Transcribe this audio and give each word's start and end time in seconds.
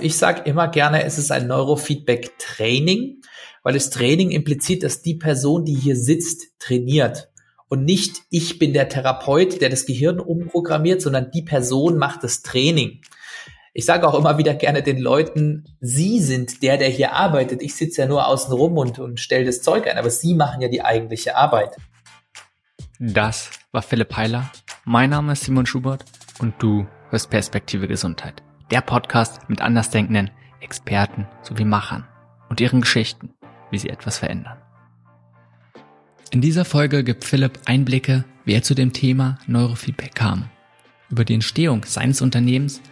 Ich 0.00 0.16
sage 0.16 0.42
immer 0.48 0.68
gerne, 0.68 1.04
es 1.04 1.18
ist 1.18 1.30
ein 1.30 1.46
Neurofeedback-Training, 1.46 3.22
weil 3.62 3.74
das 3.74 3.90
Training 3.90 4.30
impliziert, 4.30 4.82
dass 4.82 5.02
die 5.02 5.14
Person, 5.14 5.64
die 5.64 5.74
hier 5.74 5.96
sitzt, 5.96 6.58
trainiert. 6.58 7.30
Und 7.68 7.84
nicht 7.84 8.22
ich 8.30 8.58
bin 8.58 8.72
der 8.72 8.88
Therapeut, 8.88 9.60
der 9.60 9.68
das 9.68 9.86
Gehirn 9.86 10.20
umprogrammiert, 10.20 11.02
sondern 11.02 11.30
die 11.30 11.42
Person 11.42 11.98
macht 11.98 12.24
das 12.24 12.42
Training. 12.42 13.02
Ich 13.74 13.84
sage 13.84 14.08
auch 14.08 14.14
immer 14.14 14.38
wieder 14.38 14.54
gerne 14.54 14.82
den 14.82 14.98
Leuten, 14.98 15.64
Sie 15.80 16.20
sind 16.20 16.62
der, 16.62 16.78
der 16.78 16.88
hier 16.88 17.12
arbeitet. 17.12 17.62
Ich 17.62 17.76
sitze 17.76 18.02
ja 18.02 18.08
nur 18.08 18.26
außen 18.26 18.52
rum 18.52 18.78
und, 18.78 18.98
und 18.98 19.20
stelle 19.20 19.44
das 19.44 19.62
Zeug 19.62 19.86
ein, 19.86 19.98
aber 19.98 20.10
Sie 20.10 20.34
machen 20.34 20.62
ja 20.62 20.68
die 20.68 20.82
eigentliche 20.82 21.36
Arbeit. 21.36 21.76
Das 22.98 23.50
war 23.70 23.82
Philipp 23.82 24.16
Heiler. 24.16 24.50
Mein 24.84 25.10
Name 25.10 25.32
ist 25.32 25.44
Simon 25.44 25.66
Schubert 25.66 26.04
und 26.40 26.54
du 26.58 26.86
hörst 27.10 27.30
Perspektive 27.30 27.86
Gesundheit. 27.86 28.42
Der 28.70 28.82
Podcast 28.82 29.48
mit 29.48 29.62
andersdenkenden 29.62 30.30
Experten 30.60 31.26
sowie 31.42 31.64
Machern 31.64 32.06
und 32.50 32.60
ihren 32.60 32.82
Geschichten, 32.82 33.30
wie 33.70 33.78
sie 33.78 33.88
etwas 33.88 34.18
verändern. 34.18 34.58
In 36.30 36.42
dieser 36.42 36.66
Folge 36.66 37.02
gibt 37.02 37.24
Philipp 37.24 37.60
Einblicke, 37.64 38.26
wie 38.44 38.52
er 38.52 38.62
zu 38.62 38.74
dem 38.74 38.92
Thema 38.92 39.38
Neurofeedback 39.46 40.14
kam, 40.14 40.50
über 41.08 41.24
die 41.24 41.32
Entstehung 41.32 41.84
seines 41.86 42.20
Unternehmens, 42.20 42.82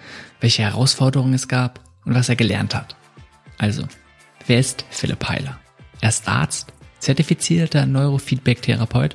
welche 0.40 0.62
Herausforderungen 0.62 1.34
es 1.34 1.46
gab 1.46 1.80
und 2.06 2.14
was 2.14 2.30
er 2.30 2.36
gelernt 2.36 2.74
hat. 2.74 2.96
Also, 3.58 3.86
wer 4.46 4.58
ist 4.58 4.86
Philipp 4.88 5.28
Heiler? 5.28 5.58
Er 6.00 6.08
ist 6.08 6.26
Arzt, 6.26 6.72
zertifizierter 7.00 7.84
Neurofeedback-Therapeut, 7.84 9.14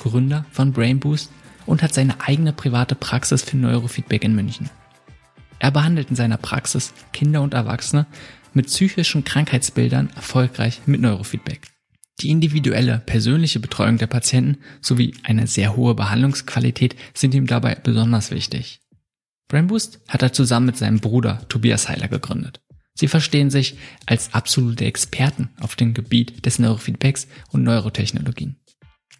Gründer 0.00 0.44
von 0.50 0.72
Brainboost 0.72 1.30
und 1.64 1.80
hat 1.80 1.94
seine 1.94 2.20
eigene 2.20 2.52
private 2.52 2.96
Praxis 2.96 3.42
für 3.42 3.56
Neurofeedback 3.56 4.24
in 4.24 4.34
München. 4.34 4.68
Er 5.62 5.70
behandelt 5.70 6.10
in 6.10 6.16
seiner 6.16 6.38
Praxis 6.38 6.92
Kinder 7.12 7.40
und 7.40 7.54
Erwachsene 7.54 8.06
mit 8.52 8.66
psychischen 8.66 9.22
Krankheitsbildern 9.22 10.10
erfolgreich 10.16 10.80
mit 10.86 11.00
Neurofeedback. 11.00 11.68
Die 12.20 12.30
individuelle, 12.30 12.98
persönliche 12.98 13.60
Betreuung 13.60 13.96
der 13.96 14.08
Patienten 14.08 14.58
sowie 14.80 15.14
eine 15.22 15.46
sehr 15.46 15.76
hohe 15.76 15.94
Behandlungsqualität 15.94 16.96
sind 17.14 17.32
ihm 17.32 17.46
dabei 17.46 17.76
besonders 17.76 18.32
wichtig. 18.32 18.80
Brainboost 19.46 20.00
hat 20.08 20.22
er 20.22 20.32
zusammen 20.32 20.66
mit 20.66 20.78
seinem 20.78 20.98
Bruder 20.98 21.46
Tobias 21.48 21.88
Heiler 21.88 22.08
gegründet. 22.08 22.60
Sie 22.94 23.06
verstehen 23.06 23.50
sich 23.50 23.76
als 24.04 24.34
absolute 24.34 24.84
Experten 24.84 25.50
auf 25.60 25.76
dem 25.76 25.94
Gebiet 25.94 26.44
des 26.44 26.58
Neurofeedbacks 26.58 27.28
und 27.52 27.62
Neurotechnologien. 27.62 28.56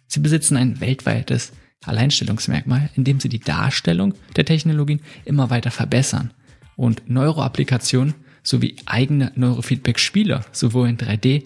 Sie 0.07 0.19
besitzen 0.19 0.57
ein 0.57 0.81
weltweites 0.81 1.53
Alleinstellungsmerkmal, 1.85 2.89
indem 2.95 3.19
sie 3.19 3.29
die 3.29 3.39
Darstellung 3.39 4.13
der 4.35 4.45
Technologien 4.45 5.01
immer 5.25 5.49
weiter 5.49 5.71
verbessern 5.71 6.31
und 6.75 7.09
Neuroapplikationen 7.09 8.15
sowie 8.43 8.75
eigene 8.85 9.31
Neurofeedback-Spiele 9.35 10.41
sowohl 10.51 10.89
in 10.89 10.97
3D 10.97 11.43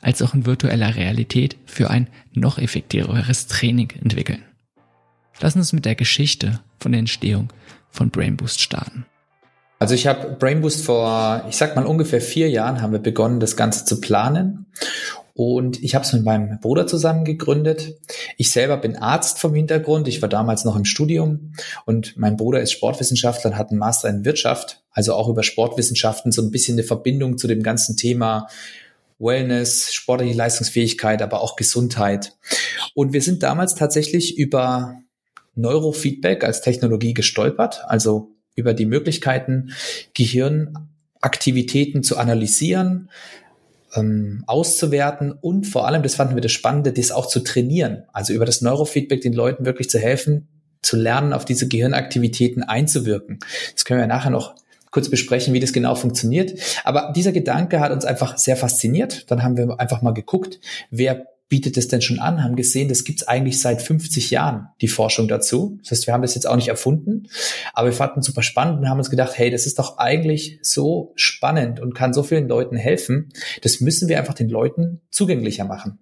als 0.00 0.22
auch 0.22 0.34
in 0.34 0.46
virtueller 0.46 0.94
Realität 0.94 1.56
für 1.66 1.90
ein 1.90 2.08
noch 2.32 2.58
effektiveres 2.58 3.48
Training 3.48 3.92
entwickeln. 4.00 4.44
Lass 5.40 5.56
uns 5.56 5.72
mit 5.72 5.84
der 5.84 5.94
Geschichte 5.94 6.60
von 6.78 6.92
der 6.92 7.00
Entstehung 7.00 7.52
von 7.90 8.10
Brainboost 8.10 8.60
starten. 8.60 9.06
Also 9.80 9.94
ich 9.94 10.06
habe 10.06 10.36
Brainboost 10.38 10.84
vor, 10.84 11.44
ich 11.48 11.56
sag 11.56 11.76
mal 11.76 11.86
ungefähr 11.86 12.20
vier 12.20 12.50
Jahren 12.50 12.82
haben 12.82 12.92
wir 12.92 12.98
begonnen, 12.98 13.38
das 13.38 13.56
Ganze 13.56 13.84
zu 13.84 14.00
planen. 14.00 14.66
Und 15.38 15.80
ich 15.84 15.94
habe 15.94 16.04
es 16.04 16.12
mit 16.12 16.24
meinem 16.24 16.58
Bruder 16.58 16.88
zusammen 16.88 17.24
gegründet. 17.24 17.94
Ich 18.38 18.50
selber 18.50 18.76
bin 18.76 18.96
Arzt 18.96 19.38
vom 19.38 19.54
Hintergrund. 19.54 20.08
Ich 20.08 20.20
war 20.20 20.28
damals 20.28 20.64
noch 20.64 20.74
im 20.74 20.84
Studium 20.84 21.52
und 21.86 22.16
mein 22.16 22.36
Bruder 22.36 22.60
ist 22.60 22.72
Sportwissenschaftler 22.72 23.52
und 23.52 23.56
hat 23.56 23.70
einen 23.70 23.78
Master 23.78 24.08
in 24.08 24.24
Wirtschaft. 24.24 24.82
Also 24.90 25.14
auch 25.14 25.28
über 25.28 25.44
Sportwissenschaften 25.44 26.32
so 26.32 26.42
ein 26.42 26.50
bisschen 26.50 26.74
eine 26.74 26.82
Verbindung 26.82 27.38
zu 27.38 27.46
dem 27.46 27.62
ganzen 27.62 27.96
Thema 27.96 28.48
Wellness, 29.20 29.94
sportliche 29.94 30.34
Leistungsfähigkeit, 30.34 31.22
aber 31.22 31.40
auch 31.40 31.54
Gesundheit. 31.54 32.36
Und 32.94 33.12
wir 33.12 33.22
sind 33.22 33.44
damals 33.44 33.76
tatsächlich 33.76 34.38
über 34.38 34.96
Neurofeedback 35.54 36.42
als 36.42 36.62
Technologie 36.62 37.14
gestolpert, 37.14 37.84
also 37.86 38.32
über 38.56 38.74
die 38.74 38.86
Möglichkeiten, 38.86 39.70
Gehirnaktivitäten 40.14 42.02
zu 42.02 42.16
analysieren, 42.16 43.08
ähm, 43.94 44.44
auszuwerten 44.46 45.32
und 45.32 45.66
vor 45.66 45.86
allem, 45.86 46.02
das 46.02 46.14
fanden 46.14 46.34
wir 46.34 46.42
das 46.42 46.52
Spannende, 46.52 46.92
das 46.92 47.10
auch 47.10 47.26
zu 47.26 47.40
trainieren. 47.40 48.04
Also 48.12 48.32
über 48.32 48.44
das 48.44 48.60
Neurofeedback 48.60 49.20
den 49.20 49.32
Leuten 49.32 49.64
wirklich 49.64 49.90
zu 49.90 49.98
helfen, 49.98 50.48
zu 50.82 50.96
lernen, 50.96 51.32
auf 51.32 51.44
diese 51.44 51.68
Gehirnaktivitäten 51.68 52.62
einzuwirken. 52.62 53.38
Das 53.74 53.84
können 53.84 54.00
wir 54.00 54.06
nachher 54.06 54.30
noch 54.30 54.54
kurz 54.90 55.10
besprechen, 55.10 55.54
wie 55.54 55.60
das 55.60 55.72
genau 55.72 55.94
funktioniert. 55.94 56.58
Aber 56.84 57.12
dieser 57.14 57.32
Gedanke 57.32 57.80
hat 57.80 57.92
uns 57.92 58.04
einfach 58.04 58.38
sehr 58.38 58.56
fasziniert. 58.56 59.30
Dann 59.30 59.42
haben 59.42 59.56
wir 59.56 59.78
einfach 59.80 60.02
mal 60.02 60.14
geguckt, 60.14 60.60
wer 60.90 61.26
bietet 61.48 61.76
es 61.78 61.88
denn 61.88 62.02
schon 62.02 62.18
an, 62.18 62.44
haben 62.44 62.56
gesehen, 62.56 62.88
das 62.88 63.04
gibt's 63.04 63.26
eigentlich 63.26 63.60
seit 63.60 63.80
50 63.80 64.30
Jahren, 64.30 64.68
die 64.80 64.88
Forschung 64.88 65.28
dazu. 65.28 65.78
Das 65.80 65.92
heißt, 65.92 66.06
wir 66.06 66.14
haben 66.14 66.22
das 66.22 66.34
jetzt 66.34 66.46
auch 66.46 66.56
nicht 66.56 66.68
erfunden, 66.68 67.28
aber 67.72 67.88
wir 67.88 67.94
fanden 67.94 68.20
es 68.20 68.26
super 68.26 68.42
spannend 68.42 68.80
und 68.80 68.88
haben 68.88 68.98
uns 68.98 69.10
gedacht, 69.10 69.32
hey, 69.36 69.50
das 69.50 69.66
ist 69.66 69.78
doch 69.78 69.96
eigentlich 69.98 70.58
so 70.62 71.12
spannend 71.16 71.80
und 71.80 71.94
kann 71.94 72.12
so 72.12 72.22
vielen 72.22 72.48
Leuten 72.48 72.76
helfen. 72.76 73.30
Das 73.62 73.80
müssen 73.80 74.08
wir 74.08 74.18
einfach 74.18 74.34
den 74.34 74.50
Leuten 74.50 75.00
zugänglicher 75.10 75.64
machen. 75.64 75.98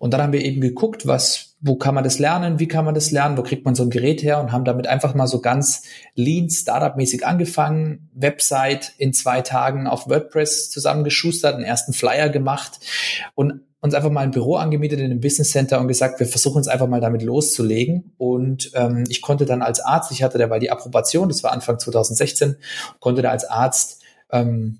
Und 0.00 0.12
dann 0.12 0.20
haben 0.20 0.32
wir 0.32 0.44
eben 0.44 0.60
geguckt, 0.60 1.06
was, 1.06 1.54
wo 1.60 1.76
kann 1.76 1.94
man 1.94 2.02
das 2.02 2.18
lernen, 2.18 2.58
wie 2.58 2.66
kann 2.66 2.84
man 2.84 2.94
das 2.94 3.12
lernen, 3.12 3.36
wo 3.36 3.42
kriegt 3.44 3.64
man 3.64 3.76
so 3.76 3.84
ein 3.84 3.90
Gerät 3.90 4.22
her 4.24 4.40
und 4.40 4.50
haben 4.50 4.64
damit 4.64 4.88
einfach 4.88 5.14
mal 5.14 5.28
so 5.28 5.40
ganz 5.40 5.84
lean, 6.16 6.50
Startup-mäßig 6.50 7.24
angefangen, 7.24 8.10
Website 8.14 8.94
in 8.98 9.12
zwei 9.12 9.42
Tagen 9.42 9.86
auf 9.86 10.08
WordPress 10.08 10.70
zusammengeschustert, 10.70 11.54
einen 11.54 11.64
ersten 11.64 11.92
Flyer 11.92 12.30
gemacht 12.30 12.80
und 13.36 13.60
uns 13.82 13.94
einfach 13.94 14.10
mal 14.10 14.20
ein 14.20 14.30
Büro 14.30 14.54
angemietet 14.54 15.00
in 15.00 15.06
einem 15.06 15.20
Business 15.20 15.50
Center 15.50 15.80
und 15.80 15.88
gesagt, 15.88 16.20
wir 16.20 16.26
versuchen 16.26 16.58
uns 16.58 16.68
einfach 16.68 16.86
mal 16.86 17.00
damit 17.00 17.22
loszulegen. 17.22 18.14
Und 18.16 18.70
ähm, 18.74 19.04
ich 19.08 19.20
konnte 19.20 19.44
dann 19.44 19.60
als 19.60 19.80
Arzt, 19.80 20.12
ich 20.12 20.22
hatte 20.22 20.38
dabei 20.38 20.60
die 20.60 20.70
Approbation, 20.70 21.28
das 21.28 21.42
war 21.42 21.52
Anfang 21.52 21.80
2016, 21.80 22.56
konnte 23.00 23.22
da 23.22 23.30
als 23.30 23.44
Arzt 23.44 24.00
ähm, 24.30 24.78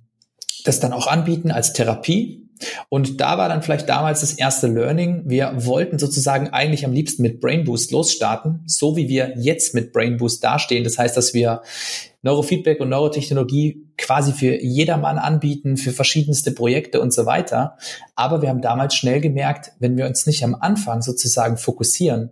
das 0.65 0.79
dann 0.79 0.93
auch 0.93 1.09
anbieten 1.09 1.51
als 1.51 1.73
Therapie. 1.73 2.42
Und 2.89 3.21
da 3.21 3.39
war 3.39 3.49
dann 3.49 3.63
vielleicht 3.63 3.89
damals 3.89 4.21
das 4.21 4.35
erste 4.35 4.67
Learning. 4.67 5.23
Wir 5.27 5.53
wollten 5.57 5.99
sozusagen 5.99 6.49
eigentlich 6.49 6.85
am 6.85 6.93
liebsten 6.93 7.23
mit 7.23 7.41
Brain 7.41 7.65
Boost 7.65 7.91
losstarten, 7.91 8.63
so 8.67 8.97
wie 8.97 9.09
wir 9.09 9.35
jetzt 9.37 9.75
mit 9.75 9.93
Brain 9.93 10.17
Boost 10.17 10.43
dastehen. 10.45 10.85
Das 10.85 10.99
heißt, 10.99 11.17
dass 11.17 11.35
wir 11.35 11.63
Neurofeedback 12.23 12.81
und 12.81 12.89
Neurotechnologie 12.89 13.85
quasi 13.99 14.33
für 14.33 14.63
jedermann 14.63 15.19
anbieten, 15.19 15.77
für 15.77 15.93
verschiedenste 15.93 16.53
Projekte 16.53 17.01
und 17.01 17.13
so 17.13 17.27
weiter. 17.27 17.77
Aber 18.15 18.43
wir 18.43 18.49
haben 18.49 18.63
damals 18.63 18.95
schnell 18.95 19.21
gemerkt, 19.21 19.73
wenn 19.79 19.97
wir 19.97 20.07
uns 20.07 20.27
nicht 20.27 20.45
am 20.45 20.55
Anfang 20.55 21.03
sozusagen 21.03 21.57
fokussieren 21.57 22.31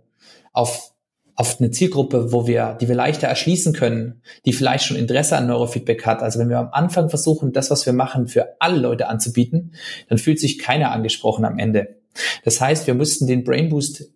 auf 0.53 0.90
auf 1.35 1.59
eine 1.59 1.71
Zielgruppe, 1.71 2.31
wo 2.31 2.47
wir, 2.47 2.77
die 2.79 2.87
wir 2.87 2.95
leichter 2.95 3.27
erschließen 3.27 3.73
können, 3.73 4.21
die 4.45 4.53
vielleicht 4.53 4.85
schon 4.85 4.97
Interesse 4.97 5.37
an 5.37 5.47
Neurofeedback 5.47 6.05
hat. 6.05 6.21
Also 6.21 6.39
wenn 6.39 6.49
wir 6.49 6.59
am 6.59 6.69
Anfang 6.71 7.09
versuchen, 7.09 7.53
das, 7.53 7.71
was 7.71 7.85
wir 7.85 7.93
machen, 7.93 8.27
für 8.27 8.55
alle 8.59 8.79
Leute 8.79 9.07
anzubieten, 9.07 9.73
dann 10.09 10.17
fühlt 10.17 10.39
sich 10.39 10.59
keiner 10.59 10.91
angesprochen 10.91 11.45
am 11.45 11.57
Ende. 11.57 11.95
Das 12.43 12.59
heißt, 12.59 12.87
wir 12.87 12.93
mussten 12.93 13.27
den 13.27 13.43
Brain 13.43 13.69
Boost 13.69 14.11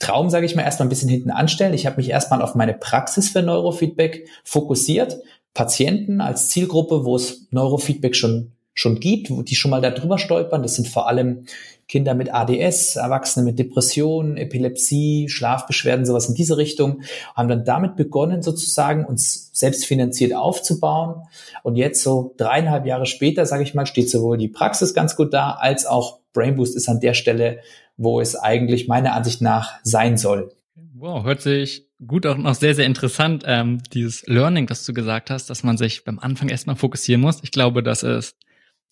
Traum, 0.00 0.28
sage 0.28 0.44
ich 0.44 0.56
mal, 0.56 0.62
erstmal 0.62 0.86
ein 0.86 0.90
bisschen 0.90 1.08
hinten 1.08 1.30
anstellen. 1.30 1.72
Ich 1.72 1.86
habe 1.86 1.96
mich 1.96 2.10
erstmal 2.10 2.42
auf 2.42 2.54
meine 2.54 2.74
Praxis 2.74 3.30
für 3.30 3.42
Neurofeedback 3.42 4.28
fokussiert. 4.42 5.18
Patienten 5.54 6.20
als 6.20 6.48
Zielgruppe, 6.48 7.04
wo 7.04 7.16
es 7.16 7.46
Neurofeedback 7.52 8.16
schon 8.16 8.52
schon 8.74 9.00
gibt, 9.00 9.30
die 9.48 9.54
schon 9.54 9.70
mal 9.70 9.80
darüber 9.80 10.18
stolpern. 10.18 10.62
Das 10.62 10.74
sind 10.74 10.88
vor 10.88 11.08
allem 11.08 11.46
Kinder 11.86 12.14
mit 12.14 12.32
ADS, 12.32 12.96
Erwachsene 12.96 13.44
mit 13.44 13.58
Depressionen, 13.58 14.36
Epilepsie, 14.36 15.28
Schlafbeschwerden, 15.28 16.06
sowas 16.06 16.28
in 16.28 16.34
diese 16.34 16.56
Richtung, 16.56 17.02
haben 17.34 17.48
dann 17.48 17.64
damit 17.64 17.96
begonnen, 17.96 18.42
sozusagen 18.42 19.04
uns 19.04 19.50
selbstfinanziert 19.52 20.34
aufzubauen. 20.34 21.22
Und 21.62 21.76
jetzt 21.76 22.02
so 22.02 22.34
dreieinhalb 22.36 22.86
Jahre 22.86 23.06
später, 23.06 23.46
sage 23.46 23.62
ich 23.62 23.74
mal, 23.74 23.86
steht 23.86 24.10
sowohl 24.10 24.38
die 24.38 24.48
Praxis 24.48 24.94
ganz 24.94 25.14
gut 25.16 25.32
da, 25.32 25.52
als 25.52 25.86
auch 25.86 26.20
Brainboost 26.32 26.74
ist 26.74 26.88
an 26.88 27.00
der 27.00 27.14
Stelle, 27.14 27.60
wo 27.96 28.20
es 28.20 28.34
eigentlich 28.34 28.88
meiner 28.88 29.14
Ansicht 29.14 29.40
nach 29.40 29.74
sein 29.82 30.16
soll. 30.16 30.52
Wow, 30.94 31.24
hört 31.24 31.42
sich 31.42 31.86
gut 32.06 32.26
auch 32.26 32.36
noch 32.36 32.54
sehr, 32.54 32.74
sehr 32.74 32.86
interessant, 32.86 33.44
ähm, 33.46 33.80
dieses 33.92 34.26
Learning, 34.26 34.66
das 34.66 34.84
du 34.84 34.92
gesagt 34.92 35.30
hast, 35.30 35.48
dass 35.50 35.62
man 35.62 35.76
sich 35.76 36.04
beim 36.04 36.18
Anfang 36.18 36.48
erstmal 36.48 36.76
fokussieren 36.76 37.20
muss. 37.20 37.40
Ich 37.42 37.52
glaube, 37.52 37.82
das 37.82 38.02
ist 38.02 38.36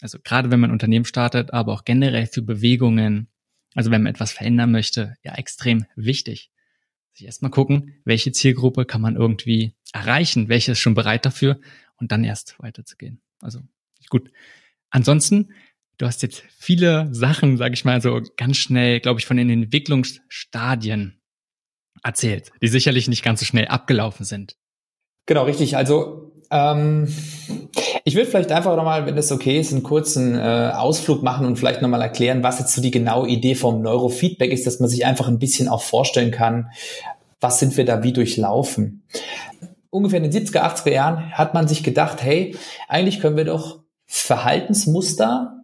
also 0.03 0.19
gerade 0.23 0.51
wenn 0.51 0.61
man 0.61 0.71
ein 0.71 0.75
Unternehmen 0.75 1.05
startet, 1.05 1.53
aber 1.53 1.73
auch 1.73 1.85
generell 1.85 2.27
für 2.27 2.43
Bewegungen, 2.43 3.29
also 3.75 3.91
wenn 3.91 4.03
man 4.03 4.13
etwas 4.13 4.33
verändern 4.33 4.73
möchte, 4.73 5.15
ja 5.23 5.35
extrem 5.35 5.87
wichtig. 5.97 6.51
Sich 7.13 7.27
erstmal 7.27 7.51
gucken, 7.51 8.01
welche 8.05 8.33
Zielgruppe 8.33 8.85
kann 8.85 9.01
man 9.01 9.17
irgendwie 9.17 9.75
erreichen, 9.93 10.49
welche 10.49 10.73
ist 10.73 10.81
schon 10.81 10.95
bereit 10.95 11.25
dafür 11.25 11.61
und 11.97 12.11
dann 12.11 12.25
erst 12.25 12.57
weiterzugehen. 12.59 13.21
Also 13.41 13.61
gut. 14.09 14.31
Ansonsten, 14.91 15.53
du 15.99 16.07
hast 16.07 16.23
jetzt 16.23 16.43
viele 16.59 17.09
Sachen, 17.15 17.57
sage 17.57 17.75
ich 17.75 17.85
mal, 17.85 18.01
so 18.01 18.23
ganz 18.37 18.57
schnell, 18.57 19.01
glaube 19.01 19.21
ich, 19.21 19.27
von 19.27 19.37
den 19.37 19.51
Entwicklungsstadien 19.51 21.21
erzählt, 22.03 22.51
die 22.61 22.69
sicherlich 22.69 23.09
nicht 23.09 23.23
ganz 23.23 23.41
so 23.41 23.47
schnell 23.47 23.69
abgelaufen 23.69 24.25
sind. 24.25 24.57
Genau, 25.27 25.45
richtig. 25.45 25.77
Also 25.77 26.32
ähm, 26.53 27.09
Ich 28.05 28.15
würde 28.15 28.31
vielleicht 28.31 28.53
einfach 28.53 28.77
nochmal, 28.77 29.07
wenn 29.07 29.17
das 29.17 29.33
okay 29.33 29.59
ist, 29.59 29.73
einen 29.73 29.83
kurzen 29.83 30.37
äh, 30.37 30.73
Ausflug 30.75 31.23
machen 31.23 31.47
und 31.47 31.57
vielleicht 31.57 31.83
nochmal 31.83 32.03
erklären, 32.03 32.43
was 32.43 32.59
jetzt 32.59 32.75
so 32.75 32.83
die 32.83 32.91
genaue 32.91 33.29
Idee 33.29 33.55
vom 33.55 33.81
Neurofeedback 33.83 34.53
ist, 34.53 34.67
dass 34.67 34.81
man 34.81 34.89
sich 34.89 35.07
einfach 35.07 35.29
ein 35.29 35.39
bisschen 35.39 35.69
auch 35.69 35.83
vorstellen 35.83 36.31
kann, 36.31 36.71
was 37.41 37.59
sind 37.59 37.77
wir 37.77 37.85
da 37.85 38.03
wie 38.03 38.13
durchlaufen. 38.13 39.05
Ungefähr 39.91 40.23
in 40.23 40.31
den 40.31 40.47
70er, 40.47 40.61
80er 40.61 40.93
Jahren 40.93 41.33
hat 41.33 41.55
man 41.55 41.69
sich 41.69 41.83
gedacht, 41.83 42.23
hey, 42.23 42.57
eigentlich 42.89 43.21
können 43.21 43.37
wir 43.37 43.45
doch 43.45 43.81
Verhaltensmuster 44.07 45.59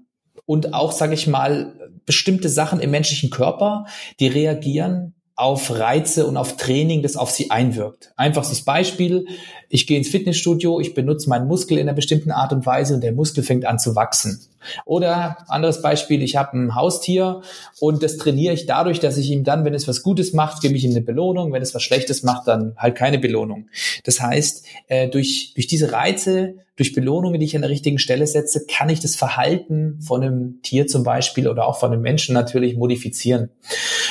und 0.46 0.75
auch, 0.75 0.93
sage 0.93 1.14
ich 1.14 1.26
mal, 1.26 1.75
bestimmte 2.06 2.49
Sachen 2.49 2.81
im 2.81 2.90
menschlichen 2.90 3.31
Körper, 3.31 3.85
die 4.20 4.29
reagieren 4.29 5.14
auf 5.38 5.70
Reize 5.70 6.26
und 6.26 6.37
auf 6.37 6.56
Training, 6.56 7.00
das 7.00 7.17
auf 7.17 7.31
sie 7.31 7.52
einwirkt. 7.52 8.12
Einfachstes 8.17 8.62
Beispiel, 8.62 9.26
ich 9.69 9.87
gehe 9.87 9.96
ins 9.96 10.08
Fitnessstudio, 10.08 10.81
ich 10.81 10.94
benutze 10.94 11.29
meinen 11.29 11.46
Muskel 11.46 11.79
in 11.79 11.88
einer 11.88 11.94
bestimmten 11.94 12.32
Art 12.32 12.52
und 12.52 12.67
Weise 12.67 12.94
und 12.94 13.02
der 13.02 13.12
Muskel 13.12 13.44
fängt 13.44 13.64
an 13.64 13.79
zu 13.79 13.94
wachsen. 13.94 14.40
Oder 14.85 15.38
anderes 15.46 15.81
Beispiel, 15.81 16.25
ich 16.25 16.35
habe 16.35 16.58
ein 16.58 16.75
Haustier 16.75 17.43
und 17.79 18.02
das 18.02 18.17
trainiere 18.17 18.52
ich 18.52 18.67
dadurch, 18.67 18.99
dass 18.99 19.17
ich 19.17 19.31
ihm 19.31 19.44
dann, 19.44 19.64
wenn 19.64 19.75
es 19.75 19.87
was 19.87 20.02
Gutes 20.02 20.32
macht, 20.32 20.61
gebe 20.61 20.75
ich 20.75 20.82
ihm 20.82 20.90
eine 20.90 21.02
Belohnung, 21.02 21.52
wenn 21.52 21.62
es 21.62 21.73
was 21.73 21.85
Schlechtes 21.85 22.25
macht, 22.25 22.49
dann 22.49 22.75
halt 22.76 22.96
keine 22.96 23.20
Belohnung. 23.20 23.69
Das 24.02 24.20
heißt, 24.20 24.67
äh, 24.88 25.08
durch, 25.08 25.52
durch 25.55 25.69
diese 25.69 25.93
Reize 25.93 26.56
durch 26.79 26.93
Belohnungen, 26.93 27.40
die 27.40 27.46
ich 27.46 27.56
an 27.56 27.62
der 27.62 27.70
richtigen 27.70 27.99
Stelle 27.99 28.26
setze, 28.26 28.64
kann 28.64 28.88
ich 28.88 29.00
das 29.00 29.17
Verhalten 29.17 30.00
von 30.00 30.23
einem 30.23 30.62
Tier 30.62 30.87
zum 30.87 31.02
Beispiel 31.02 31.49
oder 31.49 31.67
auch 31.67 31.81
von 31.81 31.93
einem 31.93 32.02
Menschen 32.02 32.35
natürlich 32.35 32.76
modifizieren. 32.76 33.50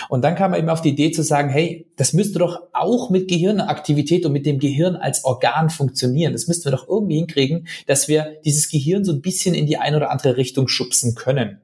Und 0.10 0.24
dann 0.24 0.36
kam 0.36 0.52
man 0.52 0.60
eben 0.60 0.70
auf 0.70 0.82
die 0.82 0.90
Idee 0.90 1.12
zu 1.12 1.24
sagen, 1.24 1.50
hey, 1.50 1.88
das 1.96 2.14
müsste 2.14 2.40
doch 2.40 2.62
auch 2.74 3.10
mit 3.10 3.28
Gehirnaktivität 3.28 4.26
und 4.26 4.32
mit 4.32 4.46
dem 4.46 4.60
Gehirn 4.60 4.96
als 4.96 5.26
Organ 5.26 5.70
funktionieren. 5.70 6.34
Das 6.34 6.48
müssten 6.48 6.66
wir 6.66 6.72
doch 6.72 6.88
irgendwie 6.88 7.18
hinkriegen, 7.18 7.68
dass 7.88 8.08
wir 8.08 8.38
dieses 8.46 8.70
Gehirn 8.70 9.04
so 9.04 9.12
ein 9.12 9.22
bisschen 9.22 9.56
in 9.56 9.66
die 9.66 9.78
eine 9.78 9.98
oder 9.98 10.12
andere 10.12 10.38
Richtung 10.38 10.68
schubsen 10.68 11.16
können. 11.16 11.60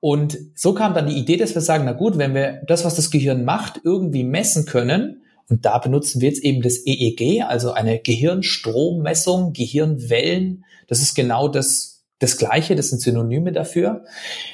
Und 0.00 0.38
so 0.54 0.74
kam 0.74 0.94
dann 0.94 1.08
die 1.08 1.18
Idee, 1.18 1.36
dass 1.36 1.54
wir 1.54 1.62
sagen, 1.62 1.84
na 1.84 1.92
gut, 1.92 2.18
wenn 2.18 2.34
wir 2.34 2.62
das, 2.66 2.84
was 2.84 2.94
das 2.94 3.10
Gehirn 3.10 3.44
macht, 3.44 3.80
irgendwie 3.84 4.24
messen 4.24 4.64
können, 4.64 5.22
und 5.50 5.64
da 5.64 5.78
benutzen 5.78 6.20
wir 6.20 6.28
jetzt 6.28 6.44
eben 6.44 6.62
das 6.62 6.86
EEG, 6.86 7.42
also 7.42 7.72
eine 7.72 7.98
Gehirnstrommessung, 7.98 9.52
Gehirnwellen. 9.52 10.64
Das 10.86 11.02
ist 11.02 11.16
genau 11.16 11.48
das 11.48 11.99
das 12.20 12.36
Gleiche, 12.36 12.76
das 12.76 12.90
sind 12.90 13.00
Synonyme 13.00 13.50
dafür. 13.50 14.04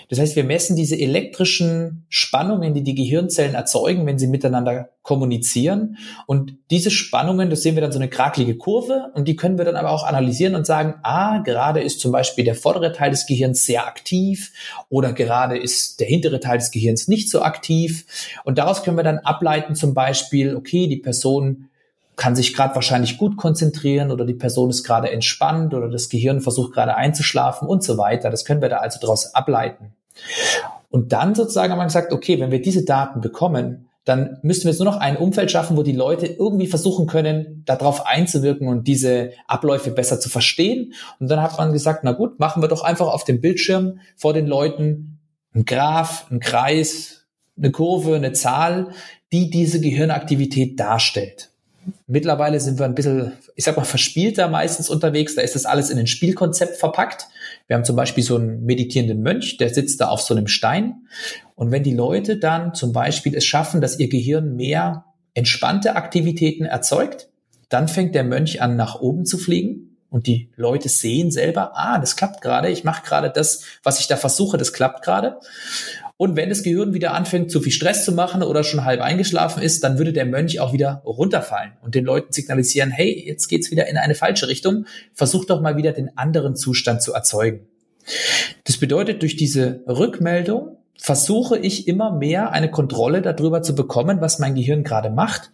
Das 0.09 0.21
heißt, 0.21 0.37
wir 0.37 0.45
messen 0.45 0.77
diese 0.77 0.97
elektrischen 0.97 2.07
Spannungen, 2.09 2.75
die 2.75 2.85
die 2.85 2.95
Gehirnzellen 2.95 3.55
erzeugen, 3.57 4.07
wenn 4.07 4.21
sie 4.21 4.29
miteinander 4.29 4.91
kommunizieren. 5.03 5.99
Und 6.27 6.55
diese 6.71 6.93
Spannungen, 6.93 7.51
das 7.51 7.63
sehen 7.63 7.75
wir 7.75 7.83
dann 7.83 7.91
so 7.91 7.99
eine 7.99 8.09
krakelige 8.09 8.57
Kurve 8.57 9.11
und 9.15 9.27
die 9.27 9.35
können 9.35 9.59
wir 9.59 9.65
dann 9.65 9.75
aber 9.75 9.91
auch 9.91 10.05
analysieren 10.05 10.55
und 10.55 10.65
sagen, 10.65 10.95
ah, 11.03 11.39
gerade 11.39 11.81
ist 11.81 11.99
zum 11.99 12.13
Beispiel 12.13 12.45
der 12.45 12.55
vordere 12.55 12.93
Teil 12.93 13.11
des 13.11 13.27
Gehirns 13.27 13.67
sehr 13.67 13.85
aktiv 13.85 14.53
oder 14.89 15.13
gerade 15.13 15.59
ist 15.59 15.99
der 15.99 16.07
hintere 16.07 16.39
Teil 16.39 16.59
des 16.59 16.71
Gehirns 16.71 17.09
nicht 17.09 17.29
so 17.29 17.43
aktiv. 17.43 18.07
Und 18.45 18.59
daraus 18.59 18.85
können 18.85 18.97
wir 18.97 19.05
dann 19.05 19.19
ableiten 19.19 19.75
zum 19.75 19.93
Beispiel, 19.93 20.55
okay, 20.55 20.87
die 20.87 20.99
Person 20.99 21.69
kann 22.17 22.35
sich 22.35 22.55
gerade 22.55 22.75
wahrscheinlich 22.75 23.19
gut 23.19 23.37
konzentrieren 23.37 24.11
oder 24.11 24.25
die 24.25 24.35
Person 24.35 24.71
ist 24.71 24.85
gerade 24.85 25.11
entspannt 25.11 25.75
oder 25.75 25.89
das 25.89 26.09
Gehirn 26.09 26.41
versucht 26.41 26.73
gerade 26.73 26.97
einzuschlafen 26.97 27.69
und 27.69 27.85
so 27.85 27.99
weiter. 27.99 28.31
Das 28.31 28.45
können 28.45 28.63
wir 28.63 28.71
da 28.71 28.79
also 28.79 28.99
daraus 29.01 29.35
ableiten. 29.35 29.93
Und 30.89 31.13
dann 31.13 31.35
sozusagen 31.35 31.73
haben 31.73 31.79
wir 31.79 31.85
gesagt, 31.85 32.13
okay, 32.13 32.41
wenn 32.41 32.51
wir 32.51 32.63
diese 32.63 32.85
Daten 32.85 33.21
bekommen, 33.21 33.89
dann 34.07 34.39
müssten 34.43 34.65
wir 34.65 34.71
jetzt 34.71 34.79
nur 34.79 34.91
noch 34.91 35.01
ein 35.01 35.17
Umfeld 35.17 35.51
schaffen, 35.51 35.77
wo 35.77 35.83
die 35.83 35.93
Leute 35.93 36.27
irgendwie 36.27 36.69
versuchen 36.69 37.07
können, 37.07 37.65
darauf 37.67 38.07
einzuwirken 38.07 38.69
und 38.69 38.87
diese 38.87 39.33
Abläufe 39.49 39.91
besser 39.91 40.21
zu 40.21 40.29
verstehen. 40.29 40.95
Und 41.19 41.29
dann 41.29 41.43
hat 41.43 41.59
man 41.59 41.73
gesagt, 41.73 42.05
na 42.05 42.13
gut, 42.13 42.39
machen 42.39 42.63
wir 42.63 42.69
doch 42.69 42.83
einfach 42.83 43.09
auf 43.09 43.25
dem 43.25 43.41
Bildschirm 43.41 43.99
vor 44.17 44.33
den 44.33 44.47
Leuten 44.47 45.19
ein 45.55 45.65
Graph, 45.65 46.31
ein 46.31 46.39
Kreis, 46.39 47.27
eine 47.59 47.73
Kurve, 47.73 48.15
eine 48.15 48.33
Zahl, 48.33 48.91
die 49.33 49.51
diese 49.51 49.81
Gehirnaktivität 49.81 50.79
darstellt. 50.79 51.51
Mittlerweile 52.07 52.61
sind 52.61 52.79
wir 52.79 52.85
ein 52.87 52.95
bisschen, 52.95 53.33
ich 53.55 53.65
sag 53.65 53.77
mal, 53.77 53.85
verspielter 53.85 54.49
meistens 54.49 54.89
unterwegs. 54.89 55.35
Da 55.35 55.43
ist 55.43 55.55
das 55.55 55.65
alles 55.65 55.91
in 55.91 55.99
ein 55.99 56.07
Spielkonzept 56.07 56.77
verpackt. 56.77 57.29
Wir 57.67 57.77
haben 57.77 57.85
zum 57.85 57.97
Beispiel 57.97 58.25
so 58.25 58.37
einen 58.37 58.65
meditierenden 58.65 59.23
Mönch, 59.23 59.57
der 59.57 59.73
sitzt 59.73 60.01
da 60.01 60.09
auf 60.09 60.21
so 60.21 60.35
einem 60.35 60.47
Stein. 60.47 61.07
Und 61.55 61.71
wenn 61.71 61.83
die 61.83 61.95
Leute 61.95 62.39
dann 62.39 62.75
zum 62.75 62.93
Beispiel 62.93 63.35
es 63.35 63.45
schaffen, 63.45 63.81
dass 63.81 63.99
ihr 63.99 64.09
Gehirn 64.09 64.57
mehr 64.57 65.05
entspannte 65.35 65.97
Aktivitäten 65.97 66.65
erzeugt, 66.65 67.29
dann 67.69 67.89
fängt 67.89 68.15
der 68.15 68.25
Mönch 68.25 68.63
an, 68.63 68.77
nach 68.77 69.01
oben 69.01 69.27
zu 69.27 69.39
fliegen. 69.39 69.97
Und 70.09 70.27
die 70.27 70.51
Leute 70.57 70.89
sehen 70.89 71.31
selber, 71.31 71.73
ah, 71.75 71.99
das 71.99 72.17
klappt 72.17 72.41
gerade, 72.41 72.71
ich 72.71 72.85
mache 72.85 73.05
gerade 73.05 73.31
das, 73.31 73.63
was 73.83 74.01
ich 74.01 74.07
da 74.07 74.17
versuche, 74.17 74.57
das 74.57 74.73
klappt 74.73 75.05
gerade. 75.05 75.39
Und 76.19 76.35
wenn 76.35 76.49
das 76.49 76.63
Gehirn 76.63 76.95
wieder 76.95 77.13
anfängt, 77.13 77.51
zu 77.51 77.61
viel 77.61 77.73
Stress 77.73 78.05
zu 78.05 78.13
machen 78.13 78.43
oder 78.43 78.65
schon 78.65 78.85
halb 78.85 79.03
eingeschlafen 79.03 79.63
ist, 79.63 79.85
dann 79.85 79.99
würde 79.99 80.15
der 80.15 80.25
Mönch 80.25 80.61
auch 80.61 80.73
wieder 80.73 81.03
runterfallen 81.05 81.73
und 81.83 81.95
den 81.95 82.07
Leuten 82.07 82.33
signalisieren, 82.33 82.91
hey, 82.91 83.25
jetzt 83.27 83.49
geht's 83.49 83.71
wieder 83.71 83.87
in 83.89 83.99
eine 83.99 84.15
falsche 84.15 84.49
Richtung. 84.49 84.87
Versuch 85.13 85.45
doch 85.45 85.61
mal 85.61 85.77
wieder 85.77 85.93
den 85.93 86.17
anderen 86.17 86.57
Zustand 86.57 87.03
zu 87.03 87.13
erzeugen. 87.13 87.67
Das 88.65 88.79
bedeutet, 88.79 89.21
durch 89.23 89.37
diese 89.37 89.83
Rückmeldung 89.87 90.79
versuche 90.99 91.59
ich 91.59 91.87
immer 91.87 92.13
mehr 92.13 92.53
eine 92.53 92.71
Kontrolle 92.71 93.21
darüber 93.21 93.61
zu 93.61 93.75
bekommen, 93.75 94.23
was 94.23 94.39
mein 94.39 94.55
Gehirn 94.55 94.85
gerade 94.85 95.11
macht. 95.11 95.51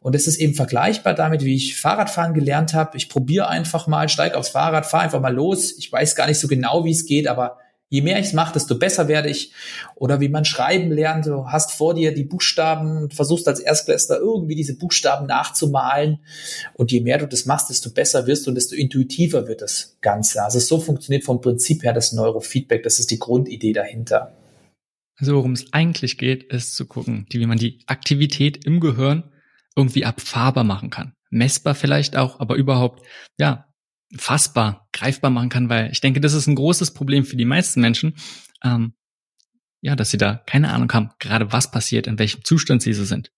Und 0.00 0.14
es 0.14 0.28
ist 0.28 0.36
eben 0.36 0.54
vergleichbar 0.54 1.14
damit, 1.14 1.44
wie 1.44 1.56
ich 1.56 1.76
Fahrradfahren 1.76 2.34
gelernt 2.34 2.74
habe. 2.74 2.96
Ich 2.96 3.08
probiere 3.08 3.48
einfach 3.48 3.86
mal, 3.86 4.08
steige 4.08 4.36
aufs 4.36 4.50
Fahrrad, 4.50 4.86
fahre 4.86 5.04
einfach 5.04 5.20
mal 5.20 5.34
los. 5.34 5.76
Ich 5.76 5.90
weiß 5.90 6.14
gar 6.14 6.28
nicht 6.28 6.38
so 6.38 6.46
genau, 6.46 6.84
wie 6.84 6.92
es 6.92 7.06
geht, 7.06 7.26
aber 7.26 7.58
je 7.94 8.02
mehr 8.02 8.18
ich 8.18 8.26
es 8.26 8.32
mache, 8.32 8.54
desto 8.54 8.76
besser 8.76 9.06
werde 9.06 9.30
ich. 9.30 9.52
Oder 9.94 10.20
wie 10.20 10.28
man 10.28 10.44
schreiben 10.44 10.90
lernt, 10.90 11.26
du 11.26 11.46
hast 11.46 11.70
vor 11.70 11.94
dir 11.94 12.12
die 12.12 12.24
Buchstaben 12.24 13.04
und 13.04 13.14
versuchst 13.14 13.46
als 13.46 13.60
Erstklässler 13.60 14.18
irgendwie 14.18 14.56
diese 14.56 14.76
Buchstaben 14.76 15.26
nachzumalen. 15.26 16.18
Und 16.74 16.90
je 16.90 17.02
mehr 17.02 17.18
du 17.18 17.28
das 17.28 17.46
machst, 17.46 17.70
desto 17.70 17.90
besser 17.90 18.26
wirst 18.26 18.46
du 18.46 18.50
und 18.50 18.56
desto 18.56 18.74
intuitiver 18.74 19.46
wird 19.46 19.62
das 19.62 19.96
Ganze. 20.00 20.42
Also 20.42 20.58
so 20.58 20.80
funktioniert 20.80 21.22
vom 21.22 21.40
Prinzip 21.40 21.84
her 21.84 21.92
das 21.92 22.12
Neurofeedback. 22.12 22.82
Das 22.82 22.98
ist 22.98 23.12
die 23.12 23.20
Grundidee 23.20 23.72
dahinter. 23.72 24.36
Also 25.16 25.36
worum 25.36 25.52
es 25.52 25.72
eigentlich 25.72 26.18
geht, 26.18 26.52
ist 26.52 26.74
zu 26.74 26.86
gucken, 26.86 27.28
wie 27.30 27.46
man 27.46 27.58
die 27.58 27.78
Aktivität 27.86 28.66
im 28.66 28.80
Gehirn 28.80 29.30
irgendwie 29.76 30.02
erfahrbar 30.02 30.64
machen 30.64 30.90
kann. 30.90 31.12
Messbar 31.30 31.76
vielleicht 31.76 32.16
auch, 32.16 32.40
aber 32.40 32.56
überhaupt, 32.56 33.06
ja, 33.38 33.68
fassbar, 34.16 34.88
greifbar 34.92 35.30
machen 35.30 35.48
kann, 35.48 35.68
weil 35.68 35.90
ich 35.90 36.00
denke, 36.00 36.20
das 36.20 36.34
ist 36.34 36.46
ein 36.46 36.54
großes 36.54 36.92
Problem 36.92 37.24
für 37.24 37.36
die 37.36 37.44
meisten 37.44 37.80
Menschen, 37.80 38.16
ähm, 38.62 38.94
ja, 39.80 39.96
dass 39.96 40.10
sie 40.10 40.18
da 40.18 40.42
keine 40.46 40.72
Ahnung 40.72 40.92
haben, 40.92 41.10
gerade 41.18 41.52
was 41.52 41.70
passiert, 41.70 42.06
in 42.06 42.18
welchem 42.18 42.44
Zustand 42.44 42.82
sie 42.82 42.94
so 42.94 43.04
sind. 43.04 43.30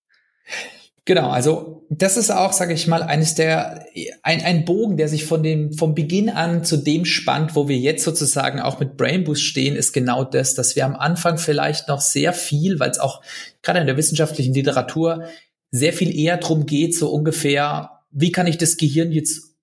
Genau, 1.06 1.30
also 1.30 1.86
das 1.88 2.16
ist 2.16 2.32
auch, 2.32 2.52
sage 2.52 2.74
ich 2.74 2.88
mal, 2.88 3.04
eines 3.04 3.36
der 3.36 3.86
ein, 4.24 4.42
ein 4.42 4.64
Bogen, 4.64 4.96
der 4.96 5.08
sich 5.08 5.24
von 5.24 5.40
dem 5.40 5.72
vom 5.72 5.94
Beginn 5.94 6.28
an 6.28 6.64
zu 6.64 6.76
dem 6.76 7.04
spannt, 7.04 7.54
wo 7.54 7.68
wir 7.68 7.76
jetzt 7.76 8.02
sozusagen 8.02 8.58
auch 8.58 8.80
mit 8.80 8.96
Brainboost 8.96 9.42
stehen, 9.42 9.76
ist 9.76 9.92
genau 9.92 10.24
das, 10.24 10.54
dass 10.54 10.74
wir 10.74 10.84
am 10.84 10.96
Anfang 10.96 11.38
vielleicht 11.38 11.86
noch 11.86 12.00
sehr 12.00 12.32
viel, 12.32 12.80
weil 12.80 12.90
es 12.90 12.98
auch 12.98 13.22
gerade 13.62 13.78
in 13.78 13.86
der 13.86 13.96
wissenschaftlichen 13.96 14.52
Literatur 14.52 15.26
sehr 15.70 15.92
viel 15.92 16.12
eher 16.12 16.38
drum 16.38 16.66
geht, 16.66 16.96
so 16.96 17.08
ungefähr, 17.10 17.90
wie 18.10 18.32
kann 18.32 18.48
ich 18.48 18.58
das 18.58 18.76
Gehirn 18.76 19.12
jetzt 19.12 19.55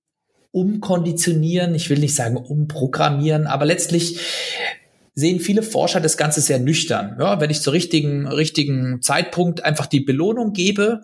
umkonditionieren, 0.53 1.75
ich 1.75 1.89
will 1.89 1.99
nicht 1.99 2.15
sagen 2.15 2.37
umprogrammieren, 2.37 3.47
aber 3.47 3.65
letztlich 3.65 4.19
sehen 5.15 5.39
viele 5.39 5.63
Forscher 5.63 5.99
das 5.99 6.15
Ganze 6.15 6.41
sehr 6.41 6.59
nüchtern. 6.59 7.17
Ja, 7.19 7.39
wenn 7.39 7.49
ich 7.49 7.61
zur 7.61 7.73
richtigen, 7.73 8.27
richtigen 8.27 9.01
Zeitpunkt 9.01 9.63
einfach 9.63 9.87
die 9.87 9.99
Belohnung 9.99 10.53
gebe, 10.53 11.01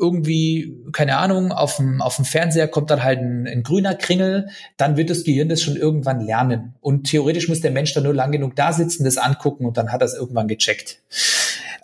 irgendwie, 0.00 0.74
keine 0.92 1.16
Ahnung, 1.16 1.52
auf 1.52 1.76
dem, 1.76 2.00
auf 2.00 2.16
dem 2.16 2.24
Fernseher 2.24 2.68
kommt 2.68 2.90
dann 2.90 3.02
halt 3.02 3.20
ein, 3.20 3.46
ein 3.46 3.62
grüner 3.62 3.94
Kringel, 3.94 4.48
dann 4.76 4.96
wird 4.96 5.10
das 5.10 5.24
Gehirn 5.24 5.48
das 5.48 5.62
schon 5.62 5.76
irgendwann 5.76 6.20
lernen. 6.20 6.74
Und 6.80 7.04
theoretisch 7.04 7.48
muss 7.48 7.60
der 7.60 7.70
Mensch 7.70 7.92
dann 7.94 8.04
nur 8.04 8.14
lang 8.14 8.32
genug 8.32 8.56
da 8.56 8.72
sitzen, 8.72 9.04
das 9.04 9.18
angucken 9.18 9.66
und 9.66 9.76
dann 9.76 9.92
hat 9.92 10.02
er 10.02 10.06
es 10.06 10.14
irgendwann 10.14 10.48
gecheckt. 10.48 11.00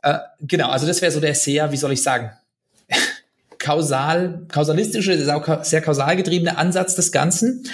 Äh, 0.03 0.19
genau, 0.41 0.69
also 0.69 0.87
das 0.87 1.03
wäre 1.03 1.13
so 1.13 1.21
der 1.21 1.35
sehr, 1.35 1.73
wie 1.73 1.77
soll 1.77 1.93
ich 1.93 2.03
sagen, 2.03 2.31
kausal, 3.65 4.45
kausalistische, 4.49 5.17
sehr 5.63 5.81
kausal 5.81 6.17
getriebene 6.17 6.59
Ansatz 6.59 6.95
des 6.95 7.13
Ganzen. 7.13 7.65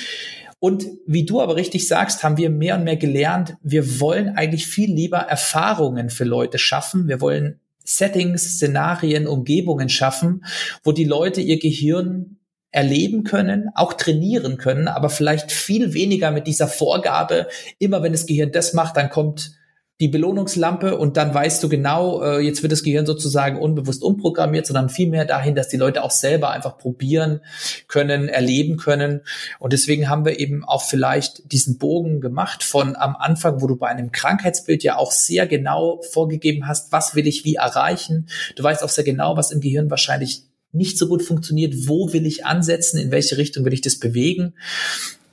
Und 0.61 0.87
wie 1.05 1.27
du 1.27 1.41
aber 1.41 1.57
richtig 1.57 1.89
sagst, 1.89 2.23
haben 2.23 2.37
wir 2.37 2.49
mehr 2.49 2.77
und 2.77 2.85
mehr 2.85 2.97
gelernt, 2.97 3.57
wir 3.61 3.99
wollen 3.99 4.29
eigentlich 4.37 4.69
viel 4.69 4.95
lieber 4.95 5.19
Erfahrungen 5.19 6.09
für 6.09 6.23
Leute 6.23 6.59
schaffen. 6.59 7.09
Wir 7.09 7.21
wollen 7.21 7.59
Settings, 7.85 8.57
Szenarien, 8.57 9.27
Umgebungen 9.27 9.89
schaffen, 9.89 10.45
wo 10.85 10.93
die 10.93 11.07
Leute 11.07 11.41
ihr 11.41 11.59
Gehirn 11.59 12.37
erleben 12.71 13.25
können, 13.25 13.71
auch 13.75 13.95
trainieren 13.95 14.59
können, 14.59 14.87
aber 14.87 15.11
vielleicht 15.11 15.51
viel 15.51 15.93
weniger 15.93 16.31
mit 16.31 16.47
dieser 16.47 16.69
Vorgabe, 16.69 17.49
immer 17.81 18.05
wenn 18.05 18.13
das 18.13 18.27
Gehirn 18.27 18.53
das 18.53 18.75
macht, 18.75 18.97
dann 18.97 19.11
kommt 19.11 19.57
die 20.01 20.09
Belohnungslampe 20.09 20.97
und 20.97 21.19
dann 21.19 21.35
weißt 21.35 21.63
du 21.63 21.69
genau, 21.69 22.23
äh, 22.23 22.41
jetzt 22.41 22.63
wird 22.63 22.73
das 22.73 22.83
Gehirn 22.83 23.05
sozusagen 23.05 23.59
unbewusst 23.59 24.03
umprogrammiert, 24.03 24.67
sondern 24.67 24.89
vielmehr 24.89 25.27
dahin, 25.27 25.55
dass 25.55 25.69
die 25.69 25.77
Leute 25.77 26.03
auch 26.03 26.11
selber 26.11 26.51
einfach 26.51 26.79
probieren 26.79 27.41
können, 27.87 28.29
erleben 28.29 28.79
können. 28.79 29.21
Und 29.59 29.75
deswegen 29.75 30.09
haben 30.09 30.25
wir 30.25 30.41
eben 30.41 30.65
auch 30.65 30.83
vielleicht 30.83 31.53
diesen 31.53 31.77
Bogen 31.77 32.23
gemacht 32.23 32.65
von 32.65 32.97
am 32.97 33.15
Anfang, 33.15 33.61
wo 33.61 33.67
du 33.67 33.77
bei 33.77 33.89
einem 33.89 34.11
Krankheitsbild 34.11 34.83
ja 34.83 34.97
auch 34.97 35.13
sehr 35.13 35.47
genau 35.47 36.01
vorgegeben 36.11 36.67
hast, 36.67 36.93
was 36.93 37.15
will 37.15 37.27
ich 37.27 37.45
wie 37.45 37.57
erreichen. 37.57 38.29
Du 38.57 38.63
weißt 38.63 38.83
auch 38.83 38.89
sehr 38.89 39.05
genau, 39.05 39.37
was 39.37 39.53
im 39.53 39.61
Gehirn 39.61 39.91
wahrscheinlich 39.91 40.45
nicht 40.73 40.97
so 40.97 41.09
gut 41.09 41.23
funktioniert, 41.23 41.75
wo 41.89 42.13
will 42.13 42.25
ich 42.25 42.47
ansetzen, 42.47 42.99
in 42.99 43.11
welche 43.11 43.37
Richtung 43.37 43.67
will 43.67 43.75
ich 43.75 43.83
das 43.83 43.99
bewegen. 43.99 44.55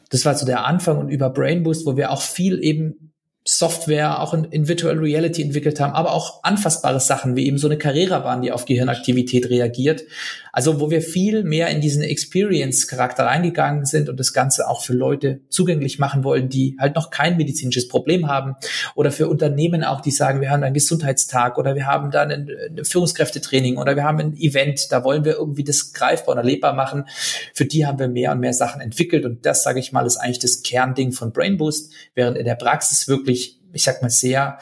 Das 0.10 0.26
war 0.26 0.36
so 0.36 0.46
der 0.46 0.66
Anfang 0.66 0.98
und 0.98 1.10
über 1.10 1.30
Brain 1.30 1.64
Boost, 1.64 1.86
wo 1.86 1.96
wir 1.96 2.12
auch 2.12 2.22
viel 2.22 2.62
eben 2.64 3.07
Software 3.50 4.22
auch 4.22 4.34
in, 4.34 4.44
in 4.46 4.68
Virtual 4.68 4.98
Reality 4.98 5.42
entwickelt 5.42 5.80
haben, 5.80 5.94
aber 5.94 6.12
auch 6.12 6.44
anfassbare 6.44 7.00
Sachen 7.00 7.38
wie 7.38 7.48
eben 7.48 7.58
so 7.58 7.68
eine 7.68 7.78
Carrera-Bahn, 7.78 8.42
die 8.42 8.52
auf 8.52 8.66
Gehirnaktivität 8.66 9.50
reagiert. 9.50 10.04
Also 10.52 10.82
wo 10.82 10.90
wir 10.90 11.04
viel 11.04 11.44
mehr 11.44 11.70
in 11.70 11.80
diesen 11.80 12.02
Experience-Charakter 12.02 13.26
reingegangen 13.26 13.86
sind 13.86 14.10
und 14.10 14.20
das 14.20 14.34
Ganze 14.34 14.68
auch 14.68 14.82
für 14.82 14.94
Leute 14.94 15.42
zugänglich 15.50 16.00
machen 16.00 16.24
wollen, 16.24 16.50
die 16.50 16.76
halt 16.80 16.96
noch 16.96 17.12
kein 17.12 17.38
medizinisches 17.38 17.88
Problem 17.88 18.28
haben 18.28 18.56
oder 18.96 19.12
für 19.12 19.28
Unternehmen 19.28 19.84
auch, 19.84 20.02
die 20.02 20.10
sagen, 20.10 20.42
wir 20.42 20.50
haben 20.50 20.64
einen 20.64 20.74
Gesundheitstag 20.74 21.60
oder 21.60 21.76
wir 21.76 21.86
haben 21.86 22.10
dann 22.10 22.32
ein, 22.32 22.50
Führungskräftetraining 22.84 23.78
oder 23.78 23.96
wir 23.96 24.04
haben 24.04 24.20
ein 24.20 24.34
Event, 24.36 24.92
da 24.92 25.04
wollen 25.04 25.26
wir 25.26 25.34
irgendwie 25.34 25.64
das 25.64 25.94
greifbar 25.94 26.34
und 26.34 26.40
erlebbar 26.40 26.74
machen. 26.74 27.06
Für 27.54 27.66
die 27.66 27.86
haben 27.86 28.00
wir 28.00 28.08
mehr 28.08 28.32
und 28.32 28.40
mehr 28.40 28.54
Sachen 28.54 28.82
entwickelt 28.82 29.26
und 29.26 29.46
das, 29.46 29.64
sage 29.64 29.80
ich 29.80 29.92
mal, 29.92 30.08
ist 30.08 30.18
eigentlich 30.18 30.40
das 30.40 30.64
Kernding 30.64 31.12
von 31.12 31.32
Brain 31.32 31.58
Boost, 31.58 31.94
während 32.16 32.36
in 32.36 32.46
der 32.46 32.56
Praxis 32.56 33.08
wirklich, 33.08 33.37
ich 33.74 33.84
sag 33.84 34.02
mal, 34.02 34.10
sehr 34.10 34.60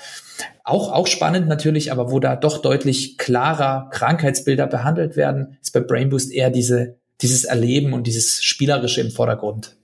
auch, 0.64 0.92
auch 0.92 1.08
spannend 1.08 1.48
natürlich, 1.48 1.92
aber 1.92 2.12
wo 2.12 2.20
da 2.20 2.36
doch 2.36 2.62
deutlich 2.62 3.18
klarer 3.18 3.90
Krankheitsbilder 3.92 4.68
behandelt 4.68 5.16
werden, 5.16 5.58
ist 5.62 5.72
bei 5.72 5.80
Brain 5.80 6.10
Boost 6.10 6.32
eher 6.32 6.50
diese, 6.50 6.98
dieses 7.22 7.44
Erleben 7.44 7.94
und 7.94 8.08
dieses 8.08 8.44
Spielerische 8.44 9.02
im 9.02 9.12
Vordergrund. 9.12 9.76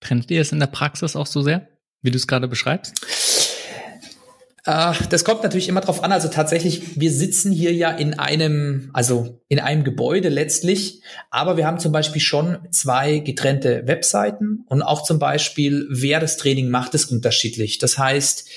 Trennt 0.00 0.30
ihr 0.30 0.40
es 0.40 0.52
in 0.52 0.60
der 0.60 0.66
Praxis 0.66 1.16
auch 1.16 1.26
so 1.26 1.42
sehr, 1.42 1.68
wie 2.02 2.10
du 2.10 2.16
es 2.16 2.26
gerade 2.26 2.48
beschreibst? 2.48 2.94
Äh, 4.64 4.94
das 5.10 5.24
kommt 5.24 5.42
natürlich 5.42 5.68
immer 5.68 5.80
drauf 5.80 6.02
an. 6.02 6.12
Also 6.12 6.28
tatsächlich, 6.28 6.98
wir 6.98 7.10
sitzen 7.10 7.52
hier 7.52 7.72
ja 7.72 7.90
in 7.90 8.18
einem, 8.18 8.90
also 8.92 9.40
in 9.48 9.60
einem 9.60 9.84
Gebäude 9.84 10.30
letztlich, 10.30 11.02
aber 11.30 11.56
wir 11.56 11.66
haben 11.66 11.78
zum 11.78 11.92
Beispiel 11.92 12.20
schon 12.20 12.58
zwei 12.70 13.18
getrennte 13.18 13.86
Webseiten 13.86 14.64
und 14.68 14.82
auch 14.82 15.02
zum 15.02 15.18
Beispiel, 15.18 15.86
wer 15.90 16.18
das 16.18 16.38
Training 16.38 16.70
macht, 16.70 16.94
ist 16.94 17.12
unterschiedlich. 17.12 17.78
Das 17.78 17.98
heißt, 17.98 18.48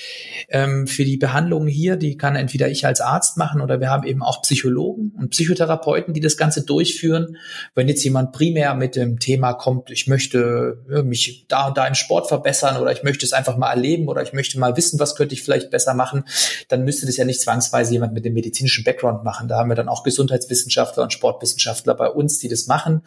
ähm, 0.48 0.86
für 0.86 1.04
die 1.04 1.18
Behandlung 1.18 1.66
hier, 1.66 1.96
die 1.96 2.16
kann 2.16 2.36
entweder 2.36 2.68
ich 2.68 2.86
als 2.86 3.00
Arzt 3.00 3.36
machen 3.36 3.60
oder 3.60 3.80
wir 3.80 3.90
haben 3.90 4.06
eben 4.06 4.22
auch 4.22 4.42
Psychologen 4.42 5.12
und 5.18 5.30
Psychotherapeuten, 5.30 6.14
die 6.14 6.20
das 6.20 6.38
Ganze 6.38 6.64
durchführen. 6.64 7.36
Wenn 7.74 7.88
jetzt 7.88 8.02
jemand 8.02 8.32
primär 8.32 8.74
mit 8.74 8.96
dem 8.96 9.18
Thema 9.18 9.52
kommt, 9.52 9.90
ich 9.90 10.06
möchte 10.06 10.78
mich 11.04 11.44
da 11.48 11.68
und 11.68 11.76
da 11.76 11.86
im 11.86 11.94
Sport 11.94 12.28
verbessern 12.28 12.80
oder 12.80 12.92
ich 12.92 13.02
möchte 13.02 13.26
es 13.26 13.34
einfach 13.34 13.58
mal 13.58 13.70
erleben 13.70 14.08
oder 14.08 14.22
ich 14.22 14.32
möchte 14.32 14.58
mal 14.58 14.76
wissen, 14.76 14.98
was 14.98 15.14
könnte 15.14 15.34
ich 15.34 15.42
vielleicht 15.42 15.70
besser 15.70 15.97
machen, 15.98 16.24
dann 16.68 16.84
müsste 16.84 17.04
das 17.04 17.18
ja 17.18 17.26
nicht 17.26 17.42
zwangsweise 17.42 17.92
jemand 17.92 18.14
mit 18.14 18.24
dem 18.24 18.32
medizinischen 18.32 18.84
Background 18.84 19.24
machen. 19.24 19.48
Da 19.48 19.58
haben 19.58 19.68
wir 19.68 19.76
dann 19.76 19.90
auch 19.90 20.02
Gesundheitswissenschaftler 20.02 21.02
und 21.02 21.12
Sportwissenschaftler 21.12 21.94
bei 21.94 22.08
uns, 22.08 22.38
die 22.38 22.48
das 22.48 22.66
machen. 22.66 23.02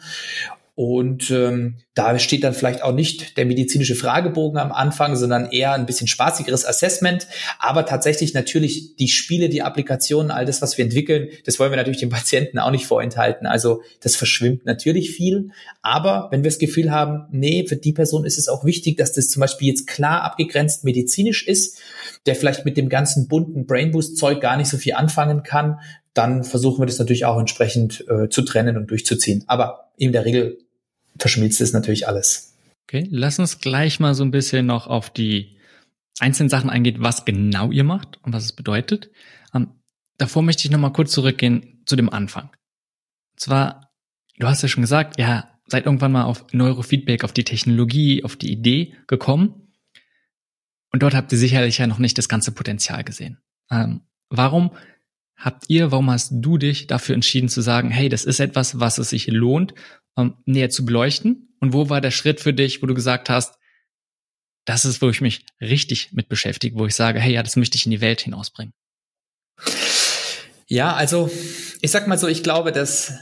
Und 0.74 1.30
ähm, 1.30 1.76
da 1.92 2.18
steht 2.18 2.44
dann 2.44 2.54
vielleicht 2.54 2.82
auch 2.82 2.94
nicht 2.94 3.36
der 3.36 3.44
medizinische 3.44 3.94
Fragebogen 3.94 4.58
am 4.58 4.72
Anfang, 4.72 5.16
sondern 5.16 5.50
eher 5.50 5.74
ein 5.74 5.84
bisschen 5.84 6.06
spaßigeres 6.06 6.64
Assessment. 6.64 7.26
Aber 7.58 7.84
tatsächlich 7.84 8.32
natürlich 8.32 8.96
die 8.96 9.08
Spiele, 9.08 9.50
die 9.50 9.60
Applikationen, 9.60 10.30
all 10.30 10.46
das, 10.46 10.62
was 10.62 10.78
wir 10.78 10.84
entwickeln, 10.86 11.28
das 11.44 11.58
wollen 11.58 11.72
wir 11.72 11.76
natürlich 11.76 12.00
den 12.00 12.08
Patienten 12.08 12.58
auch 12.58 12.70
nicht 12.70 12.86
vorenthalten. 12.86 13.46
Also 13.46 13.82
das 14.00 14.16
verschwimmt 14.16 14.64
natürlich 14.64 15.10
viel. 15.10 15.50
Aber 15.82 16.28
wenn 16.30 16.42
wir 16.42 16.50
das 16.50 16.58
Gefühl 16.58 16.90
haben, 16.90 17.26
nee, 17.30 17.66
für 17.68 17.76
die 17.76 17.92
Person 17.92 18.24
ist 18.24 18.38
es 18.38 18.48
auch 18.48 18.64
wichtig, 18.64 18.96
dass 18.96 19.12
das 19.12 19.28
zum 19.28 19.40
Beispiel 19.40 19.68
jetzt 19.68 19.86
klar 19.86 20.22
abgegrenzt 20.22 20.84
medizinisch 20.84 21.46
ist, 21.46 21.78
der 22.24 22.34
vielleicht 22.34 22.64
mit 22.64 22.78
dem 22.78 22.88
ganzen 22.88 23.28
bunten 23.28 23.66
Brainboost-Zeug 23.66 24.40
gar 24.40 24.56
nicht 24.56 24.70
so 24.70 24.78
viel 24.78 24.94
anfangen 24.94 25.42
kann, 25.42 25.80
dann 26.14 26.44
versuchen 26.44 26.80
wir 26.80 26.86
das 26.86 26.98
natürlich 26.98 27.24
auch 27.24 27.38
entsprechend 27.38 28.04
äh, 28.08 28.28
zu 28.28 28.42
trennen 28.42 28.76
und 28.76 28.90
durchzuziehen. 28.90 29.44
Aber 29.46 29.92
in 29.96 30.12
der 30.12 30.24
Regel 30.24 30.58
verschmilzt 31.18 31.60
es 31.60 31.72
natürlich 31.72 32.08
alles. 32.08 32.54
Okay, 32.86 33.06
lass 33.10 33.38
uns 33.38 33.58
gleich 33.58 34.00
mal 34.00 34.14
so 34.14 34.24
ein 34.24 34.30
bisschen 34.30 34.66
noch 34.66 34.86
auf 34.86 35.10
die 35.10 35.56
einzelnen 36.18 36.50
Sachen 36.50 36.70
eingehen, 36.70 36.96
was 36.98 37.24
genau 37.24 37.70
ihr 37.70 37.84
macht 37.84 38.18
und 38.22 38.32
was 38.32 38.44
es 38.44 38.52
bedeutet. 38.52 39.10
Ähm, 39.54 39.68
davor 40.18 40.42
möchte 40.42 40.64
ich 40.64 40.70
noch 40.70 40.78
mal 40.78 40.92
kurz 40.92 41.12
zurückgehen 41.12 41.82
zu 41.86 41.96
dem 41.96 42.10
Anfang. 42.10 42.50
Und 43.32 43.40
zwar, 43.40 43.92
du 44.38 44.46
hast 44.46 44.62
ja 44.62 44.68
schon 44.68 44.82
gesagt, 44.82 45.18
ja, 45.18 45.48
seid 45.66 45.86
irgendwann 45.86 46.12
mal 46.12 46.24
auf 46.24 46.44
Neurofeedback, 46.52 47.24
auf 47.24 47.32
die 47.32 47.44
Technologie, 47.44 48.24
auf 48.24 48.36
die 48.36 48.52
Idee 48.52 48.94
gekommen. 49.06 49.72
Und 50.92 51.02
dort 51.02 51.14
habt 51.14 51.32
ihr 51.32 51.38
sicherlich 51.38 51.78
ja 51.78 51.86
noch 51.86 51.98
nicht 51.98 52.18
das 52.18 52.28
ganze 52.28 52.52
Potenzial 52.52 53.04
gesehen. 53.04 53.38
Ähm, 53.70 54.02
warum 54.28 54.72
habt 55.36 55.64
ihr, 55.68 55.90
warum 55.90 56.10
hast 56.10 56.30
du 56.32 56.58
dich 56.58 56.86
dafür 56.86 57.14
entschieden 57.14 57.48
zu 57.48 57.60
sagen, 57.60 57.90
hey, 57.90 58.08
das 58.08 58.24
ist 58.24 58.40
etwas, 58.40 58.78
was 58.78 58.98
es 58.98 59.10
sich 59.10 59.26
lohnt, 59.26 59.74
ähm, 60.16 60.36
näher 60.44 60.70
zu 60.70 60.84
beleuchten? 60.84 61.54
Und 61.60 61.72
wo 61.72 61.88
war 61.88 62.00
der 62.00 62.10
Schritt 62.10 62.40
für 62.40 62.52
dich, 62.52 62.82
wo 62.82 62.86
du 62.86 62.94
gesagt 62.94 63.28
hast, 63.28 63.54
das 64.64 64.84
ist, 64.84 65.02
wo 65.02 65.10
ich 65.10 65.20
mich 65.20 65.44
richtig 65.60 66.12
mit 66.12 66.28
beschäftige, 66.28 66.78
wo 66.78 66.86
ich 66.86 66.94
sage, 66.94 67.20
hey, 67.20 67.32
ja, 67.32 67.42
das 67.42 67.56
möchte 67.56 67.76
ich 67.76 67.84
in 67.86 67.90
die 67.90 68.00
Welt 68.00 68.20
hinausbringen? 68.20 68.72
Ja, 70.68 70.94
also 70.94 71.30
ich 71.80 71.90
sag 71.90 72.06
mal 72.06 72.18
so, 72.18 72.28
ich 72.28 72.42
glaube, 72.42 72.72
dass 72.72 73.12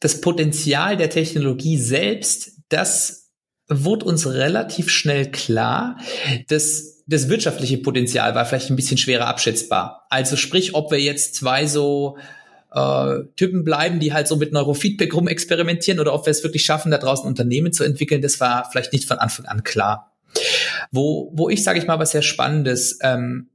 das 0.00 0.20
Potenzial 0.20 0.96
der 0.96 1.10
Technologie 1.10 1.78
selbst, 1.78 2.52
das 2.68 3.30
wurde 3.68 4.06
uns 4.06 4.26
relativ 4.26 4.90
schnell 4.90 5.30
klar. 5.30 5.98
dass 6.48 6.91
das 7.06 7.28
wirtschaftliche 7.28 7.78
Potenzial 7.78 8.34
war 8.34 8.44
vielleicht 8.44 8.70
ein 8.70 8.76
bisschen 8.76 8.98
schwerer 8.98 9.26
abschätzbar. 9.26 10.06
Also 10.10 10.36
sprich, 10.36 10.74
ob 10.74 10.90
wir 10.90 11.00
jetzt 11.00 11.34
zwei 11.34 11.66
so 11.66 12.16
äh, 12.72 13.20
Typen 13.36 13.64
bleiben, 13.64 14.00
die 14.00 14.12
halt 14.12 14.28
so 14.28 14.36
mit 14.36 14.52
Neurofeedback 14.52 15.14
rumexperimentieren 15.14 16.00
oder 16.00 16.14
ob 16.14 16.26
wir 16.26 16.30
es 16.30 16.42
wirklich 16.42 16.64
schaffen, 16.64 16.90
da 16.90 16.98
draußen 16.98 17.26
Unternehmen 17.26 17.72
zu 17.72 17.84
entwickeln, 17.84 18.22
das 18.22 18.40
war 18.40 18.68
vielleicht 18.70 18.92
nicht 18.92 19.06
von 19.06 19.18
Anfang 19.18 19.46
an 19.46 19.62
klar. 19.62 20.12
Wo, 20.90 21.30
wo 21.34 21.48
ich, 21.48 21.62
sage 21.62 21.78
ich 21.78 21.86
mal, 21.86 21.98
was 21.98 22.12
sehr 22.12 22.22
Spannendes 22.22 22.98
ähm, 23.02 23.48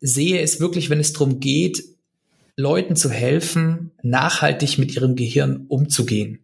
sehe, 0.00 0.40
ist 0.40 0.60
wirklich, 0.60 0.90
wenn 0.90 1.00
es 1.00 1.12
darum 1.12 1.40
geht, 1.40 1.82
Leuten 2.56 2.94
zu 2.94 3.10
helfen, 3.10 3.92
nachhaltig 4.02 4.78
mit 4.78 4.94
ihrem 4.94 5.16
Gehirn 5.16 5.64
umzugehen. 5.68 6.40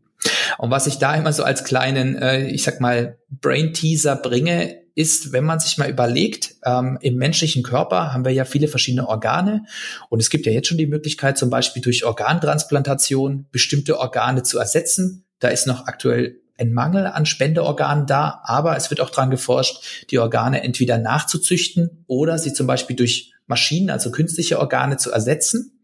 Und 0.59 0.71
was 0.71 0.87
ich 0.87 0.97
da 0.97 1.15
immer 1.15 1.33
so 1.33 1.45
als 1.45 1.65
kleinen, 1.65 2.17
äh, 2.17 2.49
ich 2.49 2.63
sag 2.63 2.81
mal, 2.81 3.19
Brain-Teaser 3.31 4.17
bringe, 4.17 4.81
ist, 5.01 5.33
wenn 5.33 5.45
man 5.45 5.61
sich 5.61 5.79
mal 5.79 5.89
überlegt, 5.89 6.57
ähm, 6.65 6.99
im 7.01 7.17
menschlichen 7.17 7.63
Körper 7.63 8.13
haben 8.13 8.25
wir 8.25 8.33
ja 8.33 8.45
viele 8.45 8.69
verschiedene 8.69 9.09
Organe 9.09 9.65
und 10.11 10.21
es 10.21 10.29
gibt 10.29 10.45
ja 10.45 10.53
jetzt 10.53 10.69
schon 10.69 10.79
die 10.79 10.87
Möglichkeit, 10.87 11.39
zum 11.39 11.49
Beispiel 11.49 11.81
durch 11.81 12.05
Organtransplantation 12.05 13.47
bestimmte 13.51 13.99
Organe 13.99 14.43
zu 14.43 14.59
ersetzen. 14.59 15.25
Da 15.39 15.49
ist 15.49 15.67
noch 15.67 15.87
aktuell 15.87 16.41
ein 16.59 16.75
Mangel 16.75 17.07
an 17.07 17.25
Spendeorganen 17.25 18.07
da, 18.07 18.43
aber 18.45 18.77
es 18.77 18.91
wird 18.91 19.01
auch 19.01 19.11
dran 19.11 19.31
geforscht, 19.31 20.05
die 20.11 20.19
Organe 20.19 20.63
entweder 20.63 20.99
nachzuzüchten 20.99 22.05
oder 22.07 22.37
sie 22.37 22.53
zum 22.53 22.67
Beispiel 22.67 22.97
durch 22.97 23.33
Maschinen, 23.47 23.89
also 23.89 24.11
künstliche 24.11 24.59
Organe 24.59 24.99
zu 24.99 25.11
ersetzen. 25.11 25.80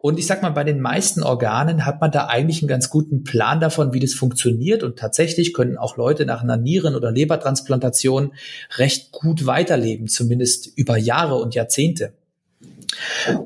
Und 0.00 0.18
ich 0.18 0.26
sag 0.26 0.42
mal, 0.42 0.50
bei 0.50 0.64
den 0.64 0.80
meisten 0.80 1.22
Organen 1.22 1.86
hat 1.86 2.00
man 2.00 2.10
da 2.10 2.26
eigentlich 2.26 2.62
einen 2.62 2.68
ganz 2.68 2.90
guten 2.90 3.24
Plan 3.24 3.60
davon, 3.60 3.92
wie 3.92 4.00
das 4.00 4.14
funktioniert. 4.14 4.82
Und 4.82 4.98
tatsächlich 4.98 5.54
können 5.54 5.78
auch 5.78 5.96
Leute 5.96 6.26
nach 6.26 6.42
einer 6.42 6.56
Nieren- 6.56 6.94
oder 6.94 7.10
Lebertransplantation 7.10 8.32
recht 8.76 9.12
gut 9.12 9.46
weiterleben, 9.46 10.08
zumindest 10.08 10.76
über 10.76 10.96
Jahre 10.96 11.36
und 11.36 11.54
Jahrzehnte. 11.54 12.12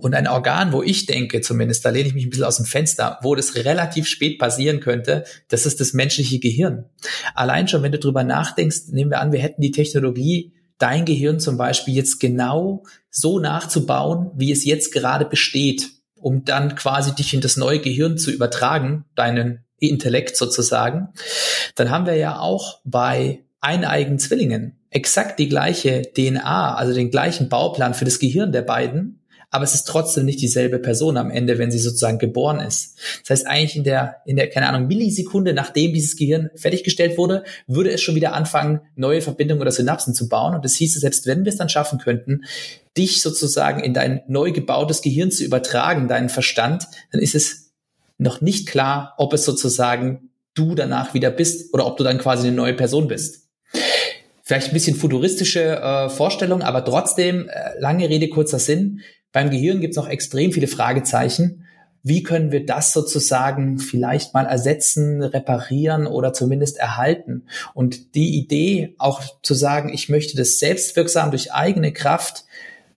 Und 0.00 0.14
ein 0.14 0.26
Organ, 0.26 0.72
wo 0.72 0.82
ich 0.82 1.06
denke, 1.06 1.40
zumindest, 1.40 1.84
da 1.84 1.90
lehne 1.90 2.08
ich 2.08 2.14
mich 2.14 2.26
ein 2.26 2.30
bisschen 2.30 2.44
aus 2.44 2.56
dem 2.56 2.66
Fenster, 2.66 3.18
wo 3.22 3.34
das 3.34 3.54
relativ 3.54 4.06
spät 4.06 4.38
passieren 4.38 4.80
könnte, 4.80 5.24
das 5.48 5.66
ist 5.66 5.80
das 5.80 5.94
menschliche 5.94 6.38
Gehirn. 6.38 6.84
Allein 7.34 7.68
schon, 7.68 7.82
wenn 7.82 7.92
du 7.92 7.98
drüber 7.98 8.24
nachdenkst, 8.24 8.88
nehmen 8.90 9.10
wir 9.10 9.20
an, 9.20 9.32
wir 9.32 9.40
hätten 9.40 9.62
die 9.62 9.70
Technologie, 9.70 10.52
dein 10.78 11.04
Gehirn 11.04 11.40
zum 11.40 11.56
Beispiel 11.56 11.94
jetzt 11.94 12.20
genau 12.20 12.84
so 13.10 13.38
nachzubauen, 13.38 14.30
wie 14.34 14.52
es 14.52 14.64
jetzt 14.64 14.92
gerade 14.92 15.24
besteht, 15.24 15.90
um 16.14 16.44
dann 16.44 16.74
quasi 16.74 17.14
dich 17.14 17.34
in 17.34 17.40
das 17.40 17.56
neue 17.56 17.80
Gehirn 17.80 18.18
zu 18.18 18.30
übertragen, 18.30 19.04
deinen 19.14 19.64
Intellekt 19.78 20.36
sozusagen, 20.36 21.08
dann 21.74 21.90
haben 21.90 22.06
wir 22.06 22.16
ja 22.16 22.38
auch 22.38 22.80
bei 22.84 23.44
eineigen 23.60 24.18
Zwillingen 24.18 24.78
exakt 24.90 25.38
die 25.38 25.48
gleiche 25.48 26.02
DNA, 26.02 26.74
also 26.74 26.94
den 26.94 27.10
gleichen 27.10 27.48
Bauplan 27.48 27.94
für 27.94 28.04
das 28.04 28.18
Gehirn 28.18 28.52
der 28.52 28.62
beiden, 28.62 29.17
aber 29.50 29.64
es 29.64 29.74
ist 29.74 29.84
trotzdem 29.84 30.26
nicht 30.26 30.40
dieselbe 30.40 30.78
Person 30.78 31.16
am 31.16 31.30
Ende, 31.30 31.58
wenn 31.58 31.70
sie 31.70 31.78
sozusagen 31.78 32.18
geboren 32.18 32.60
ist. 32.60 32.98
Das 33.22 33.30
heißt, 33.30 33.46
eigentlich 33.46 33.76
in 33.76 33.84
der, 33.84 34.16
in 34.26 34.36
der, 34.36 34.50
keine 34.50 34.68
Ahnung, 34.68 34.88
Millisekunde, 34.88 35.54
nachdem 35.54 35.94
dieses 35.94 36.16
Gehirn 36.16 36.50
fertiggestellt 36.54 37.16
wurde, 37.16 37.44
würde 37.66 37.90
es 37.90 38.02
schon 38.02 38.14
wieder 38.14 38.34
anfangen, 38.34 38.80
neue 38.94 39.22
Verbindungen 39.22 39.62
oder 39.62 39.72
Synapsen 39.72 40.12
zu 40.12 40.28
bauen. 40.28 40.54
Und 40.54 40.64
das 40.64 40.74
hieße, 40.74 40.98
selbst 40.98 41.26
wenn 41.26 41.44
wir 41.44 41.50
es 41.50 41.58
dann 41.58 41.70
schaffen 41.70 41.98
könnten, 41.98 42.42
dich 42.96 43.22
sozusagen 43.22 43.80
in 43.80 43.94
dein 43.94 44.20
neu 44.28 44.52
gebautes 44.52 45.00
Gehirn 45.00 45.30
zu 45.30 45.44
übertragen, 45.44 46.08
deinen 46.08 46.28
Verstand, 46.28 46.86
dann 47.12 47.22
ist 47.22 47.34
es 47.34 47.72
noch 48.18 48.40
nicht 48.40 48.68
klar, 48.68 49.14
ob 49.16 49.32
es 49.32 49.44
sozusagen 49.44 50.30
du 50.54 50.74
danach 50.74 51.14
wieder 51.14 51.30
bist 51.30 51.72
oder 51.72 51.86
ob 51.86 51.96
du 51.96 52.04
dann 52.04 52.18
quasi 52.18 52.48
eine 52.48 52.56
neue 52.56 52.74
Person 52.74 53.08
bist. 53.08 53.48
Vielleicht 54.42 54.68
ein 54.68 54.72
bisschen 54.72 54.96
futuristische 54.96 55.76
äh, 55.76 56.08
Vorstellung, 56.08 56.62
aber 56.62 56.84
trotzdem, 56.84 57.48
äh, 57.48 57.78
lange 57.78 58.08
Rede, 58.08 58.28
kurzer 58.28 58.58
Sinn. 58.58 59.00
Beim 59.32 59.50
Gehirn 59.50 59.80
gibt 59.80 59.92
es 59.92 59.96
noch 59.96 60.08
extrem 60.08 60.52
viele 60.52 60.68
Fragezeichen. 60.68 61.64
Wie 62.02 62.22
können 62.22 62.52
wir 62.52 62.64
das 62.64 62.92
sozusagen 62.92 63.78
vielleicht 63.78 64.32
mal 64.32 64.46
ersetzen, 64.46 65.22
reparieren 65.22 66.06
oder 66.06 66.32
zumindest 66.32 66.78
erhalten? 66.78 67.46
Und 67.74 68.14
die 68.14 68.38
Idee, 68.38 68.94
auch 68.98 69.22
zu 69.42 69.54
sagen, 69.54 69.92
ich 69.92 70.08
möchte 70.08 70.36
das 70.36 70.58
selbstwirksam 70.58 71.30
durch 71.30 71.52
eigene 71.52 71.92
Kraft 71.92 72.44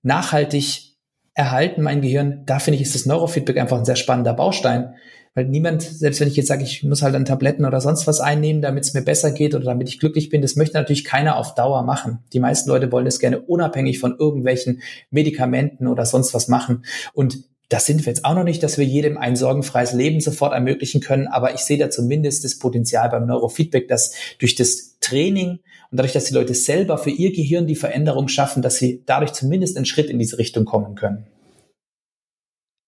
nachhaltig 0.03 0.95
erhalten, 1.33 1.81
mein 1.81 2.01
Gehirn, 2.01 2.43
da 2.45 2.59
finde 2.59 2.75
ich, 2.75 2.83
ist 2.83 2.95
das 2.95 3.05
Neurofeedback 3.05 3.57
einfach 3.57 3.77
ein 3.77 3.85
sehr 3.85 3.95
spannender 3.95 4.33
Baustein, 4.33 4.95
weil 5.33 5.45
niemand, 5.45 5.81
selbst 5.81 6.19
wenn 6.19 6.27
ich 6.27 6.35
jetzt 6.35 6.47
sage, 6.47 6.63
ich 6.63 6.83
muss 6.83 7.01
halt 7.01 7.15
dann 7.15 7.25
Tabletten 7.25 7.65
oder 7.65 7.79
sonst 7.79 8.05
was 8.05 8.19
einnehmen, 8.19 8.61
damit 8.61 8.83
es 8.83 8.93
mir 8.93 9.01
besser 9.01 9.31
geht 9.31 9.55
oder 9.55 9.65
damit 9.65 9.87
ich 9.87 9.99
glücklich 9.99 10.29
bin, 10.29 10.41
das 10.41 10.57
möchte 10.57 10.77
natürlich 10.77 11.05
keiner 11.05 11.37
auf 11.37 11.55
Dauer 11.55 11.83
machen. 11.83 12.19
Die 12.33 12.39
meisten 12.39 12.69
Leute 12.69 12.91
wollen 12.91 13.05
das 13.05 13.19
gerne 13.19 13.39
unabhängig 13.39 13.99
von 13.99 14.17
irgendwelchen 14.19 14.81
Medikamenten 15.09 15.87
oder 15.87 16.05
sonst 16.05 16.33
was 16.33 16.49
machen. 16.49 16.83
Und 17.13 17.45
das 17.69 17.85
sind 17.85 18.05
wir 18.05 18.11
jetzt 18.11 18.25
auch 18.25 18.35
noch 18.35 18.43
nicht, 18.43 18.61
dass 18.63 18.77
wir 18.77 18.83
jedem 18.83 19.17
ein 19.17 19.37
sorgenfreies 19.37 19.93
Leben 19.93 20.19
sofort 20.19 20.53
ermöglichen 20.53 20.99
können, 20.99 21.27
aber 21.27 21.53
ich 21.53 21.61
sehe 21.61 21.77
da 21.77 21.89
zumindest 21.89 22.43
das 22.43 22.59
Potenzial 22.59 23.09
beim 23.09 23.25
Neurofeedback, 23.25 23.87
dass 23.87 24.13
durch 24.39 24.55
das 24.55 24.97
Training 24.99 25.59
und 25.91 25.97
dadurch, 25.97 26.11
dass 26.11 26.25
die 26.25 26.33
Leute 26.33 26.53
selber 26.53 26.97
für 26.97 27.09
ihr 27.09 27.31
Gehirn 27.31 27.67
die 27.67 27.75
Veränderung 27.75 28.27
schaffen, 28.27 28.61
dass 28.61 28.75
sie 28.75 29.03
dadurch 29.05 29.31
zumindest 29.31 29.77
einen 29.77 29.85
Schritt 29.85 30.09
in 30.09 30.19
diese 30.19 30.37
Richtung 30.37 30.65
kommen 30.65 30.95
können. 30.95 31.27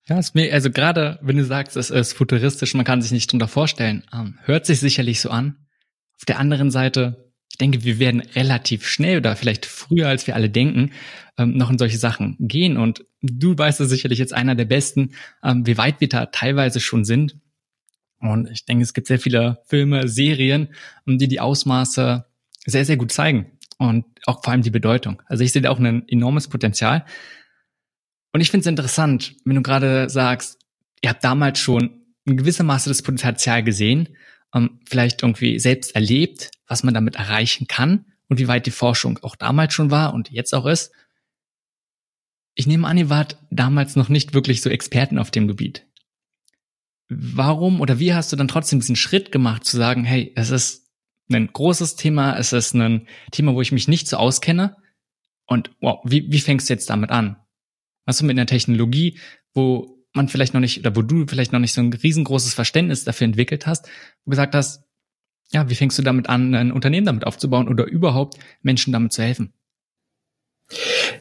Ja, 0.08 0.20
ist 0.20 0.36
mir, 0.36 0.52
also 0.54 0.70
gerade 0.70 1.18
wenn 1.22 1.38
du 1.38 1.46
sagst, 1.46 1.78
es 1.78 1.90
ist 1.90 2.14
futuristisch, 2.14 2.74
man 2.74 2.86
kann 2.86 3.02
sich 3.02 3.12
nicht 3.12 3.32
drunter 3.32 3.48
vorstellen, 3.48 4.04
ähm, 4.14 4.38
hört 4.44 4.66
sich 4.66 4.80
sicherlich 4.80 5.22
so 5.22 5.30
an. 5.30 5.56
Auf 6.18 6.26
der 6.26 6.40
anderen 6.40 6.72
Seite, 6.72 7.32
ich 7.52 7.58
denke, 7.58 7.84
wir 7.84 8.00
werden 8.00 8.20
relativ 8.20 8.88
schnell 8.88 9.18
oder 9.18 9.36
vielleicht 9.36 9.66
früher, 9.66 10.10
als 10.10 10.28
wir 10.28 10.36
alle 10.36 10.50
denken, 10.50 10.92
ähm, 11.38 11.56
noch 11.56 11.70
in 11.70 11.78
solche 11.78 11.98
Sachen 11.98 12.36
gehen. 12.40 12.78
Und 12.78 13.06
du 13.22 13.58
weißt 13.58 13.80
es 13.80 13.90
sicherlich 13.90 14.20
jetzt 14.20 14.34
einer 14.34 14.56
der 14.56 14.66
besten, 14.66 15.12
ähm, 15.44 15.66
wie 15.66 15.78
weit 15.78 16.02
wir 16.02 16.10
da 16.10 16.26
teilweise 16.26 16.80
schon 16.80 17.06
sind. 17.06 17.38
Und 18.20 18.50
ich 18.50 18.66
denke, 18.66 18.84
es 18.84 18.94
gibt 18.94 19.08
sehr 19.08 19.20
viele 19.20 19.60
Filme, 19.68 20.08
Serien, 20.08 20.70
die 21.06 21.28
die 21.28 21.40
Ausmaße 21.40 22.26
sehr, 22.66 22.86
sehr 22.86 22.98
gut 22.98 23.12
zeigen. 23.12 23.58
Und 23.78 24.06
auch 24.26 24.44
vor 24.44 24.52
allem 24.52 24.62
die 24.62 24.70
Bedeutung. 24.70 25.22
Also 25.28 25.44
ich 25.44 25.52
sehe 25.52 25.62
da 25.62 25.70
auch 25.70 25.80
ein 25.80 26.08
enormes 26.08 26.48
Potenzial. 26.48 27.06
Und 28.34 28.42
ich 28.42 28.52
finde 28.52 28.62
es 28.62 28.68
interessant, 28.68 29.36
wenn 29.46 29.56
du 29.56 29.62
gerade 29.62 30.10
sagst, 30.10 30.60
ihr 31.02 31.12
habt 31.12 31.24
damals 31.24 31.60
schon 31.60 32.02
in 32.26 32.36
gewissem 32.36 32.66
Maße 32.66 32.90
das 32.90 33.04
Potenzial 33.04 33.64
gesehen, 33.64 34.18
ähm, 34.54 34.80
vielleicht 34.86 35.22
irgendwie 35.22 35.60
selbst 35.60 35.96
erlebt, 35.96 36.52
was 36.68 36.84
man 36.84 36.94
damit 36.94 37.16
erreichen 37.16 37.68
kann 37.68 38.06
und 38.30 38.40
wie 38.40 38.48
weit 38.48 38.66
die 38.66 38.72
Forschung 38.72 39.20
auch 39.22 39.36
damals 39.36 39.74
schon 39.74 39.92
war 39.92 40.14
und 40.14 40.32
jetzt 40.32 40.54
auch 40.54 40.66
ist. 40.66 40.92
Ich 42.56 42.66
nehme 42.68 42.88
an, 42.88 42.98
ihr 42.98 43.10
wart 43.10 43.38
damals 43.52 43.96
noch 43.96 44.10
nicht 44.10 44.34
wirklich 44.34 44.62
so 44.62 44.70
Experten 44.70 45.20
auf 45.20 45.32
dem 45.32 45.48
Gebiet. 45.48 45.86
Warum 47.10 47.82
oder 47.82 48.00
wie 48.00 48.14
hast 48.14 48.32
du 48.32 48.36
dann 48.36 48.48
trotzdem 48.48 48.80
diesen 48.80 48.96
Schritt 48.96 49.32
gemacht 49.32 49.66
zu 49.66 49.78
sagen, 49.78 50.04
hey, 50.04 50.32
es 50.36 50.50
ist 50.50 50.90
ein 51.32 51.48
großes 51.52 51.96
Thema, 51.96 52.38
es 52.38 52.54
ist 52.54 52.74
ein 52.74 53.08
Thema, 53.32 53.54
wo 53.54 53.62
ich 53.62 53.72
mich 53.72 53.88
nicht 53.88 54.08
so 54.08 54.18
auskenne 54.18 54.78
und 55.46 55.72
wow, 55.82 56.00
wie, 56.04 56.32
wie 56.32 56.40
fängst 56.40 56.70
du 56.70 56.74
jetzt 56.74 56.90
damit 56.90 57.12
an? 57.12 57.43
Was 58.06 58.18
du 58.18 58.26
mit 58.26 58.38
einer 58.38 58.46
Technologie, 58.46 59.20
wo 59.54 60.04
man 60.14 60.28
vielleicht 60.28 60.54
noch 60.54 60.62
nicht, 60.62 60.80
oder 60.80 60.96
wo 60.96 61.02
du 61.02 61.26
vielleicht 61.28 61.54
noch 61.54 61.60
nicht 61.60 61.74
so 61.74 61.82
ein 61.82 61.92
riesengroßes 61.92 62.54
Verständnis 62.54 63.04
dafür 63.04 63.26
entwickelt 63.26 63.66
hast, 63.66 63.88
wo 64.26 64.30
gesagt 64.30 64.56
hast, 64.56 64.84
ja, 65.52 65.70
wie 65.70 65.76
fängst 65.76 65.98
du 65.98 66.02
damit 66.02 66.30
an, 66.30 66.56
ein 66.56 66.72
Unternehmen 66.72 67.06
damit 67.06 67.26
aufzubauen 67.26 67.68
oder 67.68 67.86
überhaupt 67.86 68.38
Menschen 68.62 68.94
damit 68.94 69.14
zu 69.14 69.22
helfen? 69.22 69.54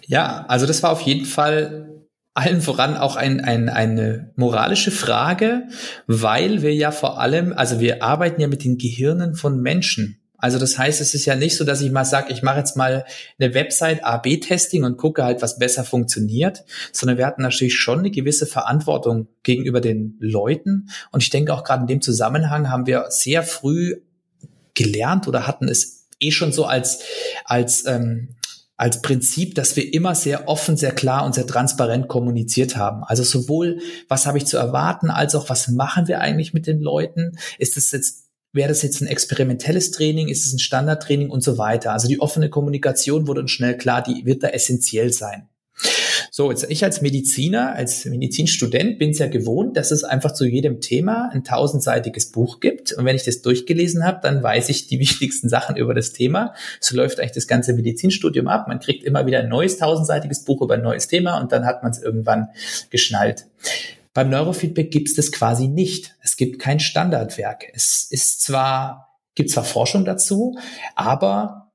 Ja, 0.07 0.45
also 0.47 0.67
das 0.67 0.83
war 0.83 0.91
auf 0.91 1.03
jeden 1.03 1.27
Fall 1.27 2.07
allen 2.35 2.63
voran 2.63 2.97
auch 2.97 3.17
ein, 3.17 3.41
ein, 3.41 3.69
eine 3.69 4.33
moralische 4.37 4.91
Frage, 4.91 5.69
weil 6.07 6.63
wir 6.63 6.75
ja 6.75 6.91
vor 6.91 7.21
allem, 7.21 7.53
also 7.53 7.79
wir 7.79 8.03
arbeiten 8.03 8.41
ja 8.41 8.49
mit 8.49 8.65
den 8.65 8.79
Gehirnen 8.79 9.35
von 9.35 9.61
Menschen. 9.61 10.22
Also 10.43 10.59
das 10.59 10.77
heißt, 10.77 11.01
es 11.01 11.15
ist 11.15 11.25
ja 11.25 11.37
nicht 11.37 11.57
so, 11.57 11.65
dass 11.65 11.81
ich 11.81 11.93
mal 11.93 12.05
sage, 12.05 12.33
ich 12.33 12.43
mache 12.43 12.59
jetzt 12.59 12.77
mal 12.77 13.07
eine 13.39 13.55
Website 13.55 14.05
A-B-Testing 14.05 14.83
und 14.83 14.99
gucke 14.99 15.23
halt, 15.25 15.41
was 15.41 15.61
besser 15.61 15.85
funktioniert, 15.85 16.65
sondern 16.91 17.17
wir 17.17 17.27
hatten 17.27 17.43
natürlich 17.43 17.79
schon 17.79 18.01
eine 18.01 18.11
gewisse 18.11 18.47
Verantwortung 18.47 19.29
gegenüber 19.45 19.81
den 19.81 20.17
Leuten. 20.19 20.89
Und 21.13 21.23
ich 21.23 21.31
denke 21.31 21.55
auch 21.55 21.63
gerade 21.63 21.83
in 21.83 21.87
dem 21.87 22.03
Zusammenhang 22.03 22.71
haben 22.71 22.87
wir 22.87 23.07
sehr 23.11 23.45
früh 23.45 24.01
gelernt 24.75 25.29
oder 25.29 25.47
hatten 25.47 25.69
es 25.69 26.09
eh 26.19 26.33
schon 26.33 26.53
so 26.53 26.65
als, 26.65 27.05
als 27.45 27.87
ähm, 27.87 28.35
als 28.77 29.01
Prinzip, 29.01 29.55
dass 29.55 29.77
wir 29.77 29.95
immer 29.95 30.17
sehr 30.17 30.49
offen, 30.49 30.77
sehr 30.77 30.91
klar 30.91 31.25
und 31.25 31.37
sehr 31.37 31.47
transparent 31.47 32.09
kommuniziert 32.09 32.77
haben. 32.77 33.05
Also 33.05 33.23
sowohl, 33.23 33.79
was 34.09 34.27
habe 34.27 34.39
ich 34.39 34.47
zu 34.47 34.57
erwarten, 34.57 35.09
als 35.09 35.37
auch, 35.37 35.49
was 35.49 35.69
machen 35.69 36.09
wir 36.09 36.21
eigentlich 36.21 36.53
mit 36.53 36.67
den 36.67 36.81
Leuten? 36.81 37.39
Ist 37.59 37.77
es 37.77 37.93
jetzt 37.93 38.32
Wäre 38.55 38.69
das 38.69 38.83
jetzt 38.83 39.01
ein 39.01 39.07
experimentelles 39.07 39.93
Training? 39.93 40.29
Ist 40.29 40.47
es 40.47 40.53
ein 40.53 40.59
Standardtraining 40.59 41.31
und 41.31 41.43
so 41.43 41.57
weiter? 41.57 41.93
Also 41.93 42.07
die 42.07 42.21
offene 42.21 42.51
Kommunikation 42.51 43.27
wurde 43.27 43.41
uns 43.41 43.51
schnell 43.51 43.79
klar, 43.79 44.03
die 44.03 44.27
wird 44.27 44.43
da 44.43 44.49
essentiell 44.49 45.13
sein. 45.13 45.49
So, 46.31 46.51
jetzt 46.51 46.71
ich 46.71 46.85
als 46.85 47.03
Mediziner, 47.03 47.75
als 47.75 48.05
Medizinstudent 48.05 48.99
bin 48.99 49.11
es 49.11 49.19
ja 49.19 49.27
gewohnt, 49.27 49.77
dass 49.77 49.91
es 49.91 50.05
einfach 50.05 50.33
zu 50.33 50.47
jedem 50.47 50.81
Thema 50.81 51.31
ein 51.33 51.45
tausendseitiges 51.45 52.31
Buch 52.31 52.61
gibt. 52.61 52.93
Und 52.93 53.05
wenn 53.05 53.17
ich 53.17 53.25
das 53.25 53.43
durchgelesen 53.43 54.05
habe, 54.05 54.21
dann 54.23 54.43
weiß 54.43 54.69
ich 54.69 54.87
die 54.87 54.99
wichtigsten 55.01 55.49
Sachen 55.49 55.77
über 55.77 55.95
das 55.95 56.13
Thema. 56.13 56.55
So 56.81 56.97
läuft 56.97 57.21
eigentlich 57.21 57.33
das 57.33 57.47
ganze 57.47 57.73
Medizinstudium 57.73 58.49
ab. 58.49 58.69
Man 58.69 58.81
kriegt 58.81 59.05
immer 59.05 59.27
wieder 59.27 59.41
ein 59.41 59.49
neues 59.49 59.79
tausendseitiges 59.79 60.45
Buch 60.45 60.63
über 60.63 60.75
ein 60.75 60.83
neues 60.83 61.09
Thema 61.09 61.39
und 61.39 61.53
dann 61.53 61.65
hat 61.65 61.83
man 61.83 61.93
es 61.93 62.03
irgendwann 62.03 62.49
geschnallt. 62.91 63.47
Beim 64.15 64.31
Neurofeedback 64.31 64.91
gibt 64.91 65.09
es 65.09 65.15
das 65.15 65.33
quasi 65.33 65.69
nicht. 65.69 66.17
Es 66.23 66.37
gibt 66.37 66.59
kein 66.59 66.81
Standardwerk. 66.81 67.67
Es 67.73 68.07
ist 68.11 68.43
zwar, 68.43 69.19
gibt 69.35 69.51
zwar 69.51 69.65
Forschung 69.65 70.05
dazu, 70.05 70.59
aber 70.95 71.73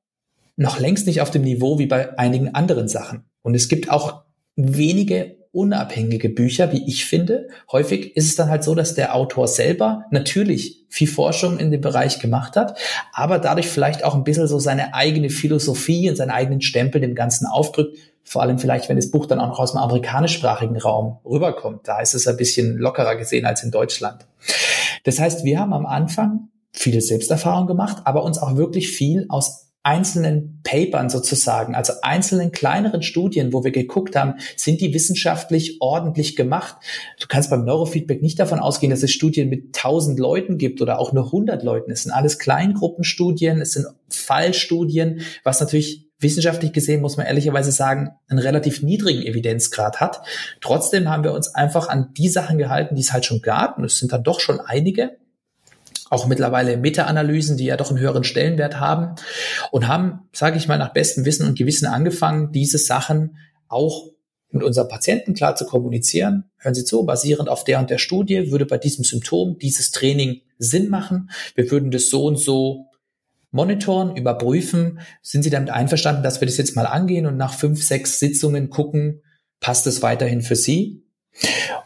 noch 0.56 0.80
längst 0.80 1.08
nicht 1.08 1.22
auf 1.22 1.32
dem 1.32 1.44
Niveau 1.44 1.80
wie 1.80 1.88
bei 1.88 2.18
einigen 2.18 2.54
anderen 2.54 2.88
Sachen. 2.88 3.26
Und 3.42 3.56
es 3.56 3.70
gibt 3.70 3.90
auch 3.90 4.24
wenige 4.56 5.38
unabhängige 5.52 6.30
Bücher, 6.30 6.72
wie 6.72 6.88
ich 6.88 7.06
finde. 7.06 7.48
Häufig 7.72 8.16
ist 8.16 8.26
es 8.26 8.36
dann 8.36 8.50
halt 8.50 8.64
so, 8.64 8.76
dass 8.76 8.94
der 8.94 9.16
Autor 9.16 9.48
selber 9.48 10.04
natürlich 10.12 10.86
viel 10.90 11.08
Forschung 11.08 11.58
in 11.58 11.72
dem 11.72 11.82
Bereich 11.82 12.20
gemacht 12.20 12.56
hat, 12.56 12.78
aber 13.12 13.40
dadurch 13.40 13.68
vielleicht 13.68 14.04
auch 14.04 14.14
ein 14.14 14.24
bisschen 14.24 14.48
so 14.48 14.60
seine 14.60 14.94
eigene 14.94 15.32
Philosophie 15.32 16.10
und 16.10 16.16
seinen 16.16 16.30
eigenen 16.30 16.62
Stempel 16.62 17.02
dem 17.02 17.16
Ganzen 17.16 17.48
aufdrückt, 17.48 17.98
vor 18.28 18.42
allem 18.42 18.60
vielleicht, 18.60 18.90
wenn 18.90 18.98
das 18.98 19.10
Buch 19.10 19.26
dann 19.26 19.40
auch 19.40 19.48
noch 19.48 19.60
aus 19.60 19.72
dem 19.72 19.78
amerikanischsprachigen 19.78 20.76
Raum 20.78 21.20
rüberkommt. 21.24 21.88
Da 21.88 22.02
ist 22.02 22.14
es 22.14 22.28
ein 22.28 22.36
bisschen 22.36 22.78
lockerer 22.78 23.16
gesehen 23.16 23.46
als 23.46 23.64
in 23.64 23.72
Deutschland. 23.72 24.28
Das 25.06 25.18
heißt, 25.18 25.46
wir 25.46 25.62
haben 25.62 25.72
am 25.72 25.86
Anfang 25.86 26.50
viele 26.74 27.00
Selbsterfahrung 27.00 27.68
gemacht, 27.68 28.02
aber 28.04 28.24
uns 28.24 28.38
auch 28.38 28.58
wirklich 28.58 28.90
viel 28.90 29.28
aus 29.30 29.68
einzelnen 29.82 30.60
Papern 30.64 31.10
sozusagen, 31.10 31.74
also 31.74 31.94
einzelnen 32.02 32.52
kleineren 32.52 33.02
Studien, 33.02 33.54
wo 33.54 33.64
wir 33.64 33.72
geguckt 33.72 34.18
haben, 34.18 34.34
sind 34.58 34.82
die 34.82 34.94
wissenschaftlich 34.94 35.78
ordentlich 35.80 36.36
gemacht. 36.36 36.76
Du 37.22 37.28
kannst 37.30 37.50
beim 37.50 37.64
Neurofeedback 37.64 38.22
nicht 38.22 38.38
davon 38.40 38.60
ausgehen, 38.60 38.90
dass 38.90 39.04
es 39.04 39.12
Studien 39.12 39.48
mit 39.48 39.68
1000 39.68 40.20
Leuten 40.20 40.58
gibt 40.58 40.82
oder 40.82 41.00
auch 41.00 41.14
nur 41.14 41.28
100 41.28 41.64
Leuten. 41.64 41.92
Es 41.92 42.04
sind 42.04 42.12
alles 42.12 42.40
Kleingruppenstudien, 42.40 43.62
es 43.62 43.72
sind 43.72 43.88
Fallstudien, 44.10 45.22
was 45.46 45.62
natürlich 45.62 46.07
wissenschaftlich 46.20 46.74
gesehen, 46.74 47.02
muss 47.02 47.18
man 47.18 47.28
ehrlicherweise 47.28 47.72
sagen, 47.72 48.12
einen 48.28 48.40
relativ 48.40 48.82
niedrigen 48.82 49.22
Evidenzgrad 49.22 50.00
hat. 50.00 50.22
Trotzdem 50.62 51.10
haben 51.10 51.24
wir 51.24 51.34
uns 51.34 51.54
einfach 51.54 51.90
an 51.90 52.14
die 52.18 52.30
Sachen 52.30 52.58
gehalten, 52.58 52.96
die 52.96 53.02
es 53.02 53.14
halt 53.14 53.26
schon 53.26 53.42
gab. 53.42 53.78
Und 53.78 53.86
es 53.86 54.00
sind 54.00 54.12
dann 54.12 54.24
doch 54.24 54.40
schon 54.40 54.60
einige. 54.60 55.18
Auch 56.10 56.26
mittlerweile 56.26 56.78
Meta-Analysen, 56.78 57.58
die 57.58 57.66
ja 57.66 57.78
doch 57.78 57.90
einen 57.90 58.00
höheren 58.00 58.24
Stellenwert 58.24 58.80
haben. 58.80 59.16
Und 59.72 59.88
haben, 59.88 60.28
sage 60.34 60.58
ich 60.58 60.68
mal, 60.68 60.78
nach 60.78 60.94
bestem 60.94 61.26
Wissen 61.26 61.46
und 61.46 61.58
Gewissen 61.58 61.86
angefangen, 61.86 62.52
diese 62.52 62.78
Sachen 62.78 63.38
auch 63.68 64.10
mit 64.50 64.64
unseren 64.64 64.88
Patienten 64.88 65.34
klar 65.34 65.56
zu 65.56 65.66
kommunizieren. 65.66 66.46
Hören 66.58 66.74
Sie 66.74 66.86
zu, 66.86 67.06
basierend 67.06 67.50
auf 67.50 67.64
der 67.64 67.80
und 67.80 67.90
der 67.90 67.98
Studie 67.98 68.50
würde 68.52 68.66
bei 68.66 68.78
diesem 68.78 69.04
Symptom 69.04 69.58
dieses 69.60 69.92
Training 69.92 70.42
Sinn 70.58 70.90
machen. 70.90 71.30
Wir 71.56 71.70
würden 71.70 71.92
das 71.92 72.10
so 72.10 72.26
und 72.26 72.38
so 72.38 72.88
monitoren, 73.52 74.16
überprüfen. 74.16 75.00
Sind 75.22 75.44
Sie 75.44 75.50
damit 75.50 75.70
einverstanden, 75.70 76.24
dass 76.24 76.42
wir 76.42 76.48
das 76.48 76.58
jetzt 76.58 76.76
mal 76.76 76.86
angehen 76.86 77.26
und 77.26 77.38
nach 77.38 77.54
fünf, 77.54 77.84
sechs 77.84 78.20
Sitzungen 78.20 78.70
gucken, 78.70 79.22
Passt 79.60 79.88
es 79.88 80.02
weiterhin 80.02 80.42
für 80.42 80.56
Sie? 80.56 81.04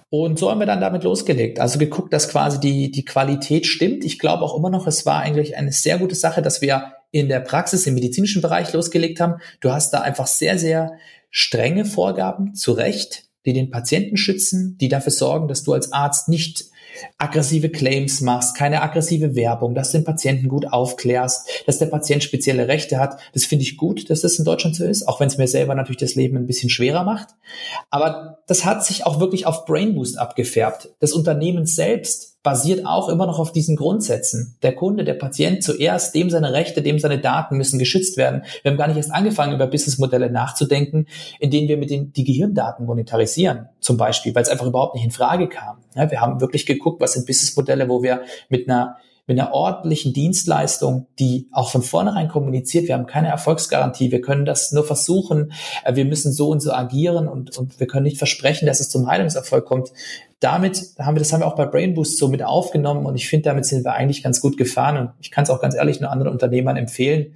Und 0.09 0.39
so 0.39 0.49
haben 0.49 0.59
wir 0.59 0.65
dann 0.65 0.81
damit 0.81 1.03
losgelegt. 1.03 1.59
Also 1.59 1.79
geguckt, 1.79 2.11
dass 2.11 2.29
quasi 2.29 2.59
die, 2.59 2.91
die 2.91 3.05
Qualität 3.05 3.65
stimmt. 3.65 4.03
Ich 4.03 4.19
glaube 4.19 4.43
auch 4.43 4.57
immer 4.57 4.69
noch, 4.69 4.87
es 4.87 5.05
war 5.05 5.21
eigentlich 5.21 5.55
eine 5.55 5.71
sehr 5.71 5.97
gute 5.97 6.15
Sache, 6.15 6.41
dass 6.41 6.61
wir 6.61 6.93
in 7.11 7.29
der 7.29 7.39
Praxis 7.39 7.87
im 7.87 7.93
medizinischen 7.93 8.41
Bereich 8.41 8.71
losgelegt 8.73 9.19
haben. 9.19 9.35
Du 9.61 9.71
hast 9.71 9.91
da 9.91 10.01
einfach 10.01 10.27
sehr, 10.27 10.57
sehr 10.57 10.97
strenge 11.29 11.85
Vorgaben, 11.85 12.55
zu 12.55 12.73
Recht, 12.73 13.25
die 13.45 13.53
den 13.53 13.71
Patienten 13.71 14.17
schützen, 14.17 14.77
die 14.79 14.89
dafür 14.89 15.11
sorgen, 15.13 15.47
dass 15.47 15.63
du 15.63 15.73
als 15.73 15.93
Arzt 15.93 16.27
nicht 16.27 16.65
aggressive 17.17 17.69
Claims 17.69 18.21
machst, 18.21 18.55
keine 18.55 18.81
aggressive 18.81 19.35
Werbung, 19.35 19.75
dass 19.75 19.91
du 19.91 19.97
den 19.99 20.05
Patienten 20.05 20.47
gut 20.47 20.71
aufklärst, 20.71 21.47
dass 21.65 21.79
der 21.79 21.87
Patient 21.87 22.23
spezielle 22.23 22.67
Rechte 22.67 22.99
hat. 22.99 23.19
Das 23.33 23.45
finde 23.45 23.63
ich 23.63 23.77
gut, 23.77 24.09
dass 24.09 24.21
das 24.21 24.39
in 24.39 24.45
Deutschland 24.45 24.75
so 24.75 24.85
ist, 24.85 25.07
auch 25.07 25.19
wenn 25.19 25.27
es 25.27 25.37
mir 25.37 25.47
selber 25.47 25.75
natürlich 25.75 25.99
das 25.99 26.15
Leben 26.15 26.37
ein 26.37 26.47
bisschen 26.47 26.69
schwerer 26.69 27.03
macht. 27.03 27.29
Aber 27.89 28.39
das 28.47 28.65
hat 28.65 28.85
sich 28.85 29.05
auch 29.05 29.19
wirklich 29.19 29.45
auf 29.45 29.65
Brainboost 29.65 30.17
abgefärbt. 30.17 30.89
Das 30.99 31.13
Unternehmen 31.13 31.65
selbst 31.65 32.30
basiert 32.43 32.85
auch 32.85 33.09
immer 33.09 33.27
noch 33.27 33.37
auf 33.37 33.51
diesen 33.51 33.75
Grundsätzen. 33.75 34.57
Der 34.63 34.73
Kunde, 34.73 35.03
der 35.03 35.13
Patient 35.13 35.63
zuerst, 35.63 36.15
dem 36.15 36.29
seine 36.29 36.53
Rechte, 36.53 36.81
dem 36.81 36.97
seine 36.97 37.19
Daten 37.19 37.55
müssen 37.55 37.77
geschützt 37.77 38.17
werden. 38.17 38.43
Wir 38.63 38.71
haben 38.71 38.77
gar 38.77 38.87
nicht 38.87 38.97
erst 38.97 39.13
angefangen, 39.13 39.53
über 39.53 39.67
Businessmodelle 39.67 40.31
nachzudenken, 40.31 41.05
in 41.39 41.51
denen 41.51 41.67
wir 41.67 41.77
mit 41.77 41.91
den 41.91 42.13
die 42.13 42.23
Gehirndaten 42.23 42.85
monetarisieren, 42.85 43.69
zum 43.79 43.97
Beispiel, 43.97 44.33
weil 44.33 44.43
es 44.43 44.49
einfach 44.49 44.65
überhaupt 44.65 44.95
nicht 44.95 45.03
in 45.03 45.11
Frage 45.11 45.49
kam. 45.49 45.77
Ja, 45.95 46.09
wir 46.09 46.19
haben 46.19 46.41
wirklich 46.41 46.65
geguckt, 46.65 46.99
was 46.99 47.13
sind 47.13 47.27
Businessmodelle, 47.27 47.87
wo 47.89 48.01
wir 48.01 48.21
mit 48.49 48.67
einer 48.67 48.97
mit 49.31 49.39
einer 49.39 49.53
ordentlichen 49.53 50.11
Dienstleistung, 50.11 51.07
die 51.17 51.47
auch 51.53 51.71
von 51.71 51.81
vornherein 51.81 52.27
kommuniziert, 52.27 52.89
wir 52.89 52.95
haben 52.95 53.05
keine 53.05 53.29
Erfolgsgarantie, 53.29 54.11
wir 54.11 54.19
können 54.19 54.43
das 54.43 54.73
nur 54.73 54.83
versuchen, 54.83 55.53
äh, 55.85 55.95
wir 55.95 56.03
müssen 56.03 56.33
so 56.33 56.49
und 56.49 56.59
so 56.59 56.73
agieren 56.73 57.29
und, 57.29 57.57
und 57.57 57.79
wir 57.79 57.87
können 57.87 58.03
nicht 58.03 58.17
versprechen, 58.17 58.65
dass 58.65 58.81
es 58.81 58.89
zum 58.89 59.07
Heilungserfolg 59.07 59.63
kommt. 59.63 59.93
Damit 60.41 60.81
haben 60.99 61.15
wir, 61.15 61.19
das 61.19 61.31
haben 61.31 61.39
wir 61.39 61.47
auch 61.47 61.55
bei 61.55 61.65
Brain 61.65 61.93
Boost 61.93 62.17
so 62.17 62.27
mit 62.27 62.43
aufgenommen 62.43 63.05
und 63.05 63.15
ich 63.15 63.29
finde, 63.29 63.43
damit 63.45 63.65
sind 63.65 63.85
wir 63.85 63.93
eigentlich 63.93 64.21
ganz 64.21 64.41
gut 64.41 64.57
gefahren 64.57 64.97
und 64.97 65.11
ich 65.21 65.31
kann 65.31 65.45
es 65.45 65.49
auch 65.49 65.61
ganz 65.61 65.75
ehrlich 65.75 66.01
nur 66.01 66.11
anderen 66.11 66.33
Unternehmern 66.33 66.75
empfehlen, 66.75 67.33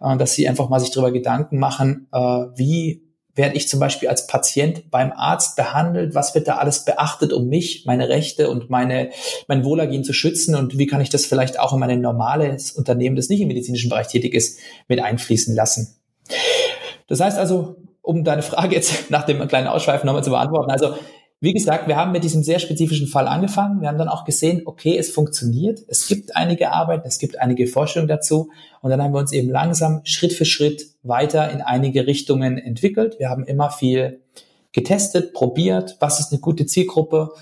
äh, 0.00 0.16
dass 0.16 0.32
sie 0.32 0.48
einfach 0.48 0.70
mal 0.70 0.80
sich 0.80 0.92
darüber 0.92 1.12
Gedanken 1.12 1.58
machen, 1.58 2.06
äh, 2.10 2.18
wie 2.18 3.02
werde 3.34 3.56
ich 3.56 3.68
zum 3.68 3.80
Beispiel 3.80 4.08
als 4.08 4.26
Patient 4.26 4.90
beim 4.90 5.12
Arzt 5.12 5.56
behandelt, 5.56 6.14
was 6.14 6.34
wird 6.34 6.46
da 6.46 6.56
alles 6.56 6.84
beachtet, 6.84 7.32
um 7.32 7.48
mich, 7.48 7.84
meine 7.84 8.08
Rechte 8.08 8.48
und 8.48 8.70
meine, 8.70 9.10
mein 9.48 9.64
Wohlergehen 9.64 10.04
zu 10.04 10.12
schützen 10.12 10.54
und 10.54 10.78
wie 10.78 10.86
kann 10.86 11.00
ich 11.00 11.10
das 11.10 11.26
vielleicht 11.26 11.58
auch 11.58 11.72
in 11.72 11.80
mein 11.80 12.00
normales 12.00 12.72
Unternehmen, 12.72 13.16
das 13.16 13.28
nicht 13.28 13.40
im 13.40 13.48
medizinischen 13.48 13.90
Bereich 13.90 14.08
tätig 14.08 14.34
ist, 14.34 14.58
mit 14.88 15.00
einfließen 15.00 15.54
lassen. 15.54 15.96
Das 17.08 17.20
heißt 17.20 17.38
also, 17.38 17.76
um 18.02 18.22
deine 18.22 18.42
Frage 18.42 18.76
jetzt 18.76 18.94
nach 19.10 19.24
dem 19.24 19.46
kleinen 19.48 19.66
Ausschweifen 19.66 20.06
nochmal 20.06 20.24
zu 20.24 20.30
beantworten, 20.30 20.70
also 20.70 20.94
wie 21.44 21.52
gesagt, 21.52 21.88
wir 21.88 21.96
haben 21.96 22.12
mit 22.12 22.24
diesem 22.24 22.42
sehr 22.42 22.58
spezifischen 22.58 23.06
Fall 23.06 23.28
angefangen. 23.28 23.82
Wir 23.82 23.88
haben 23.88 23.98
dann 23.98 24.08
auch 24.08 24.24
gesehen, 24.24 24.62
okay, 24.64 24.96
es 24.96 25.10
funktioniert. 25.10 25.80
Es 25.88 26.08
gibt 26.08 26.34
einige 26.34 26.72
Arbeit, 26.72 27.02
es 27.04 27.18
gibt 27.18 27.38
einige 27.38 27.66
Forschung 27.66 28.08
dazu. 28.08 28.50
Und 28.80 28.90
dann 28.90 29.02
haben 29.02 29.12
wir 29.12 29.20
uns 29.20 29.32
eben 29.32 29.50
langsam 29.50 30.00
Schritt 30.04 30.32
für 30.32 30.46
Schritt 30.46 30.86
weiter 31.02 31.50
in 31.50 31.60
einige 31.60 32.06
Richtungen 32.06 32.56
entwickelt. 32.56 33.18
Wir 33.18 33.28
haben 33.28 33.44
immer 33.44 33.70
viel 33.70 34.22
getestet, 34.72 35.34
probiert. 35.34 35.98
Was 36.00 36.18
ist 36.18 36.32
eine 36.32 36.40
gute 36.40 36.64
Zielgruppe? 36.64 37.32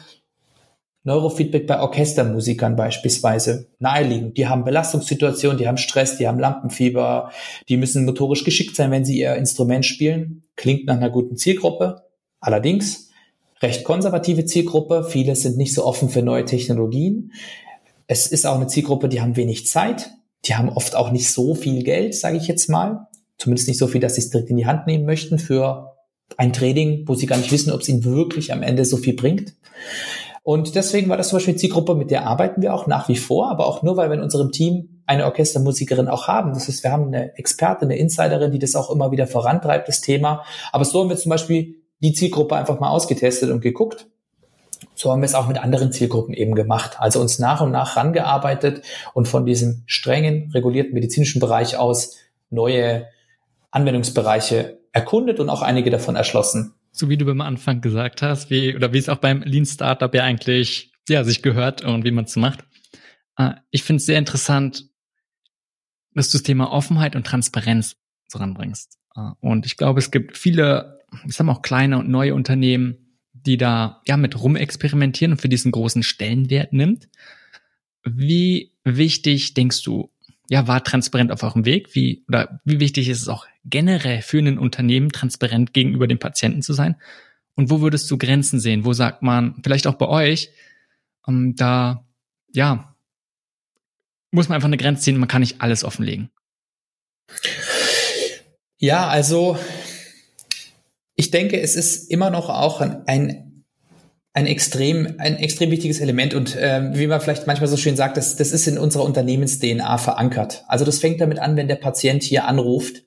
Neurofeedback 1.05 1.69
bei 1.69 1.81
Orchestermusikern 1.81 2.75
beispielsweise 2.75 3.69
naheliegend. 3.79 4.37
Die 4.37 4.49
haben 4.49 4.65
Belastungssituationen, 4.65 5.59
die 5.59 5.69
haben 5.69 5.79
Stress, 5.79 6.19
die 6.19 6.27
haben 6.27 6.41
Lampenfieber, 6.41 7.31
die 7.69 7.77
müssen 7.77 8.05
motorisch 8.05 8.43
geschickt 8.43 8.75
sein, 8.75 8.91
wenn 8.91 9.05
sie 9.05 9.21
ihr 9.21 9.37
Instrument 9.37 9.87
spielen. 9.87 10.43
Klingt 10.57 10.87
nach 10.87 10.97
einer 10.97 11.11
guten 11.11 11.37
Zielgruppe. 11.37 12.03
Allerdings 12.41 13.12
recht 13.63 13.85
konservative 13.85 14.45
Zielgruppe. 14.45 15.05
Viele 15.09 15.37
sind 15.37 15.57
nicht 15.57 15.75
so 15.75 15.85
offen 15.85 16.09
für 16.09 16.23
neue 16.23 16.45
Technologien. 16.45 17.33
Es 18.07 18.27
ist 18.27 18.47
auch 18.47 18.57
eine 18.57 18.67
Zielgruppe, 18.67 19.09
die 19.09 19.21
haben 19.21 19.37
wenig 19.37 19.67
Zeit. 19.67 20.11
Die 20.45 20.57
haben 20.57 20.69
oft 20.69 20.97
auch 20.97 21.13
nicht 21.13 21.31
so 21.31 21.55
viel 21.55 21.85
Geld, 21.85 22.15
sage 22.15 22.37
ich 22.37 22.49
jetzt 22.49 22.69
mal. 22.69 23.07
Zumindest 23.39 23.69
nicht 23.69 23.79
so 23.79 23.87
viel, 23.87 24.01
dass 24.01 24.17
sie 24.17 24.23
es 24.23 24.31
direkt 24.31 24.51
in 24.51 24.57
die 24.57 24.67
Hand 24.67 24.87
nehmen 24.87 25.05
möchten 25.05 25.39
für 25.39 25.93
ein 26.37 26.53
Trading, 26.53 27.05
wo 27.07 27.15
sie 27.15 27.27
gar 27.27 27.37
nicht 27.37 27.53
wissen, 27.53 27.73
ob 27.73 27.81
es 27.81 27.89
ihnen 27.89 28.05
wirklich 28.05 28.53
am 28.53 28.63
Ende 28.63 28.85
so 28.85 28.97
viel 28.97 29.15
bringt. 29.15 29.55
Und 30.43 30.75
deswegen 30.75 31.09
war 31.09 31.17
das 31.17 31.29
zum 31.29 31.37
Beispiel 31.37 31.57
Zielgruppe, 31.57 31.95
mit 31.95 32.11
der 32.11 32.27
arbeiten 32.27 32.63
wir 32.63 32.75
auch 32.75 32.89
nach 32.89 33.09
wie 33.09 33.17
vor, 33.17 33.49
aber 33.51 33.67
auch 33.67 33.83
nur, 33.85 33.97
weil 33.97 34.11
wir 34.11 34.17
in 34.17 34.23
unserem 34.23 34.51
Team 34.51 35.03
eine 35.07 35.25
Orchestermusikerin 35.27 36.09
auch 36.09 36.27
haben. 36.27 36.53
Das 36.53 36.67
heißt, 36.67 36.83
wir 36.83 36.91
haben 36.91 37.09
eine 37.09 37.37
Expertin, 37.37 37.89
eine 37.89 37.99
Insiderin, 37.99 38.51
die 38.51 38.59
das 38.59 38.75
auch 38.75 38.91
immer 38.91 39.13
wieder 39.13 39.29
vorantreibt, 39.29 39.87
das 39.87 40.01
Thema. 40.01 40.45
Aber 40.73 40.85
so 40.85 41.01
haben 41.01 41.11
wir 41.11 41.17
zum 41.17 41.31
Beispiel 41.31 41.82
die 42.03 42.13
Zielgruppe 42.13 42.57
einfach 42.57 42.81
mal 42.81 42.91
ausgetestet 42.91 43.51
und 43.51 43.61
geguckt. 43.61 44.07
So 44.95 45.11
haben 45.11 45.23
wir 45.23 45.27
es 45.27 45.35
auch 45.35 45.49
mit 45.49 45.59
anderen 45.59 45.93
Zielgruppen 45.93 46.35
eben 46.35 46.55
gemacht. 46.55 46.97
Also 46.99 47.21
uns 47.21 47.39
nach 47.39 47.61
und 47.61 47.71
nach 47.71 47.97
rangearbeitet 47.97 48.83
und 49.15 49.29
von 49.29 49.47
diesem 49.47 49.85
strengen, 49.87 50.51
regulierten 50.53 50.93
medizinischen 50.93 51.41
Bereich 51.41 51.77
aus 51.77 52.17
neue 52.51 53.07
Anwendungsbereiche 53.71 54.81
erkundet 54.93 55.41
und 55.41 55.49
auch 55.49 55.63
einige 55.63 55.91
davon 55.91 56.17
erschlossen. 56.17 56.75
So 56.91 57.09
wie 57.09 57.17
du 57.17 57.25
beim 57.25 57.41
Anfang 57.41 57.81
gesagt 57.81 58.21
hast, 58.21 58.51
wie, 58.51 58.77
oder 58.77 58.93
wie 58.93 58.99
es 58.99 59.09
auch 59.09 59.17
beim 59.17 59.43
Lean 59.43 59.65
Startup 59.65 60.15
ja 60.15 60.25
eigentlich, 60.25 60.93
ja, 61.09 61.25
sich 61.25 61.43
gehört 61.43 61.83
und 61.83 62.05
wie 62.05 62.11
man 62.11 62.27
es 62.27 62.37
macht. 62.37 62.65
Äh, 63.39 63.53
ich 63.71 63.83
finde 63.83 63.99
es 63.99 64.07
sehr 64.07 64.19
interessant, 64.19 64.91
dass 66.15 66.31
du 66.31 66.37
das 66.37 66.43
Thema 66.43 66.71
Offenheit 66.71 67.17
und 67.17 67.27
Transparenz 67.27 67.97
voranbringst. 68.29 68.99
Äh, 69.17 69.31
und 69.41 69.65
ich 69.65 69.79
glaube, 69.79 70.01
es 70.01 70.11
gibt 70.11 70.37
viele 70.37 71.02
ich 71.27 71.35
sag 71.35 71.47
mal 71.47 71.53
auch 71.53 71.63
kleine 71.63 71.99
und 71.99 72.09
neue 72.09 72.35
Unternehmen, 72.35 73.19
die 73.33 73.57
da 73.57 74.01
ja 74.07 74.17
mit 74.17 74.41
rumexperimentieren 74.41 75.33
und 75.33 75.41
für 75.41 75.49
diesen 75.49 75.73
großen 75.73 76.03
Stellenwert 76.03 76.73
nimmt. 76.73 77.09
Wie 78.05 78.73
wichtig 78.85 79.55
denkst 79.55 79.83
du, 79.83 80.11
ja, 80.49 80.67
war 80.67 80.85
transparent 80.85 81.33
auf 81.33 81.43
eurem 81.43 81.65
Weg? 81.65 81.95
Wie, 81.95 82.25
oder 82.29 82.61
wie 82.65 82.81
wichtig 82.81 83.09
ist 83.09 83.23
es 83.23 83.29
auch 83.29 83.47
generell 83.65 84.23
für 84.23 84.39
ein 84.39 84.59
Unternehmen, 84.59 85.11
transparent 85.11 85.73
gegenüber 85.73 86.07
dem 86.07 86.19
Patienten 86.19 86.63
zu 86.63 86.73
sein? 86.73 86.97
Und 87.55 87.71
wo 87.71 87.81
würdest 87.81 88.11
du 88.11 88.19
Grenzen 88.19 88.61
sehen? 88.61 88.85
Wo 88.85 88.93
sagt 88.93 89.23
man, 89.23 89.61
vielleicht 89.63 89.87
auch 89.87 89.95
bei 89.95 90.09
euch, 90.09 90.51
um, 91.27 91.55
da, 91.55 92.07
ja, 92.53 92.95
muss 94.31 94.49
man 94.49 94.57
einfach 94.57 94.69
eine 94.69 94.79
Grenze 94.79 95.03
ziehen, 95.03 95.19
man 95.19 95.29
kann 95.29 95.41
nicht 95.41 95.61
alles 95.61 95.85
offenlegen. 95.85 96.31
Ja, 98.79 99.07
also 99.09 99.59
ich 101.23 101.31
denke, 101.31 101.61
es 101.61 101.77
ist 101.77 102.11
immer 102.11 102.31
noch 102.31 102.49
auch 102.49 102.81
ein, 102.81 103.65
ein, 104.35 104.47
extrem, 104.47 105.15
ein 105.19 105.37
extrem 105.37 105.71
wichtiges 105.71 106.01
Element 106.01 106.35
und 106.35 106.57
äh, 106.57 106.91
wie 106.95 107.07
man 107.07 107.21
vielleicht 107.21 107.47
manchmal 107.47 107.69
so 107.69 107.77
schön 107.77 107.95
sagt, 107.95 108.17
das, 108.17 108.35
das 108.35 108.51
ist 108.51 108.67
in 108.67 108.77
unserer 108.77 109.05
Unternehmens-DNA 109.05 109.99
verankert. 109.99 110.65
Also 110.67 110.85
das 110.85 110.99
fängt 110.99 111.21
damit 111.21 111.39
an, 111.39 111.55
wenn 111.55 111.69
der 111.69 111.77
Patient 111.77 112.25
hier 112.25 112.47
anruft. 112.47 113.05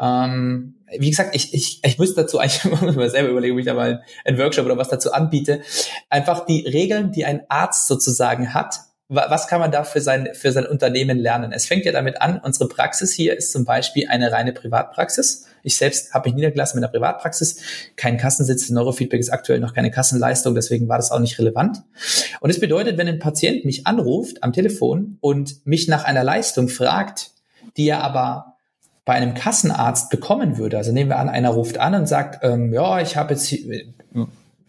Ähm, 0.00 0.76
wie 0.98 1.10
gesagt, 1.10 1.36
ich, 1.36 1.52
ich, 1.52 1.84
ich 1.84 1.98
müsste 1.98 2.22
dazu 2.22 2.38
eigentlich 2.38 2.64
mal 2.96 3.10
selber 3.10 3.28
überlegen, 3.28 3.52
ob 3.52 3.60
ich 3.60 3.66
da 3.66 3.74
mal 3.74 4.02
einen 4.24 4.38
Workshop 4.38 4.64
oder 4.64 4.78
was 4.78 4.88
dazu 4.88 5.12
anbiete. 5.12 5.60
Einfach 6.08 6.46
die 6.46 6.66
Regeln, 6.66 7.12
die 7.12 7.26
ein 7.26 7.42
Arzt 7.50 7.86
sozusagen 7.86 8.54
hat, 8.54 8.76
was 9.08 9.46
kann 9.46 9.60
man 9.60 9.70
da 9.70 9.84
für 9.84 10.00
sein, 10.00 10.30
für 10.32 10.52
sein 10.52 10.64
Unternehmen 10.64 11.18
lernen? 11.18 11.52
Es 11.52 11.66
fängt 11.66 11.84
ja 11.84 11.92
damit 11.92 12.22
an, 12.22 12.40
unsere 12.42 12.66
Praxis 12.66 13.12
hier 13.12 13.36
ist 13.36 13.52
zum 13.52 13.66
Beispiel 13.66 14.08
eine 14.08 14.32
reine 14.32 14.52
Privatpraxis. 14.52 15.46
Ich 15.66 15.76
selbst 15.76 16.14
habe 16.14 16.28
mich 16.28 16.36
niedergelassen 16.36 16.78
mit 16.78 16.84
einer 16.84 16.92
Privatpraxis. 16.92 17.56
Kein 17.96 18.18
Kassensitz, 18.18 18.70
Neurofeedback 18.70 19.18
ist 19.18 19.30
aktuell 19.30 19.58
noch 19.58 19.74
keine 19.74 19.90
Kassenleistung, 19.90 20.54
deswegen 20.54 20.88
war 20.88 20.96
das 20.96 21.10
auch 21.10 21.18
nicht 21.18 21.40
relevant. 21.40 21.82
Und 22.40 22.50
es 22.50 22.60
bedeutet, 22.60 22.98
wenn 22.98 23.08
ein 23.08 23.18
Patient 23.18 23.64
mich 23.64 23.84
anruft 23.84 24.44
am 24.44 24.52
Telefon 24.52 25.18
und 25.20 25.66
mich 25.66 25.88
nach 25.88 26.04
einer 26.04 26.22
Leistung 26.22 26.68
fragt, 26.68 27.32
die 27.76 27.88
er 27.88 28.04
aber 28.04 28.54
bei 29.04 29.14
einem 29.14 29.34
Kassenarzt 29.34 30.08
bekommen 30.08 30.56
würde. 30.56 30.78
Also 30.78 30.92
nehmen 30.92 31.10
wir 31.10 31.18
an, 31.18 31.28
einer 31.28 31.50
ruft 31.50 31.78
an 31.78 31.96
und 31.96 32.06
sagt, 32.06 32.44
ähm, 32.44 32.72
ja, 32.72 33.00
ich 33.00 33.16
habe 33.16 33.34
jetzt 33.34 33.52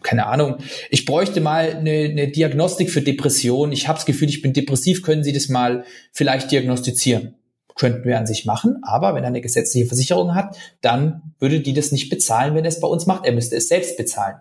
keine 0.02 0.26
Ahnung, 0.26 0.56
ich 0.90 1.04
bräuchte 1.04 1.40
mal 1.40 1.76
eine, 1.76 2.08
eine 2.10 2.28
Diagnostik 2.28 2.90
für 2.90 3.02
Depression. 3.02 3.70
Ich 3.70 3.86
habe 3.86 3.98
das 3.98 4.06
Gefühl, 4.06 4.28
ich 4.28 4.42
bin 4.42 4.52
depressiv, 4.52 5.02
können 5.02 5.22
Sie 5.22 5.32
das 5.32 5.48
mal 5.48 5.84
vielleicht 6.12 6.50
diagnostizieren? 6.50 7.34
Könnten 7.78 8.04
wir 8.04 8.18
an 8.18 8.26
sich 8.26 8.44
machen, 8.44 8.78
aber 8.82 9.14
wenn 9.14 9.22
er 9.22 9.28
eine 9.28 9.40
gesetzliche 9.40 9.86
Versicherung 9.86 10.34
hat, 10.34 10.56
dann 10.80 11.34
würde 11.38 11.60
die 11.60 11.72
das 11.72 11.92
nicht 11.92 12.10
bezahlen, 12.10 12.54
wenn 12.54 12.64
er 12.64 12.70
es 12.70 12.80
bei 12.80 12.88
uns 12.88 13.06
macht. 13.06 13.24
Er 13.24 13.32
müsste 13.32 13.56
es 13.56 13.68
selbst 13.68 13.96
bezahlen. 13.96 14.36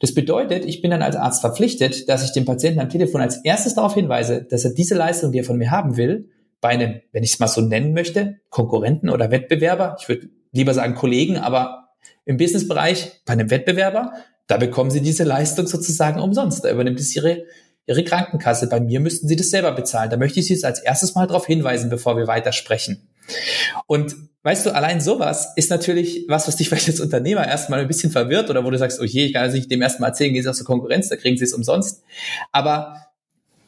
Das 0.00 0.12
bedeutet, 0.12 0.64
ich 0.64 0.82
bin 0.82 0.90
dann 0.90 1.02
als 1.02 1.14
Arzt 1.14 1.40
verpflichtet, 1.40 2.08
dass 2.08 2.24
ich 2.24 2.32
dem 2.32 2.44
Patienten 2.44 2.80
am 2.80 2.88
Telefon 2.88 3.20
als 3.20 3.36
erstes 3.44 3.74
darauf 3.74 3.94
hinweise, 3.94 4.42
dass 4.42 4.64
er 4.64 4.72
diese 4.72 4.96
Leistung, 4.96 5.30
die 5.30 5.38
er 5.38 5.44
von 5.44 5.56
mir 5.56 5.70
haben 5.70 5.96
will, 5.96 6.28
bei 6.60 6.70
einem, 6.70 7.00
wenn 7.12 7.22
ich 7.22 7.34
es 7.34 7.38
mal 7.38 7.46
so 7.46 7.60
nennen 7.60 7.94
möchte, 7.94 8.38
Konkurrenten 8.50 9.08
oder 9.08 9.30
Wettbewerber, 9.30 9.96
ich 10.00 10.08
würde 10.08 10.28
lieber 10.50 10.74
sagen 10.74 10.94
Kollegen, 10.94 11.36
aber 11.36 11.90
im 12.24 12.38
Businessbereich 12.38 13.22
bei 13.24 13.34
einem 13.34 13.50
Wettbewerber 13.50 14.12
da 14.46 14.58
bekommen 14.58 14.90
Sie 14.90 15.00
diese 15.00 15.24
Leistung 15.24 15.66
sozusagen 15.66 16.20
umsonst. 16.20 16.64
Da 16.64 16.70
übernimmt 16.70 17.00
es 17.00 17.14
Ihre, 17.16 17.44
Ihre 17.86 18.04
Krankenkasse. 18.04 18.68
Bei 18.68 18.80
mir 18.80 19.00
müssten 19.00 19.28
Sie 19.28 19.36
das 19.36 19.50
selber 19.50 19.72
bezahlen. 19.72 20.10
Da 20.10 20.16
möchte 20.16 20.40
ich 20.40 20.46
Sie 20.46 20.54
jetzt 20.54 20.64
als 20.64 20.80
erstes 20.80 21.14
mal 21.14 21.26
darauf 21.26 21.46
hinweisen, 21.46 21.90
bevor 21.90 22.16
wir 22.16 22.26
weitersprechen. 22.26 23.08
Und 23.86 24.14
weißt 24.42 24.66
du, 24.66 24.74
allein 24.74 25.00
sowas 25.00 25.52
ist 25.56 25.70
natürlich 25.70 26.26
was, 26.28 26.48
was 26.48 26.56
dich 26.56 26.68
vielleicht 26.70 26.88
als 26.88 27.00
Unternehmer 27.00 27.46
erstmal 27.46 27.80
ein 27.80 27.88
bisschen 27.88 28.10
verwirrt 28.10 28.50
oder 28.50 28.64
wo 28.64 28.70
du 28.70 28.78
sagst, 28.78 29.00
oh 29.00 29.04
je, 29.04 29.26
ich 29.26 29.32
kann 29.32 29.42
also 29.42 29.56
nicht 29.56 29.70
dem 29.70 29.82
erstmal 29.82 30.10
erzählen, 30.10 30.32
gehen 30.32 30.42
sie 30.42 30.48
aus 30.48 30.58
der 30.58 30.66
Konkurrenz, 30.66 31.08
da 31.08 31.16
kriegen 31.16 31.36
sie 31.36 31.44
es 31.44 31.52
umsonst. 31.52 32.02
Aber 32.52 33.06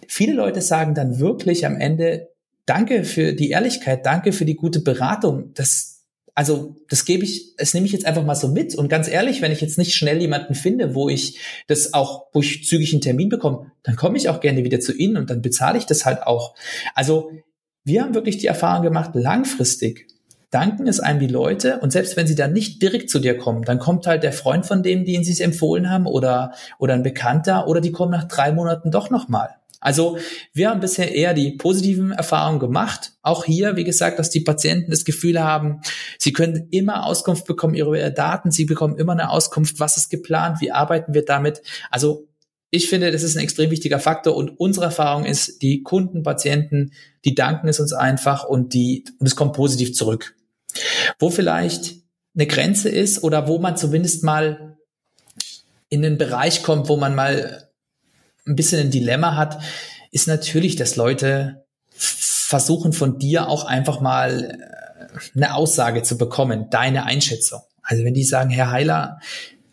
viele 0.06 0.34
Leute 0.34 0.60
sagen 0.62 0.94
dann 0.94 1.18
wirklich 1.18 1.66
am 1.66 1.76
Ende, 1.76 2.28
danke 2.66 3.04
für 3.04 3.32
die 3.32 3.50
Ehrlichkeit, 3.50 4.06
danke 4.06 4.32
für 4.32 4.44
die 4.44 4.56
gute 4.56 4.80
Beratung. 4.80 5.52
Das, 5.54 5.95
also 6.36 6.76
das 6.90 7.06
gebe 7.06 7.24
ich, 7.24 7.56
das 7.56 7.72
nehme 7.72 7.86
ich 7.86 7.92
jetzt 7.92 8.04
einfach 8.04 8.24
mal 8.24 8.34
so 8.34 8.48
mit. 8.48 8.74
Und 8.74 8.88
ganz 8.88 9.08
ehrlich, 9.08 9.40
wenn 9.40 9.52
ich 9.52 9.62
jetzt 9.62 9.78
nicht 9.78 9.94
schnell 9.94 10.20
jemanden 10.20 10.54
finde, 10.54 10.94
wo 10.94 11.08
ich 11.08 11.38
das 11.66 11.94
auch, 11.94 12.26
wo 12.34 12.40
ich 12.40 12.64
zügig 12.66 12.92
einen 12.92 13.00
Termin 13.00 13.30
bekomme, 13.30 13.72
dann 13.82 13.96
komme 13.96 14.18
ich 14.18 14.28
auch 14.28 14.40
gerne 14.40 14.62
wieder 14.62 14.78
zu 14.78 14.92
Ihnen 14.92 15.16
und 15.16 15.30
dann 15.30 15.40
bezahle 15.40 15.78
ich 15.78 15.86
das 15.86 16.04
halt 16.04 16.22
auch. 16.22 16.54
Also 16.94 17.30
wir 17.84 18.02
haben 18.02 18.14
wirklich 18.14 18.36
die 18.36 18.48
Erfahrung 18.48 18.82
gemacht, 18.82 19.12
langfristig 19.14 20.08
danken 20.50 20.86
es 20.86 21.00
einem 21.00 21.20
die 21.20 21.26
Leute 21.26 21.80
und 21.80 21.90
selbst 21.90 22.16
wenn 22.16 22.26
sie 22.26 22.34
dann 22.34 22.52
nicht 22.52 22.80
direkt 22.80 23.10
zu 23.10 23.18
dir 23.18 23.36
kommen, 23.36 23.64
dann 23.64 23.78
kommt 23.78 24.06
halt 24.06 24.22
der 24.22 24.32
Freund 24.32 24.64
von 24.64 24.82
dem, 24.82 25.04
den 25.04 25.24
sie 25.24 25.32
es 25.32 25.40
empfohlen 25.40 25.90
haben 25.90 26.06
oder, 26.06 26.52
oder 26.78 26.94
ein 26.94 27.02
Bekannter 27.02 27.66
oder 27.66 27.80
die 27.80 27.92
kommen 27.92 28.12
nach 28.12 28.24
drei 28.24 28.52
Monaten 28.52 28.90
doch 28.90 29.10
nochmal. 29.10 29.56
Also 29.80 30.18
wir 30.52 30.70
haben 30.70 30.80
bisher 30.80 31.14
eher 31.14 31.34
die 31.34 31.52
positiven 31.52 32.12
Erfahrungen 32.12 32.58
gemacht. 32.58 33.12
Auch 33.22 33.44
hier, 33.44 33.76
wie 33.76 33.84
gesagt, 33.84 34.18
dass 34.18 34.30
die 34.30 34.40
Patienten 34.40 34.90
das 34.90 35.04
Gefühl 35.04 35.42
haben, 35.42 35.80
sie 36.18 36.32
können 36.32 36.68
immer 36.70 37.04
Auskunft 37.04 37.44
bekommen 37.46 37.74
über 37.74 37.96
ihre 37.98 38.12
Daten, 38.12 38.50
sie 38.50 38.64
bekommen 38.64 38.96
immer 38.96 39.12
eine 39.12 39.30
Auskunft, 39.30 39.78
was 39.78 39.96
ist 39.96 40.08
geplant, 40.08 40.60
wie 40.60 40.72
arbeiten 40.72 41.14
wir 41.14 41.24
damit. 41.24 41.62
Also 41.90 42.26
ich 42.70 42.88
finde, 42.88 43.10
das 43.10 43.22
ist 43.22 43.36
ein 43.36 43.42
extrem 43.42 43.70
wichtiger 43.70 44.00
Faktor 44.00 44.34
und 44.34 44.58
unsere 44.58 44.86
Erfahrung 44.86 45.24
ist, 45.24 45.62
die 45.62 45.82
Kunden, 45.82 46.22
Patienten, 46.22 46.92
die 47.24 47.34
danken 47.34 47.68
es 47.68 47.80
uns 47.80 47.92
einfach 47.92 48.44
und 48.44 48.74
die, 48.74 49.04
und 49.18 49.26
es 49.26 49.36
kommt 49.36 49.52
positiv 49.52 49.94
zurück. 49.94 50.34
Wo 51.18 51.30
vielleicht 51.30 51.96
eine 52.34 52.46
Grenze 52.46 52.88
ist 52.88 53.22
oder 53.22 53.48
wo 53.48 53.58
man 53.58 53.76
zumindest 53.76 54.24
mal 54.24 54.76
in 55.88 56.02
den 56.02 56.18
Bereich 56.18 56.62
kommt, 56.62 56.88
wo 56.88 56.96
man 56.96 57.14
mal 57.14 57.65
ein 58.46 58.56
bisschen 58.56 58.80
ein 58.80 58.90
Dilemma 58.90 59.36
hat, 59.36 59.60
ist 60.10 60.28
natürlich, 60.28 60.76
dass 60.76 60.96
Leute 60.96 61.64
versuchen 61.90 62.92
von 62.92 63.18
dir 63.18 63.48
auch 63.48 63.64
einfach 63.64 64.00
mal 64.00 64.58
äh, 64.58 65.36
eine 65.36 65.54
Aussage 65.54 66.02
zu 66.02 66.16
bekommen, 66.16 66.68
deine 66.70 67.04
Einschätzung. 67.04 67.60
Also 67.82 68.04
wenn 68.04 68.14
die 68.14 68.24
sagen, 68.24 68.50
Herr 68.50 68.70
Heiler, 68.70 69.18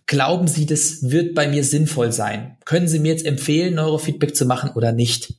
glauben 0.05 0.47
Sie, 0.47 0.65
das 0.65 1.09
wird 1.09 1.35
bei 1.35 1.47
mir 1.47 1.63
sinnvoll 1.63 2.11
sein? 2.11 2.57
Können 2.65 2.87
Sie 2.87 2.99
mir 2.99 3.11
jetzt 3.11 3.25
empfehlen, 3.25 3.75
Neurofeedback 3.75 4.35
zu 4.35 4.45
machen 4.45 4.71
oder 4.71 4.91
nicht? 4.91 5.35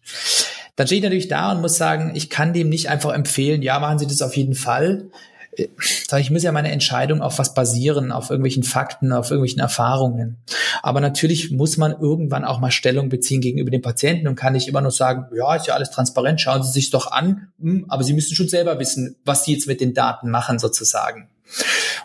Dann 0.77 0.87
stehe 0.87 0.99
ich 0.99 1.05
natürlich 1.05 1.29
da 1.29 1.53
und 1.53 1.61
muss 1.61 1.77
sagen, 1.77 2.13
ich 2.15 2.31
kann 2.31 2.53
dem 2.53 2.69
nicht 2.69 2.89
einfach 2.89 3.13
empfehlen, 3.13 3.63
ja, 3.63 3.79
machen 3.79 3.99
Sie 3.99 4.07
das 4.07 4.23
auf 4.23 4.37
jeden 4.37 4.55
Fall, 4.55 5.11
ich 5.57 6.31
muss 6.31 6.43
ja 6.43 6.53
meine 6.53 6.71
Entscheidung 6.71 7.23
auf 7.23 7.39
was 7.39 7.55
basieren, 7.55 8.13
auf 8.13 8.31
irgendwelchen 8.31 8.63
Fakten, 8.63 9.13
auf 9.13 9.31
irgendwelchen 9.31 9.61
Erfahrungen. 9.61 10.39
Aber 10.83 11.01
natürlich 11.01 11.51
muss 11.51 11.77
man 11.77 11.93
irgendwann 11.93 12.45
auch 12.45 12.61
mal 12.61 12.71
Stellung 12.71 13.09
beziehen 13.09 13.41
gegenüber 13.41 13.71
dem 13.71 13.83
Patienten 13.83 14.29
und 14.29 14.37
kann 14.37 14.53
nicht 14.53 14.69
immer 14.69 14.81
nur 14.81 14.91
sagen, 14.91 15.27
ja, 15.37 15.55
ist 15.57 15.67
ja 15.67 15.75
alles 15.75 15.91
transparent, 15.91 16.41
schauen 16.41 16.63
Sie 16.63 16.73
sich 16.73 16.91
doch 16.91 17.11
an, 17.11 17.49
hm, 17.61 17.87
aber 17.89 18.05
Sie 18.05 18.13
müssen 18.13 18.35
schon 18.35 18.49
selber 18.49 18.79
wissen, 18.79 19.17
was 19.25 19.45
Sie 19.45 19.53
jetzt 19.53 19.67
mit 19.67 19.81
den 19.81 19.95
Daten 19.95 20.31
machen 20.31 20.59
sozusagen. 20.59 21.29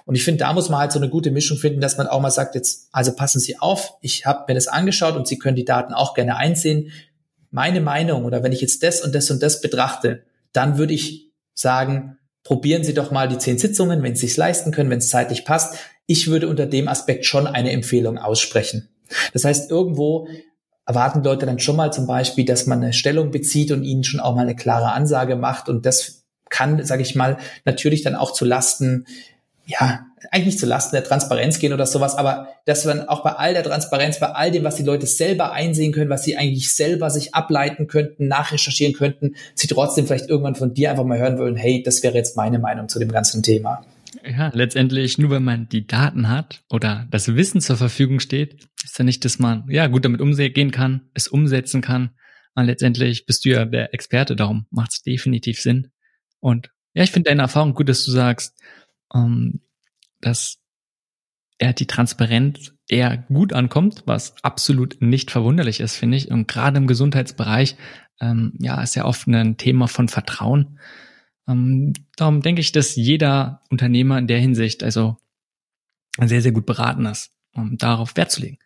Und 0.06 0.16
ich 0.16 0.24
finde, 0.24 0.40
da 0.40 0.54
muss 0.54 0.70
man 0.70 0.80
halt 0.80 0.92
so 0.92 1.00
eine 1.00 1.10
gute 1.10 1.32
Mischung 1.32 1.58
finden, 1.58 1.82
dass 1.82 1.98
man 1.98 2.08
auch 2.08 2.20
mal 2.20 2.32
sagt, 2.32 2.56
jetzt, 2.56 2.90
also 2.92 3.16
passen 3.16 3.40
Sie 3.40 3.60
auf, 3.60 3.94
ich 4.02 4.26
habe 4.26 4.46
mir 4.48 4.56
das 4.56 4.68
angeschaut 4.68 5.16
und 5.16 5.28
Sie 5.28 5.38
können 5.38 5.56
die 5.56 5.66
Daten 5.66 5.94
auch 5.94 6.14
gerne 6.14 6.36
einsehen. 6.36 6.92
Meine 7.52 7.82
Meinung 7.82 8.26
oder 8.26 8.44
wenn 8.44 8.52
ich 8.52 8.62
jetzt 8.62 8.84
das 8.84 9.02
und 9.02 9.16
das 9.16 9.32
und 9.32 9.42
das 9.42 9.62
betrachte, 9.62 10.24
dann 10.52 10.78
würde 10.78 10.94
ich 10.94 11.32
sagen, 11.54 12.18
probieren 12.50 12.84
Sie 12.84 12.96
doch 12.96 13.12
mal 13.12 13.30
die 13.30 13.38
zehn 13.38 13.60
Sitzungen, 13.60 14.02
wenn 14.02 14.16
Sie 14.16 14.26
es 14.26 14.36
leisten 14.36 14.72
können, 14.72 14.90
wenn 14.90 14.98
es 14.98 15.10
zeitlich 15.10 15.46
passt. 15.46 15.76
Ich 16.08 16.32
würde 16.32 16.48
unter 16.48 16.66
dem 16.66 16.88
Aspekt 16.88 17.26
schon 17.26 17.46
eine 17.46 17.72
Empfehlung 17.72 18.18
aussprechen. 18.18 18.90
Das 19.34 19.46
heißt, 19.46 19.70
irgendwo 19.70 20.28
erwarten 20.88 21.24
Leute 21.24 21.46
dann 21.46 21.60
schon 21.60 21.76
mal 21.76 21.94
zum 21.94 22.08
Beispiel, 22.08 22.46
dass 22.46 22.66
man 22.66 22.82
eine 22.82 22.94
Stellung 22.94 23.30
bezieht 23.30 23.72
und 23.72 23.84
ihnen 23.84 24.04
schon 24.04 24.20
auch 24.20 24.34
mal 24.34 24.42
eine 24.42 24.56
klare 24.56 24.94
Ansage 24.94 25.36
macht. 25.36 25.70
Und 25.70 25.86
das 25.86 26.24
kann, 26.50 26.84
sage 26.84 27.04
ich 27.04 27.14
mal, 27.14 27.38
natürlich 27.66 28.02
dann 28.02 28.16
auch 28.16 28.34
zu 28.34 28.46
Lasten 28.46 29.06
ja, 29.68 30.08
eigentlich 30.32 30.46
nicht 30.46 30.60
zu 30.60 30.66
Lasten 30.66 30.96
der 30.96 31.04
Transparenz 31.04 31.60
gehen 31.60 31.74
oder 31.74 31.86
sowas, 31.86 32.16
aber 32.16 32.50
dass 32.66 32.86
man 32.86 33.08
auch 33.08 33.24
bei 33.24 33.32
all 33.32 33.54
der 33.54 33.64
Transparenz, 33.64 34.20
bei 34.20 34.28
all 34.28 34.52
dem, 34.52 34.64
was 34.64 34.76
die 34.76 34.84
Leute 34.84 35.08
selber 35.08 35.52
einsehen 35.52 35.92
können, 35.92 36.10
was 36.10 36.24
sie 36.24 36.38
eigentlich 36.38 36.72
selber 36.74 37.10
sich 37.10 37.34
ableiten 37.36 37.88
könnten, 37.88 38.28
nachrecherchieren 38.28 38.94
könnten, 38.94 39.36
sie 39.56 39.68
trotzdem 39.68 40.08
vielleicht 40.08 40.30
irgendwann 40.30 40.56
von 40.56 40.74
dir 40.74 40.92
einfach 40.92 41.06
mal 41.06 41.20
hören 41.20 41.38
wollen, 41.38 41.56
hey, 41.56 41.84
das 41.84 42.04
wäre 42.04 42.16
jetzt 42.16 42.38
meine 42.38 42.60
Meinung 42.60 42.90
zu 42.90 43.00
dem 43.00 43.12
ganzen 43.12 43.44
Thema. 43.44 43.86
Ja, 44.26 44.52
letztendlich 44.54 45.18
nur 45.18 45.30
wenn 45.30 45.44
man 45.44 45.70
die 45.70 45.86
Daten 45.86 46.30
hat 46.30 46.62
oder 46.70 47.08
das 47.12 47.36
Wissen 47.36 47.62
zur 47.62 47.78
Verfügung 47.78 48.20
steht, 48.20 48.68
ist 48.84 48.98
ja 48.98 49.06
nicht, 49.06 49.24
dass 49.24 49.40
man 49.40 49.66
ja 49.70 49.88
gut 49.88 50.06
damit 50.06 50.22
umgehen 50.22 50.72
kann, 50.72 51.10
es 51.14 51.28
umsetzen 51.28 51.82
kann. 51.82 52.12
Und 52.56 52.66
letztendlich 52.66 53.26
bist 53.26 53.46
du 53.46 53.50
ja 53.50 53.66
der 53.66 53.94
Experte, 53.94 54.36
darum 54.36 54.66
macht 54.72 54.92
es 54.92 55.02
definitiv 55.04 55.62
Sinn. 55.62 55.92
Und 56.40 56.72
ja, 56.94 57.04
ich 57.04 57.12
finde 57.12 57.30
deine 57.30 57.44
Erfahrung 57.44 57.74
gut, 57.74 57.90
dass 57.90 58.04
du 58.04 58.12
sagst, 58.12 58.58
ähm, 59.14 59.62
dass 60.22 60.60
er 61.58 61.74
die 61.74 61.88
Transparenz 61.88 62.74
eher 62.88 63.18
gut 63.18 63.54
ankommt, 63.54 64.04
was 64.06 64.36
absolut 64.44 64.98
nicht 65.02 65.30
verwunderlich 65.30 65.80
ist, 65.80 65.96
finde 65.96 66.18
ich. 66.18 66.32
Und 66.32 66.48
gerade 66.48 66.78
im 66.78 66.88
Gesundheitsbereich, 66.88 67.76
ähm, 68.22 68.54
ja, 68.60 68.82
ist 68.82 68.96
ja 68.96 69.06
oft 69.06 69.28
ein 69.28 69.58
Thema 69.58 69.88
von 69.88 70.08
Vertrauen. 70.08 70.80
Ähm, 71.48 71.94
darum 72.16 72.42
denke 72.42 72.62
ich, 72.62 72.72
dass 72.72 72.96
jeder 72.96 73.62
Unternehmer 73.70 74.18
in 74.18 74.28
der 74.28 74.40
Hinsicht 74.40 74.84
also 74.84 75.18
sehr, 76.18 76.42
sehr 76.42 76.52
gut 76.52 76.66
beraten 76.66 77.06
ist, 77.06 77.32
um 77.54 77.78
darauf 77.78 78.16
Wert 78.16 78.32
zu 78.32 78.42
legen. 78.42 78.58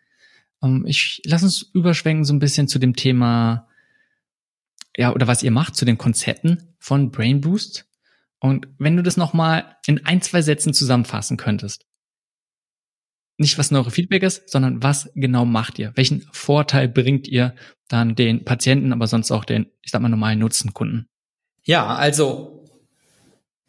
Ähm, 0.62 0.84
ich 0.86 1.20
lass 1.24 1.42
uns 1.42 1.62
überschwenken 1.74 2.24
so 2.24 2.32
ein 2.32 2.38
bisschen 2.38 2.68
zu 2.68 2.78
dem 2.78 2.94
Thema, 2.94 3.68
ja, 4.96 5.12
oder 5.12 5.26
was 5.26 5.42
ihr 5.42 5.50
macht, 5.50 5.76
zu 5.76 5.84
den 5.84 5.98
Konzepten 5.98 6.74
von 6.78 7.10
Brain 7.10 7.40
Boost. 7.40 7.86
Und 8.44 8.68
wenn 8.76 8.94
du 8.94 9.02
das 9.02 9.16
nochmal 9.16 9.78
in 9.86 10.04
ein, 10.04 10.20
zwei 10.20 10.42
Sätzen 10.42 10.74
zusammenfassen 10.74 11.38
könntest, 11.38 11.86
nicht 13.38 13.56
was 13.56 13.70
Neurofeedback 13.70 14.22
ist, 14.22 14.50
sondern 14.50 14.82
was 14.82 15.10
genau 15.14 15.46
macht 15.46 15.78
ihr? 15.78 15.92
Welchen 15.94 16.28
Vorteil 16.30 16.86
bringt 16.86 17.26
ihr 17.26 17.54
dann 17.88 18.16
den 18.16 18.44
Patienten, 18.44 18.92
aber 18.92 19.06
sonst 19.06 19.30
auch 19.30 19.46
den, 19.46 19.72
ich 19.80 19.90
sag 19.90 20.02
mal, 20.02 20.10
normalen 20.10 20.40
Nutzenkunden? 20.40 21.08
Ja, 21.62 21.86
also 21.86 22.63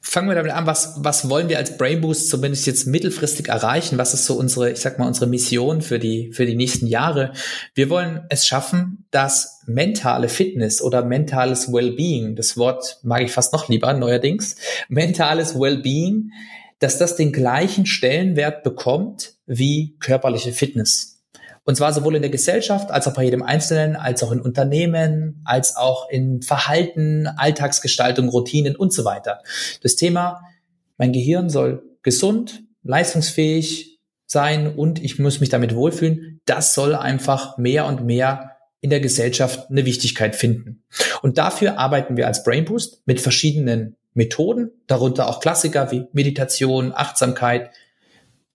fangen 0.08 0.30
wir 0.30 0.36
damit 0.36 0.54
an, 0.54 0.68
was, 0.68 0.94
was 0.98 1.30
wollen 1.30 1.50
wir 1.50 1.58
als 1.58 1.78
Brain 1.78 2.00
Boost 2.00 2.30
zumindest 2.30 2.68
jetzt 2.68 2.86
mittelfristig 2.86 3.50
erreichen? 3.50 3.98
Was 3.98 4.14
ist 4.14 4.26
so 4.26 4.36
unsere, 4.36 4.72
ich 4.72 4.80
sag 4.80 5.00
mal, 5.00 5.08
unsere 5.08 5.28
Mission 5.28 5.82
für 5.82 6.00
die, 6.00 6.32
für 6.32 6.46
die 6.46 6.56
nächsten 6.56 6.88
Jahre? 6.88 7.34
Wir 7.74 7.90
wollen 7.90 8.24
es 8.30 8.46
schaffen, 8.46 9.06
dass 9.12 9.62
mentale 9.66 10.30
Fitness 10.30 10.82
oder 10.82 11.04
mentales 11.04 11.74
Wellbeing, 11.74 12.36
das 12.36 12.56
Wort 12.56 13.00
mag 13.04 13.24
ich 13.24 13.32
fast 13.32 13.52
noch 13.52 13.68
lieber 13.68 13.94
neuerdings, 13.94 14.56
mentales 14.90 15.60
Wellbeing, 15.60 16.32
dass 16.80 16.98
das 16.98 17.16
den 17.16 17.32
gleichen 17.32 17.86
Stellenwert 17.86 18.64
bekommt 18.64 19.34
wie 19.48 19.98
körperliche 20.00 20.54
Fitness. 20.54 21.15
Und 21.66 21.76
zwar 21.76 21.92
sowohl 21.92 22.16
in 22.16 22.22
der 22.22 22.32
Gesellschaft 22.32 22.92
als 22.92 23.08
auch 23.08 23.14
bei 23.14 23.24
jedem 23.24 23.42
Einzelnen, 23.42 23.96
als 23.96 24.24
auch 24.24 24.32
in 24.32 24.40
Unternehmen, 24.40 25.42
als 25.46 25.76
auch 25.76 26.10
in 26.10 26.42
Verhalten, 26.44 27.28
Alltagsgestaltung, 27.28 28.30
Routinen 28.30 28.76
und 28.76 28.94
so 28.94 29.04
weiter. 29.04 29.42
Das 29.82 29.96
Thema, 29.96 30.42
mein 30.98 31.12
Gehirn 31.12 31.50
soll 31.50 31.84
gesund, 32.04 32.64
leistungsfähig 32.84 34.00
sein 34.28 34.76
und 34.76 35.04
ich 35.04 35.18
muss 35.20 35.40
mich 35.40 35.50
damit 35.50 35.76
wohlfühlen, 35.76 36.40
das 36.46 36.74
soll 36.76 36.96
einfach 36.96 37.58
mehr 37.58 37.86
und 37.86 38.06
mehr 38.06 38.52
in 38.82 38.92
der 38.92 39.00
Gesellschaft 39.00 39.72
eine 39.72 39.86
Wichtigkeit 39.86 40.36
finden. 40.36 40.84
Und 41.24 41.40
dafür 41.40 41.80
arbeiten 41.80 42.18
wir 42.18 42.28
als 42.28 42.44
Brain 42.44 42.66
Boost 42.66 43.02
mit 43.08 43.20
verschiedenen 43.20 43.96
Methoden, 44.14 44.72
darunter 44.86 45.28
auch 45.28 45.40
Klassiker 45.40 45.92
wie 45.92 46.06
Meditation, 46.14 46.94
Achtsamkeit, 46.94 47.72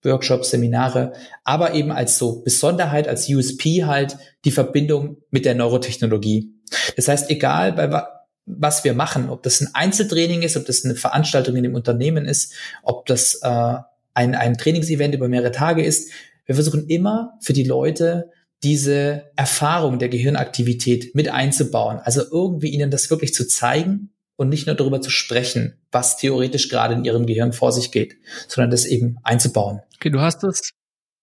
Workshops, 0.03 0.51
Seminare, 0.51 1.13
aber 1.45 1.75
eben 1.75 1.93
als 1.93 2.19
so 2.19 2.43
Besonderheit, 2.43 3.09
als 3.09 3.29
USP 3.29 3.85
halt 3.85 4.17
die 4.45 4.51
Verbindung 4.51 5.19
mit 5.31 5.45
der 5.45 5.55
Neurotechnologie. 5.55 6.55
Das 6.97 7.09
heißt, 7.09 7.31
egal 7.31 7.73
bei 7.73 8.05
was 8.47 8.85
wir 8.85 8.95
machen, 8.95 9.29
ob 9.29 9.43
das 9.43 9.61
ein 9.61 9.69
Einzeltraining 9.75 10.43
ist, 10.43 10.57
ob 10.57 10.67
das 10.67 10.85
eine 10.85 10.97
Veranstaltung 10.97 11.57
in 11.57 11.63
dem 11.63 11.75
Unternehmen 11.75 12.25
ist, 12.25 12.53
ob 12.83 13.07
das 13.07 13.41
äh, 13.43 13.77
ein, 14.15 14.35
ein 14.35 14.59
Trainingsevent 14.59 15.15
über 15.15 15.29
mehrere 15.29 15.53
Tage 15.53 15.85
ist, 15.85 16.11
wir 16.47 16.55
versuchen 16.55 16.89
immer 16.89 17.39
für 17.41 17.53
die 17.53 17.65
Leute 17.65 18.31
diese 18.63 19.31
Erfahrung 19.37 19.99
der 19.99 20.09
Gehirnaktivität 20.09 21.15
mit 21.15 21.29
einzubauen. 21.29 21.99
Also 22.03 22.23
irgendwie 22.31 22.69
ihnen 22.69 22.91
das 22.91 23.09
wirklich 23.09 23.33
zu 23.33 23.47
zeigen 23.47 24.11
und 24.37 24.49
nicht 24.49 24.67
nur 24.67 24.77
darüber 24.77 25.01
zu 25.01 25.11
sprechen, 25.11 25.79
was 25.93 26.17
theoretisch 26.17 26.69
gerade 26.69 26.95
in 26.95 27.05
ihrem 27.05 27.27
Gehirn 27.27 27.53
vor 27.53 27.73
sich 27.73 27.93
geht, 27.93 28.17
sondern 28.49 28.71
das 28.71 28.85
eben 28.85 29.19
einzubauen. 29.23 29.81
Okay, 30.01 30.09
du 30.09 30.23
hast 30.23 30.43
es 30.45 30.73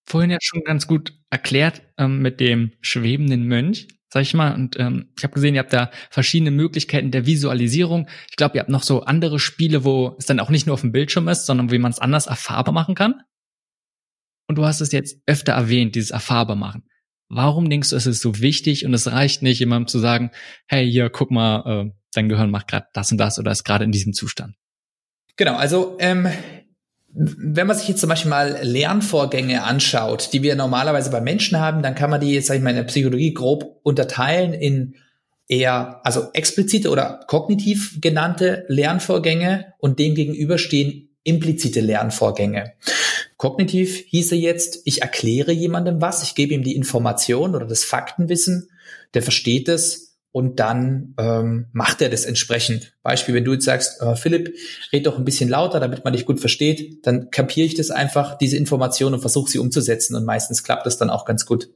vorhin 0.08 0.30
ja 0.30 0.38
schon 0.40 0.62
ganz 0.64 0.86
gut 0.86 1.14
erklärt 1.32 1.82
ähm, 1.98 2.22
mit 2.22 2.40
dem 2.40 2.74
schwebenden 2.82 3.48
Mönch. 3.48 3.88
sag 4.14 4.22
ich 4.22 4.36
mal. 4.36 4.54
Und 4.54 4.80
ähm, 4.80 5.12
ich 5.18 5.24
habe 5.24 5.34
gesehen, 5.34 5.56
ihr 5.56 5.62
habt 5.62 5.74
da 5.74 5.90
verschiedene 6.12 6.52
Möglichkeiten 6.52 7.10
der 7.10 7.26
Visualisierung. 7.26 8.08
Ich 8.30 8.36
glaube, 8.36 8.56
ihr 8.56 8.62
habt 8.62 8.70
noch 8.70 8.84
so 8.84 9.02
andere 9.02 9.40
Spiele, 9.40 9.84
wo 9.84 10.16
es 10.20 10.28
dann 10.28 10.40
auch 10.40 10.52
nicht 10.52 10.68
nur 10.68 10.76
auf 10.76 10.82
dem 10.82 10.92
Bildschirm 10.92 11.28
ist, 11.28 11.48
sondern 11.48 11.72
wie 11.72 11.80
man 11.80 11.92
es 11.92 11.98
anders 11.98 12.28
erfahrbar 12.28 12.72
machen 12.72 12.94
kann. 12.94 13.24
Und 14.48 14.60
du 14.60 14.66
hast 14.66 14.80
es 14.80 14.92
jetzt 14.92 15.18
öfter 15.26 15.54
erwähnt, 15.54 15.96
dieses 15.96 16.12
erfahrbar 16.12 16.56
machen. 16.56 16.84
Warum 17.30 17.68
denkst 17.72 17.90
du, 17.90 17.96
es 17.96 18.06
ist 18.06 18.22
so 18.22 18.40
wichtig 18.40 18.86
und 18.86 18.94
es 18.94 19.12
reicht 19.12 19.42
nicht, 19.42 19.58
jemandem 19.60 19.88
zu 19.88 19.98
sagen, 19.98 20.30
hey, 20.68 20.88
hier, 20.90 21.10
guck 21.10 21.32
mal, 21.32 21.88
äh, 21.88 21.92
dein 22.14 22.30
Gehirn 22.30 22.52
macht 22.52 22.68
gerade 22.68 22.86
das 22.94 23.12
und 23.12 23.18
das 23.18 23.40
oder 23.40 23.52
ist 23.52 23.64
gerade 23.64 23.86
in 23.86 23.92
diesem 23.92 24.14
Zustand? 24.14 24.54
Genau, 25.36 25.56
also 25.56 25.98
ähm, 26.00 26.28
wenn 27.14 27.68
man 27.68 27.76
sich 27.78 27.88
jetzt 27.88 28.02
zum 28.02 28.10
Beispiel 28.10 28.30
mal 28.30 28.60
Lernvorgänge 28.62 29.64
anschaut, 29.64 30.30
die 30.34 30.44
wir 30.44 30.56
normalerweise 30.56 31.10
bei 31.10 31.22
Menschen 31.22 31.60
haben, 31.60 31.82
dann 31.82 31.96
kann 31.96 32.10
man 32.10 32.22
die 32.22 32.34
jetzt, 32.34 32.48
sag 32.48 32.56
ich 32.56 32.62
mal, 32.62 32.72
in 32.72 32.76
der 32.76 32.84
Psychologie 32.84 33.34
grob 33.34 33.80
unterteilen 33.84 34.54
in 34.54 34.96
eher, 35.48 36.02
also 36.04 36.28
explizite 36.34 36.90
oder 36.90 37.22
kognitiv 37.28 38.00
genannte 38.02 38.66
Lernvorgänge 38.68 39.74
und 39.80 40.00
dem 40.00 40.16
gegenüber 40.16 40.58
stehen 40.58 41.10
implizite 41.24 41.82
Lernvorgänge. 41.82 42.74
Kognitiv 43.38 44.04
hieße 44.08 44.36
jetzt, 44.36 44.82
ich 44.86 45.02
erkläre 45.02 45.52
jemandem 45.52 46.02
was, 46.02 46.24
ich 46.24 46.36
gebe 46.36 46.54
ihm 46.54 46.64
die 46.64 46.76
Information 46.76 47.56
oder 47.56 47.66
das 47.66 47.84
Faktenwissen, 47.84 48.70
der 49.14 49.22
versteht 49.22 49.70
es 49.70 50.07
und 50.32 50.60
dann 50.60 51.16
ähm, 51.18 51.68
macht 51.72 52.02
er 52.02 52.10
das 52.10 52.26
entsprechend. 52.26 52.94
Beispiel, 53.02 53.34
wenn 53.34 53.46
du 53.46 53.54
jetzt 53.54 53.66
sagst, 53.66 54.02
äh, 54.02 54.16
Philipp, 54.16 54.54
red 54.94 55.08
doch 55.08 55.18
ein 55.18 55.26
bisschen 55.26 55.50
lauter, 55.50 55.80
damit 55.80 56.04
man 56.04 56.14
dich 56.14 56.26
gut 56.26 56.40
versteht, 56.40 57.06
dann 57.08 57.32
kapiere 57.32 57.66
ich 57.66 57.76
das 57.76 57.90
einfach, 57.90 58.38
diese 58.38 58.58
Information 58.58 59.14
und 59.14 59.22
versuche 59.22 59.50
sie 59.50 59.60
umzusetzen 59.60 60.16
und 60.16 60.26
meistens 60.26 60.64
klappt 60.64 60.86
das 60.86 60.98
dann 60.98 61.10
auch 61.10 61.26
ganz 61.26 61.46
gut. 61.46 61.70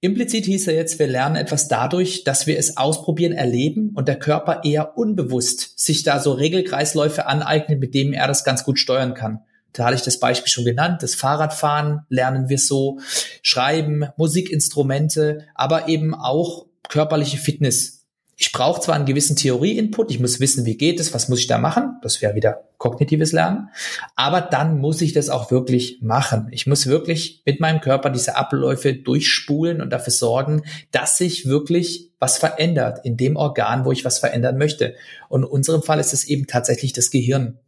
Implizit 0.00 0.46
hieß 0.46 0.66
er 0.66 0.74
jetzt, 0.74 0.98
wir 0.98 1.06
lernen 1.06 1.36
etwas 1.36 1.68
dadurch, 1.68 2.24
dass 2.24 2.48
wir 2.48 2.58
es 2.58 2.76
ausprobieren, 2.76 3.32
erleben 3.32 3.92
und 3.94 4.08
der 4.08 4.18
Körper 4.18 4.62
eher 4.64 4.98
unbewusst 4.98 5.78
sich 5.78 6.02
da 6.02 6.18
so 6.18 6.32
Regelkreisläufe 6.32 7.26
aneignet, 7.26 7.78
mit 7.78 7.94
denen 7.94 8.12
er 8.12 8.26
das 8.26 8.42
ganz 8.42 8.64
gut 8.64 8.80
steuern 8.80 9.14
kann. 9.14 9.40
Da 9.72 9.84
hatte 9.84 9.94
ich 9.94 10.02
das 10.02 10.18
Beispiel 10.18 10.50
schon 10.50 10.64
genannt. 10.64 11.02
Das 11.02 11.14
Fahrradfahren 11.14 12.00
lernen 12.08 12.48
wir 12.48 12.58
so, 12.58 12.98
Schreiben, 13.42 14.06
Musikinstrumente, 14.16 15.46
aber 15.54 15.88
eben 15.88 16.14
auch 16.14 16.66
körperliche 16.88 17.38
Fitness. 17.38 18.02
Ich 18.36 18.50
brauche 18.50 18.80
zwar 18.80 18.96
einen 18.96 19.06
gewissen 19.06 19.36
Theorie-Input, 19.36 20.10
ich 20.10 20.18
muss 20.18 20.40
wissen, 20.40 20.64
wie 20.64 20.76
geht 20.76 20.98
es, 20.98 21.14
was 21.14 21.28
muss 21.28 21.38
ich 21.38 21.46
da 21.46 21.58
machen, 21.58 21.98
das 22.02 22.20
wäre 22.22 22.34
wieder 22.34 22.64
kognitives 22.78 23.30
Lernen, 23.30 23.68
aber 24.16 24.40
dann 24.40 24.78
muss 24.78 25.00
ich 25.00 25.12
das 25.12 25.28
auch 25.28 25.52
wirklich 25.52 25.98
machen. 26.00 26.48
Ich 26.50 26.66
muss 26.66 26.88
wirklich 26.88 27.42
mit 27.46 27.60
meinem 27.60 27.80
Körper 27.80 28.10
diese 28.10 28.36
Abläufe 28.36 28.94
durchspulen 28.94 29.80
und 29.80 29.90
dafür 29.90 30.12
sorgen, 30.12 30.62
dass 30.90 31.18
sich 31.18 31.46
wirklich 31.46 32.10
was 32.18 32.38
verändert 32.38 33.04
in 33.04 33.16
dem 33.16 33.36
Organ, 33.36 33.84
wo 33.84 33.92
ich 33.92 34.04
was 34.04 34.18
verändern 34.18 34.58
möchte. 34.58 34.94
Und 35.28 35.42
in 35.42 35.48
unserem 35.48 35.82
Fall 35.82 36.00
ist 36.00 36.12
es 36.12 36.24
eben 36.24 36.46
tatsächlich 36.46 36.92
das 36.92 37.10
Gehirn. 37.10 37.58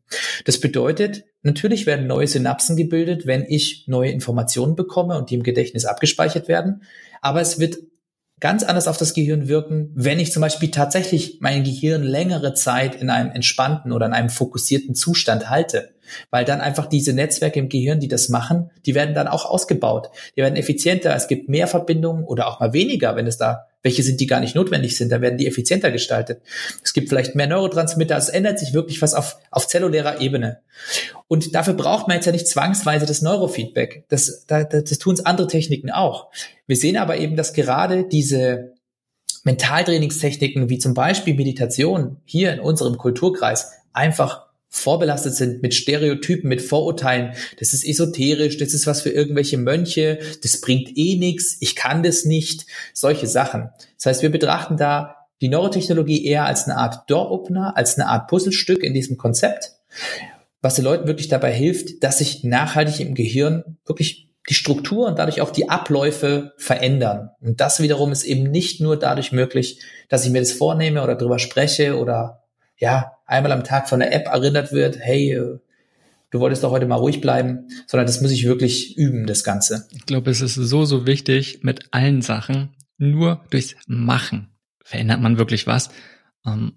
Das 0.44 0.60
bedeutet, 0.60 1.24
natürlich 1.42 1.86
werden 1.86 2.06
neue 2.06 2.26
Synapsen 2.26 2.76
gebildet, 2.76 3.26
wenn 3.26 3.44
ich 3.46 3.84
neue 3.86 4.10
Informationen 4.10 4.76
bekomme 4.76 5.16
und 5.18 5.30
die 5.30 5.34
im 5.34 5.42
Gedächtnis 5.42 5.84
abgespeichert 5.84 6.48
werden. 6.48 6.82
Aber 7.20 7.40
es 7.40 7.58
wird 7.58 7.78
ganz 8.40 8.62
anders 8.62 8.88
auf 8.88 8.96
das 8.96 9.14
Gehirn 9.14 9.48
wirken, 9.48 9.90
wenn 9.94 10.20
ich 10.20 10.32
zum 10.32 10.40
Beispiel 10.40 10.70
tatsächlich 10.70 11.38
mein 11.40 11.64
Gehirn 11.64 12.02
längere 12.02 12.54
Zeit 12.54 12.94
in 12.94 13.10
einem 13.10 13.30
entspannten 13.30 13.92
oder 13.92 14.06
in 14.06 14.12
einem 14.12 14.30
fokussierten 14.30 14.94
Zustand 14.94 15.48
halte. 15.50 15.93
Weil 16.30 16.44
dann 16.44 16.60
einfach 16.60 16.86
diese 16.86 17.12
Netzwerke 17.12 17.58
im 17.58 17.68
Gehirn, 17.68 18.00
die 18.00 18.08
das 18.08 18.28
machen, 18.28 18.70
die 18.86 18.94
werden 18.94 19.14
dann 19.14 19.28
auch 19.28 19.46
ausgebaut. 19.46 20.10
Die 20.36 20.42
werden 20.42 20.56
effizienter, 20.56 21.14
es 21.14 21.28
gibt 21.28 21.48
mehr 21.48 21.66
Verbindungen 21.66 22.24
oder 22.24 22.48
auch 22.48 22.60
mal 22.60 22.72
weniger, 22.72 23.16
wenn 23.16 23.26
es 23.26 23.38
da 23.38 23.66
welche 23.84 24.02
sind, 24.02 24.18
die 24.18 24.26
gar 24.26 24.40
nicht 24.40 24.56
notwendig 24.56 24.96
sind, 24.96 25.12
dann 25.12 25.20
werden 25.20 25.36
die 25.36 25.46
effizienter 25.46 25.90
gestaltet. 25.92 26.40
Es 26.82 26.94
gibt 26.94 27.10
vielleicht 27.10 27.34
mehr 27.34 27.46
Neurotransmitter, 27.46 28.16
es 28.16 28.30
ändert 28.30 28.58
sich 28.58 28.72
wirklich 28.72 29.02
was 29.02 29.12
auf, 29.12 29.36
auf 29.50 29.68
zellulärer 29.68 30.22
Ebene. 30.22 30.60
Und 31.28 31.54
dafür 31.54 31.74
braucht 31.74 32.08
man 32.08 32.16
jetzt 32.16 32.24
ja 32.24 32.32
nicht 32.32 32.48
zwangsweise 32.48 33.04
das 33.04 33.20
Neurofeedback. 33.20 34.04
Das, 34.08 34.46
das, 34.46 34.68
das 34.70 34.98
tun 34.98 35.14
es 35.14 35.26
andere 35.26 35.46
Techniken 35.48 35.90
auch. 35.90 36.30
Wir 36.66 36.76
sehen 36.76 36.96
aber 36.96 37.18
eben, 37.18 37.36
dass 37.36 37.52
gerade 37.52 38.08
diese 38.08 38.72
Mentaltrainingstechniken 39.44 40.70
wie 40.70 40.78
zum 40.78 40.94
Beispiel 40.94 41.34
Meditation 41.34 42.16
hier 42.24 42.54
in 42.54 42.60
unserem 42.60 42.96
Kulturkreis 42.96 43.72
einfach 43.92 44.43
vorbelastet 44.74 45.34
sind 45.34 45.62
mit 45.62 45.72
Stereotypen, 45.72 46.48
mit 46.48 46.60
Vorurteilen. 46.60 47.34
Das 47.58 47.72
ist 47.72 47.86
esoterisch, 47.86 48.58
das 48.58 48.74
ist 48.74 48.86
was 48.86 49.02
für 49.02 49.10
irgendwelche 49.10 49.56
Mönche, 49.56 50.18
das 50.42 50.60
bringt 50.60 50.96
eh 50.96 51.16
nichts, 51.16 51.56
ich 51.60 51.76
kann 51.76 52.02
das 52.02 52.24
nicht, 52.24 52.66
solche 52.92 53.28
Sachen. 53.28 53.70
Das 53.96 54.06
heißt, 54.06 54.22
wir 54.22 54.30
betrachten 54.30 54.76
da 54.76 55.16
die 55.40 55.48
Neurotechnologie 55.48 56.26
eher 56.26 56.44
als 56.44 56.64
eine 56.64 56.76
Art 56.76 57.08
Door-Opener, 57.08 57.76
als 57.76 57.94
eine 57.94 58.08
Art 58.08 58.28
Puzzlestück 58.28 58.82
in 58.82 58.94
diesem 58.94 59.16
Konzept, 59.16 59.72
was 60.60 60.74
den 60.74 60.84
Leuten 60.84 61.06
wirklich 61.06 61.28
dabei 61.28 61.52
hilft, 61.52 62.02
dass 62.02 62.18
sich 62.18 62.42
nachhaltig 62.42 63.00
im 63.00 63.14
Gehirn 63.14 63.78
wirklich 63.86 64.28
die 64.48 64.54
Struktur 64.54 65.06
und 65.06 65.18
dadurch 65.18 65.40
auch 65.40 65.50
die 65.50 65.70
Abläufe 65.70 66.52
verändern. 66.58 67.30
Und 67.40 67.60
das 67.60 67.80
wiederum 67.80 68.12
ist 68.12 68.24
eben 68.24 68.50
nicht 68.50 68.80
nur 68.80 68.98
dadurch 68.98 69.32
möglich, 69.32 69.80
dass 70.08 70.24
ich 70.26 70.32
mir 70.32 70.40
das 70.40 70.52
vornehme 70.52 71.02
oder 71.02 71.14
drüber 71.14 71.38
spreche 71.38 71.96
oder 71.96 72.43
ja, 72.78 73.12
einmal 73.26 73.52
am 73.52 73.64
Tag 73.64 73.88
von 73.88 74.00
der 74.00 74.12
App 74.12 74.26
erinnert 74.26 74.72
wird, 74.72 74.98
hey, 74.98 75.32
äh, 75.32 75.58
du 76.30 76.40
wolltest 76.40 76.64
doch 76.64 76.70
heute 76.70 76.86
mal 76.86 76.96
ruhig 76.96 77.20
bleiben, 77.20 77.68
sondern 77.86 78.06
das 78.06 78.20
muss 78.20 78.32
ich 78.32 78.44
wirklich 78.44 78.96
üben, 78.96 79.26
das 79.26 79.44
Ganze. 79.44 79.86
Ich 79.92 80.06
glaube, 80.06 80.30
es 80.30 80.40
ist 80.40 80.54
so, 80.54 80.84
so 80.84 81.06
wichtig 81.06 81.60
mit 81.62 81.88
allen 81.92 82.22
Sachen. 82.22 82.70
Nur 82.98 83.44
durchs 83.50 83.76
Machen 83.86 84.48
verändert 84.84 85.20
man 85.20 85.38
wirklich 85.38 85.66
was. 85.66 85.90
Ähm, 86.46 86.74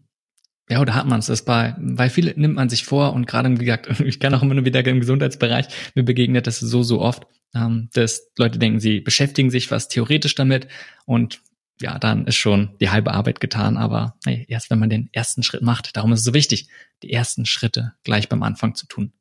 ja, 0.70 0.82
oder 0.82 0.96
hat 0.96 1.08
man 1.08 1.20
es? 1.20 1.28
Das 1.28 1.46
bei, 1.46 1.76
weil 1.78 2.10
viele 2.10 2.34
nimmt 2.36 2.56
man 2.56 2.70
sich 2.70 2.84
vor 2.84 3.14
und 3.14 3.26
gerade 3.26 3.50
wie 3.52 3.66
gesagt, 3.66 4.00
ich 4.06 4.20
kann 4.20 4.34
auch 4.34 4.42
immer 4.42 4.54
nur 4.54 4.66
wieder 4.66 4.86
im 4.86 5.00
Gesundheitsbereich, 5.00 5.68
mir 5.96 6.04
begegnet 6.04 6.48
das 6.48 6.60
so, 6.60 6.84
so 6.84 7.02
oft, 7.02 7.26
ähm, 7.56 7.90
dass 7.94 8.32
Leute 8.38 8.60
denken, 8.60 8.80
sie 8.80 9.00
beschäftigen 9.00 9.50
sich 9.50 9.72
was 9.72 9.88
theoretisch 9.88 10.36
damit 10.36 10.68
und 11.06 11.42
ja, 11.82 12.00
dann 12.00 12.26
ist 12.26 12.36
schon 12.36 12.76
die 12.80 12.90
halbe 12.90 13.13
Arbeit 13.13 13.40
getan. 13.40 13.78
Aber 13.78 14.18
nee, 14.26 14.46
erst 14.48 14.70
wenn 14.70 14.80
man 14.80 14.90
den 14.90 15.10
ersten 15.12 15.44
Schritt 15.44 15.62
macht, 15.62 15.96
darum 15.96 16.12
ist 16.12 16.20
es 16.20 16.26
so 16.26 16.34
wichtig, 16.34 16.70
die 17.04 17.12
ersten 17.12 17.46
Schritte 17.46 17.94
gleich 18.04 18.30
beim 18.30 18.44
Anfang 18.44 18.76
zu 18.76 18.88
tun. 18.88 19.13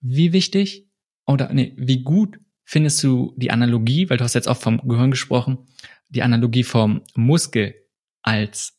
Wie 0.00 0.32
wichtig 0.32 0.88
oder 1.26 1.52
nee, 1.52 1.74
wie 1.76 2.02
gut 2.02 2.38
findest 2.64 3.02
du 3.02 3.34
die 3.36 3.50
Analogie, 3.50 4.08
weil 4.08 4.16
du 4.16 4.24
hast 4.24 4.34
jetzt 4.34 4.48
auch 4.48 4.56
vom 4.56 4.78
Gehirn 4.88 5.10
gesprochen, 5.10 5.66
die 6.08 6.22
Analogie 6.22 6.64
vom 6.64 7.02
Muskel 7.14 7.74
als 8.22 8.78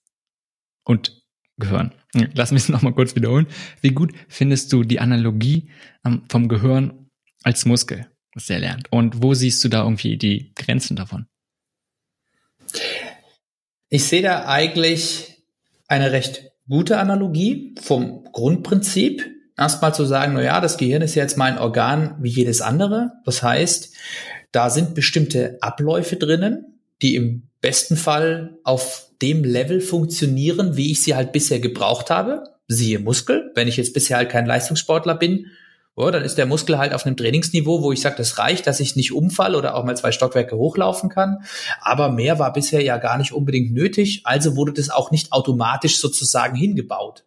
und 0.83 1.23
Gehirn. 1.57 1.93
Lass 2.33 2.51
mich 2.51 2.63
es 2.63 2.69
nochmal 2.69 2.93
kurz 2.93 3.15
wiederholen. 3.15 3.47
Wie 3.81 3.91
gut 3.91 4.13
findest 4.27 4.71
du 4.71 4.83
die 4.83 4.99
Analogie 4.99 5.69
ähm, 6.05 6.23
vom 6.29 6.47
Gehirn 6.47 7.09
als 7.43 7.65
Muskel, 7.65 8.07
was 8.33 8.49
er 8.49 8.59
lernt? 8.59 8.91
Und 8.91 9.21
wo 9.23 9.33
siehst 9.33 9.63
du 9.63 9.69
da 9.69 9.83
irgendwie 9.83 10.17
die 10.17 10.53
Grenzen 10.55 10.95
davon? 10.95 11.27
Ich 13.93 14.05
sehe 14.05 14.23
da 14.23 14.45
eigentlich 14.47 15.43
eine 15.87 16.11
recht 16.11 16.49
gute 16.67 16.97
Analogie 16.97 17.75
vom 17.79 18.23
Grundprinzip. 18.31 19.23
Erstmal 19.55 19.93
zu 19.93 20.03
sagen, 20.05 20.33
na 20.33 20.41
ja, 20.41 20.61
das 20.61 20.79
Gehirn 20.79 21.03
ist 21.03 21.13
jetzt 21.13 21.37
mein 21.37 21.59
Organ 21.59 22.15
wie 22.19 22.31
jedes 22.31 22.61
andere. 22.61 23.11
Das 23.23 23.43
heißt, 23.43 23.93
da 24.51 24.71
sind 24.71 24.95
bestimmte 24.95 25.59
Abläufe 25.61 26.15
drinnen, 26.15 26.79
die 27.03 27.13
im 27.13 27.43
besten 27.61 27.95
Fall 27.95 28.57
auf 28.63 29.11
dem 29.21 29.43
Level 29.43 29.79
funktionieren, 29.79 30.75
wie 30.75 30.89
ich 30.89 31.03
sie 31.03 31.13
halt 31.13 31.31
bisher 31.31 31.59
gebraucht 31.59 32.09
habe. 32.09 32.45
Siehe 32.67 32.97
Muskel. 32.97 33.51
Wenn 33.53 33.67
ich 33.67 33.77
jetzt 33.77 33.93
bisher 33.93 34.17
halt 34.17 34.31
kein 34.31 34.47
Leistungssportler 34.47 35.13
bin, 35.13 35.51
oh, 35.95 36.09
dann 36.09 36.23
ist 36.23 36.37
der 36.37 36.45
Muskel 36.45 36.77
halt 36.77 36.93
auf 36.93 37.05
einem 37.05 37.17
Trainingsniveau, 37.17 37.81
wo 37.81 37.91
ich 37.91 38.01
sage, 38.01 38.15
das 38.17 38.37
reicht, 38.37 38.67
dass 38.67 38.79
ich 38.79 38.95
nicht 38.95 39.11
umfall 39.11 39.55
oder 39.55 39.75
auch 39.75 39.83
mal 39.83 39.95
zwei 39.95 40.11
Stockwerke 40.11 40.57
hochlaufen 40.57 41.09
kann. 41.09 41.43
Aber 41.81 42.09
mehr 42.09 42.39
war 42.39 42.51
bisher 42.53 42.81
ja 42.81 42.97
gar 42.97 43.17
nicht 43.17 43.31
unbedingt 43.31 43.73
nötig, 43.73 44.21
also 44.23 44.55
wurde 44.55 44.73
das 44.73 44.89
auch 44.89 45.11
nicht 45.11 45.31
automatisch 45.31 45.97
sozusagen 45.97 46.55
hingebaut. 46.55 47.25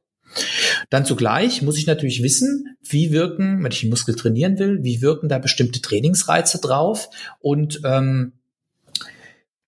Dann 0.90 1.07
zugleich 1.07 1.62
muss 1.62 1.79
ich 1.79 1.87
natürlich 1.87 2.22
wissen, 2.22 2.76
wie 2.83 3.11
wirken, 3.12 3.62
wenn 3.62 3.72
ich 3.72 3.81
den 3.81 3.90
Muskel 3.90 4.14
trainieren 4.14 4.59
will, 4.59 4.83
wie 4.83 5.00
wirken 5.00 5.29
da 5.29 5.38
bestimmte 5.38 5.81
Trainingsreize 5.81 6.61
drauf 6.61 7.09
und 7.40 7.81
ähm, 7.85 8.33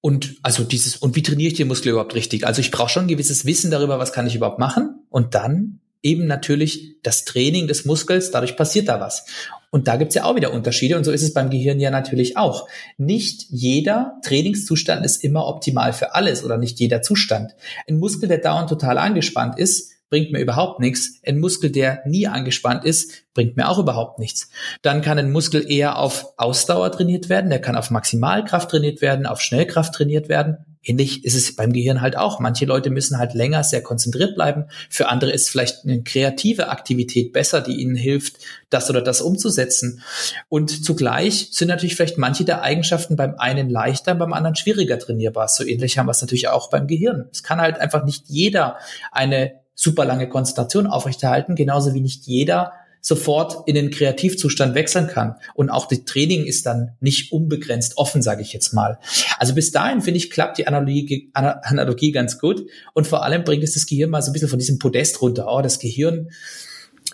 und 0.00 0.36
also 0.42 0.62
dieses 0.62 0.96
und 0.96 1.16
wie 1.16 1.22
trainiere 1.22 1.50
ich 1.50 1.56
den 1.56 1.68
Muskel 1.68 1.90
überhaupt 1.90 2.14
richtig? 2.14 2.46
Also 2.46 2.60
ich 2.60 2.70
brauche 2.70 2.88
schon 2.88 3.04
ein 3.04 3.08
gewisses 3.08 3.46
Wissen 3.46 3.70
darüber, 3.70 3.98
was 3.98 4.12
kann 4.12 4.26
ich 4.26 4.34
überhaupt 4.34 4.58
machen 4.58 5.00
und 5.08 5.34
dann 5.34 5.80
eben 6.02 6.26
natürlich 6.26 6.96
das 7.02 7.24
Training 7.24 7.66
des 7.66 7.84
Muskels, 7.84 8.30
dadurch 8.30 8.56
passiert 8.56 8.88
da 8.88 9.00
was. 9.00 9.26
Und 9.70 9.86
da 9.86 9.96
gibt's 9.96 10.14
ja 10.14 10.24
auch 10.24 10.36
wieder 10.36 10.52
Unterschiede 10.52 10.96
und 10.96 11.04
so 11.04 11.12
ist 11.12 11.22
es 11.22 11.34
beim 11.34 11.50
Gehirn 11.50 11.80
ja 11.80 11.90
natürlich 11.90 12.36
auch. 12.36 12.68
Nicht 12.96 13.46
jeder 13.50 14.14
Trainingszustand 14.22 15.04
ist 15.04 15.22
immer 15.22 15.46
optimal 15.46 15.92
für 15.92 16.14
alles 16.14 16.44
oder 16.44 16.56
nicht 16.56 16.80
jeder 16.80 17.02
Zustand. 17.02 17.54
Ein 17.88 17.98
Muskel, 17.98 18.28
der 18.28 18.38
dauernd 18.38 18.70
total 18.70 18.96
angespannt 18.96 19.58
ist, 19.58 19.92
bringt 20.10 20.32
mir 20.32 20.40
überhaupt 20.40 20.80
nichts. 20.80 21.20
Ein 21.26 21.38
Muskel, 21.38 21.70
der 21.70 22.00
nie 22.06 22.26
angespannt 22.26 22.84
ist, 22.84 23.24
bringt 23.34 23.56
mir 23.56 23.68
auch 23.68 23.78
überhaupt 23.78 24.18
nichts. 24.18 24.48
Dann 24.80 25.02
kann 25.02 25.18
ein 25.18 25.30
Muskel 25.30 25.70
eher 25.70 25.98
auf 25.98 26.32
Ausdauer 26.38 26.90
trainiert 26.90 27.28
werden, 27.28 27.50
der 27.50 27.60
kann 27.60 27.76
auf 27.76 27.90
Maximalkraft 27.90 28.70
trainiert 28.70 29.02
werden, 29.02 29.26
auf 29.26 29.42
Schnellkraft 29.42 29.94
trainiert 29.94 30.30
werden, 30.30 30.64
Ähnlich 30.88 31.22
ist 31.22 31.34
es 31.34 31.54
beim 31.54 31.74
Gehirn 31.74 32.00
halt 32.00 32.16
auch. 32.16 32.40
Manche 32.40 32.64
Leute 32.64 32.88
müssen 32.88 33.18
halt 33.18 33.34
länger 33.34 33.62
sehr 33.62 33.82
konzentriert 33.82 34.34
bleiben. 34.34 34.64
Für 34.88 35.08
andere 35.08 35.30
ist 35.32 35.50
vielleicht 35.50 35.84
eine 35.84 36.02
kreative 36.02 36.70
Aktivität 36.70 37.34
besser, 37.34 37.60
die 37.60 37.74
ihnen 37.82 37.94
hilft, 37.94 38.38
das 38.70 38.88
oder 38.88 39.02
das 39.02 39.20
umzusetzen. 39.20 40.02
Und 40.48 40.82
zugleich 40.82 41.50
sind 41.52 41.68
natürlich 41.68 41.94
vielleicht 41.94 42.16
manche 42.16 42.46
der 42.46 42.62
Eigenschaften 42.62 43.16
beim 43.16 43.34
einen 43.34 43.68
leichter, 43.68 44.14
beim 44.14 44.32
anderen 44.32 44.56
schwieriger 44.56 44.98
trainierbar. 44.98 45.48
So 45.48 45.62
ähnlich 45.62 45.98
haben 45.98 46.06
wir 46.06 46.12
es 46.12 46.22
natürlich 46.22 46.48
auch 46.48 46.70
beim 46.70 46.86
Gehirn. 46.86 47.28
Es 47.30 47.42
kann 47.42 47.60
halt 47.60 47.78
einfach 47.78 48.06
nicht 48.06 48.24
jeder 48.28 48.78
eine 49.12 49.60
super 49.74 50.06
lange 50.06 50.26
Konzentration 50.30 50.86
aufrechterhalten, 50.86 51.54
genauso 51.54 51.92
wie 51.92 52.00
nicht 52.00 52.26
jeder 52.26 52.72
sofort 53.00 53.68
in 53.68 53.74
den 53.74 53.90
Kreativzustand 53.90 54.74
wechseln 54.74 55.08
kann. 55.08 55.36
Und 55.54 55.70
auch 55.70 55.86
das 55.86 56.04
Training 56.04 56.44
ist 56.44 56.66
dann 56.66 56.92
nicht 57.00 57.32
unbegrenzt 57.32 57.96
offen, 57.96 58.22
sage 58.22 58.42
ich 58.42 58.52
jetzt 58.52 58.72
mal. 58.72 58.98
Also 59.38 59.54
bis 59.54 59.72
dahin, 59.72 60.00
finde 60.00 60.18
ich, 60.18 60.30
klappt 60.30 60.58
die 60.58 60.66
Analogie, 60.66 61.30
Analogie 61.32 62.12
ganz 62.12 62.38
gut. 62.38 62.66
Und 62.94 63.06
vor 63.06 63.24
allem 63.24 63.44
bringt 63.44 63.64
es 63.64 63.74
das 63.74 63.86
Gehirn 63.86 64.10
mal 64.10 64.22
so 64.22 64.30
ein 64.30 64.32
bisschen 64.32 64.48
von 64.48 64.58
diesem 64.58 64.78
Podest 64.78 65.22
runter. 65.22 65.46
Oh, 65.48 65.62
das 65.62 65.78
Gehirn, 65.78 66.30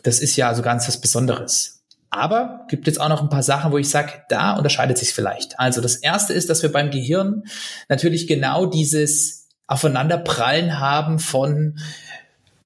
das 0.02 0.20
ist 0.20 0.36
ja 0.36 0.54
so 0.54 0.62
ganz 0.62 0.88
was 0.88 1.00
Besonderes. 1.00 1.82
Aber 2.10 2.66
gibt 2.68 2.86
jetzt 2.86 3.00
auch 3.00 3.08
noch 3.08 3.22
ein 3.22 3.28
paar 3.28 3.42
Sachen, 3.42 3.72
wo 3.72 3.78
ich 3.78 3.88
sage, 3.88 4.12
da 4.28 4.56
unterscheidet 4.56 4.98
sich 4.98 5.12
vielleicht. 5.12 5.58
Also 5.58 5.80
das 5.80 5.96
erste 5.96 6.32
ist, 6.32 6.48
dass 6.48 6.62
wir 6.62 6.70
beim 6.70 6.90
Gehirn 6.90 7.42
natürlich 7.88 8.28
genau 8.28 8.66
dieses 8.66 9.48
Aufeinanderprallen 9.66 10.78
haben 10.78 11.18
von, 11.18 11.78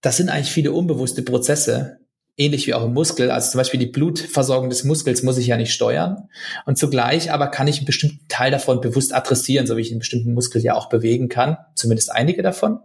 das 0.02 0.18
sind 0.18 0.28
eigentlich 0.28 0.52
viele 0.52 0.72
unbewusste 0.72 1.22
Prozesse, 1.22 1.97
ähnlich 2.39 2.66
wie 2.66 2.74
auch 2.74 2.84
im 2.84 2.95
Muskel. 2.95 3.30
Also 3.30 3.51
zum 3.51 3.59
Beispiel 3.59 3.80
die 3.80 3.86
Blutversorgung 3.86 4.70
des 4.70 4.84
Muskels 4.84 5.22
muss 5.22 5.36
ich 5.36 5.49
ja 5.49 5.57
nicht 5.57 5.72
steuern. 5.72 6.28
Und 6.64 6.78
zugleich 6.78 7.32
aber 7.32 7.49
kann 7.49 7.66
ich 7.66 7.78
einen 7.78 7.86
bestimmten 7.86 8.20
Teil 8.28 8.51
davon 8.51 8.80
bewusst 8.80 9.12
adressieren, 9.12 9.66
so 9.66 9.76
wie 9.76 9.82
ich 9.82 9.91
einen 9.91 9.99
bestimmten 9.99 10.32
Muskel 10.32 10.62
ja 10.62 10.74
auch 10.74 10.89
bewegen 10.89 11.28
kann. 11.28 11.59
Zumindest 11.74 12.12
einige 12.12 12.43
davon. 12.43 12.78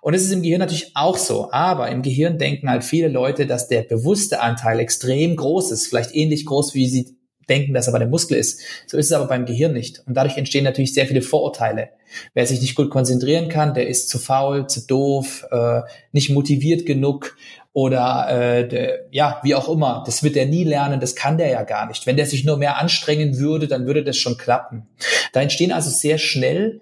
Und 0.00 0.14
es 0.14 0.22
ist 0.22 0.32
im 0.32 0.42
Gehirn 0.42 0.60
natürlich 0.60 0.92
auch 0.94 1.18
so. 1.18 1.50
Aber 1.50 1.90
im 1.90 2.02
Gehirn 2.02 2.38
denken 2.38 2.70
halt 2.70 2.84
viele 2.84 3.08
Leute, 3.08 3.46
dass 3.46 3.68
der 3.68 3.82
bewusste 3.82 4.40
Anteil 4.40 4.78
extrem 4.78 5.36
groß 5.36 5.72
ist. 5.72 5.88
Vielleicht 5.88 6.14
ähnlich 6.14 6.46
groß, 6.46 6.74
wie 6.74 6.88
sie 6.88 7.16
denken, 7.48 7.74
dass 7.74 7.86
er 7.86 7.92
bei 7.92 7.98
dem 7.98 8.10
Muskel 8.10 8.36
ist. 8.36 8.60
So 8.86 8.96
ist 8.96 9.06
es 9.06 9.12
aber 9.12 9.26
beim 9.26 9.46
Gehirn 9.46 9.72
nicht. 9.72 10.02
Und 10.06 10.14
dadurch 10.14 10.36
entstehen 10.36 10.64
natürlich 10.64 10.94
sehr 10.94 11.06
viele 11.06 11.22
Vorurteile. 11.22 11.90
Wer 12.34 12.46
sich 12.46 12.60
nicht 12.60 12.74
gut 12.74 12.90
konzentrieren 12.90 13.48
kann, 13.48 13.74
der 13.74 13.88
ist 13.88 14.08
zu 14.08 14.18
faul, 14.18 14.66
zu 14.66 14.86
doof, 14.86 15.46
äh, 15.50 15.82
nicht 16.12 16.30
motiviert 16.30 16.86
genug 16.86 17.36
oder 17.72 18.28
äh, 18.30 18.68
der, 18.68 19.00
ja, 19.10 19.40
wie 19.42 19.54
auch 19.54 19.68
immer. 19.68 20.02
Das 20.06 20.22
wird 20.22 20.36
er 20.36 20.46
nie 20.46 20.64
lernen, 20.64 20.98
das 20.98 21.14
kann 21.14 21.36
der 21.36 21.48
ja 21.48 21.62
gar 21.62 21.86
nicht. 21.86 22.06
Wenn 22.06 22.16
der 22.16 22.26
sich 22.26 22.44
nur 22.44 22.56
mehr 22.56 22.78
anstrengen 22.78 23.38
würde, 23.38 23.68
dann 23.68 23.86
würde 23.86 24.02
das 24.02 24.16
schon 24.16 24.38
klappen. 24.38 24.86
Da 25.32 25.42
entstehen 25.42 25.72
also 25.72 25.90
sehr 25.90 26.18
schnell 26.18 26.80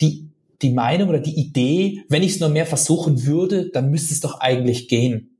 die, 0.00 0.28
die 0.62 0.70
Meinung 0.70 1.08
oder 1.08 1.18
die 1.18 1.38
Idee, 1.38 2.04
wenn 2.08 2.22
ich 2.22 2.32
es 2.32 2.40
nur 2.40 2.50
mehr 2.50 2.66
versuchen 2.66 3.24
würde, 3.24 3.70
dann 3.70 3.90
müsste 3.90 4.12
es 4.12 4.20
doch 4.20 4.40
eigentlich 4.40 4.88
gehen. 4.88 5.35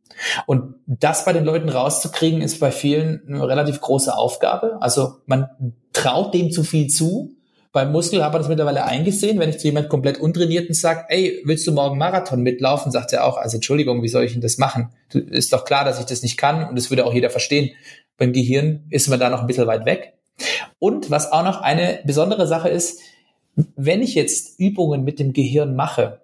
Und 0.46 0.74
das 0.86 1.24
bei 1.24 1.32
den 1.32 1.44
Leuten 1.44 1.68
rauszukriegen, 1.68 2.40
ist 2.40 2.61
bei 2.61 2.70
vielen 2.70 3.22
eine 3.28 3.46
relativ 3.46 3.80
große 3.80 4.16
Aufgabe. 4.16 4.78
Also 4.80 5.16
man 5.26 5.74
traut 5.92 6.34
dem 6.34 6.50
zu 6.50 6.62
viel 6.62 6.88
zu 6.88 7.36
beim 7.76 7.92
Muskel 7.92 8.24
hat 8.24 8.32
man 8.32 8.40
das 8.40 8.48
mittlerweile 8.48 8.86
eingesehen. 8.86 9.38
Wenn 9.38 9.50
ich 9.50 9.59
zu 9.59 9.66
jemand 9.66 9.90
komplett 9.90 10.16
untrainierten 10.16 10.74
sage, 10.74 11.04
ey, 11.11 11.42
willst 11.44 11.66
du 11.66 11.72
morgen 11.72 11.98
Marathon 11.98 12.40
mitlaufen, 12.40 12.90
sagt 12.90 13.12
er 13.12 13.26
auch, 13.26 13.36
also 13.36 13.59
Entschuldigung, 13.59 14.02
wie 14.02 14.09
soll 14.09 14.24
ich 14.24 14.32
denn 14.32 14.40
das 14.40 14.57
machen? 14.57 14.94
Ist 15.12 15.52
doch 15.52 15.66
klar, 15.66 15.84
dass 15.84 16.00
ich 16.00 16.07
das 16.07 16.22
nicht 16.22 16.38
kann 16.38 16.66
und 16.66 16.78
das 16.78 16.88
würde 16.88 17.04
auch 17.04 17.12
jeder 17.12 17.28
verstehen. 17.28 17.72
Beim 18.16 18.32
Gehirn 18.32 18.86
ist 18.88 19.09
man 19.09 19.20
da 19.20 19.28
noch 19.28 19.42
ein 19.42 19.46
bisschen 19.46 19.66
weit 19.66 19.84
weg. 19.84 20.14
Und 20.78 21.11
was 21.11 21.30
auch 21.30 21.44
noch 21.44 21.61
eine 21.61 21.98
besondere 22.04 22.46
Sache 22.46 22.70
ist, 22.70 22.98
wenn 23.76 24.00
ich 24.00 24.14
jetzt 24.14 24.59
Übungen 24.59 25.04
mit 25.04 25.18
dem 25.18 25.34
Gehirn 25.34 25.76
mache, 25.76 26.22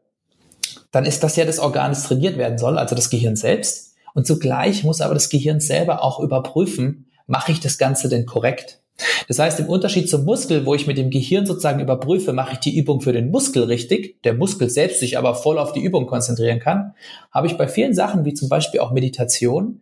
dann 0.93 1.05
ist 1.05 1.24
das 1.24 1.36
ja 1.36 1.45
das 1.45 1.59
Organ, 1.59 1.90
das 1.90 2.05
trainiert 2.05 2.38
werden 2.38 2.59
soll, 2.59 2.78
also 2.78 2.95
das 2.95 3.11
Gehirn 3.11 3.34
selbst. 3.34 3.95
Und 4.14 4.26
zugleich 4.26 4.84
muss 4.84 5.01
aber 5.01 5.14
das 5.14 5.30
Gehirn 5.30 5.59
selber 5.59 6.05
auch 6.05 6.20
überprüfen, 6.20 7.07
mache 7.26 7.51
ich 7.51 7.61
das 7.61 7.78
Ganze 7.78 8.09
denn 8.09 8.26
korrekt? 8.26 8.78
Das 9.26 9.38
heißt, 9.38 9.59
im 9.59 9.68
Unterschied 9.68 10.09
zum 10.09 10.24
Muskel, 10.24 10.66
wo 10.66 10.74
ich 10.74 10.86
mit 10.86 10.99
dem 10.99 11.11
Gehirn 11.11 11.47
sozusagen 11.47 11.80
überprüfe, 11.80 12.32
mache 12.32 12.53
ich 12.53 12.59
die 12.59 12.76
Übung 12.76 13.01
für 13.01 13.12
den 13.12 13.30
Muskel 13.30 13.64
richtig, 13.64 14.22
der 14.22 14.34
Muskel 14.34 14.68
selbst 14.68 15.01
sich 15.01 15.16
aber 15.16 15.34
voll 15.34 15.59
auf 15.59 15.72
die 15.72 15.82
Übung 15.82 16.07
konzentrieren 16.07 16.61
kann, 16.61 16.95
habe 17.32 17.47
ich 17.47 17.57
bei 17.57 17.66
vielen 17.66 17.95
Sachen, 17.95 18.24
wie 18.24 18.34
zum 18.34 18.49
Beispiel 18.49 18.80
auch 18.80 18.93
Meditation, 18.93 19.80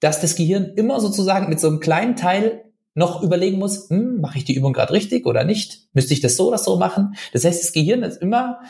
dass 0.00 0.20
das 0.20 0.36
Gehirn 0.36 0.72
immer 0.76 1.00
sozusagen 1.00 1.48
mit 1.48 1.60
so 1.60 1.68
einem 1.68 1.80
kleinen 1.80 2.16
Teil 2.16 2.62
noch 2.94 3.22
überlegen 3.22 3.58
muss, 3.58 3.90
hm, 3.90 4.20
mache 4.22 4.38
ich 4.38 4.44
die 4.44 4.54
Übung 4.54 4.72
gerade 4.72 4.94
richtig 4.94 5.26
oder 5.26 5.44
nicht? 5.44 5.82
Müsste 5.92 6.14
ich 6.14 6.20
das 6.20 6.36
so 6.36 6.48
oder 6.48 6.58
so 6.58 6.76
machen? 6.76 7.14
Das 7.34 7.44
heißt, 7.44 7.62
das 7.62 7.72
Gehirn 7.72 8.02
ist 8.02 8.22
immer 8.22 8.60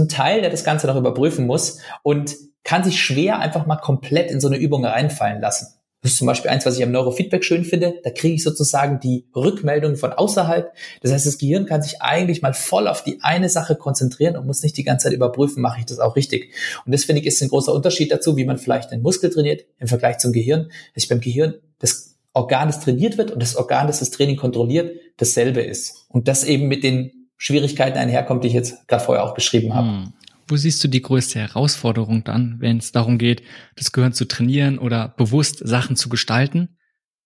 ein 0.00 0.08
Teil, 0.08 0.40
der 0.40 0.48
das 0.48 0.64
Ganze 0.64 0.86
noch 0.86 0.96
überprüfen 0.96 1.46
muss 1.46 1.80
und 2.02 2.34
kann 2.64 2.82
sich 2.82 3.02
schwer 3.02 3.40
einfach 3.40 3.66
mal 3.66 3.76
komplett 3.76 4.30
in 4.30 4.40
so 4.40 4.48
eine 4.48 4.56
Übung 4.56 4.86
reinfallen 4.86 5.42
lassen. 5.42 5.66
Das 6.02 6.12
ist 6.12 6.18
zum 6.18 6.26
Beispiel 6.26 6.50
eins, 6.50 6.66
was 6.66 6.76
ich 6.76 6.82
am 6.82 6.90
Neurofeedback 6.90 7.44
schön 7.44 7.64
finde. 7.64 7.94
Da 8.02 8.10
kriege 8.10 8.34
ich 8.34 8.42
sozusagen 8.42 8.98
die 8.98 9.28
Rückmeldung 9.36 9.94
von 9.94 10.12
außerhalb. 10.12 10.72
Das 11.00 11.12
heißt, 11.12 11.26
das 11.26 11.38
Gehirn 11.38 11.64
kann 11.64 11.80
sich 11.80 12.02
eigentlich 12.02 12.42
mal 12.42 12.54
voll 12.54 12.88
auf 12.88 13.04
die 13.04 13.20
eine 13.22 13.48
Sache 13.48 13.76
konzentrieren 13.76 14.36
und 14.36 14.46
muss 14.46 14.64
nicht 14.64 14.76
die 14.76 14.82
ganze 14.82 15.04
Zeit 15.04 15.12
überprüfen, 15.12 15.62
mache 15.62 15.78
ich 15.78 15.86
das 15.86 16.00
auch 16.00 16.16
richtig. 16.16 16.52
Und 16.84 16.92
das 16.92 17.04
finde 17.04 17.20
ich 17.20 17.28
ist 17.28 17.40
ein 17.40 17.48
großer 17.48 17.72
Unterschied 17.72 18.10
dazu, 18.10 18.36
wie 18.36 18.44
man 18.44 18.58
vielleicht 18.58 18.90
einen 18.90 19.02
Muskel 19.02 19.30
trainiert 19.30 19.64
im 19.78 19.86
Vergleich 19.86 20.18
zum 20.18 20.32
Gehirn. 20.32 20.70
Dass 20.94 21.04
ich 21.04 21.08
beim 21.08 21.20
Gehirn 21.20 21.54
das 21.78 22.16
Organ, 22.32 22.66
das 22.66 22.80
trainiert 22.80 23.16
wird 23.16 23.30
und 23.30 23.40
das 23.40 23.54
Organ, 23.54 23.86
das 23.86 24.00
das 24.00 24.10
Training 24.10 24.36
kontrolliert, 24.36 24.96
dasselbe 25.18 25.60
ist. 25.60 26.06
Und 26.08 26.26
das 26.26 26.42
eben 26.42 26.66
mit 26.66 26.82
den 26.82 27.21
Schwierigkeiten 27.42 27.98
einherkommt, 27.98 28.44
die 28.44 28.48
ich 28.48 28.54
jetzt 28.54 28.86
gerade 28.86 29.02
vorher 29.02 29.24
auch 29.24 29.34
beschrieben 29.34 29.74
habe. 29.74 29.88
Hm. 29.88 30.12
Wo 30.46 30.56
siehst 30.56 30.82
du 30.84 30.86
die 30.86 31.02
größte 31.02 31.40
Herausforderung 31.40 32.22
dann, 32.22 32.58
wenn 32.60 32.78
es 32.78 32.92
darum 32.92 33.18
geht, 33.18 33.42
das 33.74 33.90
Gehirn 33.90 34.12
zu 34.12 34.26
trainieren 34.26 34.78
oder 34.78 35.08
bewusst 35.16 35.58
Sachen 35.58 35.96
zu 35.96 36.08
gestalten? 36.08 36.78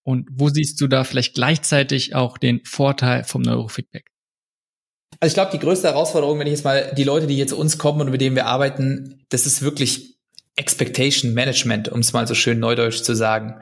Und 0.05 0.27
wo 0.33 0.49
siehst 0.49 0.81
du 0.81 0.87
da 0.87 1.05
vielleicht 1.05 1.35
gleichzeitig 1.35 2.15
auch 2.15 2.39
den 2.39 2.65
Vorteil 2.65 3.25
vom 3.25 3.43
Neurofeedback? 3.43 4.11
Also 5.21 5.33
ich 5.33 5.35
glaube, 5.35 5.51
die 5.53 5.59
größte 5.59 5.89
Herausforderung, 5.89 6.39
wenn 6.39 6.47
ich 6.47 6.53
jetzt 6.53 6.65
mal 6.65 6.95
die 6.97 7.05
Leute, 7.05 7.27
die 7.27 7.37
jetzt 7.37 7.51
zu 7.51 7.59
uns 7.59 7.77
kommen 7.77 8.01
und 8.01 8.11
mit 8.11 8.23
denen 8.23 8.37
wir 8.37 8.47
arbeiten, 8.47 9.27
das 9.29 9.45
ist 9.45 9.61
wirklich 9.61 10.17
Expectation 10.55 11.35
Management, 11.35 11.91
um 11.91 12.01
es 12.01 12.15
mal 12.15 12.27
so 12.27 12.35
schön 12.35 12.59
neudeutsch 12.59 13.03
zu 13.03 13.15
sagen. 13.15 13.57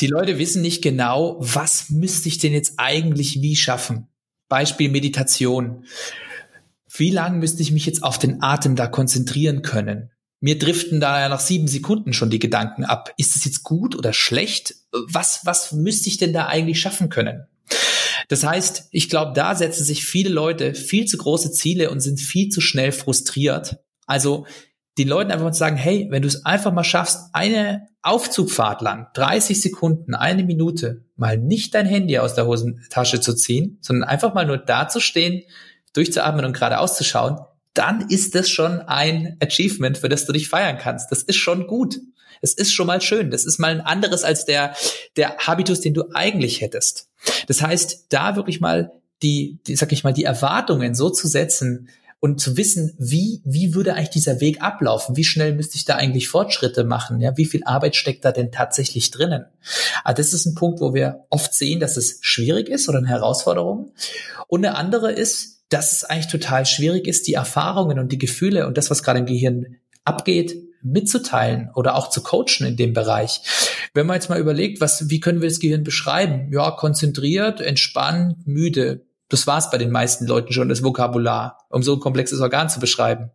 Die 0.00 0.08
Leute 0.08 0.38
wissen 0.38 0.60
nicht 0.60 0.82
genau, 0.82 1.38
was 1.40 1.88
müsste 1.88 2.28
ich 2.28 2.36
denn 2.36 2.52
jetzt 2.52 2.74
eigentlich 2.76 3.40
wie 3.40 3.56
schaffen? 3.56 4.08
Beispiel 4.48 4.90
Meditation 4.90 5.84
wie 6.98 7.10
lange 7.10 7.38
müsste 7.38 7.62
ich 7.62 7.72
mich 7.72 7.86
jetzt 7.86 8.02
auf 8.02 8.18
den 8.18 8.42
Atem 8.42 8.76
da 8.76 8.86
konzentrieren 8.86 9.62
können? 9.62 10.10
Mir 10.40 10.58
driften 10.58 11.00
da 11.00 11.20
ja 11.20 11.28
nach 11.28 11.40
sieben 11.40 11.68
Sekunden 11.68 12.12
schon 12.12 12.30
die 12.30 12.38
Gedanken 12.38 12.84
ab. 12.84 13.12
Ist 13.16 13.36
es 13.36 13.44
jetzt 13.44 13.62
gut 13.62 13.96
oder 13.96 14.12
schlecht? 14.12 14.74
Was, 14.92 15.40
was 15.44 15.72
müsste 15.72 16.08
ich 16.08 16.18
denn 16.18 16.32
da 16.32 16.46
eigentlich 16.46 16.80
schaffen 16.80 17.08
können? 17.08 17.46
Das 18.28 18.44
heißt, 18.44 18.88
ich 18.90 19.08
glaube, 19.08 19.32
da 19.34 19.54
setzen 19.54 19.84
sich 19.84 20.04
viele 20.04 20.30
Leute 20.30 20.74
viel 20.74 21.06
zu 21.06 21.16
große 21.16 21.52
Ziele 21.52 21.90
und 21.90 22.00
sind 22.00 22.20
viel 22.20 22.48
zu 22.48 22.60
schnell 22.60 22.92
frustriert. 22.92 23.78
Also 24.06 24.46
den 24.98 25.08
Leuten 25.08 25.30
einfach 25.30 25.44
mal 25.44 25.52
zu 25.52 25.58
sagen, 25.58 25.76
hey, 25.76 26.06
wenn 26.10 26.22
du 26.22 26.28
es 26.28 26.44
einfach 26.44 26.72
mal 26.72 26.84
schaffst, 26.84 27.30
eine 27.32 27.88
Aufzugfahrt 28.06 28.82
lang, 28.82 29.08
30 29.14 29.60
Sekunden, 29.60 30.14
eine 30.14 30.44
Minute, 30.44 31.02
mal 31.16 31.38
nicht 31.38 31.74
dein 31.74 31.86
Handy 31.86 32.18
aus 32.18 32.34
der 32.34 32.46
Hosentasche 32.46 33.20
zu 33.20 33.34
ziehen, 33.34 33.78
sondern 33.80 34.08
einfach 34.08 34.34
mal 34.34 34.46
nur 34.46 34.58
da 34.58 34.88
zu 34.88 35.00
stehen, 35.00 35.42
durchzuatmen 35.92 36.44
und 36.44 36.52
gerade 36.52 36.78
auszuschauen, 36.78 37.38
dann 37.74 38.08
ist 38.08 38.34
das 38.34 38.48
schon 38.48 38.80
ein 38.80 39.36
Achievement, 39.42 39.98
für 39.98 40.08
das 40.08 40.24
du 40.24 40.32
dich 40.32 40.48
feiern 40.48 40.78
kannst. 40.78 41.10
Das 41.10 41.22
ist 41.22 41.36
schon 41.36 41.66
gut. 41.66 41.98
Es 42.40 42.54
ist 42.54 42.72
schon 42.72 42.86
mal 42.86 43.00
schön. 43.00 43.30
Das 43.30 43.44
ist 43.44 43.58
mal 43.58 43.70
ein 43.70 43.80
anderes 43.80 44.24
als 44.24 44.44
der, 44.44 44.74
der 45.16 45.36
Habitus, 45.38 45.80
den 45.80 45.94
du 45.94 46.04
eigentlich 46.14 46.60
hättest. 46.60 47.08
Das 47.48 47.60
heißt, 47.60 48.06
da 48.10 48.36
wirklich 48.36 48.60
mal 48.60 48.92
die, 49.22 49.58
die, 49.66 49.76
sag 49.76 49.92
ich 49.92 50.04
mal, 50.04 50.12
die 50.12 50.24
Erwartungen 50.24 50.94
so 50.94 51.10
zu 51.10 51.28
setzen 51.28 51.88
und 52.20 52.40
zu 52.40 52.56
wissen, 52.56 52.94
wie, 52.98 53.42
wie 53.44 53.74
würde 53.74 53.94
eigentlich 53.94 54.10
dieser 54.10 54.40
Weg 54.40 54.62
ablaufen? 54.62 55.16
Wie 55.16 55.24
schnell 55.24 55.54
müsste 55.54 55.76
ich 55.76 55.84
da 55.84 55.96
eigentlich 55.96 56.28
Fortschritte 56.28 56.84
machen? 56.84 57.20
Ja, 57.20 57.36
wie 57.36 57.44
viel 57.44 57.62
Arbeit 57.64 57.94
steckt 57.94 58.24
da 58.24 58.32
denn 58.32 58.52
tatsächlich 58.52 59.10
drinnen? 59.10 59.44
Also 60.02 60.16
das 60.16 60.32
ist 60.32 60.46
ein 60.46 60.54
Punkt, 60.54 60.80
wo 60.80 60.94
wir 60.94 61.26
oft 61.30 61.54
sehen, 61.54 61.80
dass 61.80 61.96
es 61.96 62.18
schwierig 62.22 62.68
ist 62.68 62.88
oder 62.88 62.98
eine 62.98 63.08
Herausforderung. 63.08 63.92
Und 64.48 64.64
eine 64.64 64.76
andere 64.76 65.12
ist, 65.12 65.62
dass 65.68 65.92
es 65.92 66.04
eigentlich 66.04 66.28
total 66.28 66.64
schwierig 66.64 67.06
ist, 67.06 67.26
die 67.26 67.34
Erfahrungen 67.34 67.98
und 67.98 68.12
die 68.12 68.18
Gefühle 68.18 68.66
und 68.66 68.78
das, 68.78 68.90
was 68.90 69.02
gerade 69.02 69.18
im 69.18 69.26
Gehirn 69.26 69.76
abgeht, 70.04 70.56
mitzuteilen 70.82 71.70
oder 71.74 71.96
auch 71.96 72.10
zu 72.10 72.22
coachen 72.22 72.66
in 72.66 72.76
dem 72.76 72.92
Bereich. 72.92 73.40
Wenn 73.92 74.06
man 74.06 74.14
jetzt 74.14 74.28
mal 74.28 74.38
überlegt, 74.38 74.80
was, 74.80 75.10
wie 75.10 75.20
können 75.20 75.40
wir 75.40 75.48
das 75.48 75.58
Gehirn 75.58 75.82
beschreiben? 75.82 76.52
Ja, 76.52 76.70
konzentriert, 76.70 77.60
entspannt, 77.60 78.46
müde. 78.46 79.05
Das 79.28 79.46
war's 79.46 79.70
bei 79.70 79.78
den 79.78 79.90
meisten 79.90 80.26
Leuten 80.26 80.52
schon, 80.52 80.68
das 80.68 80.84
Vokabular, 80.84 81.58
um 81.68 81.82
so 81.82 81.94
ein 81.94 82.00
komplexes 82.00 82.40
Organ 82.40 82.68
zu 82.68 82.78
beschreiben. 82.78 83.30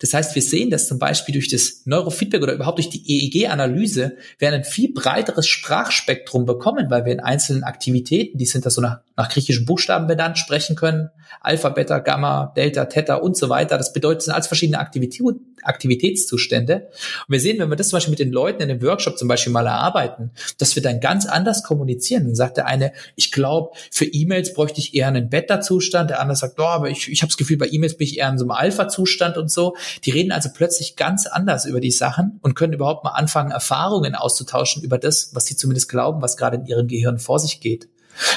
Das 0.00 0.14
heißt, 0.14 0.34
wir 0.34 0.42
sehen 0.42 0.70
das 0.70 0.88
zum 0.88 0.98
Beispiel 0.98 1.34
durch 1.34 1.48
das 1.48 1.82
Neurofeedback 1.84 2.42
oder 2.42 2.54
überhaupt 2.54 2.78
durch 2.78 2.88
die 2.88 3.02
EEG-Analyse, 3.06 4.16
wir 4.38 4.52
ein 4.52 4.64
viel 4.64 4.92
breiteres 4.92 5.46
Sprachspektrum 5.46 6.46
bekommen, 6.46 6.90
weil 6.90 7.04
wir 7.04 7.12
in 7.12 7.20
einzelnen 7.20 7.64
Aktivitäten, 7.64 8.38
die 8.38 8.46
sind 8.46 8.66
da 8.66 8.70
so 8.70 8.80
nach, 8.80 9.00
nach 9.16 9.28
griechischen 9.28 9.66
Buchstaben 9.66 10.06
benannt, 10.06 10.38
sprechen 10.38 10.74
können, 10.74 11.10
Alpha, 11.40 11.68
Beta, 11.68 11.98
Gamma, 12.00 12.52
Delta, 12.56 12.86
Theta 12.86 13.16
und 13.16 13.36
so 13.36 13.48
weiter. 13.48 13.78
Das 13.78 13.92
bedeutet, 13.92 14.20
es 14.20 14.24
sind 14.24 14.34
alles 14.34 14.46
verschiedene 14.46 14.78
Aktivität, 14.78 15.36
Aktivitätszustände. 15.62 16.88
Und 17.26 17.32
wir 17.32 17.40
sehen, 17.40 17.58
wenn 17.58 17.68
wir 17.68 17.76
das 17.76 17.88
zum 17.88 17.96
Beispiel 17.96 18.10
mit 18.10 18.18
den 18.18 18.32
Leuten 18.32 18.62
in 18.62 18.68
dem 18.68 18.82
Workshop 18.82 19.18
zum 19.18 19.28
Beispiel 19.28 19.52
mal 19.52 19.66
erarbeiten, 19.66 20.30
dass 20.58 20.74
wir 20.74 20.82
dann 20.82 21.00
ganz 21.00 21.26
anders 21.26 21.62
kommunizieren. 21.62 22.24
Dann 22.24 22.34
sagt 22.34 22.56
der 22.56 22.66
eine, 22.66 22.92
ich 23.16 23.32
glaube, 23.32 23.76
für 23.90 24.06
E-Mails 24.06 24.54
bräuchte 24.54 24.80
ich 24.80 24.94
eher 24.94 25.08
einen 25.08 25.28
Beta-Zustand. 25.28 26.10
Der 26.10 26.20
andere 26.20 26.36
sagt, 26.36 26.58
oh, 26.58 26.64
aber 26.64 26.90
ich, 26.90 27.08
ich 27.10 27.22
habe 27.22 27.28
das 27.28 27.36
Gefühl, 27.36 27.58
bei 27.58 27.68
E-Mails 27.70 27.96
bin 27.96 28.06
ich 28.06 28.18
eher 28.18 28.28
in 28.28 28.38
so 28.38 28.44
einem 28.44 28.52
Alpha-Zustand 28.52 29.36
und 29.36 29.50
so. 29.50 29.76
Die 30.04 30.10
reden 30.10 30.32
also 30.32 30.48
plötzlich 30.54 30.96
ganz 30.96 31.26
anders 31.26 31.64
über 31.64 31.80
die 31.80 31.90
Sachen 31.90 32.38
und 32.42 32.54
können 32.54 32.72
überhaupt 32.72 33.04
mal 33.04 33.10
anfangen, 33.10 33.50
Erfahrungen 33.50 34.14
auszutauschen 34.14 34.82
über 34.82 34.98
das, 34.98 35.34
was 35.34 35.46
sie 35.46 35.56
zumindest 35.56 35.88
glauben, 35.88 36.22
was 36.22 36.36
gerade 36.36 36.56
in 36.56 36.66
ihrem 36.66 36.88
Gehirn 36.88 37.18
vor 37.18 37.38
sich 37.38 37.60
geht. 37.60 37.88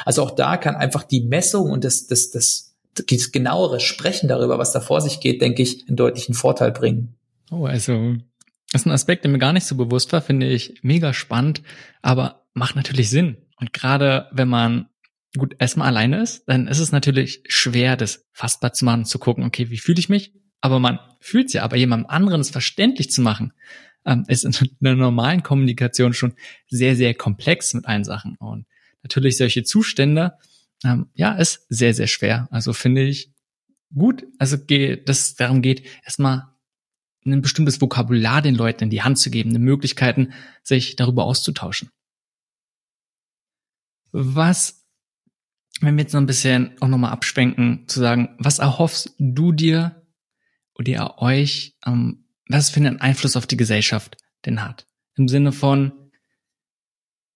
Also 0.05 0.23
auch 0.23 0.31
da 0.31 0.57
kann 0.57 0.75
einfach 0.75 1.03
die 1.03 1.21
Messung 1.21 1.71
und 1.71 1.83
das, 1.83 2.07
das, 2.07 2.31
das, 2.31 2.75
das 2.93 3.31
genauere 3.31 3.79
Sprechen 3.79 4.27
darüber, 4.27 4.59
was 4.59 4.71
da 4.71 4.79
vor 4.79 5.01
sich 5.01 5.19
geht, 5.19 5.41
denke 5.41 5.61
ich, 5.61 5.87
einen 5.87 5.97
deutlichen 5.97 6.35
Vorteil 6.35 6.71
bringen. 6.71 7.15
Oh, 7.51 7.65
also 7.65 8.15
das 8.71 8.81
ist 8.81 8.85
ein 8.87 8.91
Aspekt, 8.91 9.23
der 9.23 9.31
mir 9.31 9.39
gar 9.39 9.53
nicht 9.53 9.65
so 9.65 9.75
bewusst 9.75 10.11
war, 10.13 10.21
finde 10.21 10.47
ich 10.47 10.79
mega 10.81 11.13
spannend, 11.13 11.61
aber 12.01 12.45
macht 12.53 12.75
natürlich 12.75 13.09
Sinn. 13.09 13.37
Und 13.59 13.73
gerade 13.73 14.27
wenn 14.31 14.47
man 14.47 14.87
gut 15.37 15.55
erstmal 15.59 15.87
alleine 15.87 16.21
ist, 16.21 16.43
dann 16.47 16.67
ist 16.67 16.79
es 16.79 16.91
natürlich 16.91 17.43
schwer, 17.47 17.97
das 17.97 18.25
fassbar 18.33 18.73
zu 18.73 18.85
machen, 18.85 19.05
zu 19.05 19.19
gucken, 19.19 19.43
okay, 19.43 19.69
wie 19.69 19.77
fühle 19.77 19.99
ich 19.99 20.09
mich? 20.09 20.33
Aber 20.63 20.79
man 20.79 20.97
fühlt 21.19 21.51
ja, 21.51 21.63
aber 21.63 21.75
jemandem 21.75 22.09
anderen 22.09 22.39
es 22.39 22.49
verständlich 22.49 23.11
zu 23.11 23.21
machen, 23.21 23.51
ähm, 24.05 24.23
ist 24.29 24.45
in 24.45 24.55
der 24.79 24.95
normalen 24.95 25.43
Kommunikation 25.43 26.13
schon 26.13 26.35
sehr, 26.69 26.95
sehr 26.95 27.13
komplex 27.13 27.73
mit 27.73 27.85
allen 27.85 28.05
Sachen. 28.05 28.37
Und 28.37 28.65
natürlich 29.03 29.35
solche 29.35 29.63
Zustände, 29.63 30.37
ähm, 30.85 31.09
ja, 31.15 31.33
ist 31.33 31.65
sehr, 31.67 31.93
sehr 31.93 32.07
schwer. 32.07 32.47
Also 32.49 32.71
finde 32.71 33.03
ich 33.03 33.33
gut, 33.93 34.25
also 34.39 34.55
dass 34.55 35.19
es 35.19 35.35
darum 35.35 35.61
geht, 35.61 35.85
erstmal 36.05 36.43
ein 37.25 37.41
bestimmtes 37.41 37.81
Vokabular 37.81 38.41
den 38.41 38.55
Leuten 38.55 38.85
in 38.85 38.89
die 38.89 39.01
Hand 39.01 39.17
zu 39.19 39.31
geben, 39.31 39.49
eine 39.49 39.59
Möglichkeiten, 39.59 40.31
sich 40.61 40.95
darüber 40.95 41.25
auszutauschen. 41.25 41.89
Was, 44.13 44.85
wenn 45.81 45.97
wir 45.97 46.03
jetzt 46.03 46.13
noch 46.13 46.21
ein 46.21 46.25
bisschen 46.25 46.77
auch 46.79 46.87
nochmal 46.87 47.11
abschwenken, 47.11 47.85
zu 47.89 47.99
sagen, 47.99 48.29
was 48.37 48.59
erhoffst 48.59 49.13
du 49.19 49.51
dir 49.51 50.02
oder 50.75 50.89
ihr 50.89 51.13
euch, 51.17 51.75
ähm, 51.85 52.25
was 52.47 52.69
für 52.69 52.79
einen 52.79 53.01
Einfluss 53.01 53.35
auf 53.35 53.47
die 53.47 53.57
Gesellschaft 53.57 54.17
denn 54.45 54.63
hat? 54.63 54.87
Im 55.15 55.27
Sinne 55.27 55.51
von, 55.51 55.91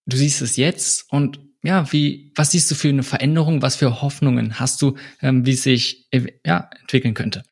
du 0.06 0.16
siehst 0.16 0.42
es 0.42 0.56
jetzt 0.56 1.10
und 1.12 1.40
ja, 1.62 1.90
wie, 1.92 2.32
was 2.36 2.52
siehst 2.52 2.70
du 2.70 2.74
für 2.74 2.88
eine 2.88 3.02
Veränderung, 3.02 3.62
was 3.62 3.76
für 3.76 4.00
Hoffnungen 4.00 4.60
hast 4.60 4.80
du, 4.80 4.96
ähm, 5.20 5.44
wie 5.44 5.52
es 5.52 5.62
sich 5.62 6.08
ja, 6.44 6.70
entwickeln 6.80 7.14
könnte? 7.14 7.42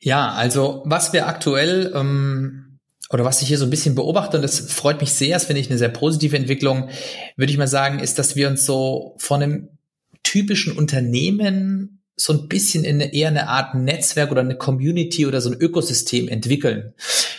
Ja, 0.00 0.32
also 0.32 0.82
was 0.86 1.12
wir 1.12 1.26
aktuell 1.26 1.92
ähm, 1.94 2.78
oder 3.10 3.24
was 3.24 3.42
ich 3.42 3.48
hier 3.48 3.58
so 3.58 3.64
ein 3.64 3.70
bisschen 3.70 3.94
beobachte, 3.94 4.36
und 4.36 4.42
das 4.42 4.60
freut 4.72 5.00
mich 5.00 5.12
sehr, 5.12 5.34
das 5.34 5.46
finde 5.46 5.60
ich 5.60 5.70
eine 5.70 5.78
sehr 5.78 5.88
positive 5.88 6.36
Entwicklung, 6.36 6.90
würde 7.36 7.50
ich 7.50 7.58
mal 7.58 7.66
sagen, 7.66 7.98
ist, 7.98 8.18
dass 8.18 8.36
wir 8.36 8.48
uns 8.48 8.66
so 8.66 9.16
von 9.18 9.42
einem 9.42 9.68
typischen 10.22 10.76
Unternehmen 10.76 11.97
so 12.20 12.32
ein 12.32 12.48
bisschen 12.48 12.84
in 12.84 12.96
eine, 12.96 13.14
eher 13.14 13.28
eine 13.28 13.48
Art 13.48 13.74
Netzwerk 13.74 14.30
oder 14.30 14.40
eine 14.40 14.56
Community 14.56 15.24
oder 15.24 15.40
so 15.40 15.50
ein 15.50 15.58
Ökosystem 15.58 16.28
entwickeln. 16.28 16.92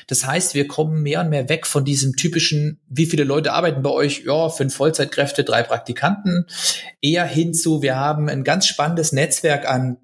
Das 0.07 0.25
heißt, 0.25 0.55
wir 0.55 0.67
kommen 0.67 1.03
mehr 1.03 1.21
und 1.21 1.29
mehr 1.29 1.49
weg 1.49 1.67
von 1.67 1.85
diesem 1.85 2.15
typischen, 2.15 2.79
wie 2.87 3.05
viele 3.05 3.25
Leute 3.25 3.53
arbeiten 3.53 3.83
bei 3.83 3.91
euch? 3.91 4.23
Ja, 4.25 4.49
fünf 4.49 4.73
Vollzeitkräfte, 4.73 5.43
drei 5.43 5.63
Praktikanten, 5.63 6.45
eher 7.01 7.25
hinzu, 7.25 7.81
wir 7.81 7.97
haben 7.97 8.29
ein 8.29 8.43
ganz 8.43 8.65
spannendes 8.65 9.11
Netzwerk 9.11 9.69
an 9.69 9.97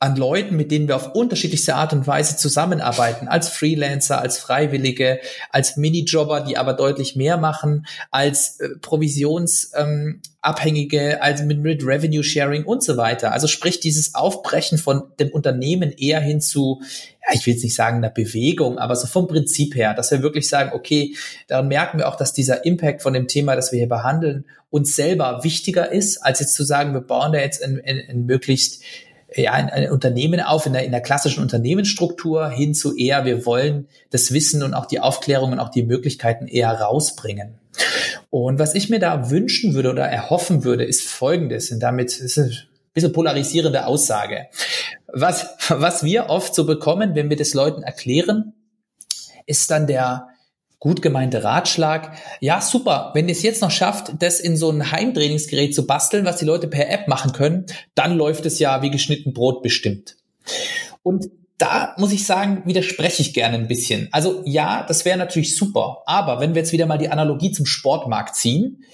an 0.00 0.14
Leuten, 0.14 0.54
mit 0.54 0.70
denen 0.70 0.86
wir 0.86 0.94
auf 0.94 1.12
unterschiedlichste 1.14 1.74
Art 1.74 1.92
und 1.92 2.06
Weise 2.06 2.36
zusammenarbeiten, 2.36 3.26
als 3.26 3.48
Freelancer, 3.48 4.20
als 4.20 4.38
Freiwillige, 4.38 5.18
als 5.50 5.76
Minijobber, 5.76 6.42
die 6.42 6.56
aber 6.56 6.74
deutlich 6.74 7.16
mehr 7.16 7.36
machen, 7.36 7.84
als 8.12 8.60
äh, 8.60 8.68
Provisionsabhängige, 8.80 11.00
ähm, 11.00 11.18
also 11.20 11.42
mit, 11.44 11.58
mit 11.58 11.84
Revenue 11.84 12.22
Sharing 12.22 12.64
und 12.64 12.84
so 12.84 12.96
weiter. 12.96 13.32
Also 13.32 13.48
sprich 13.48 13.80
dieses 13.80 14.14
Aufbrechen 14.14 14.78
von 14.78 15.02
dem 15.18 15.30
Unternehmen 15.30 15.90
eher 15.90 16.20
hin 16.20 16.40
zu, 16.40 16.80
ja, 17.26 17.34
ich 17.34 17.44
will 17.44 17.54
jetzt 17.54 17.64
nicht 17.64 17.74
sagen 17.74 17.96
einer 17.96 18.10
Bewegung, 18.10 18.78
aber 18.78 18.94
so 18.94 19.08
vom 19.08 19.26
Prinzip 19.26 19.74
her, 19.74 19.94
dass 19.94 20.12
wir 20.12 20.22
wirklich 20.22 20.48
sagen, 20.48 20.70
okay, 20.74 21.16
daran 21.48 21.66
merken 21.66 21.98
wir 21.98 22.08
auch, 22.08 22.14
dass 22.14 22.32
dieser 22.32 22.64
Impact 22.64 23.02
von 23.02 23.14
dem 23.14 23.26
Thema, 23.26 23.56
das 23.56 23.72
wir 23.72 23.80
hier 23.80 23.88
behandeln, 23.88 24.44
uns 24.70 24.94
selber 24.94 25.42
wichtiger 25.42 25.90
ist, 25.90 26.18
als 26.18 26.38
jetzt 26.40 26.54
zu 26.54 26.62
sagen, 26.62 26.92
wir 26.92 27.00
bauen 27.00 27.32
da 27.32 27.40
jetzt 27.40 27.64
ein, 27.64 27.80
ein, 27.84 28.02
ein 28.08 28.26
möglichst 28.26 28.82
ja, 29.34 29.52
ein, 29.52 29.68
ein 29.68 29.90
Unternehmen 29.90 30.40
auf 30.40 30.66
in 30.66 30.72
der, 30.72 30.84
in 30.84 30.90
der 30.90 31.00
klassischen 31.00 31.42
Unternehmensstruktur 31.42 32.48
hin 32.48 32.74
zu 32.74 32.96
eher, 32.96 33.24
wir 33.24 33.44
wollen 33.44 33.88
das 34.10 34.32
Wissen 34.32 34.62
und 34.62 34.74
auch 34.74 34.86
die 34.86 35.00
Aufklärung 35.00 35.52
und 35.52 35.60
auch 35.60 35.68
die 35.68 35.82
Möglichkeiten 35.82 36.46
eher 36.46 36.72
rausbringen. 36.72 37.58
Und 38.30 38.58
was 38.58 38.74
ich 38.74 38.88
mir 38.88 38.98
da 38.98 39.30
wünschen 39.30 39.74
würde 39.74 39.90
oder 39.90 40.06
erhoffen 40.06 40.64
würde, 40.64 40.84
ist 40.84 41.06
Folgendes. 41.06 41.70
Und 41.70 41.80
damit 41.80 42.08
ist 42.08 42.20
es 42.20 42.38
ein 42.38 42.56
bisschen 42.94 43.12
polarisierende 43.12 43.86
Aussage. 43.86 44.46
Was, 45.06 45.46
was 45.68 46.02
wir 46.02 46.28
oft 46.28 46.54
so 46.54 46.64
bekommen, 46.64 47.14
wenn 47.14 47.30
wir 47.30 47.36
das 47.36 47.54
Leuten 47.54 47.82
erklären, 47.82 48.54
ist 49.46 49.70
dann 49.70 49.86
der, 49.86 50.28
gut 50.78 51.02
gemeinte 51.02 51.42
Ratschlag. 51.42 52.16
Ja, 52.40 52.60
super. 52.60 53.10
Wenn 53.14 53.28
ihr 53.28 53.32
es 53.32 53.42
jetzt 53.42 53.62
noch 53.62 53.70
schafft, 53.70 54.12
das 54.20 54.40
in 54.40 54.56
so 54.56 54.70
ein 54.70 54.92
Heimtrainingsgerät 54.92 55.74
zu 55.74 55.86
basteln, 55.86 56.24
was 56.24 56.36
die 56.36 56.44
Leute 56.44 56.68
per 56.68 56.88
App 56.90 57.08
machen 57.08 57.32
können, 57.32 57.66
dann 57.94 58.16
läuft 58.16 58.46
es 58.46 58.58
ja 58.58 58.82
wie 58.82 58.90
geschnitten 58.90 59.32
Brot 59.32 59.62
bestimmt. 59.62 60.16
Und 61.02 61.26
da 61.58 61.94
muss 61.98 62.12
ich 62.12 62.24
sagen, 62.24 62.62
widerspreche 62.64 63.20
ich 63.20 63.34
gerne 63.34 63.56
ein 63.56 63.66
bisschen. 63.66 64.08
Also 64.12 64.42
ja, 64.44 64.84
das 64.86 65.04
wäre 65.04 65.18
natürlich 65.18 65.56
super. 65.56 66.02
Aber 66.06 66.40
wenn 66.40 66.54
wir 66.54 66.62
jetzt 66.62 66.72
wieder 66.72 66.86
mal 66.86 66.98
die 66.98 67.08
Analogie 67.08 67.50
zum 67.50 67.66
Sportmarkt 67.66 68.36
ziehen, 68.36 68.84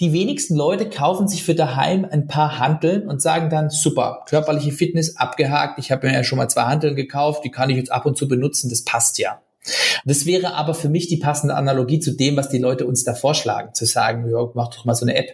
die 0.00 0.12
wenigsten 0.12 0.56
Leute 0.56 0.88
kaufen 0.88 1.28
sich 1.28 1.42
für 1.42 1.54
daheim 1.54 2.06
ein 2.10 2.26
paar 2.26 2.58
Hanteln 2.58 3.06
und 3.06 3.20
sagen 3.22 3.50
dann, 3.50 3.70
super, 3.70 4.24
körperliche 4.26 4.72
Fitness 4.72 5.16
abgehakt, 5.16 5.78
ich 5.78 5.90
habe 5.90 6.06
mir 6.06 6.14
ja 6.14 6.24
schon 6.24 6.38
mal 6.38 6.48
zwei 6.48 6.64
Hanteln 6.64 6.96
gekauft, 6.96 7.44
die 7.44 7.50
kann 7.50 7.70
ich 7.70 7.76
jetzt 7.76 7.92
ab 7.92 8.04
und 8.06 8.16
zu 8.16 8.28
benutzen, 8.28 8.68
das 8.68 8.84
passt 8.84 9.18
ja. 9.18 9.40
Das 10.04 10.26
wäre 10.26 10.54
aber 10.54 10.74
für 10.74 10.88
mich 10.88 11.08
die 11.08 11.16
passende 11.16 11.54
Analogie 11.54 12.00
zu 12.00 12.12
dem, 12.12 12.36
was 12.36 12.48
die 12.48 12.58
Leute 12.58 12.86
uns 12.86 13.04
da 13.04 13.14
vorschlagen, 13.14 13.74
zu 13.74 13.84
sagen, 13.84 14.28
ja, 14.30 14.48
mach 14.54 14.74
doch 14.74 14.84
mal 14.84 14.94
so 14.94 15.04
eine 15.04 15.16
App 15.16 15.30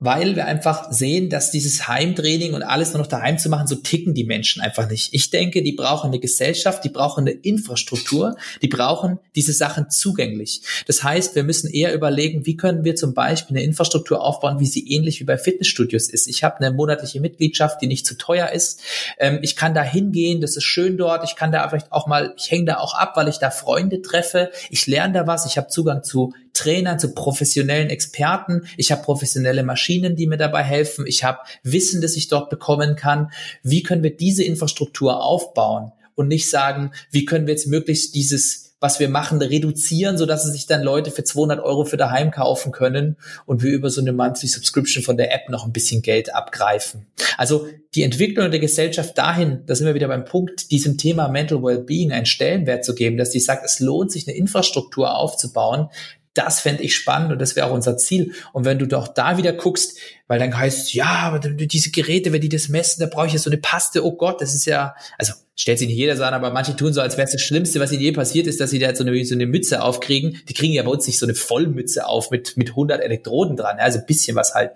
weil 0.00 0.34
wir 0.34 0.46
einfach 0.46 0.90
sehen, 0.90 1.28
dass 1.28 1.50
dieses 1.50 1.86
Heimtraining 1.86 2.54
und 2.54 2.62
alles 2.62 2.94
nur 2.94 3.02
noch 3.02 3.06
daheim 3.06 3.38
zu 3.38 3.50
machen, 3.50 3.66
so 3.66 3.76
ticken 3.76 4.14
die 4.14 4.24
Menschen 4.24 4.62
einfach 4.62 4.88
nicht. 4.88 5.12
Ich 5.12 5.28
denke, 5.28 5.62
die 5.62 5.72
brauchen 5.72 6.08
eine 6.08 6.18
Gesellschaft, 6.18 6.82
die 6.84 6.88
brauchen 6.88 7.20
eine 7.20 7.32
Infrastruktur, 7.32 8.34
die 8.62 8.68
brauchen 8.68 9.18
diese 9.36 9.52
Sachen 9.52 9.90
zugänglich. 9.90 10.62
Das 10.86 11.04
heißt, 11.04 11.34
wir 11.34 11.44
müssen 11.44 11.70
eher 11.70 11.94
überlegen, 11.94 12.46
wie 12.46 12.56
können 12.56 12.82
wir 12.82 12.96
zum 12.96 13.12
Beispiel 13.12 13.58
eine 13.58 13.64
Infrastruktur 13.64 14.22
aufbauen, 14.22 14.58
wie 14.58 14.66
sie 14.66 14.90
ähnlich 14.90 15.20
wie 15.20 15.24
bei 15.24 15.36
Fitnessstudios 15.36 16.08
ist. 16.08 16.28
Ich 16.28 16.42
habe 16.42 16.56
eine 16.56 16.74
monatliche 16.74 17.20
Mitgliedschaft, 17.20 17.82
die 17.82 17.86
nicht 17.86 18.06
zu 18.06 18.16
teuer 18.16 18.48
ist. 18.48 18.80
Ähm, 19.18 19.40
ich 19.42 19.54
kann 19.54 19.74
da 19.74 19.82
hingehen, 19.82 20.40
das 20.40 20.56
ist 20.56 20.64
schön 20.64 20.96
dort. 20.96 21.24
Ich 21.24 21.36
kann 21.36 21.52
da 21.52 21.68
vielleicht 21.68 21.92
auch 21.92 22.06
mal, 22.06 22.32
ich 22.38 22.50
hänge 22.50 22.64
da 22.64 22.78
auch 22.78 22.94
ab, 22.94 23.16
weil 23.16 23.28
ich 23.28 23.36
da 23.36 23.50
Freunde 23.50 24.00
treffe. 24.00 24.50
Ich 24.70 24.86
lerne 24.86 25.12
da 25.12 25.26
was. 25.26 25.44
Ich 25.44 25.58
habe 25.58 25.68
Zugang 25.68 26.02
zu 26.02 26.32
Trainern, 26.60 26.98
zu 26.98 27.14
professionellen 27.14 27.88
Experten. 27.88 28.68
Ich 28.76 28.92
habe 28.92 29.02
professionelle 29.02 29.62
Maschinen, 29.62 30.14
die 30.14 30.26
mir 30.26 30.36
dabei 30.36 30.62
helfen. 30.62 31.06
Ich 31.06 31.24
habe 31.24 31.38
Wissen, 31.62 32.02
das 32.02 32.16
ich 32.16 32.28
dort 32.28 32.50
bekommen 32.50 32.96
kann. 32.96 33.30
Wie 33.62 33.82
können 33.82 34.02
wir 34.02 34.14
diese 34.14 34.44
Infrastruktur 34.44 35.22
aufbauen 35.22 35.92
und 36.14 36.28
nicht 36.28 36.50
sagen, 36.50 36.92
wie 37.10 37.24
können 37.24 37.46
wir 37.46 37.54
jetzt 37.54 37.66
möglichst 37.66 38.14
dieses 38.14 38.70
was 38.80 38.98
wir 38.98 39.10
machen, 39.10 39.40
reduzieren, 39.42 40.16
so 40.16 40.24
dass 40.24 40.44
sich 40.44 40.66
dann 40.66 40.82
Leute 40.82 41.10
für 41.10 41.22
200 41.22 41.60
Euro 41.60 41.84
für 41.84 41.98
daheim 41.98 42.30
kaufen 42.30 42.72
können 42.72 43.16
und 43.44 43.62
wir 43.62 43.70
über 43.70 43.90
so 43.90 44.00
eine 44.00 44.12
Monthly 44.12 44.48
Subscription 44.48 45.02
von 45.02 45.18
der 45.18 45.34
App 45.34 45.50
noch 45.50 45.66
ein 45.66 45.72
bisschen 45.72 46.00
Geld 46.00 46.34
abgreifen. 46.34 47.06
Also 47.36 47.68
die 47.94 48.02
Entwicklung 48.02 48.50
der 48.50 48.58
Gesellschaft 48.58 49.16
dahin, 49.18 49.60
da 49.66 49.74
sind 49.74 49.86
wir 49.86 49.94
wieder 49.94 50.08
beim 50.08 50.24
Punkt, 50.24 50.70
diesem 50.70 50.96
Thema 50.96 51.28
Mental 51.28 51.62
Wellbeing 51.62 52.10
einen 52.10 52.26
Stellenwert 52.26 52.84
zu 52.84 52.94
geben, 52.94 53.18
dass 53.18 53.30
die 53.30 53.40
sagt, 53.40 53.66
es 53.66 53.80
lohnt 53.80 54.12
sich 54.12 54.26
eine 54.26 54.36
Infrastruktur 54.36 55.14
aufzubauen, 55.14 55.88
das 56.34 56.60
fände 56.60 56.82
ich 56.82 56.94
spannend 56.94 57.32
und 57.32 57.40
das 57.40 57.56
wäre 57.56 57.66
auch 57.66 57.72
unser 57.72 57.96
Ziel. 57.96 58.32
Und 58.52 58.64
wenn 58.64 58.78
du 58.78 58.86
doch 58.86 59.08
da 59.08 59.36
wieder 59.36 59.52
guckst, 59.52 59.98
weil 60.28 60.38
dann 60.38 60.56
heißt, 60.56 60.94
ja, 60.94 61.38
diese 61.38 61.90
Geräte, 61.90 62.32
wenn 62.32 62.40
die 62.40 62.48
das 62.48 62.68
messen, 62.68 63.00
da 63.00 63.06
brauche 63.06 63.26
ich 63.26 63.32
ja 63.32 63.38
so 63.38 63.50
eine 63.50 63.58
Paste, 63.58 64.04
oh 64.04 64.12
Gott, 64.12 64.40
das 64.40 64.54
ist 64.54 64.64
ja, 64.64 64.94
also 65.18 65.32
stellt 65.56 65.78
sich 65.78 65.88
nicht 65.88 65.96
jeder 65.96 66.14
an, 66.24 66.32
aber 66.32 66.52
manche 66.52 66.76
tun 66.76 66.92
so, 66.92 67.00
als 67.00 67.16
wäre 67.16 67.26
es 67.26 67.32
das 67.32 67.42
Schlimmste, 67.42 67.80
was 67.80 67.92
ihnen 67.92 68.02
je 68.02 68.12
passiert 68.12 68.46
ist, 68.46 68.60
dass 68.60 68.70
sie 68.70 68.78
da 68.78 68.94
so 68.94 69.04
eine, 69.04 69.24
so 69.24 69.34
eine 69.34 69.46
Mütze 69.46 69.82
aufkriegen. 69.82 70.40
Die 70.48 70.54
kriegen 70.54 70.72
ja 70.72 70.84
bei 70.84 70.90
uns 70.90 71.06
nicht 71.06 71.18
so 71.18 71.26
eine 71.26 71.34
Vollmütze 71.34 72.06
auf 72.06 72.30
mit, 72.30 72.56
mit 72.56 72.70
100 72.70 73.02
Elektroden 73.02 73.56
dran, 73.56 73.78
also 73.78 73.98
ein 73.98 74.06
bisschen 74.06 74.36
was 74.36 74.54
halt. 74.54 74.70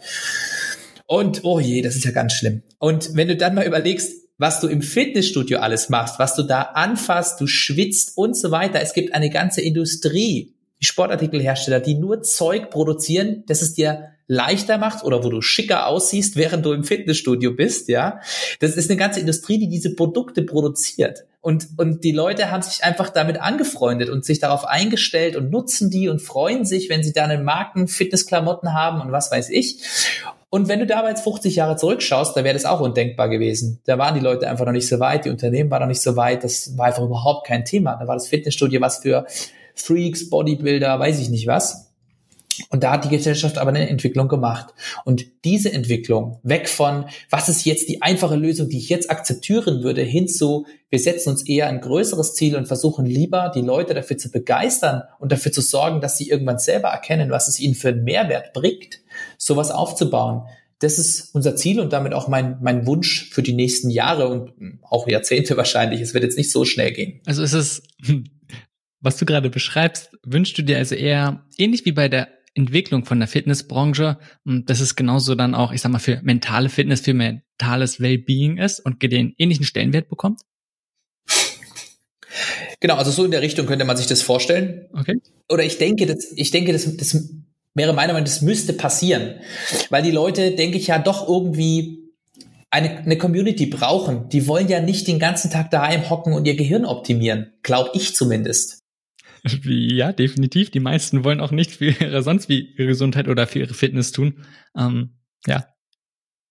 Und, 1.07 1.45
oh 1.45 1.61
je, 1.61 1.83
das 1.83 1.95
ist 1.95 2.05
ja 2.05 2.11
ganz 2.11 2.33
schlimm. 2.33 2.63
Und 2.79 3.15
wenn 3.15 3.29
du 3.29 3.37
dann 3.37 3.55
mal 3.55 3.67
überlegst, 3.67 4.25
was 4.39 4.61
du 4.61 4.67
im 4.67 4.83
Fitnessstudio 4.83 5.59
alles 5.59 5.89
machst, 5.89 6.19
was 6.19 6.35
du 6.35 6.43
da 6.43 6.63
anfasst, 6.63 7.41
du 7.41 7.47
schwitzt 7.47 8.17
und 8.17 8.37
so 8.37 8.51
weiter. 8.51 8.81
Es 8.81 8.93
gibt 8.93 9.15
eine 9.15 9.31
ganze 9.31 9.61
Industrie, 9.61 10.54
die 10.85 10.89
Sportartikelhersteller, 10.89 11.80
die 11.80 11.95
nur 11.95 12.22
Zeug 12.22 12.68
produzieren, 12.68 13.43
das 13.47 13.62
es 13.62 13.72
dir 13.72 14.11
leichter 14.26 14.76
macht 14.76 15.03
oder 15.03 15.24
wo 15.24 15.30
du 15.30 15.41
schicker 15.41 15.87
aussiehst, 15.87 16.37
während 16.37 16.66
du 16.66 16.72
im 16.72 16.85
Fitnessstudio 16.85 17.55
bist, 17.55 17.89
ja. 17.89 18.20
Das 18.61 18.76
ist 18.76 18.91
eine 18.91 18.99
ganze 18.99 19.20
Industrie, 19.20 19.59
die 19.59 19.68
diese 19.68 19.95
Produkte 19.95 20.43
produziert. 20.43 21.24
Und, 21.41 21.68
und 21.78 22.05
die 22.05 22.12
Leute 22.12 22.51
haben 22.51 22.61
sich 22.61 22.85
einfach 22.85 23.09
damit 23.09 23.41
angefreundet 23.41 24.11
und 24.11 24.26
sich 24.26 24.41
darauf 24.41 24.66
eingestellt 24.66 25.37
und 25.37 25.51
nutzen 25.51 25.89
die 25.89 26.11
und 26.11 26.20
freuen 26.20 26.66
sich, 26.66 26.91
wenn 26.91 27.03
sie 27.03 27.14
da 27.14 27.24
eine 27.24 27.43
Marken 27.43 27.89
Fitnessklamotten 27.89 28.74
haben 28.74 29.01
und 29.01 29.11
was 29.11 29.30
weiß 29.30 29.49
ich. 29.51 29.78
Und 30.51 30.68
wenn 30.68 30.80
du 30.80 30.87
dabei 30.87 31.09
jetzt 31.09 31.24
50 31.24 31.57
Jahre 31.57 31.76
zurückschaust, 31.76 32.37
da 32.37 32.45
wäre 32.45 32.55
das 32.55 32.66
auch 32.66 32.80
undenkbar 32.80 33.30
gewesen. 33.30 33.80
Da 33.87 33.97
waren 33.97 34.14
die 34.14 34.20
Leute 34.20 34.49
einfach 34.49 34.66
noch 34.66 34.72
nicht 34.72 34.89
so 34.89 35.01
weit, 35.01 35.24
die 35.24 35.30
Unternehmen 35.30 35.70
waren 35.70 35.80
noch 35.80 35.89
nicht 35.89 36.03
so 36.03 36.14
weit, 36.16 36.45
das 36.45 36.76
war 36.76 36.87
einfach 36.87 37.03
überhaupt 37.03 37.47
kein 37.47 37.64
Thema. 37.64 37.97
Da 37.97 38.07
war 38.07 38.16
das 38.16 38.28
Fitnessstudio 38.28 38.82
was 38.82 38.99
für 38.99 39.26
Freaks, 39.75 40.31
Bodybuilder, 40.31 40.99
weiß 40.99 41.20
ich 41.20 41.31
nicht 41.31 41.47
was. 41.47 41.85
Und 42.70 42.85
da 42.85 42.93
hat 42.93 43.05
die 43.05 43.09
Gesellschaft 43.09 43.59
aber 43.59 43.70
eine 43.70 43.89
Entwicklung 43.89 44.29
gemacht. 44.29 44.75
Und 45.05 45.27
diese 45.45 45.72
Entwicklung, 45.72 46.39
weg 46.43 46.68
von, 46.68 47.07
was 47.31 47.49
ist 47.49 47.64
jetzt 47.64 47.89
die 47.89 48.03
einfache 48.03 48.37
Lösung, 48.37 48.68
die 48.68 48.79
ich 48.79 48.89
jetzt 48.89 49.11
akzeptieren 49.11 49.83
würde, 49.83 50.03
hin 50.03 50.29
zu, 50.29 50.66
wir 50.89 50.99
setzen 50.99 51.31
uns 51.31 51.47
eher 51.47 51.66
ein 51.68 51.81
größeres 51.81 52.35
Ziel 52.35 52.57
und 52.57 52.66
versuchen 52.66 53.07
lieber, 53.07 53.51
die 53.55 53.61
Leute 53.61 53.95
dafür 53.95 54.18
zu 54.18 54.31
begeistern 54.31 55.03
und 55.18 55.33
dafür 55.33 55.53
zu 55.53 55.61
sorgen, 55.61 56.01
dass 56.01 56.16
sie 56.16 56.29
irgendwann 56.29 56.59
selber 56.59 56.89
erkennen, 56.89 57.31
was 57.31 57.49
es 57.49 57.59
ihnen 57.59 57.75
für 57.75 57.89
einen 57.89 58.05
Mehrwert 58.05 58.53
bringt, 58.53 59.01
sowas 59.37 59.70
aufzubauen. 59.70 60.43
Das 60.79 60.99
ist 60.99 61.35
unser 61.35 61.57
Ziel 61.57 61.81
und 61.81 61.93
damit 61.93 62.12
auch 62.14 62.29
mein, 62.29 62.59
mein 62.61 62.87
Wunsch 62.87 63.31
für 63.31 63.43
die 63.43 63.55
nächsten 63.55 63.91
Jahre 63.91 64.29
und 64.29 64.53
auch 64.83 65.09
Jahrzehnte 65.09 65.57
wahrscheinlich. 65.57 66.01
Es 66.01 66.14
wird 66.14 66.25
jetzt 66.25 66.37
nicht 66.37 66.51
so 66.51 66.64
schnell 66.64 66.93
gehen. 66.93 67.20
Also 67.27 67.43
ist 67.43 67.55
es 67.55 67.83
was 69.05 69.17
du 69.19 69.27
gerade 69.27 69.51
beschreibst, 69.51 70.11
wünschst 70.25 70.57
du 70.57 70.63
dir 70.63 70.79
also 70.79 70.95
eher 70.95 71.45
ähnlich 71.59 71.85
wie 71.85 71.93
bei 71.93 72.09
der 72.09 72.29
Entwicklung 72.55 73.05
von 73.05 73.19
der 73.19 73.29
Fitnessbranche, 73.29 74.19
dass 74.45 74.81
es 74.81 74.97
genauso 74.97 75.35
dann 75.35 75.55
auch, 75.55 75.73
ich 75.73 75.81
sag 75.81 75.93
mal, 75.93 75.99
für 75.99 76.21
mentale 76.23 76.69
Fitness, 76.69 77.01
für 77.01 77.15
mentales 77.15 78.01
Wellbeing 78.01 78.59
ist 78.59 78.81
und 78.81 79.03
den 79.03 79.35
ähnlichen 79.37 79.65
Stellenwert 79.65 80.09
bekommt? 80.09 80.41
Genau, 82.81 82.97
also 82.97 83.11
so 83.11 83.25
in 83.25 83.31
der 83.31 83.43
Richtung 83.43 83.67
könnte 83.67 83.85
man 83.85 83.97
sich 83.97 84.07
das 84.07 84.23
vorstellen. 84.23 84.87
Okay. 84.93 85.21
Oder 85.49 85.65
ich 85.65 85.79
denke, 85.79 86.07
das, 86.07 86.33
ich 86.35 86.51
denke, 86.51 86.73
das, 86.73 86.97
das 86.97 87.15
wäre 87.75 87.93
meiner 87.93 88.13
Meinung 88.13 88.23
nach, 88.23 88.25
das 88.25 88.43
müsste 88.43 88.73
passieren. 88.73 89.41
Weil 89.91 90.03
die 90.03 90.11
Leute, 90.11 90.53
denke 90.53 90.79
ich, 90.79 90.87
ja 90.89 90.99
doch 90.99 91.29
irgendwie 91.29 92.05
eine, 92.71 92.99
eine 92.99 93.19
Community 93.19 93.67
brauchen. 93.67 94.29
Die 94.31 94.47
wollen 94.47 94.69
ja 94.69 94.81
nicht 94.81 95.07
den 95.07 95.19
ganzen 95.19 95.51
Tag 95.51 95.71
daheim 95.71 96.11
hocken 96.11 96.33
und 96.33 96.47
ihr 96.47 96.57
Gehirn 96.57 96.85
optimieren. 96.85 97.53
Glaube 97.63 97.91
ich 97.95 98.15
zumindest. 98.15 98.84
Ja, 99.64 100.12
definitiv. 100.12 100.70
Die 100.70 100.80
meisten 100.80 101.24
wollen 101.24 101.40
auch 101.40 101.51
nicht 101.51 101.72
für 101.72 101.86
ihre 101.86 102.22
sonst 102.22 102.49
wie 102.49 102.72
ihre 102.76 102.88
Gesundheit 102.88 103.28
oder 103.28 103.47
für 103.47 103.61
ihre 103.61 103.74
Fitness 103.74 104.12
tun. 104.12 104.45
Ähm, 104.76 105.18
ja. 105.47 105.68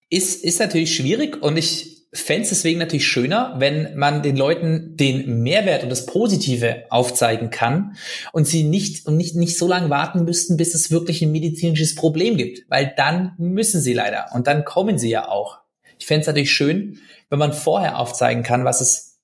Ist, 0.10 0.44
ist 0.44 0.60
natürlich 0.60 0.96
schwierig 0.96 1.42
und 1.42 1.58
ich 1.58 1.94
fände 2.14 2.44
es 2.44 2.50
deswegen 2.50 2.78
natürlich 2.78 3.08
schöner, 3.08 3.56
wenn 3.58 3.98
man 3.98 4.22
den 4.22 4.38
Leuten 4.38 4.96
den 4.96 5.42
Mehrwert 5.42 5.82
und 5.82 5.90
das 5.90 6.06
Positive 6.06 6.84
aufzeigen 6.92 7.50
kann 7.50 7.96
und 8.32 8.48
sie 8.48 8.64
nicht 8.64 9.08
und 9.08 9.18
nicht, 9.18 9.36
nicht 9.36 9.58
so 9.58 9.68
lange 9.68 9.90
warten 9.90 10.24
müssten, 10.24 10.56
bis 10.56 10.76
es 10.76 10.92
wirklich 10.92 11.24
ein 11.24 11.32
medizinisches 11.32 11.96
Problem 11.96 12.38
gibt. 12.38 12.70
Weil 12.70 12.94
dann 12.96 13.34
müssen 13.40 13.82
sie 13.82 13.94
leider 13.94 14.28
und 14.34 14.46
dann 14.46 14.64
kommen 14.66 15.00
sie 15.00 15.10
ja 15.10 15.28
auch. 15.28 15.58
Ich 15.98 16.06
fände 16.06 16.22
es 16.22 16.28
natürlich 16.28 16.52
schön, 16.52 17.00
wenn 17.30 17.40
man 17.40 17.54
vorher 17.54 17.98
aufzeigen 17.98 18.44
kann, 18.44 18.66
was 18.66 18.82
es 18.82 19.20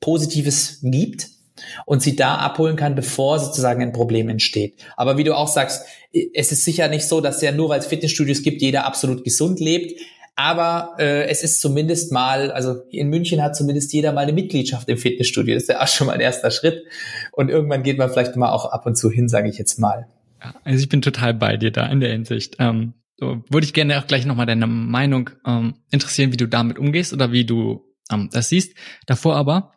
Positives 0.00 0.80
gibt 0.82 1.35
und 1.84 2.02
sie 2.02 2.16
da 2.16 2.36
abholen 2.36 2.76
kann, 2.76 2.94
bevor 2.94 3.38
sozusagen 3.38 3.82
ein 3.82 3.92
Problem 3.92 4.28
entsteht. 4.28 4.80
Aber 4.96 5.16
wie 5.18 5.24
du 5.24 5.36
auch 5.36 5.48
sagst, 5.48 5.86
es 6.12 6.52
ist 6.52 6.64
sicher 6.64 6.88
nicht 6.88 7.06
so, 7.06 7.20
dass 7.20 7.42
ja 7.42 7.52
nur 7.52 7.68
weil 7.68 7.80
es 7.80 7.86
Fitnessstudios 7.86 8.42
gibt, 8.42 8.62
jeder 8.62 8.86
absolut 8.86 9.24
gesund 9.24 9.60
lebt. 9.60 10.00
Aber 10.38 10.96
äh, 10.98 11.26
es 11.28 11.42
ist 11.42 11.62
zumindest 11.62 12.12
mal, 12.12 12.50
also 12.50 12.82
in 12.90 13.08
München 13.08 13.42
hat 13.42 13.56
zumindest 13.56 13.92
jeder 13.94 14.12
mal 14.12 14.20
eine 14.20 14.34
Mitgliedschaft 14.34 14.86
im 14.90 14.98
Fitnessstudio. 14.98 15.54
Das 15.54 15.62
ist 15.62 15.70
ja 15.70 15.82
auch 15.82 15.88
schon 15.88 16.08
mal 16.08 16.12
ein 16.12 16.20
erster 16.20 16.50
Schritt. 16.50 16.84
Und 17.32 17.48
irgendwann 17.48 17.82
geht 17.82 17.96
man 17.96 18.10
vielleicht 18.10 18.36
mal 18.36 18.50
auch 18.50 18.66
ab 18.66 18.84
und 18.84 18.96
zu 18.96 19.10
hin, 19.10 19.28
sage 19.28 19.48
ich 19.48 19.56
jetzt 19.56 19.78
mal. 19.78 20.06
Ja, 20.42 20.54
also 20.62 20.78
ich 20.78 20.90
bin 20.90 21.00
total 21.00 21.32
bei 21.32 21.56
dir 21.56 21.70
da 21.70 21.86
in 21.86 22.00
der 22.00 22.12
Hinsicht. 22.12 22.56
Ähm, 22.58 22.92
so, 23.18 23.42
würde 23.48 23.64
ich 23.64 23.72
gerne 23.72 23.98
auch 23.98 24.06
gleich 24.06 24.26
nochmal 24.26 24.44
deine 24.44 24.66
Meinung 24.66 25.30
ähm, 25.46 25.76
interessieren, 25.90 26.32
wie 26.32 26.36
du 26.36 26.46
damit 26.46 26.78
umgehst 26.78 27.14
oder 27.14 27.32
wie 27.32 27.46
du 27.46 27.86
ähm, 28.12 28.28
das 28.30 28.50
siehst. 28.50 28.76
Davor 29.06 29.36
aber, 29.36 29.72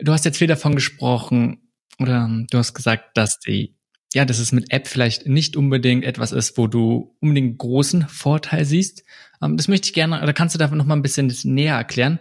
Du 0.00 0.12
hast 0.12 0.24
jetzt 0.24 0.38
viel 0.38 0.46
davon 0.46 0.74
gesprochen 0.74 1.70
oder 1.98 2.24
ähm, 2.24 2.46
du 2.50 2.58
hast 2.58 2.74
gesagt, 2.74 3.16
dass 3.16 3.40
die, 3.40 3.76
ja, 4.14 4.24
dass 4.24 4.38
es 4.38 4.52
mit 4.52 4.72
App 4.72 4.86
vielleicht 4.86 5.26
nicht 5.26 5.56
unbedingt 5.56 6.04
etwas 6.04 6.32
ist, 6.32 6.56
wo 6.56 6.66
du 6.66 7.16
unbedingt 7.20 7.58
großen 7.58 8.08
Vorteil 8.08 8.64
siehst. 8.64 9.04
Ähm, 9.42 9.56
das 9.56 9.68
möchte 9.68 9.86
ich 9.88 9.94
gerne, 9.94 10.22
oder 10.22 10.32
kannst 10.32 10.54
du 10.54 10.58
da 10.58 10.68
noch 10.68 10.86
mal 10.86 10.96
ein 10.96 11.02
bisschen 11.02 11.32
näher 11.44 11.74
erklären? 11.74 12.20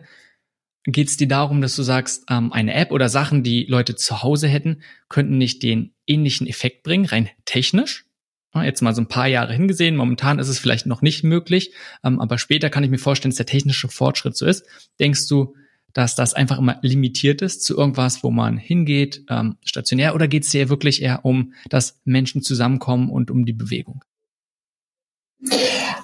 Geht 0.85 1.09
es 1.09 1.17
dir 1.17 1.27
darum, 1.27 1.61
dass 1.61 1.75
du 1.75 1.83
sagst, 1.83 2.23
ähm, 2.29 2.51
eine 2.51 2.73
App 2.73 2.91
oder 2.91 3.09
Sachen, 3.09 3.43
die 3.43 3.65
Leute 3.65 3.95
zu 3.95 4.23
Hause 4.23 4.47
hätten, 4.47 4.81
könnten 5.09 5.37
nicht 5.37 5.61
den 5.61 5.93
ähnlichen 6.07 6.47
Effekt 6.47 6.83
bringen, 6.83 7.05
rein 7.05 7.29
technisch? 7.45 8.05
Jetzt 8.55 8.81
mal 8.81 8.95
so 8.95 9.01
ein 9.01 9.07
paar 9.07 9.27
Jahre 9.27 9.53
hingesehen. 9.53 9.95
Momentan 9.95 10.39
ist 10.39 10.47
es 10.47 10.57
vielleicht 10.57 10.87
noch 10.87 11.03
nicht 11.03 11.23
möglich, 11.23 11.73
aber 12.01 12.39
später 12.39 12.71
kann 12.71 12.83
ich 12.83 12.89
mir 12.89 12.97
vorstellen, 12.97 13.29
dass 13.29 13.37
der 13.37 13.45
technische 13.45 13.87
Fortschritt 13.87 14.35
so 14.35 14.47
ist. 14.47 14.65
Denkst 14.99 15.27
du, 15.27 15.53
dass 15.93 16.15
das 16.15 16.33
einfach 16.33 16.59
immer 16.59 16.77
limitiert 16.81 17.41
ist 17.41 17.63
zu 17.63 17.77
irgendwas, 17.77 18.23
wo 18.23 18.29
man 18.29 18.57
hingeht, 18.57 19.23
ähm, 19.29 19.57
stationär, 19.63 20.13
oder 20.15 20.27
geht 20.27 20.43
es 20.43 20.49
dir 20.49 20.69
wirklich 20.69 21.01
eher 21.01 21.25
um, 21.25 21.53
dass 21.69 21.99
Menschen 22.03 22.41
zusammenkommen 22.41 23.09
und 23.09 23.31
um 23.31 23.45
die 23.45 23.53
Bewegung? 23.53 24.03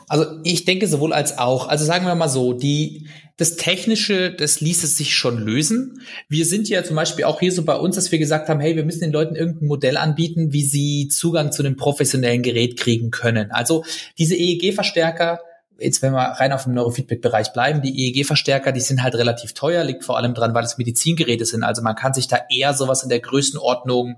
Also 0.08 0.26
ich 0.44 0.66
denke 0.66 0.88
sowohl 0.88 1.14
als 1.14 1.38
auch. 1.40 1.68
Also 1.68 1.86
sagen 1.86 2.06
wir 2.06 2.14
mal 2.14 2.30
so, 2.30 2.54
die, 2.54 3.08
das 3.38 3.56
Technische, 3.56 4.32
das 4.32 4.62
ließ 4.62 4.84
es 4.84 4.96
sich 4.98 5.16
schon 5.16 5.40
lösen. 5.40 6.02
Wir 6.30 6.46
sind 6.46 6.70
ja 6.70 6.84
zum 6.84 6.96
Beispiel 6.96 7.26
auch 7.26 7.40
hier 7.40 7.52
so 7.52 7.64
bei 7.64 7.76
uns, 7.76 7.96
dass 7.96 8.12
wir 8.12 8.20
gesagt 8.20 8.48
haben, 8.48 8.60
hey, 8.60 8.76
wir 8.76 8.86
müssen 8.86 9.02
den 9.02 9.12
Leuten 9.12 9.36
irgendein 9.36 9.68
Modell 9.68 9.98
anbieten, 9.98 10.54
wie 10.54 10.64
sie 10.64 11.08
Zugang 11.08 11.52
zu 11.52 11.64
einem 11.64 11.78
professionellen 11.78 12.44
Gerät 12.44 12.78
kriegen 12.78 13.10
können. 13.10 13.52
Also 13.52 13.84
diese 14.20 14.36
EEG-Verstärker, 14.36 15.40
jetzt 15.80 16.02
wenn 16.02 16.14
wir 16.14 16.20
rein 16.20 16.52
auf 16.52 16.64
dem 16.64 16.74
Neurofeedback-Bereich 16.74 17.54
bleiben, 17.54 17.82
die 17.82 18.08
EEG-Verstärker, 18.08 18.72
die 18.72 18.82
sind 18.82 19.04
halt 19.04 19.16
relativ 19.16 19.54
teuer, 19.54 19.84
liegt 19.84 20.04
vor 20.04 20.18
allem 20.18 20.34
dran, 20.34 20.54
weil 20.54 20.64
es 20.64 20.78
Medizingeräte 20.78 21.46
sind. 21.46 21.64
Also 21.64 21.82
man 21.82 21.96
kann 21.96 22.14
sich 22.14 22.28
da 22.28 22.40
eher 22.50 22.74
sowas 22.74 23.04
in 23.04 23.10
der 23.10 23.20
Größenordnung 23.20 24.18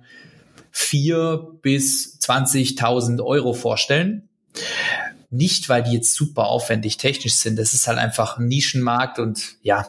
vier 0.72 1.48
bis 1.62 2.20
20.000 2.20 3.24
Euro 3.24 3.54
vorstellen. 3.54 4.28
Nicht, 5.30 5.70
weil 5.70 5.84
die 5.84 5.92
jetzt 5.92 6.14
super 6.14 6.48
aufwendig 6.48 6.98
technisch 6.98 7.36
sind. 7.36 7.58
Das 7.58 7.74
ist 7.74 7.88
halt 7.88 7.98
einfach 7.98 8.38
ein 8.38 8.48
Nischenmarkt 8.48 9.20
und 9.20 9.56
ja. 9.62 9.88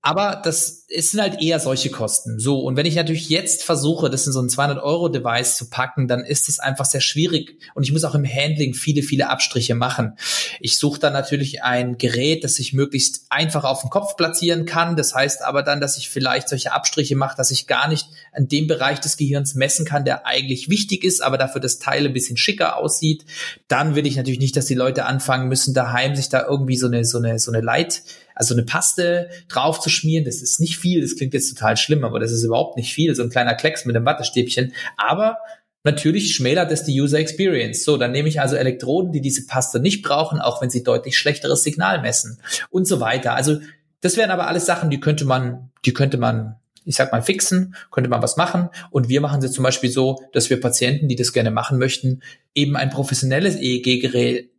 Aber 0.00 0.40
das, 0.44 0.86
es 0.88 1.10
sind 1.10 1.20
halt 1.20 1.42
eher 1.42 1.58
solche 1.58 1.90
Kosten. 1.90 2.38
So. 2.38 2.60
Und 2.60 2.76
wenn 2.76 2.86
ich 2.86 2.94
natürlich 2.94 3.28
jetzt 3.28 3.64
versuche, 3.64 4.08
das 4.08 4.26
in 4.26 4.32
so 4.32 4.40
ein 4.40 4.48
200 4.48 4.82
Euro 4.82 5.08
Device 5.08 5.56
zu 5.56 5.68
packen, 5.68 6.06
dann 6.06 6.24
ist 6.24 6.48
es 6.48 6.60
einfach 6.60 6.84
sehr 6.84 7.00
schwierig. 7.00 7.58
Und 7.74 7.82
ich 7.82 7.92
muss 7.92 8.04
auch 8.04 8.14
im 8.14 8.24
Handling 8.24 8.74
viele, 8.74 9.02
viele 9.02 9.28
Abstriche 9.28 9.74
machen. 9.74 10.16
Ich 10.60 10.78
suche 10.78 11.00
dann 11.00 11.12
natürlich 11.12 11.64
ein 11.64 11.98
Gerät, 11.98 12.44
das 12.44 12.60
ich 12.60 12.72
möglichst 12.72 13.26
einfach 13.28 13.64
auf 13.64 13.80
dem 13.80 13.90
Kopf 13.90 14.16
platzieren 14.16 14.66
kann. 14.66 14.94
Das 14.96 15.14
heißt 15.14 15.42
aber 15.42 15.64
dann, 15.64 15.80
dass 15.80 15.98
ich 15.98 16.08
vielleicht 16.08 16.48
solche 16.48 16.72
Abstriche 16.72 17.16
mache, 17.16 17.36
dass 17.36 17.50
ich 17.50 17.66
gar 17.66 17.88
nicht 17.88 18.06
an 18.32 18.46
dem 18.46 18.68
Bereich 18.68 19.00
des 19.00 19.16
Gehirns 19.16 19.56
messen 19.56 19.84
kann, 19.84 20.04
der 20.04 20.26
eigentlich 20.26 20.68
wichtig 20.70 21.02
ist, 21.02 21.22
aber 21.22 21.38
dafür 21.38 21.60
das 21.60 21.80
Teil 21.80 22.06
ein 22.06 22.12
bisschen 22.12 22.36
schicker 22.36 22.76
aussieht. 22.76 23.24
Dann 23.66 23.96
will 23.96 24.06
ich 24.06 24.16
natürlich 24.16 24.40
nicht, 24.40 24.56
dass 24.56 24.66
die 24.66 24.74
Leute 24.74 25.06
anfangen 25.06 25.48
müssen, 25.48 25.74
daheim 25.74 26.14
sich 26.14 26.28
da 26.28 26.46
irgendwie 26.46 26.76
so 26.76 26.86
eine, 26.86 27.04
so 27.04 27.18
eine, 27.18 27.40
so 27.40 27.50
eine 27.50 27.62
Leit 27.62 28.02
also 28.38 28.54
eine 28.54 28.62
Paste 28.62 29.28
drauf 29.48 29.80
zu 29.80 29.90
schmieren, 29.90 30.24
das 30.24 30.36
ist 30.36 30.60
nicht 30.60 30.78
viel, 30.78 31.02
das 31.02 31.16
klingt 31.16 31.34
jetzt 31.34 31.50
total 31.50 31.76
schlimm, 31.76 32.04
aber 32.04 32.20
das 32.20 32.32
ist 32.32 32.44
überhaupt 32.44 32.76
nicht 32.76 32.94
viel, 32.94 33.14
so 33.14 33.22
ein 33.22 33.30
kleiner 33.30 33.54
Klecks 33.54 33.84
mit 33.84 33.96
einem 33.96 34.06
Wattestäbchen. 34.06 34.72
Aber 34.96 35.38
Natürlich 35.84 36.34
schmälert 36.34 36.72
es 36.72 36.82
die 36.82 37.00
User 37.00 37.18
Experience. 37.18 37.84
So, 37.84 37.96
dann 37.96 38.10
nehme 38.10 38.28
ich 38.28 38.40
also 38.40 38.56
Elektroden, 38.56 39.12
die 39.12 39.20
diese 39.20 39.46
Paste 39.46 39.78
nicht 39.80 40.02
brauchen, 40.02 40.40
auch 40.40 40.60
wenn 40.60 40.70
sie 40.70 40.82
deutlich 40.82 41.16
schlechteres 41.16 41.62
Signal 41.62 42.02
messen 42.02 42.40
und 42.68 42.86
so 42.86 43.00
weiter. 43.00 43.34
Also 43.34 43.60
das 44.00 44.16
wären 44.16 44.30
aber 44.30 44.48
alles 44.48 44.66
Sachen, 44.66 44.90
die 44.90 45.00
könnte 45.00 45.24
man, 45.24 45.70
die 45.84 45.94
könnte 45.94 46.18
man, 46.18 46.56
ich 46.84 46.96
sag 46.96 47.12
mal, 47.12 47.22
fixen, 47.22 47.74
könnte 47.90 48.10
man 48.10 48.20
was 48.20 48.36
machen. 48.36 48.68
Und 48.90 49.08
wir 49.08 49.20
machen 49.20 49.40
sie 49.40 49.50
zum 49.50 49.62
Beispiel 49.62 49.90
so, 49.90 50.20
dass 50.32 50.50
wir 50.50 50.60
Patienten, 50.60 51.08
die 51.08 51.16
das 51.16 51.32
gerne 51.32 51.52
machen 51.52 51.78
möchten, 51.78 52.22
eben 52.54 52.76
ein 52.76 52.90
professionelles 52.90 53.56
EEG-Gerät 53.56 54.50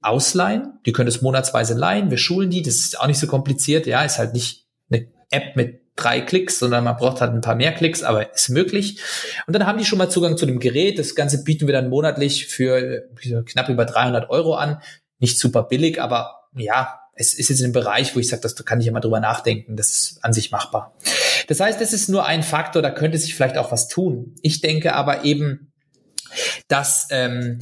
ausleihen. 0.00 0.78
Die 0.86 0.92
können 0.92 1.08
es 1.08 1.22
monatsweise 1.22 1.74
leihen. 1.74 2.10
Wir 2.10 2.18
schulen 2.18 2.50
die. 2.50 2.62
Das 2.62 2.76
ist 2.76 3.00
auch 3.00 3.06
nicht 3.06 3.18
so 3.18 3.26
kompliziert. 3.26 3.86
Ja, 3.86 4.02
ist 4.02 4.18
halt 4.18 4.32
nicht 4.32 4.66
eine 4.90 5.08
App 5.30 5.56
mit 5.56 5.82
drei 5.96 6.20
Klicks, 6.20 6.58
sondern 6.58 6.84
man 6.84 6.96
braucht 6.96 7.20
halt 7.20 7.32
ein 7.32 7.40
paar 7.40 7.56
mehr 7.56 7.72
Klicks, 7.72 8.02
aber 8.02 8.32
ist 8.32 8.50
möglich. 8.50 9.00
Und 9.46 9.54
dann 9.54 9.66
haben 9.66 9.78
die 9.78 9.84
schon 9.84 9.98
mal 9.98 10.08
Zugang 10.08 10.36
zu 10.36 10.46
dem 10.46 10.60
Gerät. 10.60 10.98
Das 10.98 11.14
Ganze 11.14 11.42
bieten 11.42 11.66
wir 11.66 11.74
dann 11.74 11.88
monatlich 11.88 12.46
für 12.46 13.08
knapp 13.44 13.68
über 13.68 13.84
300 13.84 14.30
Euro 14.30 14.54
an. 14.54 14.80
Nicht 15.18 15.38
super 15.38 15.64
billig, 15.64 16.00
aber 16.00 16.48
ja, 16.56 17.00
es 17.14 17.34
ist 17.34 17.48
jetzt 17.50 17.62
ein 17.62 17.72
Bereich, 17.72 18.14
wo 18.14 18.20
ich 18.20 18.28
sage, 18.28 18.42
das 18.42 18.54
kann 18.64 18.78
ich 18.80 18.86
ja 18.86 18.92
mal 18.92 19.00
drüber 19.00 19.18
nachdenken. 19.18 19.76
Das 19.76 19.90
ist 19.90 20.24
an 20.24 20.32
sich 20.32 20.52
machbar. 20.52 20.94
Das 21.48 21.58
heißt, 21.58 21.80
das 21.80 21.92
ist 21.92 22.08
nur 22.08 22.24
ein 22.24 22.44
Faktor, 22.44 22.80
da 22.80 22.90
könnte 22.90 23.18
sich 23.18 23.34
vielleicht 23.34 23.58
auch 23.58 23.72
was 23.72 23.88
tun. 23.88 24.36
Ich 24.42 24.60
denke 24.60 24.94
aber 24.94 25.24
eben, 25.24 25.72
dass 26.68 27.08
ähm, 27.10 27.58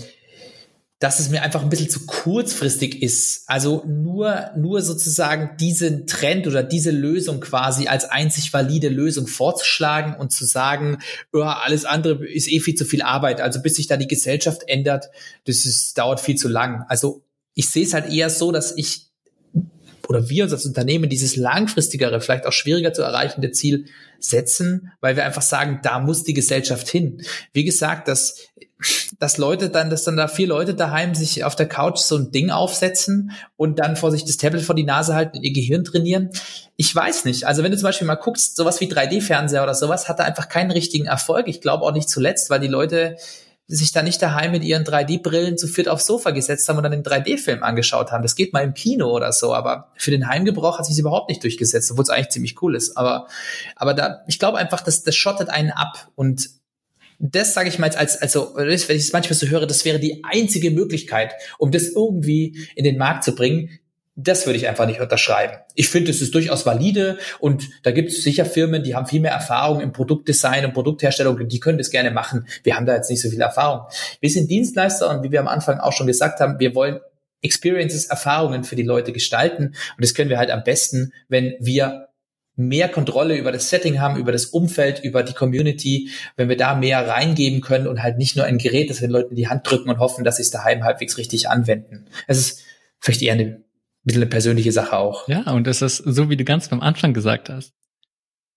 dass 0.99 1.21
es 1.21 1.29
mir 1.29 1.43
einfach 1.43 1.63
ein 1.63 1.69
bisschen 1.69 1.91
zu 1.91 2.07
kurzfristig 2.07 3.03
ist. 3.03 3.45
Also 3.49 3.85
nur, 3.87 4.51
nur 4.57 4.81
sozusagen 4.81 5.57
diesen 5.59 6.07
Trend 6.07 6.47
oder 6.47 6.63
diese 6.63 6.91
Lösung 6.91 7.41
quasi 7.41 7.87
als 7.87 8.07
einzig 8.07 8.53
valide 8.53 8.89
Lösung 8.89 9.27
vorzuschlagen 9.27 10.15
und 10.15 10.33
zu 10.33 10.47
sagen, 10.47 10.99
oh, 11.35 11.43
alles 11.43 11.85
andere 11.85 12.27
ist 12.27 12.51
eh 12.51 12.61
viel 12.61 12.77
zu 12.77 12.87
viel 12.87 13.03
Arbeit. 13.03 13.43
Also 13.43 13.61
bis 13.61 13.77
sich 13.77 13.89
da 13.89 13.99
die 13.99 14.09
Gesellschaft 14.09 14.63
ändert, 14.69 15.11
das 15.45 15.67
ist, 15.67 15.99
dauert 15.99 16.21
viel 16.21 16.37
zu 16.37 16.49
lang. 16.49 16.87
Also 16.89 17.23
ich 17.55 17.69
sehe 17.69 17.85
es 17.85 17.93
halt 17.93 18.11
eher 18.11 18.31
so, 18.31 18.51
dass 18.51 18.75
ich 18.77 19.07
oder 20.09 20.29
wir 20.31 20.45
uns 20.45 20.53
als 20.53 20.67
Unternehmen 20.67 21.11
dieses 21.11 21.37
langfristigere, 21.37 22.21
vielleicht 22.21 22.47
auch 22.47 22.53
schwieriger 22.53 22.93
zu 22.93 23.03
erreichende 23.03 23.51
Ziel 23.51 23.87
setzen, 24.19 24.93
weil 25.01 25.17
wir 25.17 25.25
einfach 25.25 25.43
sagen, 25.43 25.81
da 25.83 25.99
muss 25.99 26.25
die 26.25 26.35
Gesellschaft 26.35 26.89
hin. 26.89 27.23
Wie 27.53 27.65
gesagt, 27.65 28.09
dass, 28.09 28.39
dass 29.19 29.39
Leute 29.39 29.71
dann, 29.71 29.91
dass 29.91 30.05
dann 30.05 30.17
da 30.17 30.29
vier 30.29 30.47
Leute 30.47 30.75
daheim 30.75 31.15
sich 31.15 31.45
auf 31.45 31.57
der 31.57 31.69
Couch 31.69 31.99
so 31.99 32.17
ein 32.17 32.33
Ding 32.33 32.51
aufsetzen 32.51 33.33
und 33.57 33.79
dann 33.79 33.97
vor 33.97 34.11
sich 34.11 34.25
das 34.25 34.37
Tablet 34.37 34.63
vor 34.63 34.75
die 34.75 34.85
Nase 34.85 35.15
halten 35.15 35.39
und 35.39 35.43
ihr 35.43 35.53
Gehirn 35.53 35.85
trainieren. 35.85 36.31
Ich 36.77 36.95
weiß 36.95 37.25
nicht. 37.25 37.45
Also 37.45 37.63
wenn 37.63 37.71
du 37.71 37.79
zum 37.79 37.87
Beispiel 37.87 38.07
mal 38.07 38.17
guckst, 38.17 38.57
sowas 38.57 38.81
wie 38.81 38.91
3D-Fernseher 38.91 39.63
oder 39.63 39.75
sowas, 39.75 40.09
hat 40.09 40.19
da 40.19 40.25
einfach 40.25 40.49
keinen 40.49 40.71
richtigen 40.71 41.07
Erfolg. 41.07 41.49
Ich 41.49 41.61
glaube 41.61 41.85
auch 41.85 41.93
nicht 41.93 42.09
zuletzt, 42.09 42.51
weil 42.51 42.61
die 42.61 42.69
Leute 42.69 43.17
sich 43.69 43.93
da 43.93 44.03
nicht 44.03 44.23
daheim 44.23 44.53
mit 44.53 44.63
ihren 44.63 44.85
3D-Brillen 44.85 45.59
zu 45.59 45.67
viert 45.67 45.89
aufs 45.89 46.07
Sofa 46.07 46.31
gesetzt 46.31 46.69
haben 46.69 46.77
und 46.77 46.85
dann 46.85 46.93
den 46.93 47.03
3D-Film 47.03 47.65
angeschaut 47.65 48.13
haben. 48.13 48.23
Das 48.23 48.37
geht 48.37 48.53
mal 48.53 48.63
im 48.63 48.75
Kino 48.75 49.11
oder 49.11 49.33
so, 49.33 49.55
aber 49.55 49.91
für 49.97 50.13
den 50.13 50.29
Heimgebrauch 50.29 50.79
hat 50.79 50.87
sich 50.87 50.99
überhaupt 50.99 51.29
nicht 51.29 51.43
durchgesetzt, 51.43 51.91
obwohl 51.91 52.05
es 52.05 52.11
eigentlich 52.11 52.29
ziemlich 52.29 52.63
cool 52.63 52.77
ist. 52.77 52.97
Aber, 52.97 53.27
aber 53.75 53.95
da, 53.95 54.23
ich 54.29 54.39
glaube 54.39 54.59
einfach, 54.59 54.83
dass 54.83 55.03
das 55.03 55.17
schottet 55.17 55.49
einen 55.49 55.73
ab 55.73 56.09
und 56.15 56.49
das 57.19 57.55
sage 57.55 57.69
ich 57.69 57.79
mal 57.79 57.91
als, 57.91 58.21
also, 58.21 58.55
wenn 58.57 58.69
ich 58.69 58.89
es 58.89 59.13
manchmal 59.13 59.35
so 59.35 59.47
höre, 59.47 59.67
das 59.67 59.85
wäre 59.85 59.99
die 59.99 60.23
einzige 60.25 60.71
Möglichkeit, 60.71 61.33
um 61.59 61.71
das 61.71 61.89
irgendwie 61.89 62.69
in 62.75 62.85
den 62.85 62.99
Markt 62.99 63.25
zu 63.25 63.35
bringen, 63.35 63.71
das 64.19 64.47
würde 64.47 64.59
ich 64.59 64.67
einfach 64.67 64.87
nicht 64.87 65.01
unterschreiben. 65.01 65.59
Ich 65.75 65.91
finde, 65.91 66.11
es 66.11 66.23
ist 66.23 66.35
durchaus 66.35 66.65
valide 66.65 67.19
und 67.39 67.69
da 67.83 67.91
gibt 67.91 68.09
es 68.09 68.23
sicher 68.23 68.47
Firmen, 68.47 68.83
die 68.83 68.95
haben 68.95 69.07
viel 69.07 69.21
mehr 69.21 69.33
Erfahrung 69.33 69.81
im 69.81 69.93
Produktdesign 69.93 70.65
und 70.65 70.73
Produktherstellung, 70.73 71.47
die 71.47 71.61
können 71.61 71.77
das 71.77 71.91
gerne 71.91 72.11
machen. 72.11 72.47
Wir 72.63 72.77
haben 72.77 72.87
da 72.87 72.95
jetzt 72.95 73.11
nicht 73.11 73.21
so 73.21 73.29
viel 73.29 73.43
Erfahrung. 73.43 73.87
Wir 74.21 74.31
sind 74.31 74.51
Dienstleister 74.51 75.11
und 75.11 75.23
wie 75.23 75.31
wir 75.31 75.41
am 75.41 75.49
Anfang 75.49 75.81
auch 75.81 75.93
schon 75.93 76.07
gesagt 76.07 76.41
haben, 76.41 76.59
wir 76.59 76.75
wollen 76.75 77.01
Experiences, 77.43 78.07
Erfahrungen 78.07 78.65
für 78.65 78.75
die 78.75 78.83
Leute 78.83 79.13
gestalten 79.13 79.67
und 79.67 80.01
das 80.01 80.15
können 80.15 80.31
wir 80.31 80.39
halt 80.39 80.51
am 80.51 80.65
besten, 80.65 81.13
wenn 81.29 81.55
wir 81.61 82.06
mehr 82.57 82.89
Kontrolle 82.89 83.37
über 83.37 83.53
das 83.53 83.69
Setting 83.69 84.01
haben, 84.01 84.17
über 84.17 84.33
das 84.33 84.47
Umfeld, 84.47 85.05
über 85.05 85.23
die 85.23 85.35
Community, 85.35 86.11
wenn 86.37 86.49
wir 86.49 86.57
da 86.57 86.75
mehr 86.75 87.07
reingeben 87.07 87.61
können 87.61 87.87
und 87.87 88.03
halt 88.03 88.19
nicht 88.19 88.37
nur 88.37 88.47
ein 88.47 88.59
Gerät, 88.59 88.91
das 88.91 89.01
wir 89.01 89.09
den 89.09 89.13
Leuten 89.13 89.31
in 89.31 89.37
die 89.37 89.49
Hand 89.49 89.71
drücken 89.71 89.91
und 89.91 89.99
hoffen, 89.99 90.25
dass 90.25 90.37
sie 90.37 90.43
es 90.43 90.51
daheim 90.51 90.83
halbwegs 90.83 91.19
richtig 91.19 91.49
anwenden. 91.49 92.07
Es 92.27 92.39
ist 92.39 92.65
vielleicht 92.99 93.23
eher 93.23 93.35
eine 93.35 93.63
bisschen 94.07 94.23
eine 94.23 94.31
persönliche 94.31 94.73
Sache 94.73 94.97
auch. 94.97 95.29
Ja, 95.29 95.43
und 95.51 95.67
das 95.67 95.83
ist 95.83 95.99
so, 95.99 96.31
wie 96.31 96.37
du 96.37 96.45
ganz 96.45 96.69
beim 96.69 96.81
Anfang 96.81 97.13
gesagt 97.13 97.51
hast. 97.51 97.75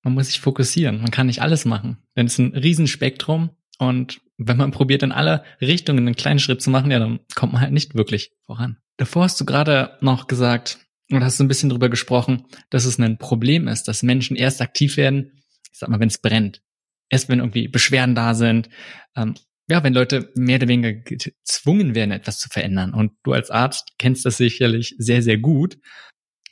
Man 0.03 0.13
muss 0.13 0.27
sich 0.27 0.39
fokussieren. 0.39 1.01
Man 1.01 1.11
kann 1.11 1.27
nicht 1.27 1.41
alles 1.41 1.65
machen. 1.65 1.97
Denn 2.15 2.27
es 2.27 2.33
ist 2.33 2.39
ein 2.39 2.55
Riesenspektrum. 2.55 3.49
Und 3.79 4.21
wenn 4.37 4.57
man 4.57 4.71
probiert, 4.71 5.03
in 5.03 5.11
alle 5.11 5.43
Richtungen 5.59 5.99
einen 5.99 6.15
kleinen 6.15 6.39
Schritt 6.39 6.61
zu 6.61 6.69
machen, 6.69 6.91
ja, 6.91 6.99
dann 6.99 7.19
kommt 7.35 7.53
man 7.53 7.61
halt 7.61 7.73
nicht 7.73 7.95
wirklich 7.95 8.31
voran. 8.45 8.77
Davor 8.97 9.23
hast 9.23 9.41
du 9.41 9.45
gerade 9.45 9.97
noch 10.01 10.27
gesagt, 10.27 10.79
und 11.11 11.23
hast 11.23 11.37
so 11.37 11.43
ein 11.43 11.47
bisschen 11.47 11.69
drüber 11.69 11.89
gesprochen, 11.89 12.45
dass 12.69 12.85
es 12.85 12.99
ein 12.99 13.17
Problem 13.17 13.67
ist, 13.67 13.87
dass 13.87 14.03
Menschen 14.03 14.35
erst 14.35 14.61
aktiv 14.61 14.97
werden, 14.97 15.41
ich 15.71 15.79
sag 15.79 15.89
mal, 15.89 15.99
wenn 15.99 16.09
es 16.09 16.19
brennt. 16.19 16.61
Erst 17.09 17.29
wenn 17.29 17.39
irgendwie 17.39 17.67
Beschwerden 17.67 18.15
da 18.15 18.35
sind, 18.35 18.69
ähm, 19.15 19.35
ja, 19.69 19.83
wenn 19.83 19.93
Leute 19.93 20.31
mehr 20.35 20.57
oder 20.57 20.67
weniger 20.67 20.93
gezwungen 20.93 21.93
werden, 21.93 22.11
etwas 22.11 22.39
zu 22.39 22.49
verändern. 22.49 22.93
Und 22.93 23.13
du 23.23 23.33
als 23.33 23.51
Arzt 23.51 23.93
kennst 23.99 24.25
das 24.25 24.37
sicherlich 24.37 24.95
sehr, 24.97 25.21
sehr 25.21 25.37
gut. 25.37 25.77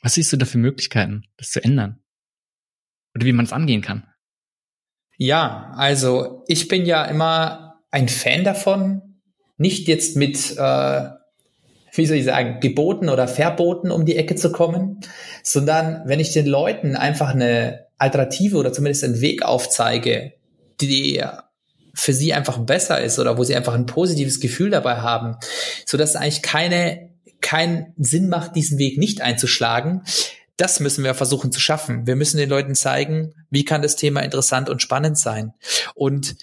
Was 0.02 0.14
siehst 0.14 0.32
du 0.32 0.36
da 0.36 0.46
für 0.46 0.58
Möglichkeiten, 0.58 1.24
das 1.36 1.50
zu 1.50 1.62
ändern? 1.62 2.00
Oder 3.14 3.26
wie 3.26 3.32
man 3.32 3.44
es 3.44 3.52
angehen 3.52 3.82
kann? 3.82 4.06
Ja, 5.16 5.72
also 5.74 6.44
ich 6.46 6.68
bin 6.68 6.86
ja 6.86 7.04
immer 7.04 7.82
ein 7.90 8.08
Fan 8.08 8.44
davon, 8.44 9.20
nicht 9.56 9.88
jetzt 9.88 10.16
mit, 10.16 10.56
äh, 10.56 11.08
wie 11.98 12.06
soll 12.06 12.16
ich 12.16 12.24
sagen, 12.24 12.60
Geboten 12.60 13.08
oder 13.08 13.28
Verboten 13.28 13.90
um 13.90 14.04
die 14.04 14.16
Ecke 14.16 14.36
zu 14.36 14.52
kommen, 14.52 15.00
sondern 15.42 16.02
wenn 16.06 16.20
ich 16.20 16.32
den 16.32 16.46
Leuten 16.46 16.96
einfach 16.96 17.30
eine 17.30 17.86
Alternative 17.98 18.56
oder 18.56 18.72
zumindest 18.72 19.04
einen 19.04 19.20
Weg 19.20 19.44
aufzeige, 19.44 20.34
die 20.80 21.22
für 21.94 22.12
sie 22.12 22.32
einfach 22.32 22.58
besser 22.58 23.02
ist 23.02 23.18
oder 23.18 23.36
wo 23.36 23.44
sie 23.44 23.56
einfach 23.56 23.74
ein 23.74 23.86
positives 23.86 24.40
Gefühl 24.40 24.70
dabei 24.70 24.98
haben, 24.98 25.36
so 25.84 25.98
dass 25.98 26.16
eigentlich 26.16 26.42
keine 26.42 27.08
keinen 27.40 27.94
Sinn 27.96 28.28
macht, 28.28 28.56
diesen 28.56 28.78
Weg 28.78 28.98
nicht 28.98 29.20
einzuschlagen. 29.20 30.02
Das 30.56 30.80
müssen 30.80 31.04
wir 31.04 31.14
versuchen 31.14 31.52
zu 31.52 31.60
schaffen. 31.60 32.06
Wir 32.06 32.16
müssen 32.16 32.36
den 32.36 32.48
Leuten 32.48 32.74
zeigen, 32.74 33.32
wie 33.50 33.64
kann 33.64 33.82
das 33.82 33.96
Thema 33.96 34.20
interessant 34.20 34.68
und 34.68 34.82
spannend 34.82 35.18
sein. 35.18 35.52
Und 35.94 36.36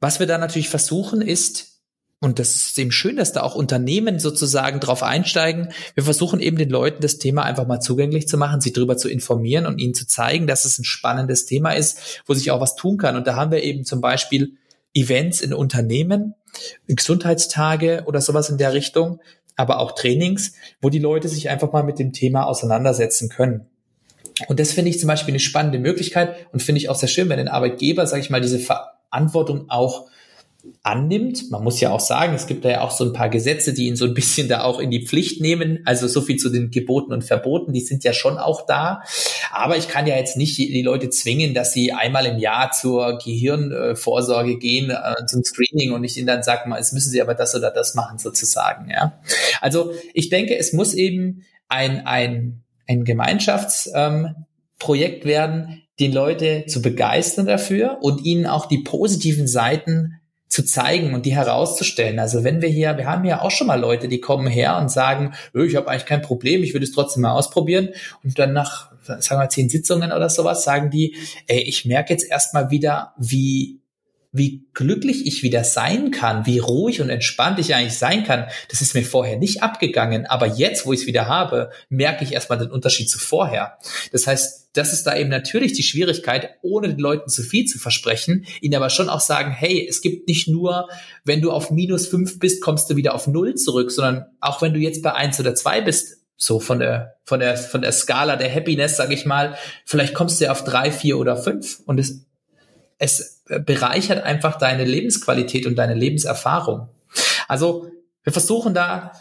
was 0.00 0.18
wir 0.18 0.26
da 0.26 0.38
natürlich 0.38 0.70
versuchen 0.70 1.20
ist, 1.20 1.77
und 2.20 2.40
das 2.40 2.56
ist 2.56 2.78
eben 2.78 2.90
schön, 2.90 3.16
dass 3.16 3.32
da 3.32 3.42
auch 3.42 3.54
Unternehmen 3.54 4.18
sozusagen 4.18 4.80
drauf 4.80 5.04
einsteigen. 5.04 5.68
Wir 5.94 6.02
versuchen 6.02 6.40
eben 6.40 6.56
den 6.56 6.68
Leuten 6.68 7.00
das 7.00 7.18
Thema 7.18 7.44
einfach 7.44 7.66
mal 7.66 7.78
zugänglich 7.78 8.26
zu 8.26 8.36
machen, 8.36 8.60
sie 8.60 8.72
darüber 8.72 8.96
zu 8.96 9.08
informieren 9.08 9.66
und 9.66 9.78
ihnen 9.78 9.94
zu 9.94 10.04
zeigen, 10.04 10.48
dass 10.48 10.64
es 10.64 10.78
ein 10.78 10.84
spannendes 10.84 11.46
Thema 11.46 11.72
ist, 11.72 12.22
wo 12.26 12.34
sich 12.34 12.50
auch 12.50 12.60
was 12.60 12.74
tun 12.74 12.98
kann. 12.98 13.14
Und 13.14 13.28
da 13.28 13.36
haben 13.36 13.52
wir 13.52 13.62
eben 13.62 13.84
zum 13.84 14.00
Beispiel 14.00 14.54
Events 14.94 15.40
in 15.40 15.54
Unternehmen, 15.54 16.34
Gesundheitstage 16.88 18.02
oder 18.06 18.20
sowas 18.20 18.50
in 18.50 18.58
der 18.58 18.72
Richtung, 18.72 19.20
aber 19.54 19.78
auch 19.78 19.92
Trainings, 19.92 20.54
wo 20.80 20.90
die 20.90 20.98
Leute 20.98 21.28
sich 21.28 21.48
einfach 21.50 21.72
mal 21.72 21.84
mit 21.84 22.00
dem 22.00 22.12
Thema 22.12 22.46
auseinandersetzen 22.46 23.28
können. 23.28 23.66
Und 24.48 24.58
das 24.58 24.72
finde 24.72 24.90
ich 24.90 24.98
zum 24.98 25.06
Beispiel 25.06 25.32
eine 25.32 25.40
spannende 25.40 25.78
Möglichkeit 25.78 26.34
und 26.52 26.62
finde 26.62 26.80
ich 26.80 26.88
auch 26.88 26.96
sehr 26.96 27.08
schön, 27.08 27.28
wenn 27.28 27.38
ein 27.38 27.48
Arbeitgeber, 27.48 28.06
sage 28.08 28.22
ich 28.22 28.30
mal, 28.30 28.40
diese 28.40 28.58
Verantwortung 28.58 29.66
auch 29.68 30.08
annimmt. 30.82 31.50
Man 31.50 31.64
muss 31.64 31.80
ja 31.80 31.90
auch 31.90 32.00
sagen, 32.00 32.34
es 32.34 32.46
gibt 32.46 32.64
da 32.64 32.70
ja 32.70 32.80
auch 32.80 32.90
so 32.90 33.04
ein 33.04 33.12
paar 33.12 33.28
Gesetze, 33.28 33.74
die 33.74 33.86
ihn 33.86 33.96
so 33.96 34.04
ein 34.04 34.14
bisschen 34.14 34.48
da 34.48 34.62
auch 34.62 34.78
in 34.78 34.90
die 34.90 35.06
Pflicht 35.06 35.40
nehmen. 35.40 35.80
Also 35.84 36.06
so 36.06 36.20
viel 36.20 36.36
zu 36.36 36.50
den 36.50 36.70
Geboten 36.70 37.12
und 37.12 37.24
Verboten, 37.24 37.72
die 37.72 37.80
sind 37.80 38.04
ja 38.04 38.12
schon 38.12 38.38
auch 38.38 38.66
da. 38.66 39.02
Aber 39.50 39.76
ich 39.76 39.88
kann 39.88 40.06
ja 40.06 40.16
jetzt 40.16 40.36
nicht 40.36 40.58
die 40.58 40.82
Leute 40.82 41.10
zwingen, 41.10 41.54
dass 41.54 41.72
sie 41.72 41.92
einmal 41.92 42.26
im 42.26 42.38
Jahr 42.38 42.72
zur 42.72 43.18
Gehirnvorsorge 43.18 44.58
gehen, 44.58 44.90
äh, 44.90 45.26
zum 45.26 45.42
Screening 45.44 45.92
und 45.92 46.04
ich 46.04 46.16
ihnen 46.16 46.26
dann 46.26 46.42
sage, 46.42 46.68
mal, 46.68 46.78
es 46.78 46.92
müssen 46.92 47.10
sie 47.10 47.22
aber 47.22 47.34
das 47.34 47.54
oder 47.54 47.70
das 47.70 47.94
machen 47.94 48.18
sozusagen. 48.18 48.90
Ja. 48.90 49.20
Also 49.60 49.92
ich 50.14 50.28
denke, 50.28 50.56
es 50.56 50.72
muss 50.72 50.94
eben 50.94 51.44
ein, 51.68 52.06
ein, 52.06 52.62
ein 52.86 53.04
Gemeinschaftsprojekt 53.04 55.24
ähm, 55.24 55.28
werden, 55.28 55.82
die 55.98 56.08
Leute 56.08 56.64
zu 56.66 56.80
begeistern 56.80 57.46
dafür 57.46 57.98
und 58.00 58.24
ihnen 58.24 58.46
auch 58.46 58.66
die 58.66 58.78
positiven 58.78 59.48
Seiten 59.48 60.17
zu 60.48 60.64
zeigen 60.64 61.14
und 61.14 61.26
die 61.26 61.36
herauszustellen. 61.36 62.18
Also 62.18 62.42
wenn 62.42 62.62
wir 62.62 62.68
hier, 62.68 62.96
wir 62.96 63.06
haben 63.06 63.24
ja 63.24 63.42
auch 63.42 63.50
schon 63.50 63.66
mal 63.66 63.78
Leute, 63.78 64.08
die 64.08 64.20
kommen 64.20 64.46
her 64.46 64.78
und 64.78 64.90
sagen, 64.90 65.34
ich 65.52 65.76
habe 65.76 65.88
eigentlich 65.88 66.06
kein 66.06 66.22
Problem, 66.22 66.62
ich 66.62 66.72
würde 66.72 66.84
es 66.84 66.92
trotzdem 66.92 67.22
mal 67.22 67.32
ausprobieren 67.32 67.90
und 68.24 68.38
dann 68.38 68.52
nach, 68.52 68.90
sagen 69.02 69.40
wir, 69.40 69.48
zehn 69.48 69.68
Sitzungen 69.68 70.10
oder 70.12 70.30
sowas, 70.30 70.64
sagen 70.64 70.90
die, 70.90 71.16
ey, 71.46 71.60
ich 71.60 71.84
merke 71.84 72.12
jetzt 72.12 72.28
erstmal 72.30 72.70
wieder, 72.70 73.12
wie 73.18 73.80
wie 74.30 74.66
glücklich 74.74 75.26
ich 75.26 75.42
wieder 75.42 75.64
sein 75.64 76.10
kann, 76.10 76.44
wie 76.44 76.58
ruhig 76.58 77.00
und 77.00 77.08
entspannt 77.08 77.58
ich 77.58 77.74
eigentlich 77.74 77.98
sein 77.98 78.24
kann, 78.24 78.46
das 78.68 78.82
ist 78.82 78.94
mir 78.94 79.04
vorher 79.04 79.38
nicht 79.38 79.62
abgegangen. 79.62 80.26
Aber 80.26 80.46
jetzt, 80.46 80.84
wo 80.84 80.92
ich 80.92 81.00
es 81.00 81.06
wieder 81.06 81.26
habe, 81.26 81.70
merke 81.88 82.24
ich 82.24 82.32
erstmal 82.32 82.58
den 82.58 82.70
Unterschied 82.70 83.08
zu 83.08 83.18
vorher. 83.18 83.78
Das 84.12 84.26
heißt, 84.26 84.68
das 84.74 84.92
ist 84.92 85.04
da 85.04 85.16
eben 85.16 85.30
natürlich 85.30 85.72
die 85.72 85.82
Schwierigkeit, 85.82 86.50
ohne 86.62 86.88
den 86.88 86.98
Leuten 86.98 87.30
zu 87.30 87.42
viel 87.42 87.64
zu 87.64 87.78
versprechen, 87.78 88.44
ihnen 88.60 88.74
aber 88.74 88.90
schon 88.90 89.08
auch 89.08 89.20
sagen, 89.20 89.50
hey, 89.50 89.86
es 89.88 90.02
gibt 90.02 90.28
nicht 90.28 90.46
nur, 90.46 90.88
wenn 91.24 91.40
du 91.40 91.50
auf 91.50 91.70
minus 91.70 92.06
fünf 92.06 92.38
bist, 92.38 92.62
kommst 92.62 92.90
du 92.90 92.96
wieder 92.96 93.14
auf 93.14 93.26
null 93.26 93.54
zurück, 93.54 93.90
sondern 93.90 94.26
auch 94.40 94.60
wenn 94.60 94.74
du 94.74 94.78
jetzt 94.78 95.02
bei 95.02 95.14
eins 95.14 95.40
oder 95.40 95.54
zwei 95.54 95.80
bist, 95.80 96.18
so 96.36 96.60
von 96.60 96.78
der 96.78 97.16
von 97.24 97.40
der 97.40 97.56
von 97.56 97.82
der 97.82 97.90
Skala 97.92 98.36
der 98.36 98.54
Happiness, 98.54 98.96
sage 98.96 99.14
ich 99.14 99.26
mal, 99.26 99.56
vielleicht 99.84 100.14
kommst 100.14 100.40
du 100.40 100.44
ja 100.44 100.52
auf 100.52 100.62
drei, 100.62 100.92
vier 100.92 101.18
oder 101.18 101.36
fünf 101.36 101.80
und 101.86 101.98
es 101.98 102.26
es 102.98 103.37
bereichert 103.64 104.24
einfach 104.24 104.58
deine 104.58 104.84
Lebensqualität 104.84 105.66
und 105.66 105.76
deine 105.76 105.94
Lebenserfahrung. 105.94 106.88
Also 107.46 107.90
wir 108.22 108.32
versuchen 108.32 108.74
da 108.74 109.12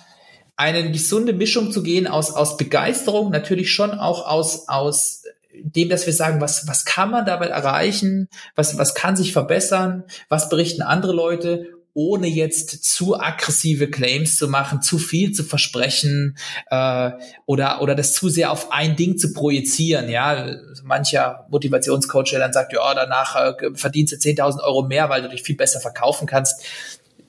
eine 0.55 0.91
gesunde 0.91 1.33
Mischung 1.33 1.71
zu 1.71 1.83
gehen 1.83 2.07
aus, 2.07 2.31
aus 2.31 2.57
Begeisterung, 2.57 3.29
natürlich 3.29 3.71
schon 3.71 3.91
auch 3.91 4.27
aus, 4.27 4.67
aus 4.67 5.23
dem, 5.53 5.89
dass 5.89 6.05
wir 6.05 6.13
sagen, 6.13 6.41
was, 6.41 6.67
was 6.67 6.83
kann 6.85 7.11
man 7.11 7.25
dabei 7.25 7.47
erreichen, 7.47 8.27
was, 8.55 8.77
was 8.77 8.95
kann 8.95 9.15
sich 9.15 9.33
verbessern, 9.33 10.03
was 10.29 10.49
berichten 10.49 10.81
andere 10.81 11.13
Leute 11.13 11.76
ohne 11.97 12.27
jetzt 12.27 12.83
zu 12.83 13.19
aggressive 13.19 13.89
Claims 13.89 14.37
zu 14.37 14.47
machen, 14.47 14.83
zu 14.83 14.99
viel 14.99 15.31
zu 15.31 15.43
versprechen 15.43 16.37
äh, 16.69 17.09
oder 17.47 17.81
oder 17.81 17.95
das 17.95 18.13
zu 18.13 18.29
sehr 18.29 18.51
auf 18.51 18.71
ein 18.71 18.95
Ding 18.95 19.17
zu 19.17 19.33
projizieren. 19.33 20.07
Ja, 20.07 20.45
mancher 20.83 21.47
Motivationscoach, 21.49 22.29
der 22.29 22.39
dann 22.39 22.53
sagt, 22.53 22.71
ja, 22.71 22.93
danach 22.93 23.35
äh, 23.35 23.71
verdienst 23.73 24.13
du 24.13 24.17
10.000 24.17 24.61
Euro 24.61 24.83
mehr, 24.83 25.09
weil 25.09 25.23
du 25.23 25.29
dich 25.29 25.41
viel 25.41 25.55
besser 25.55 25.79
verkaufen 25.79 26.27
kannst. 26.27 26.63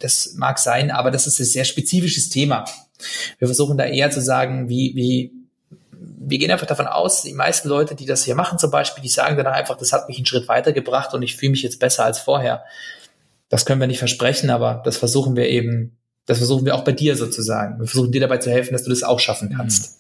das 0.00 0.34
mag 0.36 0.58
sein, 0.58 0.90
aber 0.90 1.10
das 1.10 1.26
ist 1.26 1.40
ein 1.40 1.46
sehr 1.46 1.64
spezifisches 1.64 2.28
Thema. 2.28 2.66
Wir 3.38 3.48
versuchen 3.48 3.78
da 3.78 3.86
eher 3.86 4.10
zu 4.10 4.20
sagen, 4.20 4.68
wie, 4.68 4.92
wie, 4.94 5.32
wir 5.92 6.36
gehen 6.36 6.50
einfach 6.50 6.66
davon 6.66 6.86
aus, 6.86 7.22
die 7.22 7.32
meisten 7.32 7.70
Leute, 7.70 7.94
die 7.94 8.04
das 8.04 8.22
hier 8.22 8.34
machen 8.34 8.58
zum 8.58 8.70
Beispiel, 8.70 9.02
die 9.02 9.08
sagen 9.08 9.34
dann 9.38 9.46
einfach, 9.46 9.78
das 9.78 9.94
hat 9.94 10.08
mich 10.08 10.18
einen 10.18 10.26
Schritt 10.26 10.46
weitergebracht 10.46 11.14
und 11.14 11.22
ich 11.22 11.36
fühle 11.36 11.52
mich 11.52 11.62
jetzt 11.62 11.80
besser 11.80 12.04
als 12.04 12.18
vorher. 12.18 12.64
Das 13.49 13.64
können 13.64 13.80
wir 13.80 13.86
nicht 13.86 13.99
versprechen, 13.99 14.51
aber 14.51 14.82
das 14.84 14.96
versuchen 14.96 15.36
wir 15.36 15.49
eben, 15.49 15.99
das 16.26 16.38
versuchen 16.38 16.66
wir 16.66 16.74
auch 16.74 16.84
bei 16.84 16.92
dir 16.92 17.16
sozusagen. 17.16 17.78
Wir 17.78 17.86
versuchen 17.86 18.12
dir 18.12 18.20
dabei 18.20 18.38
zu 18.38 18.51
helfen, 18.51 18.72
dass 18.72 18.84
du 18.84 18.90
das 18.90 19.03
auch 19.03 19.20
schaffen 19.20 19.55
kannst. 19.57 19.92
Mhm. 19.92 19.99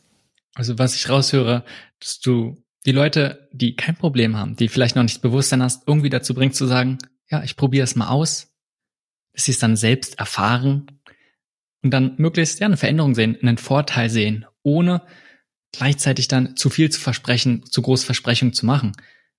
Also 0.54 0.78
was 0.78 0.94
ich 0.94 1.08
raushöre, 1.08 1.64
dass 2.00 2.20
du 2.20 2.62
die 2.84 2.92
Leute, 2.92 3.48
die 3.52 3.76
kein 3.76 3.96
Problem 3.96 4.36
haben, 4.36 4.56
die 4.56 4.68
vielleicht 4.68 4.96
noch 4.96 5.02
nicht 5.02 5.22
Bewusstsein 5.22 5.62
hast, 5.62 5.86
irgendwie 5.86 6.10
dazu 6.10 6.34
bringst 6.34 6.58
zu 6.58 6.66
sagen, 6.66 6.98
ja, 7.30 7.42
ich 7.42 7.56
probiere 7.56 7.84
es 7.84 7.96
mal 7.96 8.08
aus, 8.08 8.48
dass 9.32 9.44
sie 9.44 9.52
es 9.52 9.58
dann 9.58 9.76
selbst 9.76 10.18
erfahren 10.18 10.86
und 11.82 11.90
dann 11.92 12.14
möglichst 12.16 12.60
ja 12.60 12.66
eine 12.66 12.76
Veränderung 12.76 13.14
sehen, 13.14 13.36
einen 13.40 13.58
Vorteil 13.58 14.10
sehen, 14.10 14.46
ohne 14.62 15.02
gleichzeitig 15.72 16.28
dann 16.28 16.56
zu 16.56 16.70
viel 16.70 16.90
zu 16.90 17.00
versprechen, 17.00 17.64
zu 17.66 17.82
große 17.82 18.06
Versprechungen 18.06 18.54
zu 18.54 18.66
machen. 18.66 18.92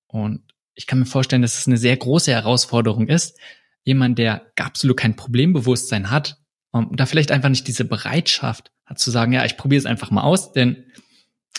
Und 0.08 0.42
ich 0.76 0.88
kann 0.88 1.00
mir 1.00 1.06
vorstellen, 1.06 1.42
dass 1.42 1.58
es 1.58 1.68
eine 1.68 1.78
sehr 1.78 1.98
große 1.98 2.32
Herausforderung 2.32 3.08
ist, 3.08 3.38
jemand, 3.84 4.20
der 4.20 4.52
absolut 4.58 4.98
kein 4.98 5.16
Problembewusstsein 5.16 6.10
hat, 6.10 6.42
um, 6.72 6.96
da 6.96 7.06
vielleicht 7.06 7.32
einfach 7.32 7.50
nicht 7.50 7.68
diese 7.68 7.86
Bereitschaft 7.86 8.72
hat 8.86 9.00
zu 9.00 9.12
sagen, 9.12 9.34
ja, 9.34 9.46
ich 9.46 9.58
probiere 9.58 9.80
es 9.80 9.86
einfach 9.86 10.12
mal 10.12 10.24
aus, 10.24 10.52
denn 10.52 10.86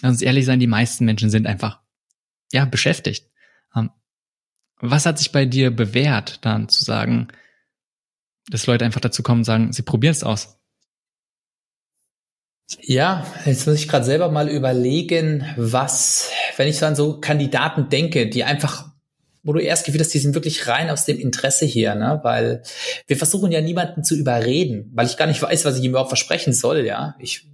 lass 0.02 0.12
uns 0.12 0.22
ehrlich 0.22 0.44
sein, 0.44 0.60
die 0.60 0.66
meisten 0.66 1.04
Menschen 1.04 1.30
sind 1.30 1.46
einfach 1.46 1.80
ja 2.52 2.64
beschäftigt. 2.64 3.30
Um, 3.74 3.90
was 4.80 5.06
hat 5.06 5.18
sich 5.18 5.32
bei 5.32 5.46
dir 5.46 5.70
bewährt, 5.70 6.44
dann 6.44 6.68
zu 6.68 6.84
sagen, 6.84 7.28
dass 8.48 8.66
Leute 8.66 8.84
einfach 8.84 9.00
dazu 9.00 9.22
kommen 9.22 9.40
und 9.40 9.44
sagen, 9.44 9.72
sie 9.72 9.82
probieren 9.82 10.12
es 10.12 10.24
aus? 10.24 10.60
Ja, 12.78 13.26
jetzt 13.46 13.66
muss 13.66 13.76
ich 13.76 13.88
gerade 13.88 14.04
selber 14.04 14.30
mal 14.30 14.48
überlegen, 14.48 15.44
was, 15.56 16.30
wenn 16.56 16.68
ich 16.68 16.78
so 16.78 16.86
an 16.86 16.94
so 16.94 17.20
Kandidaten 17.20 17.88
denke, 17.88 18.28
die 18.28 18.44
einfach, 18.44 18.89
wo 19.42 19.52
du 19.52 19.60
erst 19.60 19.86
Gefühl 19.86 20.00
hast, 20.00 20.12
die 20.12 20.18
sind 20.18 20.34
wirklich 20.34 20.66
rein 20.66 20.90
aus 20.90 21.04
dem 21.04 21.18
Interesse 21.18 21.64
hier, 21.64 21.94
ne? 21.94 22.20
Weil 22.22 22.62
wir 23.06 23.16
versuchen 23.16 23.52
ja 23.52 23.60
niemanden 23.60 24.04
zu 24.04 24.14
überreden, 24.14 24.90
weil 24.94 25.06
ich 25.06 25.16
gar 25.16 25.26
nicht 25.26 25.40
weiß, 25.40 25.64
was 25.64 25.78
ich 25.78 25.84
ihm 25.84 25.90
überhaupt 25.90 26.10
versprechen 26.10 26.52
soll, 26.52 26.84
ja. 26.84 27.14
Ich, 27.18 27.46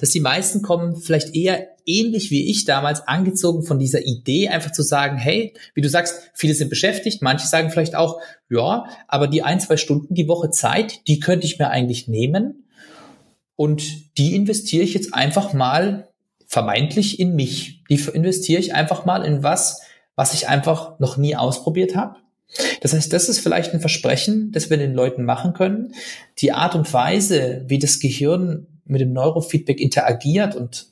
dass 0.00 0.10
die 0.10 0.20
meisten 0.20 0.62
kommen 0.62 0.96
vielleicht 0.96 1.34
eher 1.34 1.68
ähnlich 1.86 2.30
wie 2.30 2.50
ich 2.50 2.64
damals 2.64 3.06
angezogen 3.06 3.62
von 3.62 3.78
dieser 3.78 4.04
Idee, 4.04 4.48
einfach 4.48 4.72
zu 4.72 4.82
sagen, 4.82 5.16
hey, 5.16 5.54
wie 5.74 5.80
du 5.80 5.88
sagst, 5.88 6.30
viele 6.34 6.54
sind 6.54 6.70
beschäftigt, 6.70 7.22
manche 7.22 7.46
sagen 7.46 7.70
vielleicht 7.70 7.94
auch, 7.94 8.20
ja, 8.48 8.84
aber 9.08 9.28
die 9.28 9.42
ein, 9.42 9.60
zwei 9.60 9.76
Stunden 9.76 10.14
die 10.14 10.28
Woche 10.28 10.50
Zeit, 10.50 11.06
die 11.08 11.20
könnte 11.20 11.46
ich 11.46 11.58
mir 11.58 11.70
eigentlich 11.70 12.08
nehmen 12.08 12.64
und 13.56 14.18
die 14.18 14.34
investiere 14.34 14.82
ich 14.82 14.94
jetzt 14.94 15.14
einfach 15.14 15.52
mal 15.52 16.08
vermeintlich 16.46 17.18
in 17.18 17.34
mich. 17.34 17.82
Die 17.88 18.00
investiere 18.12 18.60
ich 18.60 18.74
einfach 18.74 19.04
mal 19.04 19.24
in 19.24 19.42
was, 19.42 19.80
was 20.16 20.34
ich 20.34 20.48
einfach 20.48 20.98
noch 20.98 21.16
nie 21.16 21.36
ausprobiert 21.36 21.96
habe. 21.96 22.16
Das 22.80 22.92
heißt, 22.92 23.12
das 23.12 23.28
ist 23.28 23.40
vielleicht 23.40 23.72
ein 23.72 23.80
Versprechen, 23.80 24.52
das 24.52 24.70
wir 24.70 24.76
den 24.76 24.94
Leuten 24.94 25.24
machen 25.24 25.54
können. 25.54 25.94
Die 26.38 26.52
Art 26.52 26.74
und 26.74 26.92
Weise, 26.92 27.64
wie 27.66 27.78
das 27.78 27.98
Gehirn 27.98 28.66
mit 28.84 29.00
dem 29.00 29.12
Neurofeedback 29.12 29.80
interagiert 29.80 30.54
und 30.54 30.88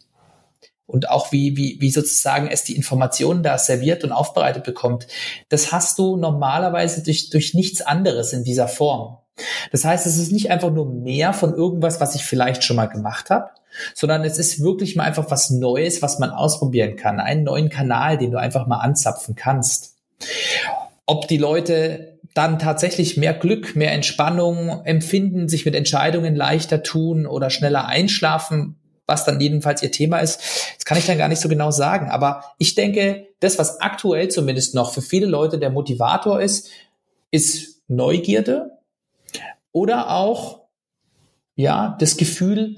und 0.93 1.09
auch 1.09 1.33
wie, 1.33 1.57
wie, 1.57 1.79
wie 1.81 1.91
sozusagen 1.91 2.49
es 2.49 2.65
die 2.65 2.77
Informationen 2.77 3.43
da 3.43 3.57
serviert 3.57 4.05
und 4.05 4.13
aufbereitet 4.13 4.65
bekommt, 4.65 5.07
das 5.49 5.73
hast 5.73 5.99
du 5.99 6.17
normalerweise 6.17 7.03
durch, 7.03 7.31
durch 7.31 7.55
nichts 7.55 7.81
anderes 7.81 8.35
in 8.35 8.45
dieser 8.45 8.69
Form. 8.69 9.17
Das 9.71 9.87
heißt, 9.87 10.07
es 10.07 10.19
ist 10.19 10.33
nicht 10.33 10.51
einfach 10.51 10.71
nur 10.71 10.85
mehr 10.85 11.33
von 11.33 11.55
irgendwas, 11.55 11.99
was 12.01 12.15
ich 12.15 12.25
vielleicht 12.25 12.63
schon 12.63 12.77
mal 12.77 12.87
gemacht 12.87 13.31
habe, 13.31 13.51
sondern 13.95 14.25
es 14.25 14.39
ist 14.39 14.63
wirklich 14.63 14.97
mal 14.97 15.05
einfach 15.05 15.31
was 15.31 15.51
Neues, 15.51 16.03
was 16.03 16.19
man 16.19 16.31
ausprobieren 16.31 16.97
kann, 16.97 17.21
einen 17.21 17.45
neuen 17.45 17.69
Kanal, 17.69 18.19
den 18.19 18.31
du 18.31 18.39
einfach 18.39 18.67
mal 18.67 18.79
anzapfen 18.79 19.35
kannst. 19.35 19.97
Ob 21.07 21.29
die 21.29 21.39
Leute 21.39 22.19
dann 22.35 22.59
tatsächlich 22.59 23.17
mehr 23.17 23.35
Glück, 23.35 23.77
mehr 23.77 23.93
Entspannung 23.93 24.85
empfinden, 24.85 25.49
sich 25.49 25.65
mit 25.67 25.75
Entscheidungen 25.75 26.35
leichter 26.35 26.83
tun 26.83 27.27
oder 27.27 27.51
schneller 27.51 27.87
einschlafen, 27.87 28.77
was 29.07 29.25
dann 29.25 29.41
jedenfalls 29.41 29.83
ihr 29.83 29.91
Thema 29.91 30.21
ist, 30.21 30.41
das 30.77 30.85
kann 30.85 30.97
ich 30.97 31.07
dann 31.07 31.19
gar 31.19 31.29
nicht 31.29 31.41
so 31.41 31.49
genau 31.49 31.71
sagen. 31.71 32.11
Aber 32.11 32.45
ich 32.59 32.75
denke, 32.75 33.27
das, 33.41 33.59
was 33.59 33.81
aktuell 33.81 34.29
zumindest 34.29 34.75
noch 34.75 34.93
für 34.95 35.03
viele 35.03 35.27
Leute 35.27 35.59
der 35.59 35.71
Motivator 35.71 36.41
ist, 36.41 36.71
ist 37.31 37.83
Neugierde, 37.89 38.71
oder 39.73 40.11
auch, 40.11 40.61
ja, 41.57 41.97
das 41.99 42.17
Gefühl, 42.17 42.77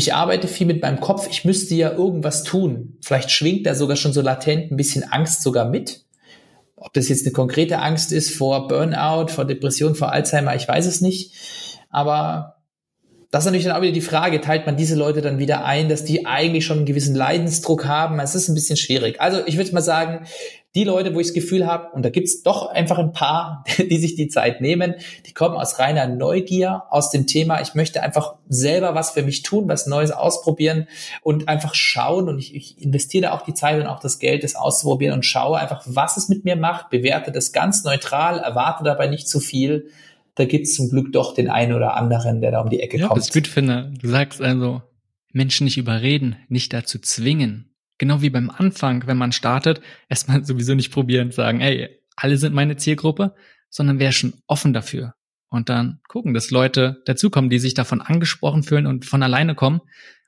ich 0.00 0.14
arbeite 0.14 0.48
viel 0.48 0.66
mit 0.66 0.80
meinem 0.80 0.98
Kopf, 0.98 1.28
ich 1.30 1.44
müsste 1.44 1.74
ja 1.74 1.92
irgendwas 1.92 2.42
tun. 2.42 2.96
Vielleicht 3.02 3.30
schwingt 3.30 3.66
da 3.66 3.74
sogar 3.74 3.96
schon 3.96 4.14
so 4.14 4.22
latent 4.22 4.72
ein 4.72 4.76
bisschen 4.76 5.04
Angst 5.04 5.42
sogar 5.42 5.66
mit. 5.66 6.06
Ob 6.74 6.94
das 6.94 7.10
jetzt 7.10 7.26
eine 7.26 7.34
konkrete 7.34 7.80
Angst 7.80 8.10
ist 8.10 8.34
vor 8.34 8.66
Burnout, 8.66 9.28
vor 9.28 9.44
Depression, 9.44 9.94
vor 9.94 10.10
Alzheimer, 10.10 10.56
ich 10.56 10.66
weiß 10.66 10.86
es 10.86 11.02
nicht. 11.02 11.34
Aber 11.90 12.59
das 13.30 13.44
ist 13.44 13.46
natürlich 13.46 13.66
dann 13.66 13.76
auch 13.76 13.82
wieder 13.82 13.92
die 13.92 14.00
Frage, 14.00 14.40
teilt 14.40 14.66
man 14.66 14.76
diese 14.76 14.96
Leute 14.96 15.22
dann 15.22 15.38
wieder 15.38 15.64
ein, 15.64 15.88
dass 15.88 16.04
die 16.04 16.26
eigentlich 16.26 16.66
schon 16.66 16.78
einen 16.78 16.86
gewissen 16.86 17.14
Leidensdruck 17.14 17.86
haben? 17.86 18.18
Es 18.18 18.34
ist 18.34 18.48
ein 18.48 18.54
bisschen 18.54 18.76
schwierig. 18.76 19.20
Also 19.20 19.40
ich 19.46 19.56
würde 19.56 19.72
mal 19.72 19.82
sagen, 19.82 20.26
die 20.74 20.84
Leute, 20.84 21.14
wo 21.14 21.20
ich 21.20 21.28
das 21.28 21.34
Gefühl 21.34 21.66
habe, 21.66 21.90
und 21.94 22.04
da 22.04 22.10
gibt's 22.10 22.42
doch 22.42 22.66
einfach 22.68 22.98
ein 22.98 23.12
paar, 23.12 23.64
die 23.78 23.98
sich 23.98 24.16
die 24.16 24.28
Zeit 24.28 24.60
nehmen, 24.60 24.94
die 25.26 25.32
kommen 25.32 25.56
aus 25.56 25.78
reiner 25.78 26.08
Neugier, 26.08 26.84
aus 26.90 27.10
dem 27.10 27.28
Thema, 27.28 27.60
ich 27.60 27.74
möchte 27.74 28.02
einfach 28.02 28.34
selber 28.48 28.96
was 28.96 29.12
für 29.12 29.22
mich 29.22 29.42
tun, 29.42 29.68
was 29.68 29.86
Neues 29.86 30.10
ausprobieren 30.10 30.88
und 31.22 31.48
einfach 31.48 31.74
schauen 31.74 32.28
und 32.28 32.38
ich, 32.38 32.54
ich 32.54 32.82
investiere 32.82 33.32
auch 33.32 33.42
die 33.42 33.54
Zeit 33.54 33.80
und 33.80 33.86
auch 33.86 34.00
das 34.00 34.18
Geld, 34.18 34.42
das 34.42 34.56
auszuprobieren 34.56 35.14
und 35.14 35.24
schaue 35.24 35.58
einfach, 35.58 35.82
was 35.86 36.16
es 36.16 36.28
mit 36.28 36.44
mir 36.44 36.56
macht, 36.56 36.90
bewerte 36.90 37.30
das 37.32 37.52
ganz 37.52 37.84
neutral, 37.84 38.38
erwarte 38.38 38.82
dabei 38.84 39.06
nicht 39.06 39.28
zu 39.28 39.38
viel 39.38 39.88
da 40.34 40.44
gibt's 40.44 40.74
zum 40.74 40.90
Glück 40.90 41.12
doch 41.12 41.34
den 41.34 41.48
einen 41.48 41.74
oder 41.74 41.96
anderen, 41.96 42.40
der 42.40 42.50
da 42.50 42.60
um 42.60 42.70
die 42.70 42.80
Ecke 42.80 42.98
ja, 42.98 43.08
kommt. 43.08 43.20
Was 43.20 43.28
ich 43.28 43.34
gut 43.34 43.46
finde, 43.46 43.92
du 44.00 44.08
sagst 44.08 44.40
also, 44.40 44.82
Menschen 45.32 45.64
nicht 45.64 45.78
überreden, 45.78 46.36
nicht 46.48 46.72
dazu 46.72 46.98
zwingen. 46.98 47.74
Genau 47.98 48.22
wie 48.22 48.30
beim 48.30 48.50
Anfang, 48.50 49.06
wenn 49.06 49.18
man 49.18 49.32
startet, 49.32 49.80
erstmal 50.08 50.44
sowieso 50.44 50.74
nicht 50.74 50.92
probieren, 50.92 51.30
sagen, 51.30 51.60
ey, 51.60 51.88
alle 52.16 52.36
sind 52.36 52.54
meine 52.54 52.76
Zielgruppe, 52.76 53.34
sondern 53.68 53.98
wäre 53.98 54.12
schon 54.12 54.34
offen 54.46 54.72
dafür. 54.72 55.14
Und 55.48 55.68
dann 55.68 56.00
gucken, 56.08 56.32
dass 56.32 56.50
Leute 56.50 57.02
dazukommen, 57.06 57.50
die 57.50 57.58
sich 57.58 57.74
davon 57.74 58.00
angesprochen 58.00 58.62
fühlen 58.62 58.86
und 58.86 59.04
von 59.04 59.22
alleine 59.22 59.54
kommen. 59.54 59.80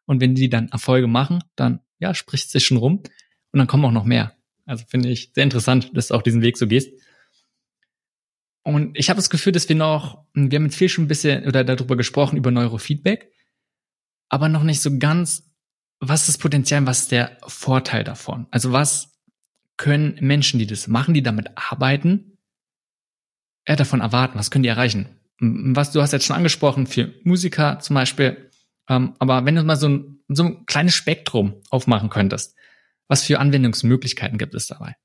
Und 0.04 0.20
wenn 0.20 0.34
die 0.34 0.50
dann 0.50 0.68
Erfolge 0.68 1.06
machen, 1.06 1.44
dann, 1.54 1.80
ja, 2.00 2.12
spricht 2.12 2.46
es 2.46 2.52
sich 2.52 2.66
schon 2.66 2.76
rum. 2.76 3.02
Und 3.52 3.58
dann 3.58 3.68
kommen 3.68 3.84
auch 3.84 3.92
noch 3.92 4.04
mehr. 4.04 4.32
Also 4.66 4.84
finde 4.88 5.10
ich 5.10 5.30
sehr 5.34 5.44
interessant, 5.44 5.90
dass 5.94 6.08
du 6.08 6.14
auch 6.14 6.22
diesen 6.22 6.42
Weg 6.42 6.56
so 6.56 6.66
gehst. 6.66 6.90
Und 8.62 8.96
ich 8.96 9.10
habe 9.10 9.18
das 9.18 9.30
Gefühl, 9.30 9.52
dass 9.52 9.68
wir 9.68 9.76
noch, 9.76 10.24
wir 10.34 10.56
haben 10.56 10.66
jetzt 10.66 10.76
viel 10.76 10.88
schon 10.88 11.04
ein 11.04 11.08
bisschen 11.08 11.46
oder 11.46 11.64
darüber 11.64 11.96
gesprochen, 11.96 12.36
über 12.36 12.50
Neurofeedback, 12.50 13.32
aber 14.28 14.48
noch 14.48 14.62
nicht 14.62 14.80
so 14.80 14.98
ganz, 14.98 15.50
was 15.98 16.22
ist 16.22 16.28
das 16.28 16.38
Potenzial, 16.38 16.86
was 16.86 17.00
ist 17.02 17.12
der 17.12 17.36
Vorteil 17.46 18.04
davon? 18.04 18.46
Also 18.50 18.72
was 18.72 19.20
können 19.76 20.16
Menschen, 20.20 20.58
die 20.58 20.66
das 20.66 20.86
machen, 20.86 21.14
die 21.14 21.22
damit 21.22 21.50
arbeiten, 21.56 22.38
eher 23.64 23.76
davon 23.76 24.00
erwarten? 24.00 24.38
Was 24.38 24.50
können 24.50 24.62
die 24.62 24.68
erreichen? 24.68 25.08
Was 25.38 25.90
du 25.90 26.00
hast 26.00 26.12
jetzt 26.12 26.26
schon 26.26 26.36
angesprochen 26.36 26.86
für 26.86 27.12
Musiker 27.24 27.80
zum 27.80 27.94
Beispiel, 27.94 28.50
ähm, 28.88 29.14
aber 29.18 29.44
wenn 29.44 29.56
du 29.56 29.64
mal 29.64 29.76
so 29.76 29.88
ein, 29.88 30.20
so 30.28 30.44
ein 30.44 30.66
kleines 30.66 30.94
Spektrum 30.94 31.54
aufmachen 31.70 32.10
könntest, 32.10 32.54
was 33.08 33.24
für 33.24 33.40
Anwendungsmöglichkeiten 33.40 34.38
gibt 34.38 34.54
es 34.54 34.68
dabei? 34.68 34.96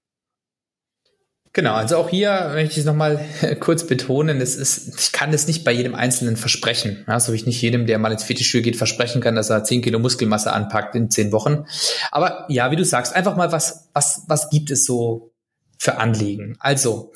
Genau, 1.54 1.74
also 1.74 1.98
auch 1.98 2.10
hier 2.10 2.52
möchte 2.54 2.74
ich 2.74 2.78
es 2.80 2.86
nochmal 2.86 3.20
kurz 3.60 3.88
betonen, 3.88 4.42
es 4.42 4.56
ist, 4.56 5.00
ich 5.00 5.12
kann 5.12 5.32
das 5.32 5.48
nicht 5.48 5.64
bei 5.64 5.72
jedem 5.72 5.96
Einzelnen 5.96 6.38
versprechen. 6.38 7.04
Ja, 7.08 7.20
so 7.20 7.32
wie 7.32 7.38
ich 7.38 7.46
nicht 7.46 7.62
jedem, 7.62 7.88
der 7.88 7.98
mal 8.00 8.12
ins 8.12 8.24
Fitnessstudio 8.24 8.64
geht, 8.64 8.76
versprechen 8.76 9.22
kann, 9.22 9.36
dass 9.36 9.50
er 9.50 9.64
10 9.64 9.82
Kilo 9.82 10.00
Muskelmasse 10.00 10.54
anpackt 10.54 10.96
in 10.96 11.10
10 11.10 11.32
Wochen. 11.32 11.66
Aber 12.12 12.46
ja, 12.50 12.72
wie 12.72 12.76
du 12.76 12.86
sagst, 12.86 13.16
einfach 13.16 13.36
mal, 13.36 13.52
was, 13.52 13.90
was, 13.94 14.24
was 14.28 14.50
gibt 14.50 14.72
es 14.72 14.86
so 14.86 15.32
für 15.80 15.98
Anliegen? 15.98 16.56
Also, 16.60 17.12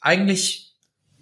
eigentlich 0.00 0.66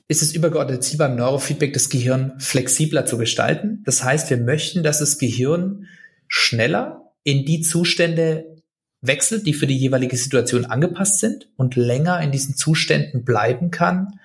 ist 0.08 0.22
es 0.22 0.34
übergeordnete 0.34 0.80
Ziel 0.80 0.98
beim 0.98 1.16
Neurofeedback, 1.16 1.72
das 1.72 1.88
Gehirn 1.88 2.34
flexibler 2.38 3.06
zu 3.06 3.16
gestalten. 3.16 3.82
Das 3.84 4.04
heißt, 4.04 4.28
wir 4.30 4.36
möchten, 4.36 4.82
dass 4.82 4.98
das 4.98 5.18
Gehirn 5.18 5.86
schneller 6.28 7.12
in 7.22 7.44
die 7.46 7.62
Zustände 7.62 8.53
wechselt, 9.07 9.46
die 9.46 9.55
für 9.55 9.66
die 9.66 9.76
jeweilige 9.76 10.16
Situation 10.16 10.64
angepasst 10.64 11.20
sind 11.20 11.48
und 11.57 11.76
länger 11.76 12.20
in 12.20 12.32
diesen 12.32 12.57
Zuständen 12.57 13.24
bleiben 13.24 13.70
kann, 13.70 14.18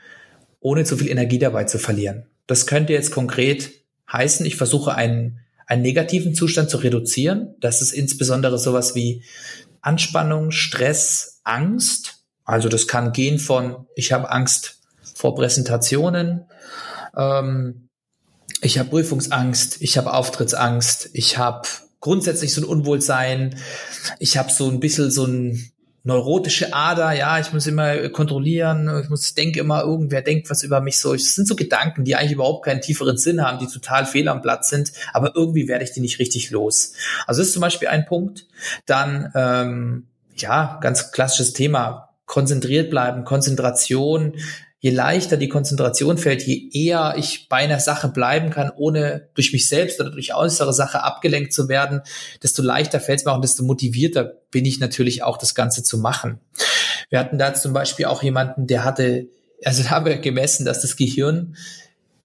ohne 0.60 0.84
zu 0.86 0.98
viel 0.98 1.10
Energie 1.10 1.40
dabei 1.40 1.66
zu 1.66 1.80
verlieren. 1.80 2.26
Das 2.48 2.66
könnte 2.66 2.94
jetzt 2.94 3.12
konkret 3.12 3.72
heißen, 4.12 4.46
ich 4.46 4.56
versuche 4.56 4.96
einen, 4.96 5.40
einen 5.68 5.82
negativen 5.82 6.34
Zustand 6.34 6.70
zu 6.70 6.78
reduzieren. 6.78 7.56
Das 7.60 7.82
ist 7.82 7.92
insbesondere 7.92 8.58
sowas 8.58 8.96
wie 8.96 9.24
Anspannung, 9.82 10.52
Stress, 10.52 11.42
Angst. 11.44 12.24
Also 12.44 12.70
das 12.70 12.88
kann 12.88 13.12
gehen 13.12 13.38
von, 13.38 13.86
ich 13.96 14.12
habe 14.12 14.32
Angst 14.32 14.80
vor 15.16 15.36
Präsentationen, 15.36 16.46
ähm, 17.16 17.90
ich 18.62 18.80
habe 18.80 18.90
Prüfungsangst, 18.90 19.82
ich 19.82 19.98
habe 19.98 20.14
Auftrittsangst, 20.14 21.12
ich 21.14 21.38
habe 21.38 21.68
grundsätzlich 22.00 22.54
so 22.54 22.62
ein 22.62 22.66
Unwohlsein, 22.66 23.56
ich 24.20 24.38
habe 24.38 24.52
so 24.52 24.70
ein 24.70 24.80
bisschen 24.80 25.12
so 25.12 25.26
ein 25.26 25.72
neurotische 26.04 26.74
Ader, 26.74 27.12
ja, 27.12 27.40
ich 27.40 27.52
muss 27.52 27.68
immer 27.68 28.10
kontrollieren, 28.10 28.90
ich 29.04 29.10
muss 29.10 29.34
denke 29.34 29.60
immer, 29.60 29.82
irgendwer 29.84 30.22
denkt 30.22 30.50
was 30.50 30.64
über 30.64 30.80
mich 30.82 30.98
so. 31.00 31.14
Es 31.14 31.36
sind 31.36 31.48
so 31.48 31.56
Gedanken, 31.56 32.06
die 32.06 32.16
eigentlich 32.16 32.34
überhaupt 32.34 32.66
keinen 32.66 32.82
tieferen 32.82 33.18
Sinn 33.18 33.44
haben, 33.44 33.60
die 33.60 33.68
total 33.68 34.06
fehl 34.06 34.28
am 34.28 34.42
Platz 34.42 34.70
sind, 34.70 34.92
aber 35.14 35.36
irgendwie 35.36 35.68
werde 35.68 35.84
ich 35.84 35.92
die 35.92 36.00
nicht 36.00 36.20
richtig 36.20 36.52
los. 36.52 36.94
Also 37.28 37.42
das 37.42 37.48
ist 37.48 37.54
zum 37.54 37.62
Beispiel 37.62 37.90
ein 37.90 38.06
Punkt. 38.06 38.48
Dann, 38.86 39.32
ähm, 39.36 40.08
ja, 40.36 40.80
ganz 40.82 41.12
klassisches 41.12 41.54
Thema, 41.54 42.10
konzentriert 42.26 42.90
bleiben, 42.90 43.26
Konzentration, 43.26 44.36
je 44.80 44.92
leichter 44.92 45.36
die 45.38 45.50
Konzentration 45.50 46.18
fällt, 46.18 46.44
je 46.44 46.70
eher 46.72 47.16
ich 47.18 47.50
bei 47.50 47.58
einer 47.58 47.80
Sache 47.80 48.08
bleiben 48.08 48.50
kann, 48.50 48.72
ohne 48.76 49.30
durch 49.34 49.52
mich 49.52 49.68
selbst 49.68 50.00
oder 50.00 50.10
durch 50.10 50.34
äußere 50.34 50.74
Sache 50.74 51.04
abgelenkt 51.04 51.54
zu 51.54 51.68
werden, 51.68 52.02
desto 52.42 52.62
leichter 52.62 53.02
fällt 53.02 53.20
es 53.20 53.26
mir 53.26 53.32
auch 53.32 53.36
und 53.36 53.44
desto 53.44 53.64
motivierter 53.64 54.24
bin 54.52 54.66
ich 54.66 54.80
natürlich 54.80 55.22
auch, 55.24 55.38
das 55.38 55.54
Ganze 55.54 55.84
zu 55.84 55.98
machen. 55.98 56.40
Wir 57.10 57.20
hatten 57.20 57.38
da 57.38 57.54
zum 57.54 57.74
Beispiel 57.74 58.06
auch 58.06 58.24
jemanden, 58.24 58.68
der 58.68 58.86
hatte, 58.86 59.28
also 59.66 59.84
da 59.84 59.90
haben 59.90 60.06
wir 60.06 60.18
gemessen, 60.18 60.66
dass 60.66 60.82
das 60.82 60.96
Gehirn 60.96 61.56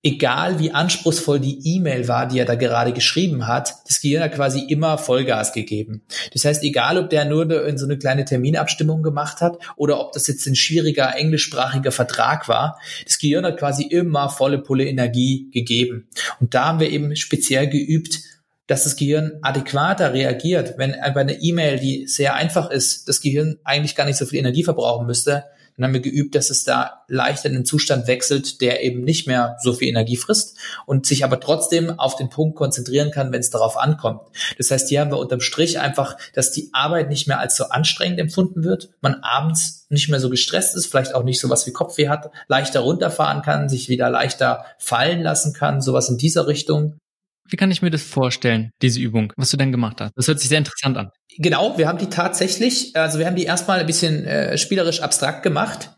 egal 0.05 0.61
wie 0.61 0.71
anspruchsvoll 0.71 1.41
die 1.41 1.59
E-Mail 1.65 2.07
war, 2.07 2.29
die 2.29 2.39
er 2.39 2.45
da 2.45 2.55
gerade 2.55 2.93
geschrieben 2.93 3.47
hat, 3.47 3.75
das 3.89 4.01
Gehirn 4.01 4.23
hat 4.23 4.35
quasi 4.35 4.61
immer 4.61 4.99
Vollgas 4.99 5.53
gegeben. 5.53 6.03
Das 6.33 6.45
heißt, 6.45 6.63
egal 6.63 6.99
ob 6.99 7.09
der 7.09 7.25
nur 7.25 7.67
in 7.67 7.79
so 7.79 7.87
eine 7.87 7.97
kleine 7.97 8.27
Terminabstimmung 8.27 9.03
gemacht 9.03 9.41
hat 9.41 9.59
oder 9.77 9.99
ob 9.99 10.13
das 10.13 10.27
jetzt 10.27 10.47
ein 10.47 10.55
schwieriger 10.55 11.17
englischsprachiger 11.17 11.91
Vertrag 11.91 12.49
war, 12.49 12.79
das 13.05 13.19
Gehirn 13.19 13.47
hat 13.47 13.59
quasi 13.59 13.85
immer 13.85 14.29
volle 14.29 14.59
Pulle 14.59 14.85
Energie 14.87 15.49
gegeben. 15.53 16.07
Und 16.39 16.55
da 16.55 16.67
haben 16.67 16.81
wir 16.81 16.91
eben 16.91 17.17
speziell 17.17 17.69
geübt, 17.69 18.21
dass 18.67 18.85
das 18.85 18.97
Gehirn 18.97 19.33
adäquater 19.43 20.13
reagiert, 20.13 20.75
wenn 20.77 20.93
bei 20.93 21.21
einer 21.21 21.43
E-Mail, 21.43 21.79
die 21.79 22.07
sehr 22.07 22.35
einfach 22.35 22.71
ist, 22.71 23.09
das 23.09 23.21
Gehirn 23.21 23.59
eigentlich 23.65 23.95
gar 23.95 24.05
nicht 24.07 24.17
so 24.17 24.27
viel 24.27 24.39
Energie 24.39 24.65
verbrauchen 24.65 25.07
müsste, 25.07 25.45
dann 25.77 25.87
haben 25.87 25.95
wir 25.95 26.01
geübt, 26.01 26.35
dass 26.35 26.51
es 26.51 26.65
da 26.65 27.05
leicht 27.09 27.45
in 27.45 27.55
einen 27.55 27.65
Zustand 27.65 28.07
wechselt, 28.07 28.61
der 28.61 28.83
eben 28.85 29.03
nicht 29.03 29.27
mehr 29.27 29.57
so 29.63 29.73
viel 29.73 29.89
Energie 29.89 30.17
frisst 30.17 30.57
und 30.87 31.07
sich 31.07 31.25
aber 31.25 31.41
trotzdem 31.41 31.99
auf 31.99 32.17
den 32.17 32.29
Punkt 32.29 32.57
konzentrieren 32.57 33.11
kann, 33.11 33.33
wenn 33.33 33.41
es 33.41 33.51
darauf 33.51 33.77
ankommt. 33.77 34.21
Das 34.57 34.71
heißt, 34.71 34.89
hier 34.89 35.01
haben 35.01 35.11
wir 35.11 35.19
unterm 35.19 35.41
Strich 35.41 35.81
einfach, 35.81 36.17
dass 36.33 36.53
die 36.53 36.71
Arbeit 36.73 37.09
nicht 37.09 37.27
mehr 37.27 37.41
als 37.41 37.57
so 37.57 37.65
anstrengend 37.65 38.21
empfunden 38.21 38.63
wird, 38.63 38.91
man 39.01 39.17
abends 39.23 39.87
nicht 39.89 40.09
mehr 40.09 40.21
so 40.21 40.31
gestresst 40.31 40.77
ist, 40.77 40.87
vielleicht 40.87 41.15
auch 41.15 41.25
nicht 41.25 41.41
so 41.41 41.51
was 41.51 41.67
wie 41.67 41.73
Kopfweh 41.73 42.09
hat, 42.09 42.31
leichter 42.47 42.81
runterfahren 42.81 43.43
kann, 43.43 43.69
sich 43.69 43.89
wieder 43.89 44.11
leichter 44.11 44.65
fallen 44.79 45.23
lassen 45.23 45.53
kann, 45.53 45.81
sowas 45.81 46.09
in 46.09 46.19
dieser 46.19 46.47
Richtung. 46.47 46.99
Wie 47.47 47.57
kann 47.57 47.71
ich 47.71 47.83
mir 47.83 47.91
das 47.91 48.03
vorstellen, 48.03 48.71
diese 48.81 49.01
Übung, 49.01 49.33
was 49.37 49.51
du 49.51 49.57
denn 49.57 49.71
gemacht 49.71 50.01
hast? 50.01 50.13
Das 50.17 50.29
hört 50.29 50.41
sich 50.41 50.49
sehr 50.49 50.59
interessant 50.59 50.97
an. 50.97 51.11
Genau, 51.37 51.77
wir 51.77 51.89
haben 51.89 51.99
die 51.99 52.09
tatsächlich, 52.09 52.95
also 52.95 53.19
wir 53.19 53.27
haben 53.27 53.35
die 53.35 53.45
erstmal 53.45 53.81
ein 53.81 53.87
bisschen 53.87 54.25
äh, 54.25 54.57
spielerisch 54.57 55.01
abstrakt 55.01 55.43
gemacht, 55.43 55.91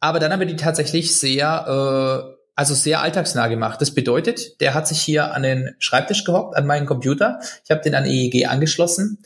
aber 0.00 0.18
dann 0.18 0.32
haben 0.32 0.40
wir 0.40 0.46
die 0.46 0.56
tatsächlich 0.56 1.16
sehr, 1.16 2.26
äh, 2.26 2.36
also 2.56 2.74
sehr 2.74 3.00
alltagsnah 3.00 3.46
gemacht. 3.46 3.80
Das 3.80 3.94
bedeutet, 3.94 4.60
der 4.60 4.74
hat 4.74 4.88
sich 4.88 5.00
hier 5.00 5.32
an 5.32 5.44
den 5.44 5.76
Schreibtisch 5.78 6.24
gehockt, 6.24 6.56
an 6.56 6.66
meinen 6.66 6.86
Computer. 6.86 7.38
Ich 7.64 7.70
habe 7.70 7.82
den 7.82 7.94
an 7.94 8.04
EEG 8.04 8.48
angeschlossen. 8.48 9.18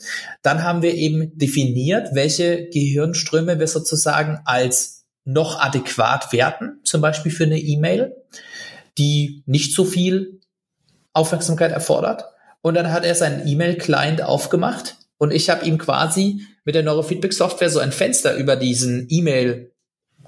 Dann 0.43 0.63
haben 0.63 0.83
wir 0.83 0.93
eben 0.93 1.35
definiert, 1.37 2.09
welche 2.13 2.69
Gehirnströme 2.69 3.59
wir 3.59 3.67
sozusagen 3.67 4.41
als 4.45 5.05
noch 5.23 5.59
adäquat 5.59 6.31
werten, 6.31 6.79
zum 6.83 7.01
Beispiel 7.01 7.31
für 7.31 7.45
eine 7.45 7.57
E-Mail, 7.57 8.15
die 8.99 9.41
nicht 9.47 9.73
so 9.73 9.83
viel 9.83 10.39
Aufmerksamkeit 11.13 11.71
erfordert. 11.71 12.25
Und 12.61 12.75
dann 12.75 12.91
hat 12.91 13.03
er 13.03 13.15
seinen 13.15 13.47
E-Mail-Client 13.47 14.21
aufgemacht 14.21 14.97
und 15.17 15.31
ich 15.31 15.49
habe 15.49 15.65
ihm 15.65 15.77
quasi 15.77 16.41
mit 16.65 16.75
der 16.75 16.83
Neurofeedback-Software 16.83 17.69
so 17.69 17.79
ein 17.79 17.91
Fenster 17.91 18.35
über 18.35 18.55
diesen 18.55 19.07
E-Mail, 19.09 19.71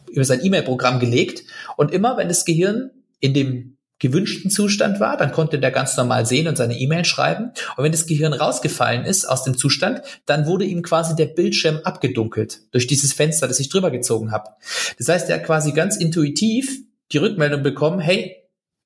über 0.10 0.24
sein 0.24 0.44
E-Mail-Programm 0.44 1.00
gelegt. 1.00 1.44
Und 1.76 1.92
immer 1.92 2.18
wenn 2.18 2.30
das 2.30 2.46
Gehirn 2.46 2.92
in 3.20 3.34
dem 3.34 3.78
gewünschten 4.00 4.52
Zustand 4.52 5.00
war, 5.00 5.18
dann 5.18 5.32
konnte 5.32 5.58
der 5.60 5.72
ganz 5.72 5.98
normal 5.98 6.26
sehen 6.26 6.48
und 6.48 6.56
seine 6.56 6.78
E-Mail 6.78 7.04
schreiben. 7.04 7.52
Und 7.76 7.84
wenn 7.84 7.92
das 7.92 8.06
Gehirn 8.06 8.34
rausgefallen 8.34 9.06
ist 9.06 9.26
aus 9.26 9.44
dem 9.44 9.58
Zustand, 9.58 10.02
dann 10.28 10.46
wurde 10.46 10.66
ihm 10.66 10.84
quasi 10.84 11.16
der 11.16 11.26
Bildschirm 11.26 11.80
abgedunkelt 11.84 12.62
durch 12.72 12.86
dieses 12.86 13.14
Fenster, 13.14 13.48
das 13.48 13.60
ich 13.60 13.70
drüber 13.70 13.90
gezogen 13.90 14.32
habe. 14.32 14.52
Das 15.00 15.10
heißt, 15.10 15.30
er 15.30 15.38
hat 15.38 15.46
quasi 15.46 15.72
ganz 15.72 15.98
intuitiv 15.98 16.80
die 17.12 17.18
Rückmeldung 17.18 17.64
bekommen, 17.64 18.00
hey, 18.00 18.36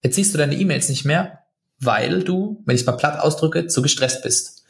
jetzt 0.02 0.16
siehst 0.16 0.34
du 0.34 0.38
deine 0.38 0.56
E-Mails 0.56 0.88
nicht 0.88 1.04
mehr, 1.04 1.40
weil 1.80 2.24
du, 2.24 2.62
wenn 2.66 2.76
ich 2.76 2.82
es 2.82 2.88
mal 2.88 2.94
platt 2.94 3.20
ausdrücke, 3.20 3.68
zu 3.68 3.82
gestresst 3.82 4.24
bist. 4.24 4.61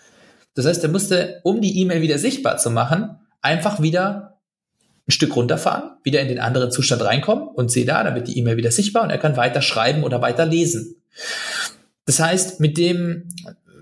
Das 0.54 0.66
heißt, 0.66 0.84
er 0.84 0.90
musste, 0.90 1.40
um 1.44 1.62
die 1.62 1.80
E-Mail 1.80 2.02
wieder 2.02 2.18
sichtbar 2.18 2.58
zu 2.58 2.70
machen, 2.70 3.18
einfach 3.42 3.82
wieder 3.82 4.40
ein 5.08 5.12
Stück 5.12 5.36
runterfahren, 5.36 5.98
wieder 6.04 6.22
in 6.22 6.28
den 6.28 6.40
anderen 6.40 6.72
Zustand 6.72 7.04
reinkommen 7.04 7.48
und 7.48 7.72
sehe 7.72 7.86
da, 7.86 8.04
dann 8.04 8.16
wird 8.16 8.28
die 8.28 8.38
E-Mail 8.38 8.58
wieder 8.58 8.72
sichtbar 8.72 9.04
und 9.04 9.10
er 9.10 9.18
kann 9.18 9.38
weiter 9.38 9.62
schreiben 9.62 10.04
oder 10.04 10.22
weiter 10.22 10.46
lesen. 10.46 11.02
Das 12.06 12.20
heißt, 12.20 12.60
mit 12.60 12.78
dem, 12.78 13.30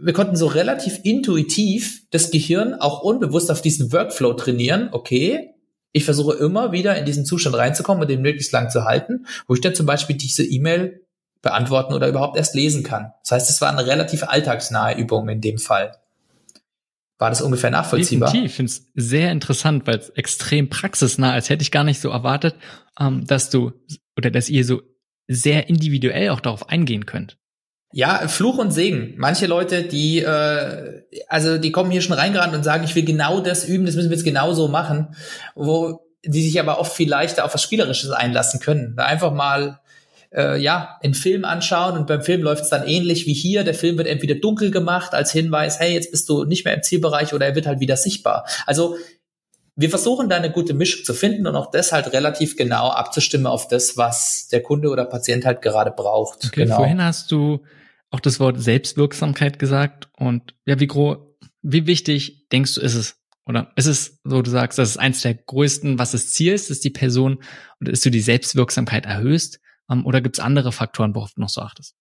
wir 0.01 0.13
konnten 0.13 0.35
so 0.35 0.47
relativ 0.47 0.99
intuitiv 1.03 2.03
das 2.11 2.31
Gehirn 2.31 2.73
auch 2.73 3.01
unbewusst 3.01 3.51
auf 3.51 3.61
diesen 3.61 3.91
Workflow 3.91 4.33
trainieren. 4.33 4.89
Okay, 4.91 5.55
ich 5.91 6.05
versuche 6.05 6.37
immer 6.37 6.71
wieder 6.71 6.95
in 6.97 7.05
diesen 7.05 7.25
Zustand 7.25 7.55
reinzukommen 7.55 8.01
und 8.01 8.09
den 8.09 8.21
möglichst 8.21 8.51
lang 8.51 8.69
zu 8.69 8.85
halten, 8.85 9.25
wo 9.47 9.55
ich 9.55 9.61
dann 9.61 9.75
zum 9.75 9.85
Beispiel 9.85 10.15
diese 10.15 10.43
E-Mail 10.43 11.01
beantworten 11.41 11.93
oder 11.93 12.07
überhaupt 12.07 12.37
erst 12.37 12.55
lesen 12.55 12.83
kann. 12.83 13.13
Das 13.23 13.31
heißt, 13.31 13.49
es 13.49 13.61
war 13.61 13.69
eine 13.69 13.87
relativ 13.87 14.23
alltagsnahe 14.23 14.97
Übung 14.97 15.29
in 15.29 15.41
dem 15.41 15.57
Fall. 15.57 15.93
War 17.19 17.29
das 17.29 17.41
ungefähr 17.41 17.69
nachvollziehbar? 17.69 18.31
Definitiv. 18.31 18.51
Ich 18.51 18.55
finde 18.55 18.71
es 18.71 18.87
sehr 18.95 19.31
interessant, 19.31 19.85
weil 19.85 19.97
es 19.97 20.09
extrem 20.11 20.69
praxisnah, 20.69 21.33
als 21.33 21.49
hätte 21.49 21.61
ich 21.61 21.69
gar 21.69 21.83
nicht 21.83 21.99
so 21.99 22.09
erwartet, 22.09 22.55
ähm, 22.99 23.27
dass 23.27 23.49
du 23.49 23.73
oder 24.17 24.31
dass 24.31 24.49
ihr 24.49 24.63
so 24.63 24.81
sehr 25.27 25.67
individuell 25.69 26.29
auch 26.29 26.39
darauf 26.39 26.69
eingehen 26.69 27.05
könnt. 27.05 27.37
Ja, 27.91 28.27
Fluch 28.27 28.57
und 28.57 28.71
Segen. 28.71 29.15
Manche 29.17 29.47
Leute, 29.47 29.83
die 29.83 30.19
äh, 30.19 31.03
also 31.27 31.57
die 31.57 31.71
kommen 31.73 31.91
hier 31.91 32.01
schon 32.01 32.15
reingerannt 32.15 32.55
und 32.55 32.63
sagen, 32.63 32.85
ich 32.85 32.95
will 32.95 33.03
genau 33.03 33.41
das 33.41 33.67
üben, 33.67 33.85
das 33.85 33.95
müssen 33.95 34.09
wir 34.09 34.15
jetzt 34.15 34.25
genau 34.25 34.53
so 34.53 34.69
machen, 34.69 35.15
wo 35.55 35.99
die 36.23 36.41
sich 36.41 36.59
aber 36.59 36.79
oft 36.79 36.95
viel 36.95 37.09
leichter 37.09 37.43
auf 37.43 37.53
was 37.53 37.63
Spielerisches 37.63 38.11
einlassen 38.11 38.61
können. 38.61 38.95
Da 38.95 39.05
einfach 39.05 39.33
mal 39.33 39.81
äh, 40.33 40.59
ja, 40.61 40.99
einen 41.01 41.13
Film 41.13 41.45
anschauen 41.45 41.97
und 41.97 42.07
beim 42.07 42.21
Film 42.21 42.41
läuft 42.41 42.63
es 42.63 42.69
dann 42.69 42.87
ähnlich 42.87 43.25
wie 43.25 43.33
hier. 43.33 43.63
Der 43.63 43.73
Film 43.73 43.97
wird 43.97 44.07
entweder 44.07 44.35
dunkel 44.35 44.71
gemacht 44.71 45.13
als 45.13 45.31
Hinweis, 45.31 45.79
hey, 45.79 45.93
jetzt 45.93 46.11
bist 46.11 46.29
du 46.29 46.45
nicht 46.45 46.65
mehr 46.65 46.73
im 46.73 46.83
Zielbereich 46.83 47.33
oder 47.33 47.47
er 47.47 47.55
wird 47.55 47.67
halt 47.67 47.79
wieder 47.79 47.97
sichtbar. 47.97 48.45
Also 48.65 48.95
wir 49.75 49.89
versuchen 49.89 50.27
da 50.27 50.35
eine 50.35 50.51
gute 50.51 50.73
Mischung 50.73 51.05
zu 51.05 51.13
finden 51.13 51.47
und 51.47 51.55
auch 51.55 51.71
das 51.71 51.93
halt 51.93 52.11
relativ 52.11 52.57
genau 52.57 52.89
abzustimmen 52.89 53.47
auf 53.47 53.67
das, 53.69 53.95
was 53.95 54.49
der 54.51 54.61
Kunde 54.61 54.89
oder 54.89 55.05
Patient 55.05 55.45
halt 55.45 55.61
gerade 55.61 55.91
braucht. 55.91 56.45
Okay, 56.45 56.63
genau. 56.63 56.75
Vorhin 56.75 57.01
hast 57.01 57.31
du 57.31 57.61
auch 58.11 58.19
das 58.19 58.39
Wort 58.39 58.59
Selbstwirksamkeit 58.59 59.57
gesagt 59.57 60.09
und 60.17 60.53
ja, 60.65 60.79
wie 60.79 60.87
groß, 60.87 61.17
wie 61.61 61.87
wichtig 61.87 62.49
denkst 62.49 62.75
du, 62.75 62.81
ist 62.81 62.95
es? 62.95 63.15
Oder 63.45 63.71
ist 63.75 63.87
es 63.87 64.19
so, 64.23 64.41
du 64.41 64.51
sagst, 64.51 64.77
das 64.77 64.89
ist 64.89 64.97
eins 64.97 65.21
der 65.21 65.33
größten, 65.33 65.97
was 65.97 66.11
das 66.11 66.29
Ziel 66.29 66.53
ist, 66.53 66.69
ist 66.69 66.83
die 66.83 66.91
Person 66.91 67.41
oder 67.81 67.91
ist 67.91 68.05
du 68.05 68.11
die 68.11 68.21
Selbstwirksamkeit 68.21 69.05
erhöhst? 69.05 69.59
Ähm, 69.89 70.05
oder 70.05 70.21
gibt 70.21 70.37
es 70.37 70.43
andere 70.43 70.71
Faktoren, 70.71 71.15
worauf 71.15 71.33
du 71.33 71.41
noch 71.41 71.49
so 71.49 71.61
achtest? 71.61 71.95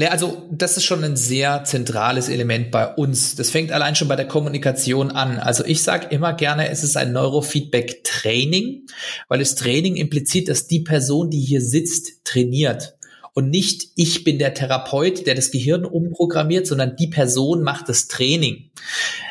Also 0.00 0.48
das 0.50 0.76
ist 0.76 0.84
schon 0.84 1.04
ein 1.04 1.16
sehr 1.16 1.64
zentrales 1.64 2.28
Element 2.28 2.70
bei 2.70 2.88
uns. 2.94 3.34
Das 3.34 3.50
fängt 3.50 3.72
allein 3.72 3.94
schon 3.94 4.08
bei 4.08 4.16
der 4.16 4.26
Kommunikation 4.28 5.10
an. 5.10 5.38
Also 5.38 5.64
ich 5.64 5.82
sage 5.82 6.06
immer 6.10 6.32
gerne, 6.32 6.70
es 6.70 6.82
ist 6.82 6.96
ein 6.96 7.12
Neurofeedback-Training, 7.12 8.86
weil 9.28 9.38
das 9.38 9.54
Training 9.54 9.96
impliziert, 9.96 10.48
dass 10.48 10.66
die 10.66 10.80
Person, 10.80 11.30
die 11.30 11.40
hier 11.40 11.60
sitzt, 11.60 12.24
trainiert. 12.24 12.96
Und 13.34 13.48
nicht 13.48 13.92
ich 13.96 14.24
bin 14.24 14.38
der 14.38 14.54
Therapeut, 14.54 15.26
der 15.26 15.34
das 15.34 15.50
Gehirn 15.50 15.84
umprogrammiert, 15.84 16.66
sondern 16.66 16.96
die 16.96 17.06
Person 17.06 17.62
macht 17.62 17.88
das 17.88 18.08
Training. 18.08 18.70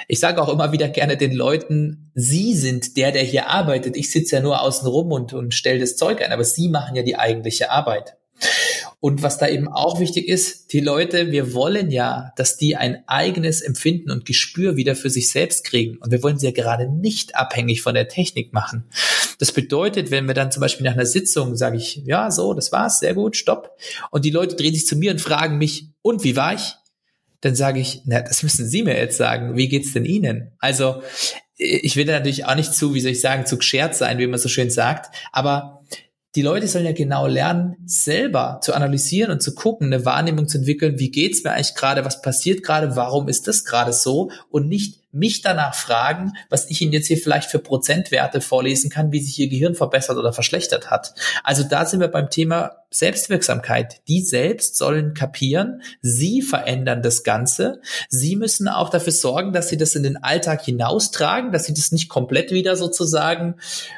Ich 0.08 0.20
sage 0.20 0.42
auch 0.42 0.50
immer 0.50 0.72
wieder 0.72 0.90
gerne 0.90 1.18
den 1.18 1.34
Leuten, 1.34 2.01
sie 2.14 2.56
sind 2.56 2.98
der, 2.98 3.12
der 3.12 3.24
hier 3.24 3.48
arbeitet. 3.48 3.96
Ich 3.96 4.12
sitze 4.12 4.38
ja 4.38 4.42
nur 4.42 4.62
außen 4.62 4.88
rum 4.88 5.12
und, 5.12 5.34
und 5.34 5.54
stelle 5.54 5.80
das 5.80 5.96
Zeug 5.96 6.22
ein, 6.22 6.32
aber 6.32 6.44
sie 6.44 6.70
machen 6.70 6.96
ja 6.96 7.04
die 7.04 7.18
eigentliche 7.18 7.72
Arbeit. 7.72 8.18
Und 9.00 9.24
was 9.24 9.40
da 9.40 9.48
eben 9.48 9.68
auch 9.68 10.00
wichtig 10.00 10.28
ist, 10.28 10.74
die 10.74 10.80
Leute, 10.80 11.32
wir 11.32 11.54
wollen 11.54 11.90
ja, 11.90 12.34
dass 12.36 12.58
die 12.58 12.76
ein 12.76 13.04
eigenes 13.08 13.62
Empfinden 13.62 14.12
und 14.12 14.26
Gespür 14.26 14.76
wieder 14.76 14.96
für 14.96 15.10
sich 15.10 15.32
selbst 15.32 15.64
kriegen. 15.64 15.98
Und 15.98 16.12
wir 16.12 16.22
wollen 16.22 16.38
sie 16.38 16.46
ja 16.46 16.52
gerade 16.52 16.88
nicht 16.88 17.36
abhängig 17.36 17.82
von 17.82 17.96
der 17.96 18.08
Technik 18.08 18.54
machen. 18.54 18.86
Das 19.40 19.52
bedeutet, 19.52 20.12
wenn 20.12 20.28
wir 20.28 20.36
dann 20.36 20.52
zum 20.52 20.62
Beispiel 20.62 20.86
nach 20.86 20.94
einer 20.94 21.08
Sitzung 21.08 21.56
sage 21.56 21.78
ich, 21.78 22.04
ja, 22.06 22.30
so, 22.30 22.54
das 22.54 22.72
war's, 22.72 23.00
sehr 23.00 23.16
gut, 23.16 23.36
stopp. 23.36 23.76
Und 24.12 24.24
die 24.24 24.30
Leute 24.30 24.56
drehen 24.56 24.74
sich 24.74 24.86
zu 24.86 24.96
mir 24.96 25.12
und 25.12 25.20
fragen 25.20 25.58
mich, 25.58 25.88
und 26.04 26.24
wie 26.24 26.36
war 26.36 26.54
ich? 26.54 26.76
Dann 27.42 27.56
sage 27.56 27.80
ich, 27.80 28.02
na, 28.06 28.22
das 28.22 28.44
müssen 28.44 28.68
Sie 28.68 28.84
mir 28.84 28.96
jetzt 28.96 29.18
sagen. 29.18 29.58
Wie 29.58 29.68
geht's 29.68 29.94
denn 29.94 30.06
Ihnen? 30.06 30.52
Also, 30.60 31.02
ich 31.62 31.96
will 31.96 32.06
natürlich 32.06 32.46
auch 32.46 32.56
nicht 32.56 32.74
zu, 32.74 32.96
wie 32.96 33.02
soll 33.02 33.12
ich 33.12 33.22
sagen, 33.22 33.46
zu 33.46 33.58
geschert 33.58 33.96
sein, 33.96 34.18
wie 34.18 34.26
man 34.26 34.40
so 34.40 34.50
schön 34.50 34.72
sagt. 34.72 35.16
Aber 35.32 35.84
die 36.36 36.42
Leute 36.42 36.68
sollen 36.68 36.86
ja 36.86 36.94
genau 36.94 37.28
lernen, 37.28 37.76
selber 37.86 38.60
zu 38.64 38.74
analysieren 38.74 39.32
und 39.32 39.44
zu 39.44 39.54
gucken, 39.54 39.94
eine 39.94 40.06
Wahrnehmung 40.06 40.48
zu 40.48 40.58
entwickeln, 40.58 40.98
wie 40.98 41.12
geht's 41.12 41.44
mir 41.44 41.52
eigentlich 41.52 41.76
gerade, 41.76 42.04
was 42.04 42.22
passiert 42.22 42.64
gerade, 42.64 42.96
warum 42.96 43.28
ist 43.28 43.48
das 43.48 43.64
gerade 43.66 43.94
so 43.94 44.32
und 44.50 44.70
nicht 44.70 45.02
mich 45.12 45.42
danach 45.42 45.76
fragen, 45.76 46.32
was 46.50 46.70
ich 46.70 46.82
Ihnen 46.82 46.94
jetzt 46.94 47.08
hier 47.08 47.18
vielleicht 47.18 47.52
für 47.52 47.60
Prozentwerte 47.60 48.40
vorlesen 48.42 48.90
kann, 48.90 49.12
wie 49.12 49.20
sich 49.20 49.38
Ihr 49.38 49.50
Gehirn 49.50 49.76
verbessert 49.76 50.18
oder 50.18 50.32
verschlechtert 50.34 50.90
hat. 50.90 51.14
Also 51.44 51.64
da 51.64 51.86
sind 51.86 52.00
wir 52.00 52.08
beim 52.08 52.30
Thema 52.30 52.81
Selbstwirksamkeit. 52.94 54.02
Die 54.10 54.22
selbst 54.22 54.76
sollen 54.76 55.14
kapieren, 55.14 55.82
sie 56.02 56.42
verändern 56.42 57.02
das 57.02 57.24
Ganze. 57.24 57.82
Sie 58.10 58.36
müssen 58.36 58.68
auch 58.68 58.90
dafür 58.90 59.14
sorgen, 59.14 59.54
dass 59.54 59.70
sie 59.70 59.78
das 59.78 59.96
in 59.96 60.04
den 60.04 60.18
Alltag 60.18 60.62
hinaustragen, 60.62 61.54
dass 61.54 61.66
sie 61.66 61.74
das 61.74 61.94
nicht 61.94 62.10
komplett 62.10 62.52
wieder 62.52 62.76
sozusagen, 62.76 63.56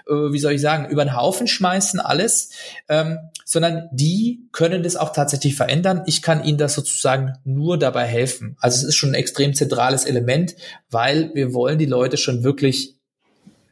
äh, 0.08 0.14
wie 0.14 0.40
soll 0.40 0.54
ich 0.54 0.62
sagen, 0.62 0.90
über 0.90 1.04
den 1.04 1.16
Haufen 1.16 1.48
schmeißen, 1.48 2.00
alles, 2.00 2.52
ähm, 2.88 3.18
sondern 3.46 3.90
die 3.92 4.48
können 4.52 4.84
das 4.84 4.96
auch 4.96 5.12
tatsächlich 5.12 5.56
verändern. 5.56 6.04
Ich 6.06 6.22
kann 6.22 6.44
ihnen 6.44 6.60
das 6.60 6.76
sozusagen 6.76 7.34
nur 7.44 7.80
dabei 7.80 8.06
helfen. 8.06 8.56
Also 8.60 8.78
es 8.78 8.84
ist 8.84 8.96
schon 8.96 9.12
ein 9.12 9.16
extrem 9.16 9.56
zentrales 9.56 10.06
Element, 10.06 10.56
weil 10.92 11.32
wir 11.34 11.56
wollen 11.56 11.80
die 11.80 11.88
Leute 11.88 12.18
schon 12.18 12.44
wirklich 12.44 12.96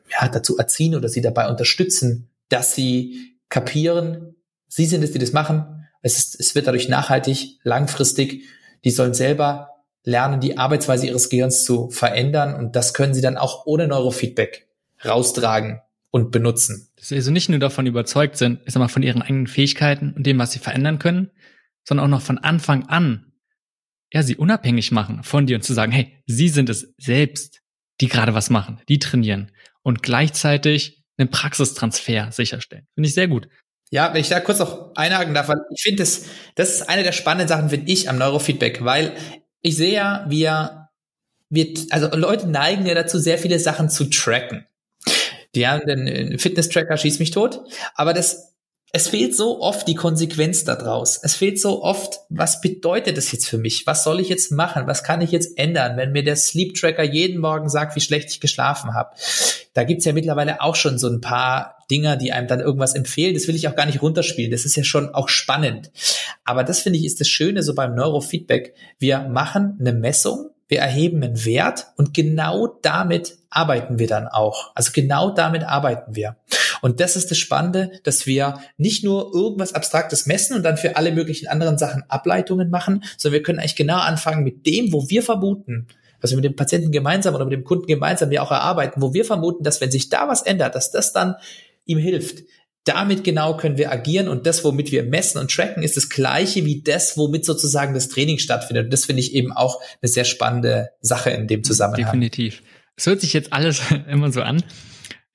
ja, 0.10 0.28
dazu 0.28 0.58
erziehen 0.58 0.96
oder 0.96 1.10
sie 1.10 1.22
dabei 1.22 1.48
unterstützen, 1.48 2.30
dass 2.50 2.74
sie 2.74 3.38
kapieren, 3.50 4.31
Sie 4.72 4.86
sind 4.86 5.04
es, 5.04 5.12
die 5.12 5.20
das 5.20 5.34
machen. 5.34 5.86
Es, 6.02 6.18
ist, 6.18 6.40
es 6.40 6.56
wird 6.56 6.66
dadurch 6.66 6.88
nachhaltig, 6.88 7.60
langfristig. 7.64 8.46
Die 8.86 8.90
sollen 8.90 9.14
selber 9.14 9.70
lernen, 10.04 10.40
die 10.40 10.58
Arbeitsweise 10.58 11.08
ihres 11.08 11.30
Gehirns 11.30 11.66
zu 11.66 11.90
verändern 11.90 12.56
und 12.56 12.76
das 12.76 12.94
können 12.94 13.14
sie 13.14 13.22
dann 13.22 13.38
auch 13.38 13.66
ohne 13.66 13.88
Neurofeedback 13.88 14.68
raustragen 15.04 15.82
und 16.10 16.32
benutzen. 16.32 16.88
Dass 16.96 17.10
sie 17.10 17.16
also 17.16 17.32
nicht 17.32 17.50
nur 17.50 17.60
davon 17.60 17.86
überzeugt 17.86 18.38
sind, 18.38 18.62
ist 18.64 18.78
aber 18.78 18.88
von 18.88 19.04
ihren 19.04 19.22
eigenen 19.22 19.48
Fähigkeiten 19.48 20.14
und 20.14 20.26
dem, 20.26 20.40
was 20.40 20.54
sie 20.54 20.60
verändern 20.60 21.00
können, 21.00 21.32
sondern 21.84 22.06
auch 22.06 22.18
noch 22.18 22.22
von 22.22 22.38
Anfang 22.38 22.88
an, 22.88 23.34
ja, 24.14 24.24
sie 24.24 24.38
unabhängig 24.38 24.92
machen 24.92 25.24
von 25.24 25.48
dir 25.48 25.58
und 25.58 25.64
zu 25.64 25.74
sagen, 25.74 25.92
hey, 25.92 26.18
sie 26.26 26.48
sind 26.48 26.70
es 26.70 26.94
selbst, 26.98 27.62
die 28.00 28.08
gerade 28.08 28.34
was 28.34 28.50
machen, 28.50 28.80
die 28.88 29.00
trainieren 29.00 29.52
und 29.84 30.02
gleichzeitig 30.02 31.04
einen 31.18 31.30
Praxistransfer 31.30 32.32
sicherstellen. 32.32 32.88
Finde 32.96 33.10
ich 33.10 33.14
sehr 33.14 33.28
gut. 33.28 33.50
Ja, 33.92 34.14
wenn 34.14 34.22
ich 34.22 34.30
da 34.30 34.40
kurz 34.40 34.60
noch 34.60 34.96
einhaken 34.96 35.34
darf, 35.34 35.50
weil 35.50 35.60
ich 35.70 35.82
finde, 35.82 36.04
das, 36.04 36.24
das 36.56 36.70
ist 36.70 36.90
eine 36.90 37.04
der 37.04 37.12
spannenden 37.12 37.50
Sachen, 37.50 37.70
finde 37.70 37.92
ich, 37.92 38.10
am 38.10 38.18
Neurofeedback, 38.18 38.84
weil 38.86 39.14
ich 39.62 39.76
sehe 39.76 39.94
ja, 39.94 40.26
wir, 40.30 40.90
wir, 41.50 41.74
also 41.90 42.08
Leute 42.16 42.48
neigen 42.48 42.86
ja 42.86 42.96
dazu, 42.96 43.20
sehr 43.20 43.38
viele 43.38 43.60
Sachen 43.60 43.90
zu 43.90 44.06
tracken. 44.06 44.66
Die 45.56 45.68
haben 45.68 45.86
den 45.86 46.40
Fitness-Tracker, 46.40 46.96
schießt 46.96 47.20
mich 47.20 47.32
tot, 47.32 47.62
aber 47.94 48.14
das 48.14 48.51
es 48.94 49.08
fehlt 49.08 49.36
so 49.36 49.62
oft 49.62 49.88
die 49.88 49.96
Konsequenz 49.96 50.66
daraus. 50.66 51.18
Es 51.22 51.36
fehlt 51.36 51.60
so 51.60 51.82
oft, 51.82 52.20
was 52.30 52.60
bedeutet 52.60 53.16
das 53.16 53.32
jetzt 53.32 53.48
für 53.48 53.58
mich? 53.58 53.88
Was 53.88 54.04
soll 54.04 54.20
ich 54.20 54.28
jetzt 54.28 54.52
machen? 54.52 54.86
Was 54.86 55.04
kann 55.04 55.22
ich 55.22 55.32
jetzt 55.32 55.58
ändern, 55.58 55.96
wenn 55.96 56.12
mir 56.12 56.24
der 56.24 56.36
Sleep 56.36 56.74
Tracker 56.74 57.04
jeden 57.04 57.40
Morgen 57.40 57.70
sagt, 57.70 57.96
wie 57.96 58.02
schlecht 58.02 58.30
ich 58.30 58.42
geschlafen 58.42 58.94
habe? 58.94 59.16
Da 59.74 59.86
gibt's 59.86 60.04
ja 60.04 60.12
mittlerweile 60.12 60.62
auch 60.62 60.76
schon 60.76 60.98
so 60.98 61.08
ein 61.08 61.22
paar 61.22 61.78
Dinger, 61.90 62.18
die 62.18 62.34
einem 62.34 62.48
dann 62.48 62.60
irgendwas 62.60 62.94
empfehlen. 62.94 63.34
Das 63.34 63.48
will 63.48 63.56
ich 63.56 63.70
auch 63.70 63.76
gar 63.76 63.86
nicht 63.86 64.02
runterspielen. 64.02 64.52
Das 64.52 64.66
ist 64.66 64.76
ja 64.76 64.84
schon 64.84 65.14
auch 65.16 65.30
spannend. 65.30 65.92
Aber 66.44 66.66
das 66.66 66.82
finde 66.82 67.00
ich 67.00 67.06
ist 67.06 67.22
das 67.22 67.30
Schöne 67.30 67.64
so 67.64 67.74
beim 67.74 67.96
Neurofeedback. 67.96 68.74
Wir 69.00 69.20
machen 69.20 69.78
eine 69.80 69.94
Messung 69.94 70.52
wir 70.72 70.80
erheben 70.80 71.22
einen 71.22 71.44
Wert 71.44 71.88
und 71.98 72.14
genau 72.14 72.80
damit 72.82 73.38
arbeiten 73.50 74.00
wir 74.00 74.08
dann 74.08 74.30
auch. 74.30 74.72
Also 74.74 74.94
genau 74.96 75.30
damit 75.30 75.64
arbeiten 75.64 76.16
wir. 76.16 76.38
Und 76.82 77.00
das 77.00 77.16
ist 77.16 77.32
das 77.32 77.38
Spannende, 77.38 77.92
dass 78.04 78.26
wir 78.26 78.60
nicht 78.78 79.04
nur 79.04 79.34
irgendwas 79.34 79.74
Abstraktes 79.74 80.26
messen 80.26 80.56
und 80.56 80.64
dann 80.64 80.78
für 80.78 80.96
alle 80.96 81.12
möglichen 81.12 81.48
anderen 81.48 81.78
Sachen 81.78 82.04
Ableitungen 82.10 82.70
machen, 82.70 83.04
sondern 83.18 83.40
wir 83.40 83.44
können 83.44 83.60
eigentlich 83.60 83.76
genau 83.76 84.00
anfangen 84.00 84.44
mit 84.44 84.66
dem, 84.66 84.92
wo 84.92 85.10
wir 85.10 85.24
vermuten, 85.24 85.88
was 86.20 86.32
wir 86.32 86.38
mit 86.38 86.46
dem 86.46 86.56
Patienten 86.56 86.92
gemeinsam 86.92 87.36
oder 87.36 87.46
mit 87.46 87.54
dem 87.54 87.64
Kunden 87.64 87.88
gemeinsam 87.88 88.32
ja 88.32 88.42
auch 88.42 88.52
erarbeiten, 88.52 89.02
wo 89.02 89.14
wir 89.14 89.26
vermuten, 89.26 89.64
dass 89.64 89.82
wenn 89.82 89.92
sich 89.92 90.10
da 90.10 90.28
was 90.28 90.42
ändert, 90.44 90.76
dass 90.76 90.92
das 90.92 91.14
dann 91.14 91.36
ihm 91.86 91.98
hilft, 91.98 92.44
damit 92.84 93.24
genau 93.24 93.58
können 93.58 93.78
wir 93.78 93.92
agieren 93.92 94.28
und 94.28 94.48
das, 94.48 94.64
womit 94.64 94.92
wir 94.92 95.04
messen 95.04 95.38
und 95.40 95.52
tracken, 95.52 95.84
ist 95.84 95.98
das 95.98 96.10
gleiche 96.10 96.66
wie 96.66 96.82
das, 96.82 97.16
womit 97.16 97.46
sozusagen 97.46 97.94
das 97.94 98.10
Training 98.10 98.40
stattfindet. 98.40 98.86
Und 98.86 98.94
das 98.94 99.06
finde 99.06 99.22
ich 99.22 99.36
eben 99.36 99.52
auch 99.52 99.80
eine 100.02 100.10
sehr 100.10 100.24
spannende 100.24 100.90
Sache 101.00 101.30
in 101.30 101.48
dem 101.48 101.64
Zusammenhang. 101.64 102.06
Definitiv. 102.06 102.64
Es 102.96 103.06
hört 103.06 103.22
sich 103.22 103.34
jetzt 103.34 103.54
alles 103.54 103.82
immer 104.10 104.32
so 104.32 104.42
an. 104.42 104.64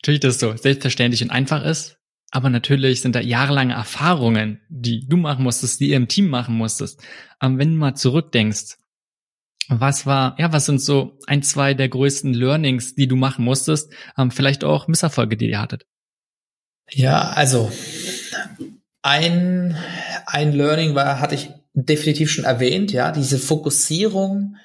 Natürlich, 0.02 0.20
dass 0.20 0.34
es 0.34 0.40
so 0.40 0.56
selbstverständlich 0.56 1.22
und 1.22 1.30
einfach 1.30 1.64
ist. 1.64 1.96
Aber 2.30 2.50
natürlich 2.50 3.00
sind 3.00 3.14
da 3.14 3.20
jahrelange 3.20 3.74
Erfahrungen, 3.74 4.60
die 4.68 5.06
du 5.06 5.16
machen 5.16 5.44
musstest, 5.44 5.80
die 5.80 5.90
ihr 5.90 5.96
im 5.96 6.08
Team 6.08 6.28
machen 6.28 6.56
musstest. 6.56 7.00
Aber 7.38 7.58
wenn 7.58 7.72
du 7.72 7.78
mal 7.78 7.94
zurückdenkst, 7.94 8.76
was 9.68 10.06
war, 10.06 10.38
ja, 10.38 10.52
was 10.52 10.66
sind 10.66 10.80
so 10.80 11.18
ein, 11.26 11.42
zwei 11.42 11.74
der 11.74 11.88
größten 11.88 12.34
Learnings, 12.34 12.94
die 12.94 13.08
du 13.08 13.16
machen 13.16 13.44
musstest? 13.44 13.92
Vielleicht 14.30 14.64
auch 14.64 14.86
Misserfolge, 14.86 15.36
die 15.36 15.50
ihr 15.50 15.60
hattet? 15.60 15.86
Ja, 16.90 17.30
also 17.30 17.72
ein, 19.02 19.76
ein 20.26 20.52
Learning 20.52 20.94
war, 20.94 21.20
hatte 21.20 21.34
ich 21.34 21.50
definitiv 21.74 22.30
schon 22.30 22.44
erwähnt, 22.44 22.92
ja, 22.92 23.12
diese 23.12 23.38
Fokussierung 23.38 24.56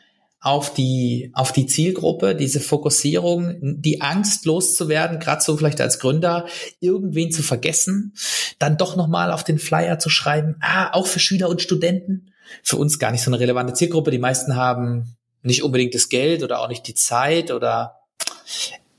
auf 0.42 0.74
die, 0.74 1.32
auf 1.34 1.52
die 1.52 1.68
Zielgruppe, 1.68 2.36
diese 2.36 2.60
Fokussierung, 2.60 3.58
die 3.62 4.02
Angst 4.02 4.46
loszuwerden, 4.46 5.20
gerade 5.20 5.42
so 5.44 5.56
vielleicht 5.56 5.80
als 5.80 6.00
Gründer, 6.00 6.48
irgendwen 6.80 7.32
zu 7.32 7.44
vergessen, 7.44 8.14
dann 8.58 8.78
doch 8.78 8.96
nochmal 8.96 9.32
auf 9.32 9.44
den 9.44 9.60
Flyer 9.60 10.00
zu 10.00 10.10
schreiben, 10.10 10.56
ah, 10.60 10.92
auch 10.94 11.06
für 11.06 11.20
Schüler 11.20 11.48
und 11.48 11.62
Studenten. 11.62 12.32
Für 12.64 12.76
uns 12.76 13.00
gar 13.00 13.12
nicht 13.12 13.22
so 13.22 13.30
eine 13.30 13.40
relevante 13.40 13.74
Zielgruppe. 13.74 14.12
Die 14.12 14.18
meisten 14.18 14.56
haben 14.56 15.16
nicht 15.44 15.64
unbedingt 15.64 15.96
das 15.96 16.10
Geld 16.10 16.44
oder 16.44 16.60
auch 16.60 16.68
nicht 16.68 16.86
die 16.88 16.96
Zeit 16.96 17.52
oder 17.52 18.00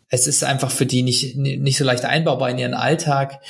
es 0.09 0.27
ist 0.27 0.45
einfach 0.45 0.71
für 0.71 0.87
die 0.87 1.03
nicht, 1.03 1.37
nicht 1.37 1.77
so 1.77 1.85
leicht 1.85 2.05
einbaubar 2.05 2.51
in 2.51 2.59
ihren 2.59 2.75
Alltag. 2.75 3.41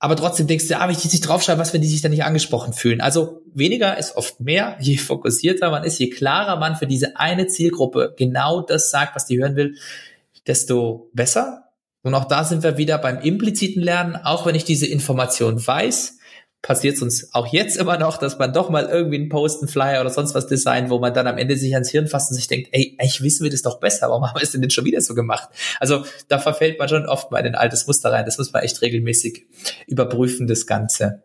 Aber 0.00 0.14
trotzdem 0.14 0.46
denkst 0.46 0.68
du, 0.68 0.78
ah, 0.78 0.84
wenn 0.84 0.92
ich 0.94 1.02
die 1.02 1.08
sich 1.08 1.20
draufschreibe, 1.20 1.58
was, 1.58 1.74
wenn 1.74 1.82
die 1.82 1.88
sich 1.88 2.02
dann 2.02 2.12
nicht 2.12 2.24
angesprochen 2.24 2.72
fühlen? 2.72 3.00
Also 3.00 3.42
weniger 3.52 3.98
ist 3.98 4.16
oft 4.16 4.40
mehr. 4.40 4.76
Je 4.80 4.96
fokussierter 4.96 5.70
man 5.70 5.84
ist, 5.84 5.98
je 5.98 6.10
klarer 6.10 6.56
man 6.56 6.76
für 6.76 6.86
diese 6.86 7.16
eine 7.16 7.48
Zielgruppe 7.48 8.14
genau 8.16 8.60
das 8.60 8.90
sagt, 8.90 9.16
was 9.16 9.26
die 9.26 9.38
hören 9.38 9.56
will, 9.56 9.76
desto 10.46 11.10
besser. 11.14 11.64
Und 12.02 12.14
auch 12.14 12.26
da 12.26 12.44
sind 12.44 12.62
wir 12.62 12.78
wieder 12.78 12.98
beim 12.98 13.20
impliziten 13.20 13.82
Lernen. 13.82 14.16
Auch 14.16 14.46
wenn 14.46 14.54
ich 14.54 14.64
diese 14.64 14.86
Information 14.86 15.64
weiß, 15.66 16.17
passiert 16.62 16.96
es 16.96 17.02
uns 17.02 17.32
auch 17.34 17.46
jetzt 17.46 17.76
immer 17.76 17.98
noch, 17.98 18.18
dass 18.18 18.38
man 18.38 18.52
doch 18.52 18.68
mal 18.68 18.86
irgendwie 18.86 19.16
einen 19.16 19.28
Post, 19.28 19.62
einen 19.62 19.68
Flyer 19.68 20.00
oder 20.00 20.10
sonst 20.10 20.34
was 20.34 20.46
designt, 20.46 20.90
wo 20.90 20.98
man 20.98 21.14
dann 21.14 21.26
am 21.26 21.38
Ende 21.38 21.56
sich 21.56 21.72
ans 21.72 21.90
Hirn 21.90 22.08
fasst 22.08 22.30
und 22.30 22.36
sich 22.36 22.48
denkt, 22.48 22.70
ey, 22.72 22.96
eigentlich 22.98 23.22
wissen 23.22 23.44
wir 23.44 23.50
das 23.50 23.62
doch 23.62 23.78
besser, 23.78 24.08
warum 24.08 24.26
haben 24.26 24.36
wir 24.36 24.42
es 24.42 24.50
denn 24.50 24.62
jetzt 24.62 24.74
schon 24.74 24.84
wieder 24.84 25.00
so 25.00 25.14
gemacht? 25.14 25.48
Also 25.78 26.04
da 26.28 26.38
verfällt 26.38 26.78
man 26.78 26.88
schon 26.88 27.06
oft 27.06 27.30
mal 27.30 27.38
in 27.40 27.46
ein 27.46 27.54
altes 27.54 27.86
Muster 27.86 28.10
rein. 28.10 28.24
Das 28.24 28.38
muss 28.38 28.52
man 28.52 28.62
echt 28.62 28.82
regelmäßig 28.82 29.46
überprüfen, 29.86 30.46
das 30.46 30.66
Ganze. 30.66 31.22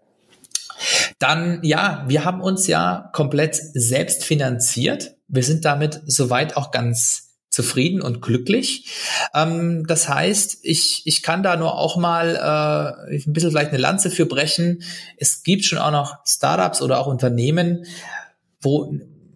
Dann, 1.18 1.60
ja, 1.64 2.06
wir 2.08 2.26
haben 2.26 2.42
uns 2.42 2.68
ja 2.68 3.10
komplett 3.14 3.56
selbst 3.56 4.24
finanziert. 4.24 5.16
Wir 5.28 5.44
sind 5.44 5.66
damit 5.66 6.02
soweit 6.06 6.58
auch 6.58 6.72
ganz 6.72 7.23
zufrieden 7.54 8.02
und 8.02 8.22
glücklich. 8.22 8.86
Ähm, 9.36 9.86
das 9.88 10.10
heißt, 10.10 10.60
ich, 10.64 11.04
ich 11.06 11.22
kann 11.22 11.44
da 11.44 11.56
nur 11.56 11.78
auch 11.78 11.98
mal 11.98 12.36
äh, 12.36 13.14
ein 13.14 13.34
bisschen 13.34 13.52
vielleicht 13.52 13.70
eine 13.70 13.80
Lanze 13.80 14.10
für 14.10 14.26
brechen. 14.26 14.82
Es 15.18 15.44
gibt 15.44 15.64
schon 15.64 15.78
auch 15.78 15.92
noch 15.92 16.18
Startups 16.26 16.82
oder 16.82 17.00
auch 17.00 17.06
Unternehmen, 17.06 17.86
wo 18.60 18.92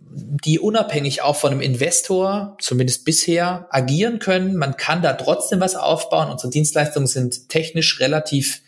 die 0.10 0.58
unabhängig 0.58 1.22
auch 1.22 1.36
von 1.36 1.52
einem 1.52 1.62
Investor, 1.62 2.58
zumindest 2.60 3.06
bisher, 3.06 3.68
agieren 3.70 4.18
können. 4.18 4.56
Man 4.56 4.76
kann 4.78 5.04
da 5.04 5.14
trotzdem 5.14 5.60
was 5.60 5.76
aufbauen. 5.76 6.32
Unsere 6.32 6.50
Dienstleistungen 6.50 7.06
sind 7.06 7.50
technisch 7.50 8.00
relativ 8.00 8.62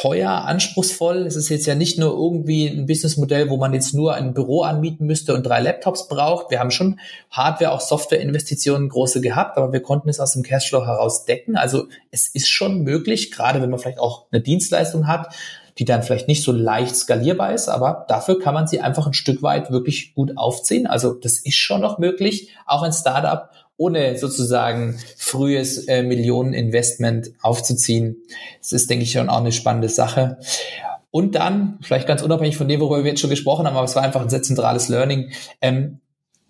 teuer, 0.00 0.30
anspruchsvoll. 0.30 1.26
Es 1.26 1.34
ist 1.34 1.48
jetzt 1.48 1.66
ja 1.66 1.74
nicht 1.74 1.98
nur 1.98 2.12
irgendwie 2.12 2.68
ein 2.68 2.86
Businessmodell, 2.86 3.50
wo 3.50 3.56
man 3.56 3.74
jetzt 3.74 3.94
nur 3.94 4.14
ein 4.14 4.32
Büro 4.32 4.62
anmieten 4.62 5.06
müsste 5.06 5.34
und 5.34 5.44
drei 5.44 5.60
Laptops 5.60 6.06
braucht. 6.06 6.52
Wir 6.52 6.60
haben 6.60 6.70
schon 6.70 7.00
Hardware, 7.30 7.72
auch 7.72 7.80
Softwareinvestitionen 7.80 8.88
große 8.88 9.20
gehabt, 9.20 9.56
aber 9.56 9.72
wir 9.72 9.80
konnten 9.80 10.08
es 10.08 10.20
aus 10.20 10.34
dem 10.34 10.44
Cashflow 10.44 10.86
heraus 10.86 11.24
decken. 11.24 11.56
Also 11.56 11.88
es 12.12 12.28
ist 12.28 12.48
schon 12.48 12.82
möglich, 12.82 13.32
gerade 13.32 13.60
wenn 13.60 13.70
man 13.70 13.80
vielleicht 13.80 13.98
auch 13.98 14.26
eine 14.30 14.40
Dienstleistung 14.40 15.08
hat, 15.08 15.34
die 15.78 15.84
dann 15.84 16.04
vielleicht 16.04 16.28
nicht 16.28 16.44
so 16.44 16.52
leicht 16.52 16.94
skalierbar 16.94 17.52
ist, 17.52 17.68
aber 17.68 18.04
dafür 18.08 18.38
kann 18.38 18.54
man 18.54 18.68
sie 18.68 18.80
einfach 18.80 19.06
ein 19.06 19.14
Stück 19.14 19.42
weit 19.42 19.72
wirklich 19.72 20.14
gut 20.14 20.36
aufziehen. 20.36 20.86
Also 20.86 21.12
das 21.12 21.38
ist 21.38 21.56
schon 21.56 21.80
noch 21.80 21.98
möglich, 21.98 22.50
auch 22.66 22.82
ein 22.82 22.92
Startup 22.92 23.50
ohne 23.78 24.18
sozusagen 24.18 24.98
frühes 25.16 25.86
äh, 25.86 26.02
Millioneninvestment 26.02 27.30
aufzuziehen. 27.40 28.16
Das 28.60 28.72
ist, 28.72 28.90
denke 28.90 29.04
ich, 29.04 29.12
schon 29.12 29.30
auch 29.30 29.38
eine 29.38 29.52
spannende 29.52 29.88
Sache. 29.88 30.38
Und 31.10 31.36
dann, 31.36 31.78
vielleicht 31.80 32.06
ganz 32.06 32.20
unabhängig 32.20 32.58
von 32.58 32.68
dem, 32.68 32.80
worüber 32.80 33.04
wir 33.04 33.12
jetzt 33.12 33.20
schon 33.20 33.30
gesprochen 33.30 33.66
haben, 33.66 33.76
aber 33.76 33.86
es 33.86 33.96
war 33.96 34.02
einfach 34.02 34.20
ein 34.20 34.28
sehr 34.28 34.42
zentrales 34.42 34.88
Learning. 34.88 35.30
Ähm, 35.62 36.00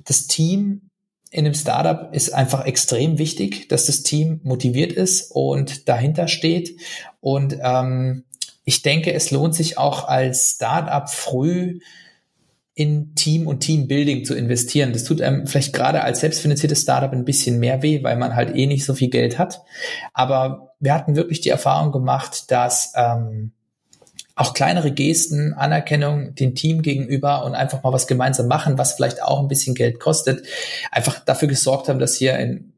das 0.05 0.27
Team 0.27 0.91
in 1.31 1.45
einem 1.45 1.55
Startup 1.55 2.13
ist 2.15 2.33
einfach 2.33 2.65
extrem 2.65 3.19
wichtig, 3.19 3.69
dass 3.69 3.87
das 3.87 4.03
Team 4.03 4.41
motiviert 4.43 4.93
ist 4.93 5.31
und 5.31 5.87
dahinter 5.89 6.27
steht. 6.27 6.81
Und 7.21 7.59
ähm, 7.63 8.25
ich 8.65 8.81
denke, 8.83 9.13
es 9.13 9.31
lohnt 9.31 9.55
sich 9.55 9.77
auch 9.77 10.09
als 10.09 10.53
Startup 10.53 11.09
früh 11.09 11.81
in 12.79 13.17
Team 13.17 13.49
und 13.49 13.59
Teambuilding 13.59 14.25
zu 14.25 14.37
investieren. 14.37 14.93
Das 14.93 15.03
tut 15.03 15.21
einem 15.21 15.49
vielleicht 15.49 15.73
gerade 15.73 16.05
als 16.05 16.21
selbstfinanziertes 16.21 16.83
Startup 16.83 17.11
ein 17.13 17.25
bisschen 17.25 17.59
mehr 17.59 17.83
weh, 17.83 18.05
weil 18.05 18.17
man 18.17 18.37
halt 18.37 18.55
eh 18.55 18.67
nicht 18.67 18.85
so 18.85 18.95
viel 18.95 19.11
Geld 19.11 19.37
hat. 19.37 19.63
Aber 20.13 20.75
wir 20.79 20.95
hatten 20.95 21.17
wirklich 21.17 21.41
die 21.41 21.49
Erfahrung 21.49 21.91
gemacht, 21.91 22.53
dass 22.53 22.93
ähm, 22.95 23.51
auch 24.37 24.55
kleinere 24.55 24.93
Gesten, 24.93 25.55
Anerkennung 25.55 26.37
dem 26.37 26.55
Team 26.55 26.83
gegenüber 26.83 27.45
und 27.45 27.57
einfach 27.57 27.83
mal 27.83 27.93
was 27.93 28.07
gemeinsam 28.07 28.47
machen, 28.47 28.79
was 28.79 28.93
vielleicht 28.93 29.25
auch 29.25 29.41
ein 29.41 29.49
bisschen 29.49 29.75
Geld 29.75 29.99
kostet, 29.99 30.47
einfach 30.93 31.19
dafür 31.25 31.49
gesorgt 31.49 31.89
haben, 31.89 31.99
dass 31.99 32.15
hier 32.15 32.37
ein 32.37 32.73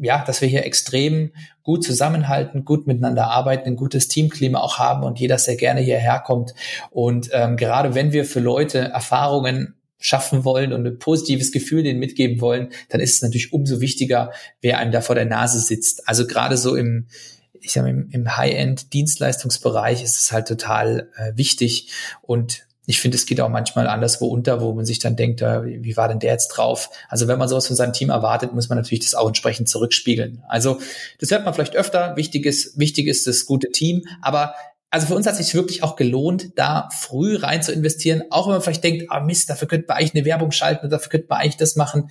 ja, 0.00 0.24
dass 0.24 0.40
wir 0.40 0.48
hier 0.48 0.64
extrem 0.64 1.32
gut 1.62 1.84
zusammenhalten, 1.84 2.64
gut 2.64 2.86
miteinander 2.86 3.26
arbeiten, 3.26 3.68
ein 3.68 3.76
gutes 3.76 4.08
Teamklima 4.08 4.60
auch 4.60 4.78
haben 4.78 5.02
und 5.02 5.18
jeder 5.18 5.38
sehr 5.38 5.56
gerne 5.56 5.80
hierher 5.80 6.20
kommt. 6.20 6.54
Und 6.90 7.30
ähm, 7.32 7.56
gerade 7.56 7.94
wenn 7.94 8.12
wir 8.12 8.24
für 8.24 8.40
Leute 8.40 8.78
Erfahrungen 8.78 9.74
schaffen 9.98 10.44
wollen 10.44 10.72
und 10.72 10.86
ein 10.86 10.98
positives 10.98 11.52
Gefühl 11.52 11.82
denen 11.82 11.98
mitgeben 11.98 12.40
wollen, 12.40 12.70
dann 12.88 13.00
ist 13.00 13.16
es 13.16 13.22
natürlich 13.22 13.52
umso 13.52 13.80
wichtiger, 13.80 14.32
wer 14.60 14.78
einem 14.78 14.92
da 14.92 15.00
vor 15.00 15.16
der 15.16 15.24
Nase 15.24 15.58
sitzt. 15.58 16.08
Also 16.08 16.26
gerade 16.26 16.56
so 16.56 16.76
im, 16.76 17.08
ich 17.60 17.72
sag 17.72 17.82
mal, 17.82 18.06
im, 18.10 18.36
High-End-Dienstleistungsbereich 18.36 20.02
ist 20.02 20.20
es 20.20 20.32
halt 20.32 20.46
total 20.46 21.10
äh, 21.16 21.32
wichtig 21.36 21.90
und 22.22 22.67
ich 22.88 23.00
finde, 23.00 23.18
es 23.18 23.26
geht 23.26 23.38
auch 23.42 23.50
manchmal 23.50 23.86
anderswo 23.86 24.28
unter, 24.28 24.62
wo 24.62 24.72
man 24.72 24.86
sich 24.86 24.98
dann 24.98 25.14
denkt, 25.14 25.42
äh, 25.42 25.82
wie 25.84 25.98
war 25.98 26.08
denn 26.08 26.20
der 26.20 26.32
jetzt 26.32 26.48
drauf? 26.48 26.88
Also 27.10 27.28
wenn 27.28 27.38
man 27.38 27.46
sowas 27.46 27.66
von 27.66 27.76
seinem 27.76 27.92
Team 27.92 28.08
erwartet, 28.08 28.54
muss 28.54 28.70
man 28.70 28.78
natürlich 28.78 29.04
das 29.04 29.14
auch 29.14 29.28
entsprechend 29.28 29.68
zurückspiegeln. 29.68 30.42
Also 30.48 30.80
das 31.20 31.30
hört 31.30 31.44
man 31.44 31.52
vielleicht 31.52 31.76
öfter. 31.76 32.16
Wichtig 32.16 32.46
ist, 32.46 32.78
wichtig 32.78 33.06
ist 33.06 33.26
das 33.26 33.44
gute 33.44 33.70
Team. 33.72 34.06
Aber 34.22 34.54
also 34.88 35.06
für 35.06 35.14
uns 35.14 35.26
hat 35.26 35.34
es 35.34 35.44
sich 35.44 35.54
wirklich 35.54 35.82
auch 35.82 35.96
gelohnt, 35.96 36.52
da 36.56 36.88
früh 36.98 37.36
rein 37.36 37.62
zu 37.62 37.72
investieren. 37.72 38.22
Auch 38.30 38.46
wenn 38.46 38.54
man 38.54 38.62
vielleicht 38.62 38.84
denkt, 38.84 39.04
ah 39.10 39.20
Mist, 39.20 39.50
dafür 39.50 39.68
könnte 39.68 39.84
man 39.86 39.98
eigentlich 39.98 40.14
eine 40.14 40.24
Werbung 40.24 40.50
schalten 40.50 40.86
oder 40.86 40.96
dafür 40.96 41.10
könnte 41.10 41.26
man 41.28 41.40
eigentlich 41.40 41.58
das 41.58 41.76
machen. 41.76 42.08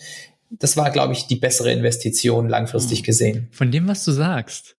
Das 0.51 0.77
war, 0.77 0.91
glaube 0.91 1.13
ich, 1.13 1.25
die 1.25 1.37
bessere 1.37 1.71
Investition 1.71 2.47
langfristig 2.47 2.99
hm. 2.99 3.03
gesehen. 3.03 3.47
Von 3.49 3.71
dem, 3.71 3.87
was 3.87 4.05
du 4.05 4.11
sagst, 4.11 4.75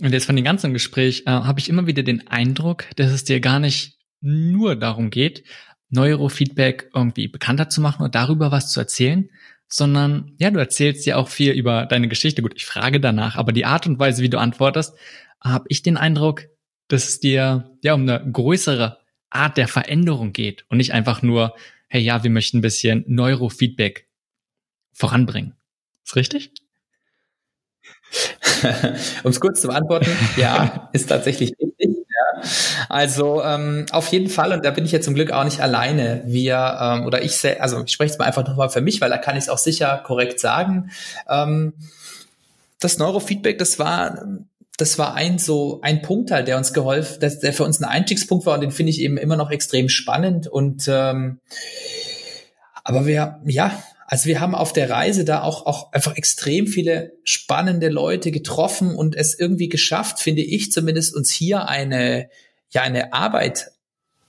und 0.00 0.12
jetzt 0.12 0.26
von 0.26 0.36
dem 0.36 0.44
ganzen 0.44 0.72
Gespräch, 0.72 1.24
äh, 1.26 1.30
habe 1.30 1.58
ich 1.58 1.68
immer 1.68 1.88
wieder 1.88 2.04
den 2.04 2.28
Eindruck, 2.28 2.84
dass 2.94 3.10
es 3.10 3.24
dir 3.24 3.40
gar 3.40 3.58
nicht 3.58 3.98
nur 4.22 4.76
darum 4.76 5.10
geht, 5.10 5.44
Neurofeedback 5.90 6.90
irgendwie 6.94 7.28
bekannter 7.28 7.68
zu 7.68 7.80
machen 7.80 8.02
und 8.02 8.14
darüber 8.14 8.50
was 8.50 8.72
zu 8.72 8.80
erzählen, 8.80 9.28
sondern 9.68 10.32
ja, 10.38 10.50
du 10.50 10.58
erzählst 10.58 11.06
ja 11.06 11.16
auch 11.16 11.28
viel 11.28 11.52
über 11.52 11.86
deine 11.86 12.08
Geschichte. 12.08 12.42
Gut, 12.42 12.54
ich 12.56 12.66
frage 12.66 13.00
danach, 13.00 13.36
aber 13.36 13.52
die 13.52 13.64
Art 13.64 13.86
und 13.86 13.98
Weise, 13.98 14.22
wie 14.22 14.30
du 14.30 14.38
antwortest, 14.38 14.94
habe 15.42 15.64
ich 15.68 15.82
den 15.82 15.96
Eindruck, 15.96 16.44
dass 16.88 17.08
es 17.08 17.20
dir 17.20 17.70
ja 17.82 17.94
um 17.94 18.02
eine 18.02 18.30
größere 18.30 18.98
Art 19.30 19.56
der 19.56 19.68
Veränderung 19.68 20.32
geht 20.32 20.64
und 20.68 20.76
nicht 20.76 20.92
einfach 20.92 21.22
nur, 21.22 21.54
hey 21.88 22.02
ja, 22.02 22.22
wir 22.22 22.30
möchten 22.30 22.58
ein 22.58 22.62
bisschen 22.62 23.04
Neurofeedback 23.06 24.08
voranbringen. 24.92 25.54
Ist 26.04 26.16
richtig? 26.16 26.52
um 29.22 29.30
es 29.30 29.40
kurz 29.40 29.62
zu 29.62 29.68
beantworten, 29.68 30.10
ja, 30.36 30.90
ist 30.92 31.08
tatsächlich 31.08 31.52
richtig. 31.58 31.91
Also 32.88 33.42
ähm, 33.42 33.86
auf 33.92 34.08
jeden 34.08 34.28
Fall, 34.28 34.52
und 34.52 34.64
da 34.64 34.70
bin 34.70 34.84
ich 34.84 34.92
ja 34.92 35.00
zum 35.00 35.14
Glück 35.14 35.30
auch 35.32 35.44
nicht 35.44 35.60
alleine. 35.60 36.22
Wir, 36.26 36.78
ähm, 36.80 37.06
oder 37.06 37.22
ich, 37.22 37.44
also 37.60 37.82
ich 37.84 37.92
spreche 37.92 38.12
es 38.12 38.18
mal 38.18 38.26
einfach 38.26 38.46
nochmal 38.46 38.70
für 38.70 38.80
mich, 38.80 39.00
weil 39.00 39.10
da 39.10 39.18
kann 39.18 39.36
ich 39.36 39.44
es 39.44 39.48
auch 39.48 39.58
sicher 39.58 39.98
korrekt 40.04 40.40
sagen. 40.40 40.90
Ähm, 41.28 41.74
das 42.80 42.98
Neurofeedback, 42.98 43.58
das 43.58 43.78
war 43.78 44.24
das 44.78 44.98
war 44.98 45.14
ein 45.14 45.38
so 45.38 45.80
ein 45.82 46.02
Punkt 46.02 46.30
halt, 46.30 46.48
der 46.48 46.56
uns 46.56 46.72
geholfen, 46.72 47.20
der, 47.20 47.30
der 47.30 47.52
für 47.52 47.64
uns 47.64 47.80
ein 47.80 47.84
Einstiegspunkt 47.84 48.46
war 48.46 48.54
und 48.54 48.62
den 48.62 48.70
finde 48.70 48.90
ich 48.90 49.00
eben 49.00 49.16
immer 49.16 49.36
noch 49.36 49.50
extrem 49.50 49.88
spannend 49.88 50.48
und 50.48 50.88
ähm, 50.88 51.38
aber 52.84 53.06
wir, 53.06 53.40
ja, 53.44 53.80
also 54.12 54.26
wir 54.26 54.40
haben 54.40 54.54
auf 54.54 54.74
der 54.74 54.90
Reise 54.90 55.24
da 55.24 55.40
auch, 55.40 55.64
auch 55.64 55.90
einfach 55.94 56.18
extrem 56.18 56.66
viele 56.66 57.14
spannende 57.24 57.88
Leute 57.88 58.30
getroffen 58.30 58.94
und 58.94 59.16
es 59.16 59.38
irgendwie 59.38 59.70
geschafft, 59.70 60.20
finde 60.20 60.42
ich 60.42 60.70
zumindest, 60.70 61.16
uns 61.16 61.30
hier 61.30 61.66
eine, 61.66 62.28
ja, 62.68 62.82
eine 62.82 63.14
Arbeit 63.14 63.70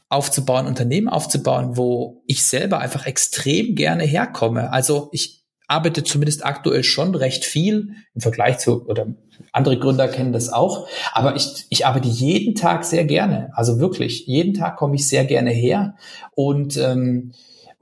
aufzubauen, 0.07 0.67
Unternehmen 0.67 1.09
aufzubauen, 1.09 1.75
wo 1.75 2.23
ich 2.27 2.45
selber 2.45 2.79
einfach 2.79 3.05
extrem 3.05 3.75
gerne 3.75 4.05
herkomme. 4.05 4.71
Also 4.71 5.09
ich 5.11 5.43
arbeite 5.67 6.05
zumindest 6.05 6.45
aktuell 6.45 6.85
schon 6.85 7.13
recht 7.13 7.43
viel 7.43 7.89
im 8.15 8.21
Vergleich 8.21 8.59
zu, 8.59 8.85
oder 8.85 9.07
andere 9.51 9.77
Gründer 9.77 10.07
kennen 10.07 10.31
das 10.31 10.47
auch, 10.47 10.87
aber 11.11 11.35
ich, 11.35 11.65
ich 11.67 11.85
arbeite 11.85 12.07
jeden 12.07 12.55
Tag 12.55 12.85
sehr 12.85 13.03
gerne. 13.03 13.51
Also 13.53 13.79
wirklich, 13.79 14.27
jeden 14.27 14.53
Tag 14.53 14.77
komme 14.77 14.95
ich 14.95 15.09
sehr 15.09 15.25
gerne 15.25 15.51
her 15.51 15.97
und 16.35 16.77
ähm, 16.77 17.33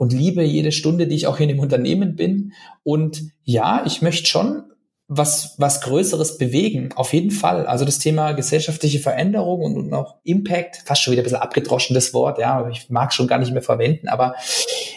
und 0.01 0.13
liebe 0.13 0.41
jede 0.41 0.71
Stunde, 0.71 1.05
die 1.05 1.15
ich 1.15 1.27
auch 1.27 1.39
in 1.39 1.47
dem 1.47 1.59
Unternehmen 1.59 2.15
bin. 2.15 2.53
Und 2.81 3.21
ja, 3.43 3.83
ich 3.85 4.01
möchte 4.01 4.25
schon 4.25 4.63
was, 5.07 5.53
was 5.59 5.81
Größeres 5.81 6.39
bewegen. 6.39 6.89
Auf 6.95 7.13
jeden 7.13 7.29
Fall. 7.29 7.67
Also 7.67 7.85
das 7.85 7.99
Thema 7.99 8.31
gesellschaftliche 8.31 8.97
Veränderung 8.97 9.61
und, 9.61 9.77
und 9.77 9.93
auch 9.93 10.15
Impact, 10.23 10.77
fast 10.85 11.03
schon 11.03 11.11
wieder 11.11 11.21
ein 11.21 11.25
bisschen 11.25 11.37
abgedroschenes 11.37 12.15
Wort, 12.15 12.39
ja, 12.39 12.67
ich 12.69 12.89
mag 12.89 13.13
schon 13.13 13.27
gar 13.27 13.37
nicht 13.37 13.53
mehr 13.53 13.61
verwenden, 13.61 14.07
aber 14.07 14.33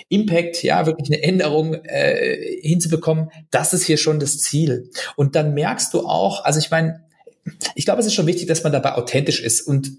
Impact, 0.09 0.63
ja, 0.63 0.87
wirklich 0.87 1.13
eine 1.13 1.23
Änderung 1.23 1.75
äh, 1.75 2.63
hinzubekommen, 2.63 3.29
das 3.51 3.75
ist 3.75 3.85
hier 3.85 3.99
schon 3.99 4.21
das 4.21 4.39
Ziel. 4.39 4.89
Und 5.17 5.37
dann 5.37 5.53
merkst 5.53 5.93
du 5.93 6.07
auch, 6.07 6.47
also 6.47 6.59
ich 6.59 6.71
meine, 6.71 7.05
ich 7.75 7.85
glaube, 7.85 8.01
es 8.01 8.07
ist 8.07 8.15
schon 8.15 8.27
wichtig, 8.27 8.47
dass 8.47 8.63
man 8.63 8.73
dabei 8.73 8.95
authentisch 8.95 9.43
ist 9.43 9.61
und 9.61 9.91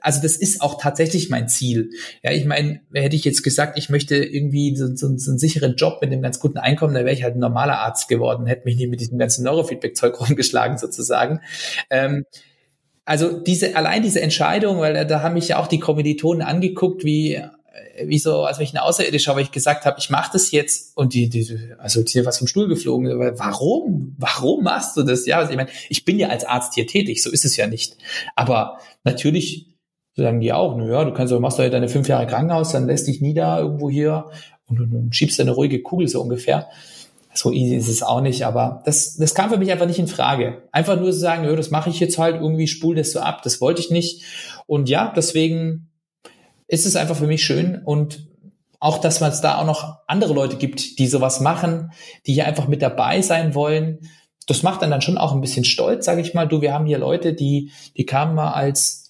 also 0.00 0.22
das 0.22 0.36
ist 0.36 0.60
auch 0.60 0.80
tatsächlich 0.80 1.30
mein 1.30 1.48
Ziel. 1.48 1.90
Ja, 2.22 2.32
ich 2.32 2.44
meine, 2.44 2.80
hätte 2.92 3.16
ich 3.16 3.24
jetzt 3.24 3.42
gesagt, 3.42 3.78
ich 3.78 3.90
möchte 3.90 4.16
irgendwie 4.16 4.74
so, 4.76 4.86
so, 4.94 5.16
so 5.16 5.30
einen 5.30 5.38
sicheren 5.38 5.76
Job 5.76 5.98
mit 6.00 6.10
einem 6.10 6.22
ganz 6.22 6.40
guten 6.40 6.58
Einkommen, 6.58 6.94
dann 6.94 7.04
wäre 7.04 7.14
ich 7.14 7.22
halt 7.22 7.36
ein 7.36 7.40
normaler 7.40 7.78
Arzt 7.78 8.08
geworden, 8.08 8.46
hätte 8.46 8.64
mich 8.64 8.76
nicht 8.76 8.90
mit 8.90 9.00
diesem 9.00 9.18
ganzen 9.18 9.44
Neurofeedback-Zeug 9.44 10.20
rumgeschlagen 10.28 10.78
sozusagen. 10.78 11.40
Ähm, 11.90 12.24
also 13.04 13.38
diese, 13.38 13.76
allein 13.76 14.02
diese 14.02 14.22
Entscheidung, 14.22 14.78
weil 14.78 15.06
da, 15.06 15.22
haben 15.22 15.34
mich 15.34 15.48
ja 15.48 15.58
auch 15.58 15.66
die 15.66 15.78
Kommilitonen 15.78 16.40
angeguckt, 16.40 17.04
wie 17.04 17.42
wie 18.04 18.18
so, 18.18 18.42
als 18.42 18.58
wenn 18.58 18.64
ich 18.64 18.72
eine 18.72 18.82
Außerirdische 18.82 19.30
habe, 19.30 19.42
ich 19.42 19.52
gesagt 19.52 19.84
habe, 19.84 19.98
ich 19.98 20.10
mache 20.10 20.30
das 20.32 20.50
jetzt 20.50 20.96
und 20.96 21.14
die, 21.14 21.28
die, 21.28 21.58
also 21.78 22.02
hier 22.06 22.24
was 22.24 22.38
vom 22.38 22.46
Stuhl 22.46 22.68
geflogen. 22.68 23.08
Warum? 23.36 24.14
Warum 24.18 24.64
machst 24.64 24.96
du 24.96 25.02
das? 25.02 25.26
Ja, 25.26 25.38
also 25.38 25.50
ich 25.50 25.56
meine, 25.56 25.70
ich 25.88 26.04
bin 26.04 26.18
ja 26.18 26.28
als 26.28 26.44
Arzt 26.44 26.74
hier 26.74 26.86
tätig, 26.86 27.22
so 27.22 27.30
ist 27.30 27.44
es 27.44 27.56
ja 27.56 27.66
nicht. 27.66 27.96
Aber 28.36 28.78
natürlich 29.04 29.73
sagen 30.16 30.40
die 30.40 30.52
auch, 30.52 30.76
na 30.76 30.86
ja, 30.86 31.04
du 31.04 31.12
kannst, 31.12 31.32
du 31.32 31.40
machst 31.40 31.58
doch 31.58 31.68
deine 31.68 31.88
fünf 31.88 32.08
Jahre 32.08 32.26
Krankenhaus, 32.26 32.72
dann 32.72 32.86
lässt 32.86 33.06
dich 33.06 33.20
nie 33.20 33.34
da 33.34 33.58
irgendwo 33.58 33.90
hier 33.90 34.30
und, 34.66 34.80
und, 34.80 34.94
und 34.94 35.14
schiebst 35.14 35.40
eine 35.40 35.50
ruhige 35.50 35.82
Kugel 35.82 36.08
so 36.08 36.20
ungefähr. 36.20 36.68
So 37.36 37.50
easy 37.50 37.74
ist 37.74 37.88
es 37.88 38.04
auch 38.04 38.20
nicht, 38.20 38.46
aber 38.46 38.82
das, 38.84 39.16
das 39.16 39.34
kam 39.34 39.50
für 39.50 39.58
mich 39.58 39.72
einfach 39.72 39.86
nicht 39.86 39.98
in 39.98 40.06
Frage. 40.06 40.62
Einfach 40.70 40.96
nur 40.96 41.10
zu 41.10 41.18
sagen, 41.18 41.44
ja, 41.44 41.56
das 41.56 41.70
mache 41.70 41.90
ich 41.90 41.98
jetzt 41.98 42.16
halt 42.16 42.36
irgendwie, 42.36 42.68
spul 42.68 42.94
das 42.94 43.10
so 43.10 43.18
ab, 43.18 43.42
das 43.42 43.60
wollte 43.60 43.80
ich 43.80 43.90
nicht. 43.90 44.22
Und 44.66 44.88
ja, 44.88 45.12
deswegen 45.14 45.90
ist 46.68 46.86
es 46.86 46.94
einfach 46.94 47.16
für 47.16 47.26
mich 47.26 47.44
schön 47.44 47.82
und 47.84 48.28
auch, 48.78 48.98
dass 48.98 49.20
man 49.20 49.30
es 49.30 49.40
da 49.40 49.58
auch 49.58 49.66
noch 49.66 49.98
andere 50.06 50.34
Leute 50.34 50.56
gibt, 50.56 50.98
die 50.98 51.06
sowas 51.06 51.40
machen, 51.40 51.90
die 52.26 52.34
hier 52.34 52.46
einfach 52.46 52.68
mit 52.68 52.82
dabei 52.82 53.20
sein 53.22 53.54
wollen. 53.54 54.10
Das 54.46 54.62
macht 54.62 54.82
dann 54.82 54.90
dann 54.90 55.00
schon 55.00 55.18
auch 55.18 55.32
ein 55.32 55.40
bisschen 55.40 55.64
stolz, 55.64 56.04
sage 56.04 56.20
ich 56.20 56.34
mal. 56.34 56.46
Du, 56.46 56.60
wir 56.60 56.72
haben 56.72 56.86
hier 56.86 56.98
Leute, 56.98 57.32
die, 57.32 57.72
die 57.96 58.04
kamen 58.04 58.34
mal 58.34 58.52
als 58.52 59.03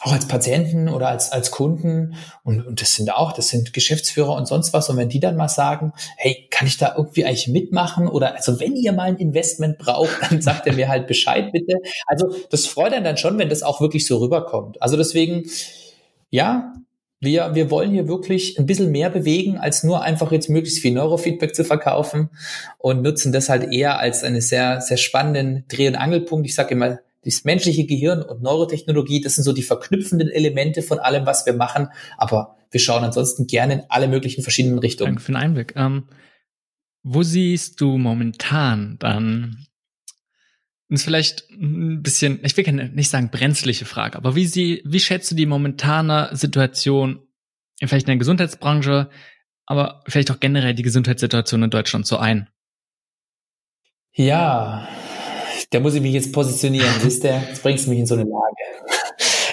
auch 0.00 0.12
als 0.12 0.26
Patienten 0.26 0.88
oder 0.88 1.08
als, 1.08 1.32
als 1.32 1.50
Kunden 1.50 2.14
und, 2.44 2.66
und 2.66 2.80
das 2.80 2.94
sind 2.94 3.12
auch, 3.12 3.32
das 3.32 3.48
sind 3.48 3.72
Geschäftsführer 3.72 4.34
und 4.34 4.46
sonst 4.46 4.72
was. 4.72 4.88
Und 4.88 4.96
wenn 4.96 5.08
die 5.08 5.20
dann 5.20 5.36
mal 5.36 5.48
sagen, 5.48 5.92
hey, 6.16 6.48
kann 6.50 6.66
ich 6.66 6.78
da 6.78 6.94
irgendwie 6.96 7.24
eigentlich 7.24 7.48
mitmachen? 7.48 8.08
Oder 8.08 8.34
also 8.34 8.58
wenn 8.58 8.74
ihr 8.74 8.92
mal 8.92 9.04
ein 9.04 9.16
Investment 9.16 9.78
braucht, 9.78 10.10
dann 10.30 10.40
sagt 10.40 10.66
er 10.66 10.74
mir 10.74 10.88
halt 10.88 11.06
Bescheid 11.06 11.52
bitte. 11.52 11.76
Also 12.06 12.34
das 12.50 12.66
freut 12.66 12.92
einen 12.92 13.04
dann 13.04 13.16
schon, 13.16 13.38
wenn 13.38 13.48
das 13.48 13.62
auch 13.62 13.80
wirklich 13.80 14.06
so 14.06 14.18
rüberkommt. 14.18 14.80
Also 14.80 14.96
deswegen, 14.96 15.44
ja, 16.30 16.72
wir, 17.20 17.54
wir 17.54 17.70
wollen 17.70 17.92
hier 17.92 18.08
wirklich 18.08 18.58
ein 18.58 18.66
bisschen 18.66 18.90
mehr 18.90 19.08
bewegen, 19.08 19.56
als 19.56 19.84
nur 19.84 20.02
einfach 20.02 20.32
jetzt 20.32 20.48
möglichst 20.48 20.80
viel 20.80 20.92
Neurofeedback 20.92 21.54
zu 21.54 21.64
verkaufen 21.64 22.30
und 22.78 23.02
nutzen 23.02 23.32
das 23.32 23.48
halt 23.48 23.72
eher 23.72 24.00
als 24.00 24.24
einen 24.24 24.40
sehr, 24.40 24.80
sehr 24.80 24.96
spannenden 24.96 25.64
Dreh- 25.68 25.86
und 25.86 25.94
Angelpunkt. 25.94 26.46
Ich 26.46 26.56
sage 26.56 26.74
immer, 26.74 26.98
das 27.24 27.44
menschliche 27.44 27.86
Gehirn 27.86 28.22
und 28.22 28.42
Neurotechnologie, 28.42 29.20
das 29.20 29.36
sind 29.36 29.44
so 29.44 29.52
die 29.52 29.62
verknüpfenden 29.62 30.28
Elemente 30.28 30.82
von 30.82 30.98
allem, 30.98 31.24
was 31.24 31.46
wir 31.46 31.52
machen. 31.52 31.88
Aber 32.18 32.56
wir 32.70 32.80
schauen 32.80 33.04
ansonsten 33.04 33.46
gerne 33.46 33.74
in 33.74 33.82
alle 33.88 34.08
möglichen 34.08 34.42
verschiedenen 34.42 34.78
Richtungen. 34.78 35.12
Danke 35.12 35.22
für 35.22 35.32
den 35.32 35.36
Einblick. 35.36 35.74
Ähm, 35.76 36.08
wo 37.02 37.22
siehst 37.22 37.80
du 37.80 37.98
momentan 37.98 38.96
dann, 38.98 39.66
das 40.88 41.00
ist 41.00 41.04
vielleicht 41.04 41.50
ein 41.50 42.02
bisschen, 42.02 42.40
ich 42.44 42.56
will 42.56 42.90
nicht 42.90 43.10
sagen 43.10 43.30
brenzliche 43.30 43.84
Frage, 43.84 44.16
aber 44.16 44.34
wie, 44.34 44.46
sie, 44.46 44.82
wie 44.84 45.00
schätzt 45.00 45.30
du 45.30 45.34
die 45.34 45.46
momentane 45.46 46.30
Situation 46.32 47.20
vielleicht 47.80 48.06
in 48.06 48.12
der 48.12 48.18
Gesundheitsbranche, 48.18 49.10
aber 49.66 50.02
vielleicht 50.06 50.30
auch 50.30 50.40
generell 50.40 50.74
die 50.74 50.82
Gesundheitssituation 50.82 51.62
in 51.62 51.70
Deutschland 51.70 52.06
so 52.06 52.18
ein? 52.18 52.48
Ja, 54.14 54.86
da 55.72 55.80
muss 55.80 55.94
ich 55.94 56.02
mich 56.02 56.12
jetzt 56.12 56.32
positionieren, 56.32 56.94
siehst 57.02 57.24
du? 57.24 57.28
Jetzt 57.28 57.62
bringst 57.62 57.86
du 57.86 57.90
mich 57.90 57.98
in 57.98 58.06
so 58.06 58.14
eine 58.14 58.24
Lage. 58.24 58.32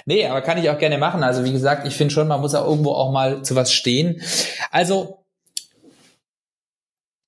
Nee, 0.06 0.26
aber 0.26 0.42
kann 0.42 0.58
ich 0.58 0.68
auch 0.72 0.80
gerne 0.80 0.98
machen. 0.98 1.22
Also 1.22 1.44
wie 1.44 1.52
gesagt, 1.52 1.86
ich 1.86 1.94
finde 1.94 2.12
schon, 2.12 2.28
man 2.28 2.42
muss 2.42 2.54
ja 2.54 2.66
irgendwo 2.66 2.94
auch 2.94 3.12
mal 3.12 3.44
zu 3.44 3.56
was 3.56 3.72
stehen. 3.72 4.24
Also 4.72 5.24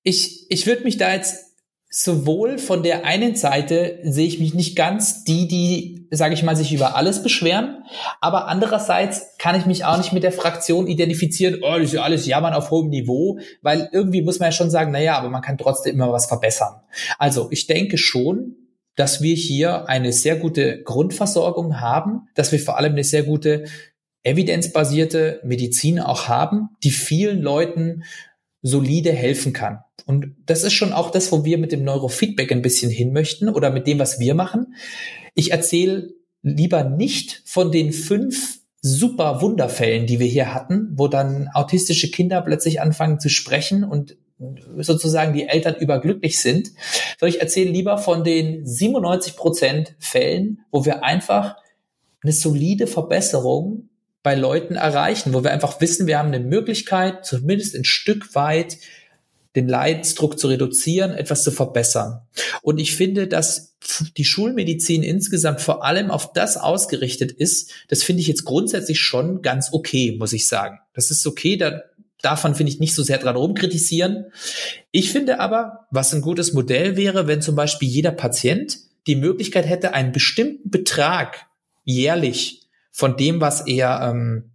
ich, 0.02 0.50
ich 0.50 0.66
würde 0.66 0.82
mich 0.82 0.96
da 0.96 1.12
jetzt 1.12 1.52
sowohl 1.88 2.58
von 2.58 2.82
der 2.82 3.04
einen 3.04 3.36
Seite 3.36 4.00
sehe 4.02 4.26
ich 4.26 4.40
mich 4.40 4.54
nicht 4.54 4.74
ganz 4.74 5.22
die, 5.22 5.46
die, 5.46 6.08
sage 6.10 6.34
ich 6.34 6.42
mal, 6.42 6.56
sich 6.56 6.72
über 6.72 6.96
alles 6.96 7.22
beschweren, 7.22 7.84
aber 8.20 8.48
andererseits 8.48 9.36
kann 9.38 9.60
ich 9.60 9.66
mich 9.66 9.84
auch 9.84 9.98
nicht 9.98 10.12
mit 10.12 10.24
der 10.24 10.32
Fraktion 10.32 10.88
identifizieren, 10.88 11.60
oh, 11.62 11.74
das 11.74 11.84
ist 11.84 11.92
ja 11.92 12.02
alles 12.02 12.26
Jammern 12.26 12.54
auf 12.54 12.70
hohem 12.70 12.88
Niveau, 12.88 13.38
weil 13.60 13.90
irgendwie 13.92 14.22
muss 14.22 14.40
man 14.40 14.48
ja 14.48 14.52
schon 14.52 14.70
sagen, 14.70 14.90
naja, 14.90 15.18
aber 15.18 15.28
man 15.28 15.42
kann 15.42 15.58
trotzdem 15.58 15.94
immer 15.94 16.10
was 16.10 16.26
verbessern. 16.26 16.80
Also 17.18 17.48
ich 17.50 17.66
denke 17.66 17.98
schon, 17.98 18.56
dass 18.96 19.22
wir 19.22 19.34
hier 19.34 19.88
eine 19.88 20.12
sehr 20.12 20.36
gute 20.36 20.82
Grundversorgung 20.82 21.80
haben, 21.80 22.28
dass 22.34 22.52
wir 22.52 22.60
vor 22.60 22.78
allem 22.78 22.92
eine 22.92 23.04
sehr 23.04 23.22
gute 23.22 23.64
evidenzbasierte 24.22 25.40
Medizin 25.44 25.98
auch 25.98 26.28
haben, 26.28 26.70
die 26.84 26.90
vielen 26.90 27.40
Leuten 27.40 28.04
solide 28.62 29.12
helfen 29.12 29.52
kann. 29.52 29.80
Und 30.06 30.36
das 30.46 30.62
ist 30.64 30.72
schon 30.72 30.92
auch 30.92 31.10
das, 31.10 31.32
wo 31.32 31.44
wir 31.44 31.58
mit 31.58 31.72
dem 31.72 31.84
Neurofeedback 31.84 32.52
ein 32.52 32.62
bisschen 32.62 32.90
hin 32.90 33.12
möchten 33.12 33.48
oder 33.48 33.70
mit 33.70 33.86
dem, 33.86 33.98
was 33.98 34.20
wir 34.20 34.34
machen. 34.34 34.74
Ich 35.34 35.52
erzähle 35.52 36.10
lieber 36.42 36.84
nicht 36.84 37.42
von 37.44 37.72
den 37.72 37.92
fünf 37.92 38.61
super 38.82 39.40
Wunderfällen, 39.40 40.06
die 40.06 40.18
wir 40.18 40.26
hier 40.26 40.52
hatten, 40.52 40.90
wo 40.94 41.06
dann 41.08 41.48
autistische 41.54 42.10
Kinder 42.10 42.42
plötzlich 42.42 42.80
anfangen 42.80 43.20
zu 43.20 43.28
sprechen 43.28 43.84
und 43.84 44.16
sozusagen 44.78 45.32
die 45.32 45.46
Eltern 45.46 45.76
überglücklich 45.76 46.40
sind, 46.40 46.72
sondern 47.18 47.34
ich 47.34 47.40
erzähle 47.40 47.70
lieber 47.70 47.96
von 47.96 48.24
den 48.24 48.66
97 48.66 49.36
Prozent 49.36 49.94
Fällen, 50.00 50.64
wo 50.72 50.84
wir 50.84 51.04
einfach 51.04 51.56
eine 52.22 52.32
solide 52.32 52.88
Verbesserung 52.88 53.88
bei 54.24 54.34
Leuten 54.34 54.74
erreichen, 54.74 55.32
wo 55.32 55.42
wir 55.42 55.52
einfach 55.52 55.80
wissen, 55.80 56.06
wir 56.06 56.18
haben 56.18 56.28
eine 56.28 56.40
Möglichkeit, 56.40 57.24
zumindest 57.24 57.74
ein 57.76 57.84
Stück 57.84 58.34
weit 58.34 58.78
den 59.54 59.68
Leidensdruck 59.68 60.38
zu 60.38 60.48
reduzieren, 60.48 61.12
etwas 61.12 61.44
zu 61.44 61.50
verbessern. 61.50 62.22
Und 62.62 62.78
ich 62.78 62.96
finde, 62.96 63.26
dass 63.26 63.76
die 64.16 64.24
Schulmedizin 64.24 65.02
insgesamt 65.02 65.60
vor 65.60 65.84
allem 65.84 66.10
auf 66.10 66.32
das 66.32 66.56
ausgerichtet 66.56 67.32
ist, 67.32 67.72
das 67.88 68.02
finde 68.02 68.22
ich 68.22 68.28
jetzt 68.28 68.44
grundsätzlich 68.44 69.00
schon 69.00 69.42
ganz 69.42 69.72
okay, 69.72 70.16
muss 70.18 70.32
ich 70.32 70.46
sagen. 70.46 70.78
Das 70.94 71.10
ist 71.10 71.26
okay, 71.26 71.56
da, 71.56 71.82
davon 72.22 72.54
finde 72.54 72.72
ich 72.72 72.80
nicht 72.80 72.94
so 72.94 73.02
sehr 73.02 73.18
dran 73.18 73.36
rumkritisieren. 73.36 74.26
Ich 74.90 75.10
finde 75.10 75.40
aber, 75.40 75.86
was 75.90 76.14
ein 76.14 76.22
gutes 76.22 76.52
Modell 76.52 76.96
wäre, 76.96 77.26
wenn 77.26 77.42
zum 77.42 77.54
Beispiel 77.54 77.88
jeder 77.88 78.12
Patient 78.12 78.78
die 79.06 79.16
Möglichkeit 79.16 79.68
hätte, 79.68 79.94
einen 79.94 80.12
bestimmten 80.12 80.70
Betrag 80.70 81.46
jährlich 81.84 82.68
von 82.92 83.16
dem, 83.16 83.40
was 83.40 83.66
er 83.66 84.10
ähm, 84.10 84.51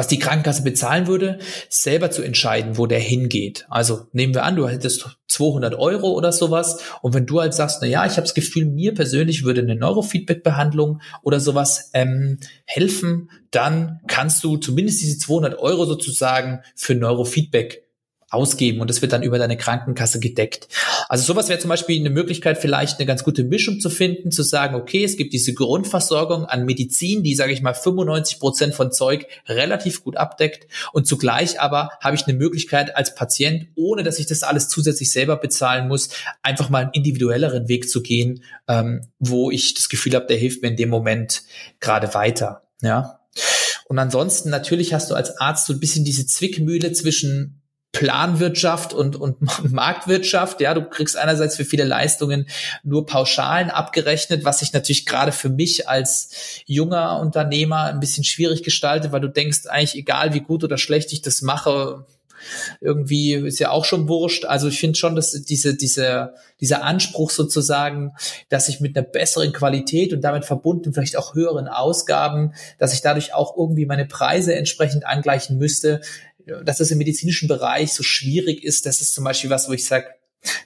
was 0.00 0.06
die 0.06 0.18
Krankenkasse 0.18 0.62
bezahlen 0.62 1.08
würde, 1.08 1.40
selber 1.68 2.10
zu 2.10 2.22
entscheiden, 2.22 2.78
wo 2.78 2.86
der 2.86 2.98
hingeht. 2.98 3.66
Also 3.68 4.06
nehmen 4.12 4.32
wir 4.32 4.44
an, 4.44 4.56
du 4.56 4.66
hättest 4.66 5.18
200 5.28 5.74
Euro 5.74 6.12
oder 6.12 6.32
sowas 6.32 6.78
und 7.02 7.12
wenn 7.12 7.26
du 7.26 7.38
halt 7.38 7.52
sagst, 7.52 7.80
na 7.82 7.86
ja, 7.86 8.06
ich 8.06 8.12
habe 8.12 8.22
das 8.22 8.32
Gefühl, 8.32 8.64
mir 8.64 8.94
persönlich 8.94 9.44
würde 9.44 9.60
eine 9.60 9.76
Neurofeedback-Behandlung 9.76 11.02
oder 11.22 11.38
sowas 11.38 11.90
ähm, 11.92 12.38
helfen, 12.64 13.28
dann 13.50 14.00
kannst 14.06 14.42
du 14.42 14.56
zumindest 14.56 15.02
diese 15.02 15.18
200 15.18 15.58
Euro 15.58 15.84
sozusagen 15.84 16.60
für 16.74 16.94
Neurofeedback 16.94 17.84
ausgeben 18.30 18.80
und 18.80 18.88
das 18.88 19.02
wird 19.02 19.12
dann 19.12 19.22
über 19.22 19.38
deine 19.38 19.56
Krankenkasse 19.56 20.20
gedeckt. 20.20 20.68
Also 21.08 21.24
sowas 21.24 21.48
wäre 21.48 21.58
zum 21.58 21.68
Beispiel 21.68 21.98
eine 21.98 22.10
Möglichkeit, 22.10 22.58
vielleicht 22.58 22.98
eine 22.98 23.06
ganz 23.06 23.24
gute 23.24 23.44
Mischung 23.44 23.80
zu 23.80 23.90
finden, 23.90 24.30
zu 24.30 24.42
sagen, 24.42 24.76
okay, 24.76 25.04
es 25.04 25.16
gibt 25.16 25.32
diese 25.32 25.52
Grundversorgung 25.52 26.44
an 26.46 26.64
Medizin, 26.64 27.22
die, 27.22 27.34
sage 27.34 27.52
ich 27.52 27.60
mal, 27.60 27.74
95 27.74 28.38
Prozent 28.38 28.74
von 28.74 28.92
Zeug 28.92 29.26
relativ 29.46 30.04
gut 30.04 30.16
abdeckt 30.16 30.68
und 30.92 31.06
zugleich 31.06 31.60
aber 31.60 31.90
habe 32.00 32.14
ich 32.14 32.26
eine 32.26 32.36
Möglichkeit 32.36 32.96
als 32.96 33.14
Patient, 33.14 33.66
ohne 33.74 34.04
dass 34.04 34.18
ich 34.18 34.26
das 34.26 34.42
alles 34.42 34.68
zusätzlich 34.68 35.10
selber 35.10 35.36
bezahlen 35.36 35.88
muss, 35.88 36.10
einfach 36.42 36.70
mal 36.70 36.82
einen 36.82 36.92
individuelleren 36.92 37.68
Weg 37.68 37.90
zu 37.90 38.02
gehen, 38.02 38.44
ähm, 38.68 39.02
wo 39.18 39.50
ich 39.50 39.74
das 39.74 39.88
Gefühl 39.88 40.14
habe, 40.14 40.26
der 40.26 40.36
hilft 40.36 40.62
mir 40.62 40.68
in 40.68 40.76
dem 40.76 40.88
Moment 40.88 41.42
gerade 41.80 42.14
weiter. 42.14 42.62
Ja. 42.80 43.20
Und 43.86 43.98
ansonsten 43.98 44.50
natürlich 44.50 44.94
hast 44.94 45.10
du 45.10 45.14
als 45.14 45.40
Arzt 45.40 45.66
so 45.66 45.72
ein 45.72 45.80
bisschen 45.80 46.04
diese 46.04 46.24
Zwickmühle 46.24 46.92
zwischen 46.92 47.59
Planwirtschaft 47.92 48.92
und, 48.94 49.16
und 49.16 49.38
Marktwirtschaft. 49.72 50.60
Ja, 50.60 50.74
du 50.74 50.82
kriegst 50.82 51.16
einerseits 51.16 51.56
für 51.56 51.64
viele 51.64 51.84
Leistungen 51.84 52.46
nur 52.82 53.06
Pauschalen 53.06 53.70
abgerechnet, 53.70 54.44
was 54.44 54.60
sich 54.60 54.72
natürlich 54.72 55.06
gerade 55.06 55.32
für 55.32 55.48
mich 55.48 55.88
als 55.88 56.62
junger 56.66 57.18
Unternehmer 57.18 57.84
ein 57.84 58.00
bisschen 58.00 58.24
schwierig 58.24 58.62
gestaltet, 58.62 59.12
weil 59.12 59.20
du 59.20 59.28
denkst 59.28 59.66
eigentlich, 59.66 59.96
egal 59.96 60.34
wie 60.34 60.40
gut 60.40 60.64
oder 60.64 60.78
schlecht 60.78 61.12
ich 61.12 61.22
das 61.22 61.42
mache, 61.42 62.06
irgendwie 62.80 63.34
ist 63.34 63.58
ja 63.58 63.70
auch 63.70 63.84
schon 63.84 64.08
wurscht. 64.08 64.44
Also 64.44 64.68
ich 64.68 64.80
finde 64.80 64.98
schon, 64.98 65.14
dass 65.14 65.32
diese, 65.32 65.76
diese, 65.76 66.34
dieser 66.60 66.82
Anspruch 66.82 67.30
sozusagen, 67.30 68.12
dass 68.48 68.68
ich 68.68 68.80
mit 68.80 68.96
einer 68.96 69.06
besseren 69.06 69.52
Qualität 69.52 70.12
und 70.12 70.22
damit 70.22 70.44
verbunden 70.44 70.92
vielleicht 70.92 71.16
auch 71.16 71.34
höheren 71.34 71.68
Ausgaben, 71.68 72.54
dass 72.78 72.94
ich 72.94 73.02
dadurch 73.02 73.34
auch 73.34 73.56
irgendwie 73.56 73.86
meine 73.86 74.06
Preise 74.06 74.54
entsprechend 74.54 75.06
angleichen 75.06 75.58
müsste, 75.58 76.00
dass 76.64 76.78
das 76.78 76.90
im 76.90 76.98
medizinischen 76.98 77.48
Bereich 77.48 77.92
so 77.92 78.02
schwierig 78.02 78.64
ist, 78.64 78.86
das 78.86 79.00
ist 79.00 79.14
zum 79.14 79.24
Beispiel 79.24 79.50
was, 79.50 79.68
wo 79.68 79.72
ich 79.72 79.84
sage, 79.84 80.06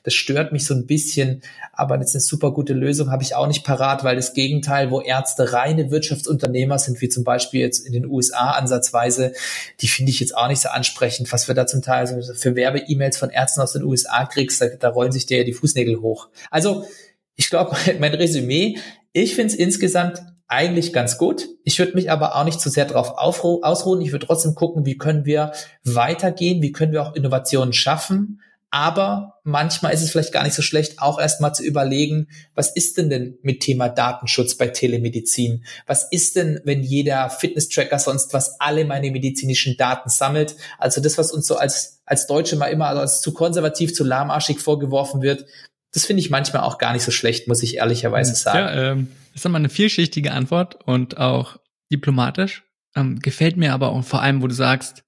das 0.05 0.14
stört 0.14 0.52
mich 0.52 0.66
so 0.66 0.74
ein 0.74 0.86
bisschen, 0.86 1.42
aber 1.72 1.98
jetzt 1.98 2.14
eine 2.14 2.20
super 2.20 2.52
gute 2.52 2.74
Lösung 2.74 3.10
habe 3.10 3.22
ich 3.22 3.34
auch 3.34 3.46
nicht 3.46 3.64
parat, 3.64 4.05
weil 4.05 4.16
das 4.16 4.32
Gegenteil, 4.32 4.90
wo 4.90 5.01
Ärzte 5.01 5.52
reine 5.52 5.90
Wirtschaftsunternehmer 5.90 6.78
sind, 6.78 7.01
wie 7.01 7.09
zum 7.09 7.24
Beispiel 7.24 7.60
jetzt 7.60 7.84
in 7.84 7.92
den 7.92 8.06
USA 8.06 8.52
ansatzweise, 8.52 9.32
die 9.80 9.88
finde 9.88 10.10
ich 10.10 10.20
jetzt 10.20 10.36
auch 10.36 10.48
nicht 10.48 10.60
so 10.60 10.68
ansprechend, 10.68 11.32
was 11.32 11.48
wir 11.48 11.55
da 11.55 11.66
zum 11.66 11.82
Teil 11.82 12.06
für 12.34 12.55
Werbe-E-Mails 12.55 13.16
von 13.16 13.30
Ärzten 13.30 13.60
aus 13.60 13.72
den 13.72 13.82
USA 13.82 14.26
kriegst, 14.26 14.60
da, 14.60 14.68
da 14.68 14.90
rollen 14.90 15.12
sich 15.12 15.26
dir 15.26 15.38
ja 15.38 15.44
die 15.44 15.52
Fußnägel 15.52 16.01
hoch. 16.01 16.28
Also 16.51 16.86
ich 17.34 17.51
glaube, 17.51 17.76
mein 17.98 18.14
Resümee, 18.14 18.78
ich 19.12 19.34
finde 19.34 19.55
es 19.55 19.59
insgesamt 19.59 20.22
eigentlich 20.48 20.92
ganz 20.92 21.18
gut. 21.18 21.48
Ich 21.64 21.78
würde 21.78 21.94
mich 21.94 22.10
aber 22.10 22.36
auch 22.36 22.44
nicht 22.44 22.60
zu 22.60 22.68
sehr 22.70 22.84
darauf 22.84 23.14
ausruhen. 23.16 24.00
Ich 24.00 24.12
würde 24.12 24.26
trotzdem 24.26 24.54
gucken, 24.54 24.84
wie 24.84 24.98
können 24.98 25.24
wir 25.24 25.52
weitergehen, 25.84 26.62
wie 26.62 26.72
können 26.72 26.92
wir 26.92 27.02
auch 27.02 27.14
Innovationen 27.14 27.72
schaffen. 27.72 28.40
Aber 28.70 29.38
manchmal 29.44 29.94
ist 29.94 30.02
es 30.02 30.10
vielleicht 30.10 30.32
gar 30.32 30.42
nicht 30.42 30.54
so 30.54 30.60
schlecht, 30.60 31.00
auch 31.00 31.20
erstmal 31.20 31.54
zu 31.54 31.62
überlegen, 31.62 32.26
was 32.56 32.70
ist 32.74 32.98
denn 32.98 33.08
denn 33.08 33.38
mit 33.40 33.60
Thema 33.60 33.88
Datenschutz 33.88 34.56
bei 34.56 34.66
Telemedizin? 34.66 35.64
Was 35.86 36.10
ist 36.10 36.34
denn, 36.34 36.60
wenn 36.64 36.82
jeder 36.82 37.30
Fitness-Tracker 37.30 38.00
sonst 38.00 38.34
was 38.34 38.60
alle 38.60 38.84
meine 38.84 39.12
medizinischen 39.12 39.76
Daten 39.76 40.10
sammelt? 40.10 40.56
Also 40.76 41.00
das, 41.00 41.18
was 41.18 41.30
uns 41.30 41.46
so 41.46 41.56
als, 41.56 42.00
als 42.04 42.26
Deutsche 42.26 42.56
mal 42.56 42.66
immer 42.66 42.88
als 42.88 43.20
zu 43.20 43.32
konservativ, 43.32 43.94
zu 43.94 44.02
lahmarschig 44.02 44.58
vorgeworfen 44.58 45.22
wird, 45.22 45.46
das 45.94 46.06
finde 46.06 46.20
ich 46.20 46.28
manchmal 46.28 46.62
auch 46.62 46.78
gar 46.78 46.92
nicht 46.92 47.04
so 47.04 47.12
schlecht, 47.12 47.46
muss 47.46 47.62
ich 47.62 47.76
ehrlicherweise 47.76 48.34
sagen. 48.34 48.58
Ja, 48.58 48.92
ähm, 48.92 49.08
das 49.28 49.40
ist 49.40 49.46
immer 49.46 49.58
eine 49.58 49.68
vielschichtige 49.68 50.32
Antwort 50.32 50.84
und 50.84 51.18
auch 51.18 51.58
diplomatisch. 51.90 52.64
Ähm, 52.96 53.20
gefällt 53.20 53.56
mir 53.56 53.72
aber 53.72 53.90
auch 53.90 54.04
vor 54.04 54.20
allem, 54.20 54.42
wo 54.42 54.48
du 54.48 54.54
sagst, 54.54 55.04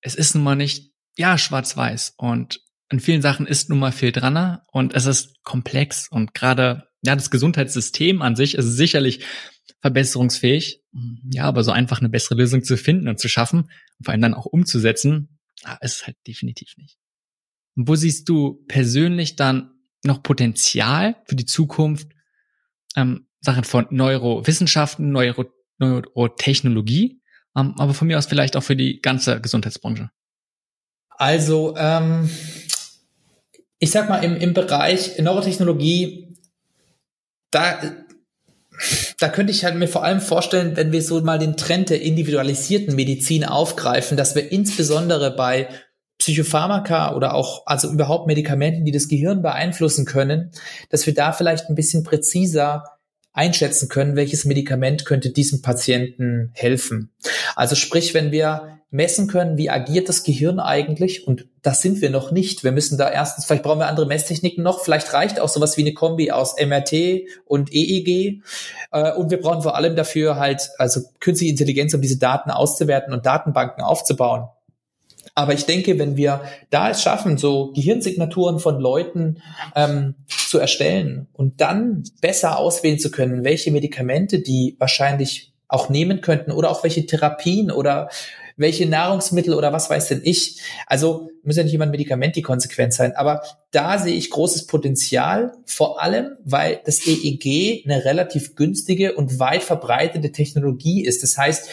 es 0.00 0.14
ist 0.14 0.36
nun 0.36 0.44
mal 0.44 0.54
nicht, 0.54 0.92
ja, 1.16 1.36
schwarz-weiß 1.36 2.14
und 2.16 2.60
in 2.88 3.00
vielen 3.00 3.20
Sachen 3.20 3.46
ist 3.46 3.68
nun 3.68 3.80
mal 3.80 3.90
viel 3.90 4.12
dran 4.12 4.60
und 4.72 4.94
es 4.94 5.06
ist 5.06 5.42
komplex 5.42 6.08
und 6.08 6.34
gerade, 6.34 6.88
ja, 7.02 7.16
das 7.16 7.30
Gesundheitssystem 7.30 8.22
an 8.22 8.36
sich 8.36 8.54
ist 8.54 8.76
sicherlich 8.76 9.24
verbesserungsfähig. 9.80 10.82
Ja, 11.30 11.44
aber 11.44 11.64
so 11.64 11.72
einfach 11.72 11.98
eine 11.98 12.08
bessere 12.08 12.36
Lösung 12.36 12.62
zu 12.62 12.76
finden 12.76 13.08
und 13.08 13.18
zu 13.18 13.28
schaffen 13.28 13.70
und 13.98 14.04
vor 14.04 14.12
allem 14.12 14.22
dann 14.22 14.34
auch 14.34 14.46
umzusetzen, 14.46 15.40
ist 15.80 16.06
halt 16.06 16.16
definitiv 16.26 16.76
nicht. 16.76 16.96
Und 17.76 17.88
wo 17.88 17.96
siehst 17.96 18.28
du 18.28 18.64
persönlich 18.68 19.36
dann 19.36 19.72
noch 20.04 20.22
Potenzial 20.22 21.16
für 21.26 21.36
die 21.36 21.46
Zukunft, 21.46 22.08
ähm, 22.96 23.26
Sachen 23.40 23.64
von 23.64 23.86
Neurowissenschaften, 23.90 25.10
Neuro 25.10 25.46
Neurotechnologie, 25.80 27.20
ähm, 27.56 27.74
aber 27.78 27.94
von 27.94 28.08
mir 28.08 28.18
aus 28.18 28.26
vielleicht 28.26 28.56
auch 28.56 28.62
für 28.62 28.74
die 28.74 29.00
ganze 29.00 29.40
Gesundheitsbranche? 29.40 30.10
Also, 31.10 31.76
ähm, 31.76 32.28
ich 33.78 33.92
sag 33.92 34.08
mal, 34.08 34.24
im, 34.24 34.36
im 34.36 34.54
Bereich 34.54 35.18
Neurotechnologie, 35.18 36.36
da, 37.52 37.80
da 39.18 39.28
könnte 39.28 39.52
ich 39.52 39.64
halt 39.64 39.76
mir 39.76 39.88
vor 39.88 40.04
allem 40.04 40.20
vorstellen, 40.20 40.76
wenn 40.76 40.90
wir 40.90 41.02
so 41.02 41.20
mal 41.20 41.38
den 41.38 41.56
Trend 41.56 41.90
der 41.90 42.02
individualisierten 42.02 42.96
Medizin 42.96 43.44
aufgreifen, 43.44 44.16
dass 44.16 44.34
wir 44.34 44.50
insbesondere 44.50 45.34
bei 45.34 45.68
Psychopharmaka 46.18 47.14
oder 47.14 47.34
auch 47.34 47.62
also 47.66 47.90
überhaupt 47.90 48.26
Medikamenten, 48.26 48.84
die 48.84 48.92
das 48.92 49.08
Gehirn 49.08 49.42
beeinflussen 49.42 50.04
können, 50.04 50.50
dass 50.90 51.06
wir 51.06 51.14
da 51.14 51.32
vielleicht 51.32 51.68
ein 51.68 51.74
bisschen 51.74 52.02
präziser 52.02 52.84
einschätzen 53.32 53.88
können, 53.88 54.16
welches 54.16 54.44
Medikament 54.44 55.04
könnte 55.04 55.30
diesem 55.30 55.62
Patienten 55.62 56.50
helfen. 56.54 57.12
Also 57.54 57.76
sprich, 57.76 58.12
wenn 58.14 58.32
wir 58.32 58.78
messen 58.90 59.28
können, 59.28 59.58
wie 59.58 59.68
agiert 59.68 60.08
das 60.08 60.24
Gehirn 60.24 60.58
eigentlich, 60.58 61.26
und 61.26 61.46
das 61.62 61.82
sind 61.82 62.00
wir 62.00 62.10
noch 62.10 62.32
nicht. 62.32 62.64
Wir 62.64 62.72
müssen 62.72 62.96
da 62.96 63.10
erstens, 63.10 63.44
vielleicht 63.44 63.62
brauchen 63.62 63.80
wir 63.80 63.86
andere 63.86 64.06
Messtechniken 64.06 64.64
noch, 64.64 64.82
vielleicht 64.82 65.12
reicht 65.12 65.40
auch 65.40 65.48
sowas 65.48 65.76
wie 65.76 65.82
eine 65.82 65.92
Kombi 65.92 66.30
aus 66.30 66.56
MRT 66.58 67.28
und 67.44 67.72
EEG. 67.72 68.42
Äh, 68.90 69.12
und 69.12 69.30
wir 69.30 69.40
brauchen 69.40 69.62
vor 69.62 69.76
allem 69.76 69.94
dafür 69.94 70.36
halt, 70.36 70.70
also 70.78 71.02
künstliche 71.20 71.52
Intelligenz, 71.52 71.92
um 71.92 72.00
diese 72.00 72.18
Daten 72.18 72.50
auszuwerten 72.50 73.12
und 73.12 73.26
Datenbanken 73.26 73.84
aufzubauen. 73.84 74.48
Aber 75.34 75.54
ich 75.54 75.66
denke, 75.66 75.98
wenn 75.98 76.16
wir 76.16 76.42
da 76.70 76.90
es 76.90 77.02
schaffen, 77.02 77.38
so 77.38 77.72
Gehirnsignaturen 77.72 78.58
von 78.58 78.80
Leuten 78.80 79.42
ähm, 79.74 80.14
zu 80.28 80.58
erstellen 80.58 81.28
und 81.32 81.60
dann 81.60 82.04
besser 82.20 82.58
auswählen 82.58 82.98
zu 82.98 83.10
können, 83.10 83.44
welche 83.44 83.70
Medikamente 83.70 84.40
die 84.40 84.76
wahrscheinlich 84.78 85.52
auch 85.68 85.90
nehmen 85.90 86.20
könnten 86.22 86.50
oder 86.50 86.70
auch 86.70 86.82
welche 86.82 87.06
Therapien 87.06 87.70
oder 87.70 88.08
welche 88.56 88.86
Nahrungsmittel 88.86 89.54
oder 89.54 89.72
was 89.72 89.88
weiß 89.88 90.08
denn 90.08 90.20
ich. 90.24 90.60
Also 90.86 91.30
muss 91.44 91.56
ja 91.56 91.62
nicht 91.62 91.74
immer 91.74 91.84
ein 91.84 91.90
Medikament 91.90 92.36
die 92.36 92.42
Konsequenz 92.42 92.96
sein, 92.96 93.14
aber 93.14 93.42
da 93.70 93.98
sehe 93.98 94.14
ich 94.14 94.30
großes 94.30 94.66
Potenzial, 94.66 95.52
vor 95.64 96.02
allem, 96.02 96.36
weil 96.44 96.80
das 96.84 97.06
EEG 97.06 97.84
eine 97.84 98.04
relativ 98.04 98.56
günstige 98.56 99.14
und 99.14 99.38
weit 99.38 99.62
verbreitete 99.62 100.32
Technologie 100.32 101.04
ist. 101.04 101.22
Das 101.22 101.38
heißt, 101.38 101.68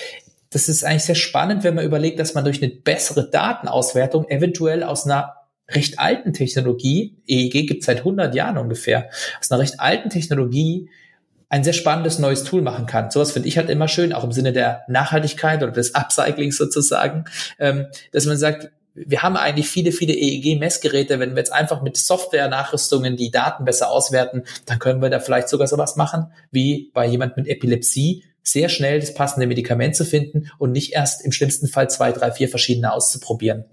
das 0.55 0.69
ist 0.69 0.85
eigentlich 0.85 1.03
sehr 1.03 1.15
spannend, 1.15 1.65
wenn 1.65 1.75
man 1.75 1.83
überlegt, 1.83 2.17
dass 2.17 2.33
man 2.33 2.45
durch 2.45 2.63
eine 2.63 2.71
bessere 2.71 3.29
Datenauswertung 3.29 4.29
eventuell 4.29 4.83
aus 4.83 5.05
einer 5.05 5.33
recht 5.69 5.99
alten 5.99 6.31
Technologie, 6.31 7.17
EEG 7.27 7.67
gibt 7.67 7.81
es 7.81 7.87
seit 7.87 7.99
100 7.99 8.33
Jahren 8.33 8.57
ungefähr, 8.57 9.09
aus 9.41 9.51
einer 9.51 9.59
recht 9.59 9.81
alten 9.81 10.09
Technologie 10.09 10.89
ein 11.49 11.65
sehr 11.65 11.73
spannendes 11.73 12.19
neues 12.19 12.45
Tool 12.45 12.61
machen 12.61 12.85
kann. 12.85 13.11
Sowas 13.11 13.33
finde 13.33 13.49
ich 13.49 13.57
halt 13.57 13.69
immer 13.69 13.89
schön, 13.89 14.13
auch 14.13 14.23
im 14.23 14.31
Sinne 14.31 14.53
der 14.53 14.83
Nachhaltigkeit 14.87 15.61
oder 15.61 15.73
des 15.73 15.93
Upcyclings 15.93 16.55
sozusagen, 16.55 17.25
ähm, 17.59 17.87
dass 18.13 18.25
man 18.25 18.37
sagt, 18.37 18.71
wir 18.93 19.23
haben 19.23 19.35
eigentlich 19.35 19.67
viele, 19.67 19.91
viele 19.91 20.13
EEG-Messgeräte. 20.13 21.19
Wenn 21.19 21.31
wir 21.31 21.39
jetzt 21.39 21.51
einfach 21.51 21.81
mit 21.81 21.97
Software-Nachrüstungen 21.97 23.17
die 23.17 23.29
Daten 23.29 23.65
besser 23.65 23.89
auswerten, 23.91 24.45
dann 24.65 24.79
können 24.79 25.01
wir 25.01 25.09
da 25.09 25.19
vielleicht 25.19 25.49
sogar 25.49 25.67
sowas 25.67 25.97
machen, 25.97 26.27
wie 26.49 26.91
bei 26.93 27.05
jemand 27.05 27.35
mit 27.35 27.47
Epilepsie, 27.47 28.23
sehr 28.45 28.69
schnell 28.69 28.99
das 28.99 29.13
passende 29.13 29.47
Medikament 29.47 29.95
zu 29.95 30.05
finden 30.05 30.49
und 30.59 30.71
nicht 30.71 30.93
erst 30.93 31.25
im 31.25 31.31
schlimmsten 31.31 31.67
Fall 31.67 31.89
zwei, 31.89 32.11
drei, 32.11 32.31
vier 32.31 32.47
verschiedene 32.47 32.93
auszuprobieren. 32.93 33.65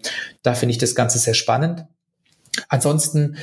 Da 0.43 0.55
finde 0.55 0.73
ich 0.73 0.79
das 0.79 0.95
Ganze 0.95 1.19
sehr 1.19 1.35
spannend. 1.35 1.85
Ansonsten 2.69 3.37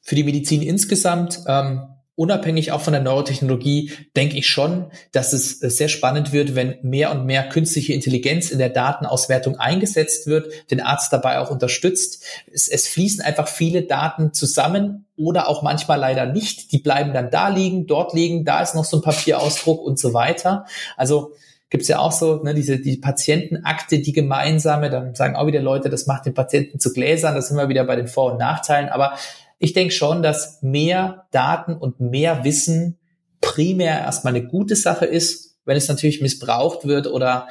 für 0.00 0.14
die 0.14 0.24
Medizin 0.24 0.62
insgesamt 0.62 1.40
ähm, 1.46 1.86
unabhängig 2.20 2.70
auch 2.70 2.82
von 2.82 2.92
der 2.92 3.00
Neurotechnologie, 3.00 3.92
denke 4.14 4.36
ich 4.36 4.46
schon, 4.46 4.90
dass 5.10 5.32
es 5.32 5.62
äh, 5.62 5.70
sehr 5.70 5.88
spannend 5.88 6.34
wird, 6.34 6.54
wenn 6.54 6.76
mehr 6.82 7.12
und 7.12 7.24
mehr 7.24 7.48
künstliche 7.48 7.94
Intelligenz 7.94 8.50
in 8.50 8.58
der 8.58 8.68
Datenauswertung 8.68 9.56
eingesetzt 9.56 10.26
wird, 10.26 10.52
den 10.70 10.82
Arzt 10.82 11.14
dabei 11.14 11.38
auch 11.38 11.50
unterstützt. 11.50 12.22
Es, 12.52 12.68
es 12.68 12.86
fließen 12.88 13.24
einfach 13.24 13.48
viele 13.48 13.84
Daten 13.84 14.34
zusammen 14.34 15.06
oder 15.16 15.48
auch 15.48 15.62
manchmal 15.62 15.98
leider 15.98 16.26
nicht. 16.26 16.72
Die 16.72 16.78
bleiben 16.78 17.14
dann 17.14 17.30
da 17.30 17.48
liegen, 17.48 17.86
dort 17.86 18.12
liegen, 18.12 18.44
da 18.44 18.60
ist 18.60 18.74
noch 18.74 18.84
so 18.84 18.98
ein 18.98 19.02
Papierausdruck 19.02 19.82
und 19.82 19.98
so 19.98 20.12
weiter. 20.12 20.66
Also 20.98 21.32
gibt's 21.70 21.88
ja 21.88 22.00
auch 22.00 22.12
so, 22.12 22.42
ne, 22.42 22.52
diese 22.52 22.80
die 22.80 22.98
Patientenakte, 22.98 24.00
die 24.00 24.12
gemeinsame, 24.12 24.90
dann 24.90 25.14
sagen 25.14 25.36
auch 25.36 25.46
wieder 25.46 25.62
Leute, 25.62 25.88
das 25.88 26.06
macht 26.06 26.26
den 26.26 26.34
Patienten 26.34 26.80
zu 26.80 26.92
Gläsern, 26.92 27.34
das 27.34 27.48
sind 27.48 27.56
wir 27.56 27.70
wieder 27.70 27.84
bei 27.84 27.96
den 27.96 28.08
Vor- 28.08 28.32
und 28.32 28.38
Nachteilen, 28.38 28.90
aber 28.90 29.14
ich 29.60 29.74
denke 29.74 29.94
schon, 29.94 30.22
dass 30.22 30.62
mehr 30.62 31.26
Daten 31.30 31.74
und 31.74 32.00
mehr 32.00 32.44
Wissen 32.44 32.98
primär 33.40 34.00
erstmal 34.00 34.34
eine 34.34 34.46
gute 34.46 34.74
Sache 34.74 35.04
ist. 35.04 35.58
Wenn 35.66 35.76
es 35.76 35.86
natürlich 35.86 36.22
missbraucht 36.22 36.86
wird 36.86 37.06
oder 37.06 37.46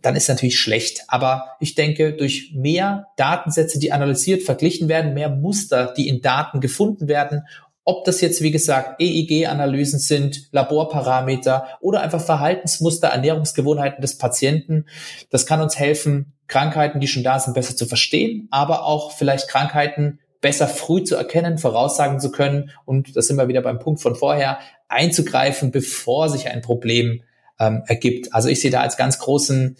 dann 0.00 0.16
ist 0.16 0.28
natürlich 0.28 0.58
schlecht. 0.58 1.02
Aber 1.08 1.50
ich 1.60 1.74
denke, 1.74 2.14
durch 2.14 2.52
mehr 2.54 3.08
Datensätze, 3.16 3.78
die 3.78 3.92
analysiert, 3.92 4.42
verglichen 4.42 4.88
werden, 4.88 5.12
mehr 5.12 5.28
Muster, 5.28 5.92
die 5.94 6.08
in 6.08 6.22
Daten 6.22 6.60
gefunden 6.60 7.06
werden, 7.06 7.42
ob 7.84 8.04
das 8.04 8.20
jetzt, 8.22 8.40
wie 8.42 8.50
gesagt, 8.50 9.00
EEG-Analysen 9.02 9.98
sind, 9.98 10.48
Laborparameter 10.52 11.66
oder 11.80 12.00
einfach 12.00 12.22
Verhaltensmuster, 12.22 13.08
Ernährungsgewohnheiten 13.08 14.00
des 14.00 14.16
Patienten, 14.16 14.86
das 15.30 15.46
kann 15.46 15.60
uns 15.60 15.78
helfen, 15.78 16.32
Krankheiten, 16.46 17.00
die 17.00 17.08
schon 17.08 17.24
da 17.24 17.38
sind, 17.38 17.54
besser 17.54 17.76
zu 17.76 17.86
verstehen, 17.86 18.48
aber 18.50 18.84
auch 18.84 19.12
vielleicht 19.12 19.48
Krankheiten 19.48 20.20
besser 20.42 20.68
früh 20.68 21.02
zu 21.04 21.16
erkennen, 21.16 21.56
voraussagen 21.56 22.20
zu 22.20 22.30
können 22.30 22.70
und 22.84 23.16
das 23.16 23.28
sind 23.28 23.38
wir 23.38 23.48
wieder 23.48 23.62
beim 23.62 23.78
Punkt 23.78 24.02
von 24.02 24.14
vorher, 24.14 24.58
einzugreifen, 24.88 25.70
bevor 25.70 26.28
sich 26.28 26.48
ein 26.48 26.60
Problem 26.60 27.22
ähm, 27.58 27.82
ergibt. 27.86 28.34
Also 28.34 28.50
ich 28.50 28.60
sehe 28.60 28.70
da 28.70 28.82
als 28.82 28.98
ganz 28.98 29.18
großen 29.18 29.76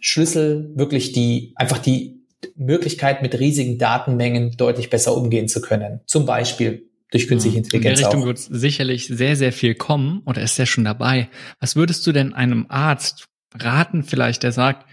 Schlüssel 0.00 0.72
wirklich 0.74 1.12
die, 1.12 1.52
einfach 1.54 1.78
die 1.78 2.18
Möglichkeit, 2.56 3.22
mit 3.22 3.38
riesigen 3.38 3.78
Datenmengen 3.78 4.56
deutlich 4.56 4.90
besser 4.90 5.16
umgehen 5.16 5.48
zu 5.48 5.60
können. 5.60 6.00
Zum 6.06 6.26
Beispiel 6.26 6.88
durch 7.10 7.28
künstliche. 7.28 7.58
Intelligenz. 7.58 7.98
In 7.98 8.02
der 8.02 8.12
Richtung 8.12 8.26
wird 8.26 8.38
sicherlich 8.38 9.06
sehr, 9.06 9.36
sehr 9.36 9.52
viel 9.52 9.74
kommen 9.74 10.22
oder 10.24 10.42
ist 10.42 10.58
ja 10.58 10.66
schon 10.66 10.84
dabei. 10.84 11.28
Was 11.60 11.76
würdest 11.76 12.06
du 12.06 12.12
denn 12.12 12.32
einem 12.32 12.66
Arzt 12.68 13.26
raten 13.54 14.02
vielleicht, 14.04 14.42
der 14.42 14.52
sagt, 14.52 14.87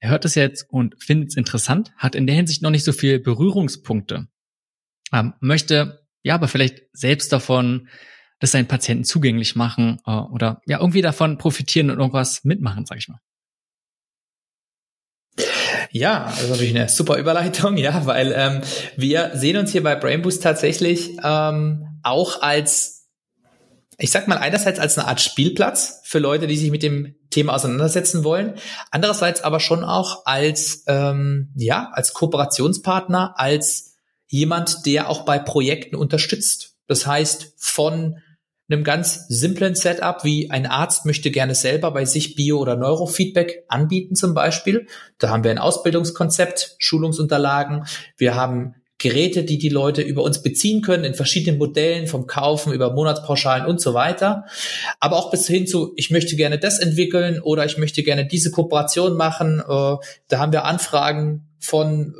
er 0.00 0.10
hört 0.10 0.24
es 0.24 0.34
jetzt 0.34 0.66
und 0.70 0.96
findet 1.02 1.30
es 1.30 1.36
interessant, 1.36 1.92
hat 1.96 2.14
in 2.14 2.26
der 2.26 2.34
Hinsicht 2.34 2.62
noch 2.62 2.70
nicht 2.70 2.84
so 2.84 2.92
viel 2.92 3.20
Berührungspunkte, 3.20 4.28
ähm, 5.12 5.34
möchte 5.40 6.06
ja 6.22 6.34
aber 6.34 6.48
vielleicht 6.48 6.82
selbst 6.92 7.32
davon 7.32 7.88
das 8.38 8.52
seinen 8.52 8.68
Patienten 8.68 9.04
zugänglich 9.04 9.54
machen 9.54 10.00
äh, 10.06 10.10
oder 10.10 10.62
ja 10.66 10.80
irgendwie 10.80 11.02
davon 11.02 11.36
profitieren 11.36 11.90
und 11.90 11.98
irgendwas 11.98 12.44
mitmachen, 12.44 12.86
sag 12.86 12.98
ich 12.98 13.08
mal. 13.08 13.20
Ja, 15.92 16.24
das 16.26 16.44
ist 16.44 16.50
natürlich 16.50 16.74
eine 16.74 16.88
super 16.88 17.16
Überleitung, 17.18 17.76
ja, 17.76 18.06
weil 18.06 18.32
ähm, 18.36 18.62
wir 18.96 19.32
sehen 19.34 19.56
uns 19.56 19.72
hier 19.72 19.82
bei 19.82 19.96
Brainboost 19.96 20.42
tatsächlich 20.42 21.16
ähm, 21.22 22.00
auch 22.02 22.40
als 22.40 23.08
ich 23.98 24.10
sag 24.10 24.28
mal 24.28 24.38
einerseits 24.38 24.78
als 24.78 24.96
eine 24.96 25.08
Art 25.08 25.20
Spielplatz 25.20 26.00
für 26.04 26.18
Leute, 26.18 26.46
die 26.46 26.56
sich 26.56 26.70
mit 26.70 26.82
dem 26.82 27.14
Thema 27.30 27.54
auseinandersetzen 27.54 28.24
wollen, 28.24 28.54
andererseits 28.90 29.42
aber 29.42 29.60
schon 29.60 29.84
auch 29.84 30.26
als 30.26 30.84
ähm, 30.86 31.52
ja 31.56 31.90
als 31.92 32.12
Kooperationspartner, 32.12 33.34
als 33.36 33.96
jemand, 34.26 34.86
der 34.86 35.08
auch 35.08 35.24
bei 35.24 35.38
Projekten 35.38 35.96
unterstützt. 35.96 36.76
Das 36.86 37.06
heißt 37.06 37.54
von 37.56 38.18
einem 38.68 38.84
ganz 38.84 39.26
simplen 39.28 39.74
Setup, 39.74 40.22
wie 40.22 40.50
ein 40.50 40.66
Arzt 40.66 41.04
möchte 41.04 41.30
gerne 41.32 41.56
selber 41.56 41.90
bei 41.90 42.04
sich 42.04 42.36
Bio- 42.36 42.58
oder 42.58 42.76
Neurofeedback 42.76 43.64
anbieten 43.68 44.14
zum 44.14 44.32
Beispiel. 44.32 44.86
Da 45.18 45.28
haben 45.28 45.42
wir 45.42 45.50
ein 45.50 45.58
Ausbildungskonzept, 45.58 46.76
Schulungsunterlagen. 46.78 47.86
Wir 48.16 48.36
haben 48.36 48.76
Geräte, 49.00 49.44
die 49.44 49.56
die 49.56 49.70
Leute 49.70 50.02
über 50.02 50.22
uns 50.22 50.42
beziehen 50.42 50.82
können, 50.82 51.04
in 51.04 51.14
verschiedenen 51.14 51.58
Modellen, 51.58 52.06
vom 52.06 52.26
Kaufen 52.26 52.72
über 52.72 52.92
Monatspauschalen 52.92 53.64
und 53.64 53.80
so 53.80 53.94
weiter. 53.94 54.44
Aber 55.00 55.16
auch 55.16 55.30
bis 55.30 55.46
hin 55.46 55.66
zu, 55.66 55.94
ich 55.96 56.10
möchte 56.10 56.36
gerne 56.36 56.58
das 56.58 56.78
entwickeln 56.78 57.40
oder 57.40 57.64
ich 57.64 57.78
möchte 57.78 58.02
gerne 58.02 58.26
diese 58.26 58.50
Kooperation 58.50 59.16
machen. 59.16 59.60
Äh, 59.60 59.96
da 60.28 60.38
haben 60.38 60.52
wir 60.52 60.66
Anfragen 60.66 61.48
von 61.58 62.14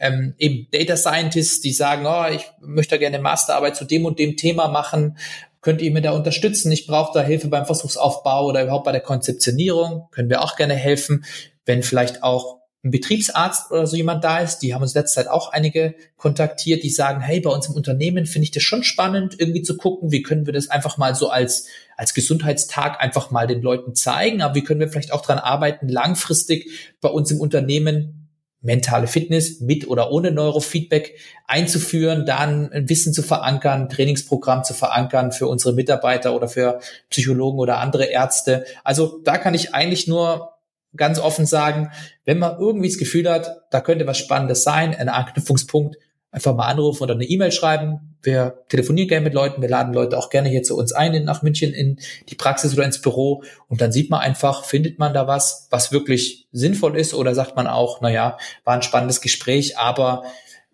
äh, 0.00 0.06
ähm, 0.06 0.34
eben 0.38 0.68
Data 0.72 0.96
Scientists, 0.96 1.60
die 1.60 1.72
sagen, 1.72 2.06
oh, 2.06 2.34
ich 2.34 2.50
möchte 2.62 2.98
gerne 2.98 3.18
Masterarbeit 3.18 3.76
zu 3.76 3.84
dem 3.84 4.06
und 4.06 4.18
dem 4.18 4.38
Thema 4.38 4.68
machen. 4.68 5.18
Könnt 5.60 5.82
ihr 5.82 5.92
mir 5.92 6.00
da 6.00 6.12
unterstützen? 6.12 6.72
Ich 6.72 6.86
brauche 6.86 7.12
da 7.12 7.22
Hilfe 7.22 7.48
beim 7.48 7.66
Versuchsaufbau 7.66 8.46
oder 8.46 8.62
überhaupt 8.62 8.86
bei 8.86 8.92
der 8.92 9.02
Konzeptionierung. 9.02 10.08
Können 10.10 10.30
wir 10.30 10.42
auch 10.42 10.56
gerne 10.56 10.74
helfen, 10.74 11.26
wenn 11.66 11.82
vielleicht 11.82 12.22
auch 12.22 12.61
ein 12.84 12.90
Betriebsarzt 12.90 13.70
oder 13.70 13.86
so 13.86 13.96
jemand 13.96 14.24
da 14.24 14.40
ist. 14.40 14.58
Die 14.58 14.74
haben 14.74 14.82
uns 14.82 14.94
letzte 14.94 15.16
Zeit 15.16 15.28
auch 15.28 15.52
einige 15.52 15.94
kontaktiert, 16.16 16.82
die 16.82 16.90
sagen, 16.90 17.20
hey, 17.20 17.40
bei 17.40 17.50
uns 17.50 17.68
im 17.68 17.74
Unternehmen 17.74 18.26
finde 18.26 18.44
ich 18.44 18.50
das 18.50 18.64
schon 18.64 18.82
spannend, 18.82 19.36
irgendwie 19.38 19.62
zu 19.62 19.76
gucken, 19.76 20.10
wie 20.10 20.22
können 20.22 20.46
wir 20.46 20.52
das 20.52 20.68
einfach 20.68 20.98
mal 20.98 21.14
so 21.14 21.28
als, 21.28 21.68
als 21.96 22.12
Gesundheitstag 22.12 23.00
einfach 23.00 23.30
mal 23.30 23.46
den 23.46 23.62
Leuten 23.62 23.94
zeigen, 23.94 24.42
aber 24.42 24.56
wie 24.56 24.64
können 24.64 24.80
wir 24.80 24.88
vielleicht 24.88 25.12
auch 25.12 25.22
dran 25.22 25.38
arbeiten, 25.38 25.88
langfristig 25.88 26.96
bei 27.00 27.08
uns 27.08 27.30
im 27.30 27.40
Unternehmen 27.40 28.22
mentale 28.62 29.06
Fitness 29.06 29.60
mit 29.60 29.88
oder 29.88 30.10
ohne 30.10 30.30
Neurofeedback 30.30 31.16
einzuführen, 31.46 32.26
dann 32.26 32.72
ein 32.72 32.88
Wissen 32.88 33.12
zu 33.12 33.22
verankern, 33.22 33.88
Trainingsprogramm 33.88 34.64
zu 34.64 34.72
verankern 34.72 35.32
für 35.32 35.48
unsere 35.48 35.74
Mitarbeiter 35.74 36.34
oder 36.34 36.48
für 36.48 36.80
Psychologen 37.10 37.58
oder 37.58 37.78
andere 37.78 38.06
Ärzte. 38.06 38.64
Also 38.84 39.20
da 39.24 39.38
kann 39.38 39.54
ich 39.54 39.74
eigentlich 39.74 40.06
nur 40.06 40.52
ganz 40.96 41.18
offen 41.18 41.46
sagen, 41.46 41.90
wenn 42.24 42.38
man 42.38 42.58
irgendwie 42.58 42.88
das 42.88 42.98
Gefühl 42.98 43.30
hat, 43.30 43.62
da 43.70 43.80
könnte 43.80 44.06
was 44.06 44.18
Spannendes 44.18 44.62
sein, 44.62 44.94
ein 44.94 45.08
Anknüpfungspunkt, 45.08 45.96
einfach 46.30 46.54
mal 46.54 46.66
anrufen 46.66 47.02
oder 47.02 47.14
eine 47.14 47.24
E-Mail 47.24 47.52
schreiben. 47.52 48.16
Wir 48.22 48.64
telefonieren 48.68 49.08
gerne 49.08 49.24
mit 49.24 49.34
Leuten, 49.34 49.60
wir 49.60 49.68
laden 49.68 49.92
Leute 49.92 50.16
auch 50.16 50.30
gerne 50.30 50.48
hier 50.48 50.62
zu 50.62 50.76
uns 50.76 50.92
ein 50.92 51.12
in, 51.12 51.24
nach 51.24 51.42
München 51.42 51.72
in 51.72 51.98
die 52.28 52.34
Praxis 52.34 52.72
oder 52.72 52.84
ins 52.84 53.00
Büro 53.00 53.42
und 53.68 53.80
dann 53.80 53.92
sieht 53.92 54.10
man 54.10 54.20
einfach, 54.20 54.64
findet 54.64 54.98
man 54.98 55.12
da 55.12 55.26
was, 55.26 55.66
was 55.70 55.92
wirklich 55.92 56.46
sinnvoll 56.52 56.96
ist 56.96 57.14
oder 57.14 57.34
sagt 57.34 57.56
man 57.56 57.66
auch, 57.66 58.00
na 58.00 58.10
ja, 58.10 58.38
war 58.64 58.74
ein 58.74 58.82
spannendes 58.82 59.20
Gespräch, 59.20 59.76
aber 59.76 60.24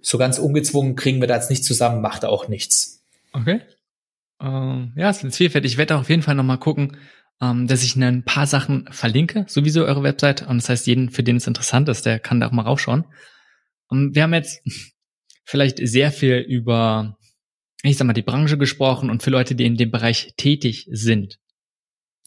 so 0.00 0.18
ganz 0.18 0.38
ungezwungen 0.38 0.94
kriegen 0.94 1.20
wir 1.20 1.26
da 1.26 1.34
jetzt 1.34 1.50
nicht 1.50 1.64
zusammen, 1.64 2.02
macht 2.02 2.24
auch 2.24 2.48
nichts. 2.48 3.02
Okay. 3.32 3.60
äh, 4.40 4.44
ja, 4.44 5.10
es 5.10 5.24
ist 5.24 5.36
vielfältig. 5.36 5.72
Ich 5.72 5.78
werde 5.78 5.96
auf 5.96 6.08
jeden 6.08 6.22
Fall 6.22 6.34
nochmal 6.34 6.58
gucken, 6.58 6.96
ähm, 7.40 7.66
dass 7.66 7.84
ich 7.84 7.96
ein 7.96 8.24
paar 8.24 8.46
Sachen 8.46 8.88
verlinke, 8.90 9.44
sowieso 9.48 9.84
eure 9.84 10.02
Website. 10.02 10.46
Und 10.46 10.58
das 10.58 10.68
heißt, 10.68 10.86
jeden, 10.86 11.10
für 11.10 11.22
den 11.22 11.36
es 11.36 11.46
interessant 11.46 11.88
ist, 11.88 12.06
der 12.06 12.18
kann 12.18 12.40
da 12.40 12.48
auch 12.48 12.52
mal 12.52 12.62
raufschauen. 12.62 13.04
Und 13.88 14.14
wir 14.14 14.22
haben 14.22 14.34
jetzt 14.34 14.60
vielleicht 15.44 15.78
sehr 15.82 16.10
viel 16.12 16.38
über, 16.38 17.16
ich 17.82 17.96
sag 17.96 18.06
mal, 18.06 18.12
die 18.12 18.22
Branche 18.22 18.58
gesprochen 18.58 19.10
und 19.10 19.22
für 19.22 19.30
Leute, 19.30 19.54
die 19.54 19.66
in 19.66 19.76
dem 19.76 19.90
Bereich 19.90 20.34
tätig 20.36 20.88
sind. 20.90 21.38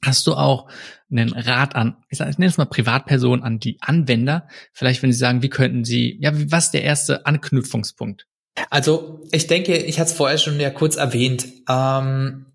Hast 0.03 0.25
du 0.25 0.33
auch 0.33 0.67
einen 1.11 1.31
Rat 1.31 1.75
an, 1.75 1.97
ich, 2.09 2.17
sag, 2.17 2.29
ich 2.29 2.39
nenne 2.39 2.49
es 2.49 2.57
mal 2.57 2.65
Privatpersonen, 2.65 3.43
an 3.43 3.59
die 3.59 3.77
Anwender? 3.81 4.47
Vielleicht, 4.73 5.03
wenn 5.03 5.11
sie 5.11 5.19
sagen, 5.19 5.43
wie 5.43 5.49
könnten 5.49 5.83
sie, 5.83 6.17
ja, 6.19 6.31
was 6.51 6.65
ist 6.65 6.71
der 6.71 6.83
erste 6.83 7.27
Anknüpfungspunkt? 7.27 8.25
Also 8.71 9.21
ich 9.31 9.45
denke, 9.45 9.77
ich 9.77 9.99
hatte 9.99 10.09
es 10.09 10.17
vorher 10.17 10.39
schon 10.39 10.59
ja 10.59 10.71
kurz 10.71 10.95
erwähnt. 10.95 11.47
Ähm, 11.69 12.50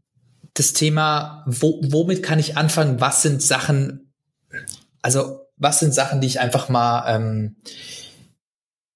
das 0.59 0.73
Thema, 0.73 1.45
wo, 1.47 1.81
womit 1.85 2.23
kann 2.23 2.39
ich 2.39 2.57
anfangen? 2.57 3.01
Was 3.01 3.23
sind 3.23 3.43
Sachen, 3.43 4.13
also 5.03 5.41
was 5.57 5.79
sind 5.79 5.93
Sachen, 5.95 6.21
die 6.21 6.27
ich 6.27 6.41
einfach 6.41 6.69
mal, 6.69 7.05
ähm, 7.15 7.57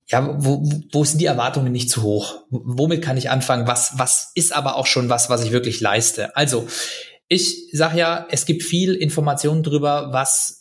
ja, 0.07 0.37
wo, 0.43 0.69
wo 0.91 1.05
sind 1.05 1.21
die 1.21 1.27
Erwartungen 1.27 1.71
nicht 1.71 1.91
zu 1.91 2.03
hoch? 2.03 2.43
Womit 2.51 3.03
kann 3.03 3.17
ich 3.17 3.31
anfangen? 3.31 3.67
Was, 3.69 3.93
was 3.99 4.33
ist 4.35 4.53
aber 4.53 4.77
auch 4.77 4.87
schon 4.87 5.09
was, 5.09 5.31
was 5.31 5.45
ich 5.45 5.53
wirklich 5.53 5.81
leiste? 5.81 6.35
Also 6.35 6.67
ich 7.29 7.69
sage 7.73 7.99
ja, 7.99 8.27
es 8.31 8.47
gibt 8.47 8.63
viel 8.63 8.95
Informationen 8.95 9.63
drüber, 9.63 10.09
was 10.13 10.60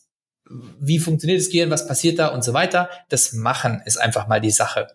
wie 0.80 1.00
funktioniert 1.00 1.40
das 1.40 1.50
Gehirn, 1.50 1.70
was 1.70 1.88
passiert 1.88 2.20
da 2.20 2.28
und 2.28 2.44
so 2.44 2.54
weiter. 2.54 2.90
Das 3.10 3.34
Machen 3.34 3.82
ist 3.86 3.98
einfach 3.98 4.28
mal 4.28 4.42
die 4.42 4.52
Sache. 4.52 4.88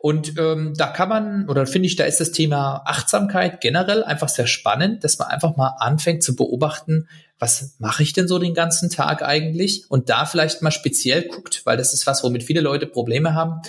Und 0.00 0.38
ähm, 0.38 0.74
da 0.76 0.86
kann 0.86 1.08
man, 1.08 1.48
oder 1.48 1.66
finde 1.66 1.86
ich, 1.86 1.96
da 1.96 2.04
ist 2.04 2.20
das 2.20 2.30
Thema 2.30 2.82
Achtsamkeit 2.86 3.60
generell 3.60 4.04
einfach 4.04 4.28
sehr 4.28 4.46
spannend, 4.46 5.04
dass 5.04 5.18
man 5.18 5.28
einfach 5.28 5.56
mal 5.56 5.76
anfängt 5.78 6.22
zu 6.22 6.36
beobachten, 6.36 7.08
was 7.38 7.74
mache 7.78 8.04
ich 8.04 8.12
denn 8.12 8.28
so 8.28 8.38
den 8.38 8.54
ganzen 8.54 8.88
Tag 8.88 9.22
eigentlich? 9.22 9.90
Und 9.90 10.08
da 10.08 10.26
vielleicht 10.26 10.62
mal 10.62 10.70
speziell 10.70 11.22
guckt, 11.22 11.62
weil 11.64 11.76
das 11.76 11.92
ist 11.92 12.06
was, 12.06 12.22
womit 12.22 12.44
viele 12.44 12.60
Leute 12.60 12.86
Probleme 12.86 13.34
haben. 13.34 13.62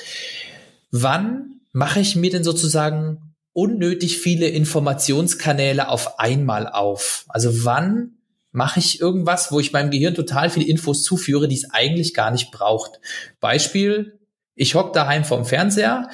Wann 0.91 1.61
mache 1.71 1.99
ich 1.99 2.15
mir 2.15 2.29
denn 2.29 2.43
sozusagen 2.43 3.33
unnötig 3.51 4.19
viele 4.19 4.47
Informationskanäle 4.47 5.89
auf 5.89 6.19
einmal 6.19 6.67
auf? 6.67 7.25
Also 7.29 7.65
wann 7.65 8.11
mache 8.53 8.79
ich 8.79 9.01
irgendwas, 9.01 9.51
wo 9.51 9.59
ich 9.59 9.73
meinem 9.73 9.91
Gehirn 9.91 10.15
total 10.15 10.49
viele 10.49 10.67
Infos 10.67 11.03
zuführe, 11.03 11.49
die 11.49 11.57
es 11.57 11.69
eigentlich 11.71 12.13
gar 12.13 12.31
nicht 12.31 12.51
braucht. 12.51 13.01
Beispiel, 13.41 14.19
ich 14.55 14.75
hock 14.75 14.93
daheim 14.93 15.25
vom 15.25 15.43
Fernseher, 15.43 16.09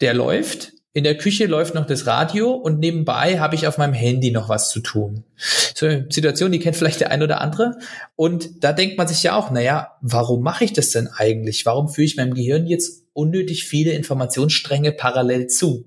der 0.00 0.14
läuft, 0.14 0.72
in 0.96 1.04
der 1.04 1.18
Küche 1.18 1.44
läuft 1.44 1.74
noch 1.74 1.84
das 1.84 2.06
Radio 2.06 2.52
und 2.52 2.78
nebenbei 2.78 3.38
habe 3.38 3.54
ich 3.54 3.66
auf 3.66 3.76
meinem 3.76 3.92
Handy 3.92 4.30
noch 4.30 4.48
was 4.48 4.70
zu 4.70 4.80
tun. 4.80 5.24
So 5.74 5.84
eine 5.84 6.06
Situation, 6.08 6.52
die 6.52 6.58
kennt 6.58 6.74
vielleicht 6.74 7.00
der 7.00 7.10
ein 7.10 7.22
oder 7.22 7.42
andere. 7.42 7.76
Und 8.14 8.64
da 8.64 8.72
denkt 8.72 8.96
man 8.96 9.06
sich 9.06 9.22
ja 9.22 9.36
auch, 9.36 9.50
naja, 9.50 9.98
warum 10.00 10.42
mache 10.42 10.64
ich 10.64 10.72
das 10.72 10.92
denn 10.92 11.08
eigentlich? 11.08 11.66
Warum 11.66 11.90
führe 11.90 12.06
ich 12.06 12.16
meinem 12.16 12.32
Gehirn 12.32 12.66
jetzt 12.66 13.04
unnötig 13.12 13.64
viele 13.64 13.92
Informationsstränge 13.92 14.92
parallel 14.92 15.48
zu? 15.48 15.86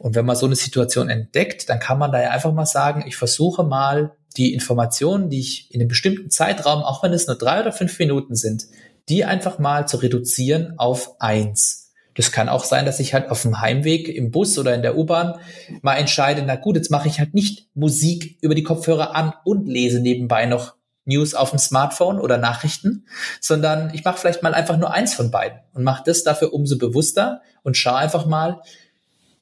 Und 0.00 0.16
wenn 0.16 0.26
man 0.26 0.34
so 0.34 0.46
eine 0.46 0.56
Situation 0.56 1.10
entdeckt, 1.10 1.68
dann 1.68 1.78
kann 1.78 2.00
man 2.00 2.10
da 2.10 2.20
ja 2.20 2.30
einfach 2.30 2.52
mal 2.52 2.66
sagen, 2.66 3.04
ich 3.06 3.14
versuche 3.14 3.62
mal 3.62 4.16
die 4.36 4.52
Informationen, 4.52 5.30
die 5.30 5.40
ich 5.40 5.72
in 5.72 5.80
einem 5.80 5.88
bestimmten 5.88 6.30
Zeitraum, 6.30 6.82
auch 6.82 7.02
wenn 7.02 7.12
es 7.12 7.26
nur 7.26 7.36
drei 7.36 7.60
oder 7.60 7.72
fünf 7.72 7.98
Minuten 7.98 8.34
sind, 8.34 8.66
die 9.08 9.24
einfach 9.24 9.58
mal 9.58 9.86
zu 9.86 9.98
reduzieren 9.98 10.74
auf 10.78 11.20
eins. 11.20 11.92
Das 12.16 12.30
kann 12.30 12.48
auch 12.48 12.64
sein, 12.64 12.86
dass 12.86 13.00
ich 13.00 13.12
halt 13.12 13.28
auf 13.30 13.42
dem 13.42 13.60
Heimweg 13.60 14.08
im 14.08 14.30
Bus 14.30 14.56
oder 14.58 14.74
in 14.74 14.82
der 14.82 14.96
U-Bahn 14.96 15.34
mal 15.82 15.96
entscheide, 15.96 16.42
na 16.46 16.54
gut, 16.56 16.76
jetzt 16.76 16.90
mache 16.90 17.08
ich 17.08 17.18
halt 17.18 17.34
nicht 17.34 17.68
Musik 17.74 18.38
über 18.40 18.54
die 18.54 18.62
Kopfhörer 18.62 19.14
an 19.14 19.34
und 19.44 19.66
lese 19.66 20.00
nebenbei 20.00 20.46
noch 20.46 20.74
News 21.06 21.34
auf 21.34 21.50
dem 21.50 21.58
Smartphone 21.58 22.20
oder 22.20 22.38
Nachrichten, 22.38 23.06
sondern 23.40 23.92
ich 23.92 24.04
mache 24.04 24.18
vielleicht 24.18 24.42
mal 24.42 24.54
einfach 24.54 24.76
nur 24.76 24.92
eins 24.92 25.14
von 25.14 25.30
beiden 25.30 25.58
und 25.74 25.84
mache 25.84 26.02
das 26.06 26.22
dafür 26.22 26.54
umso 26.54 26.78
bewusster 26.78 27.42
und 27.62 27.76
schaue 27.76 27.96
einfach 27.96 28.26
mal, 28.26 28.62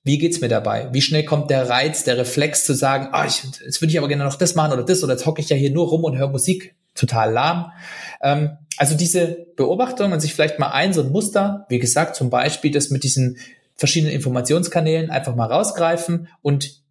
wie 0.05 0.19
geht's 0.19 0.41
mir 0.41 0.49
dabei? 0.49 0.89
Wie 0.93 1.01
schnell 1.01 1.25
kommt 1.25 1.51
der 1.51 1.69
Reiz, 1.69 2.05
der 2.05 2.19
Reflex 2.19 2.65
zu 2.65 2.75
sagen, 2.75 3.09
ah, 3.13 3.25
ich, 3.25 3.45
jetzt 3.65 3.81
würde 3.81 3.93
ich 3.93 3.99
aber 3.99 4.09
gerne 4.09 4.25
noch 4.25 4.35
das 4.35 4.55
machen 4.55 4.73
oder 4.73 4.83
das 4.83 5.03
oder 5.05 5.13
jetzt 5.13 5.27
hocke 5.27 5.41
ich 5.41 5.49
ja 5.49 5.57
hier 5.57 5.71
nur 5.71 5.89
rum 5.89 6.05
und 6.05 6.19
höre 6.19 6.29
Musik 6.29 6.75
total 6.95 7.33
lahm. 7.33 7.73
Ähm, 8.21 8.57
also 8.77 8.97
diese 8.97 9.47
Beobachtung 9.57 10.13
und 10.13 10.21
sich 10.21 10.35
vielleicht 10.35 10.59
mal 10.59 10.71
ein, 10.71 10.93
so 10.93 11.03
ein 11.03 11.11
Muster, 11.11 11.67
wie 11.69 11.79
gesagt, 11.79 12.17
zum 12.17 12.31
Beispiel 12.31 12.73
das 12.73 12.91
mit 12.91 13.05
diesen 13.05 13.39
verschiedenen 13.77 14.15
Informationskanälen 14.15 15.11
einfach 15.11 15.35
mal 15.35 15.47
rausgreifen 15.47 16.29
und 16.43 16.82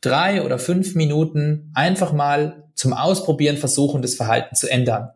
drei 0.00 0.42
oder 0.42 0.58
fünf 0.58 0.94
Minuten 0.94 1.70
einfach 1.74 2.12
mal 2.12 2.64
zum 2.74 2.92
Ausprobieren 2.92 3.56
versuchen, 3.56 4.02
das 4.02 4.14
Verhalten 4.14 4.54
zu 4.54 4.70
ändern. 4.70 5.08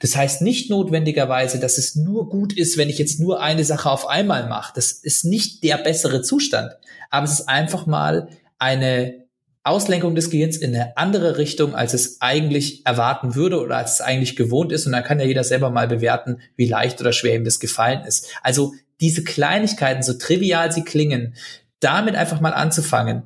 Das 0.00 0.16
heißt 0.16 0.42
nicht 0.42 0.68
notwendigerweise, 0.68 1.60
dass 1.60 1.78
es 1.78 1.94
nur 1.94 2.28
gut 2.28 2.52
ist, 2.52 2.76
wenn 2.76 2.90
ich 2.90 2.98
jetzt 2.98 3.20
nur 3.20 3.40
eine 3.40 3.64
Sache 3.64 3.88
auf 3.88 4.08
einmal 4.08 4.48
mache. 4.48 4.72
Das 4.74 4.90
ist 4.90 5.24
nicht 5.24 5.62
der 5.62 5.78
bessere 5.78 6.22
Zustand, 6.22 6.72
aber 7.10 7.24
es 7.24 7.32
ist 7.32 7.48
einfach 7.48 7.86
mal 7.86 8.28
eine 8.58 9.24
Auslenkung 9.62 10.14
des 10.14 10.28
Gehirns 10.28 10.56
in 10.58 10.74
eine 10.74 10.96
andere 10.96 11.38
Richtung, 11.38 11.74
als 11.74 11.94
es 11.94 12.20
eigentlich 12.20 12.84
erwarten 12.84 13.34
würde 13.34 13.60
oder 13.60 13.78
als 13.78 13.94
es 13.94 14.00
eigentlich 14.02 14.36
gewohnt 14.36 14.72
ist. 14.72 14.84
Und 14.84 14.92
dann 14.92 15.04
kann 15.04 15.20
ja 15.20 15.24
jeder 15.24 15.44
selber 15.44 15.70
mal 15.70 15.88
bewerten, 15.88 16.40
wie 16.56 16.68
leicht 16.68 17.00
oder 17.00 17.12
schwer 17.12 17.36
ihm 17.36 17.44
das 17.44 17.60
gefallen 17.60 18.04
ist. 18.04 18.28
Also 18.42 18.74
diese 19.00 19.24
Kleinigkeiten, 19.24 20.02
so 20.02 20.14
trivial 20.14 20.70
sie 20.70 20.82
klingen, 20.82 21.34
damit 21.80 22.14
einfach 22.14 22.40
mal 22.40 22.52
anzufangen, 22.52 23.22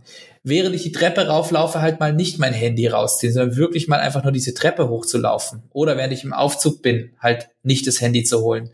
während 0.49 0.75
ich 0.75 0.83
die 0.83 0.93
Treppe 0.93 1.27
rauflaufe, 1.27 1.81
halt 1.81 2.01
mal 2.01 2.13
nicht 2.13 2.39
mein 2.39 2.53
Handy 2.53 2.87
rausziehen, 2.87 3.33
sondern 3.33 3.57
wirklich 3.57 3.89
mal 3.89 4.01
einfach 4.01 4.23
nur 4.23 4.33
diese 4.33 4.55
Treppe 4.55 4.89
hochzulaufen. 4.89 5.63
Oder 5.71 5.97
während 5.97 6.13
ich 6.13 6.25
im 6.25 6.33
Aufzug 6.33 6.83
bin, 6.83 7.13
halt 7.21 7.49
nicht 7.63 7.87
das 7.87 8.01
Handy 8.01 8.25
zu 8.25 8.41
holen. 8.41 8.71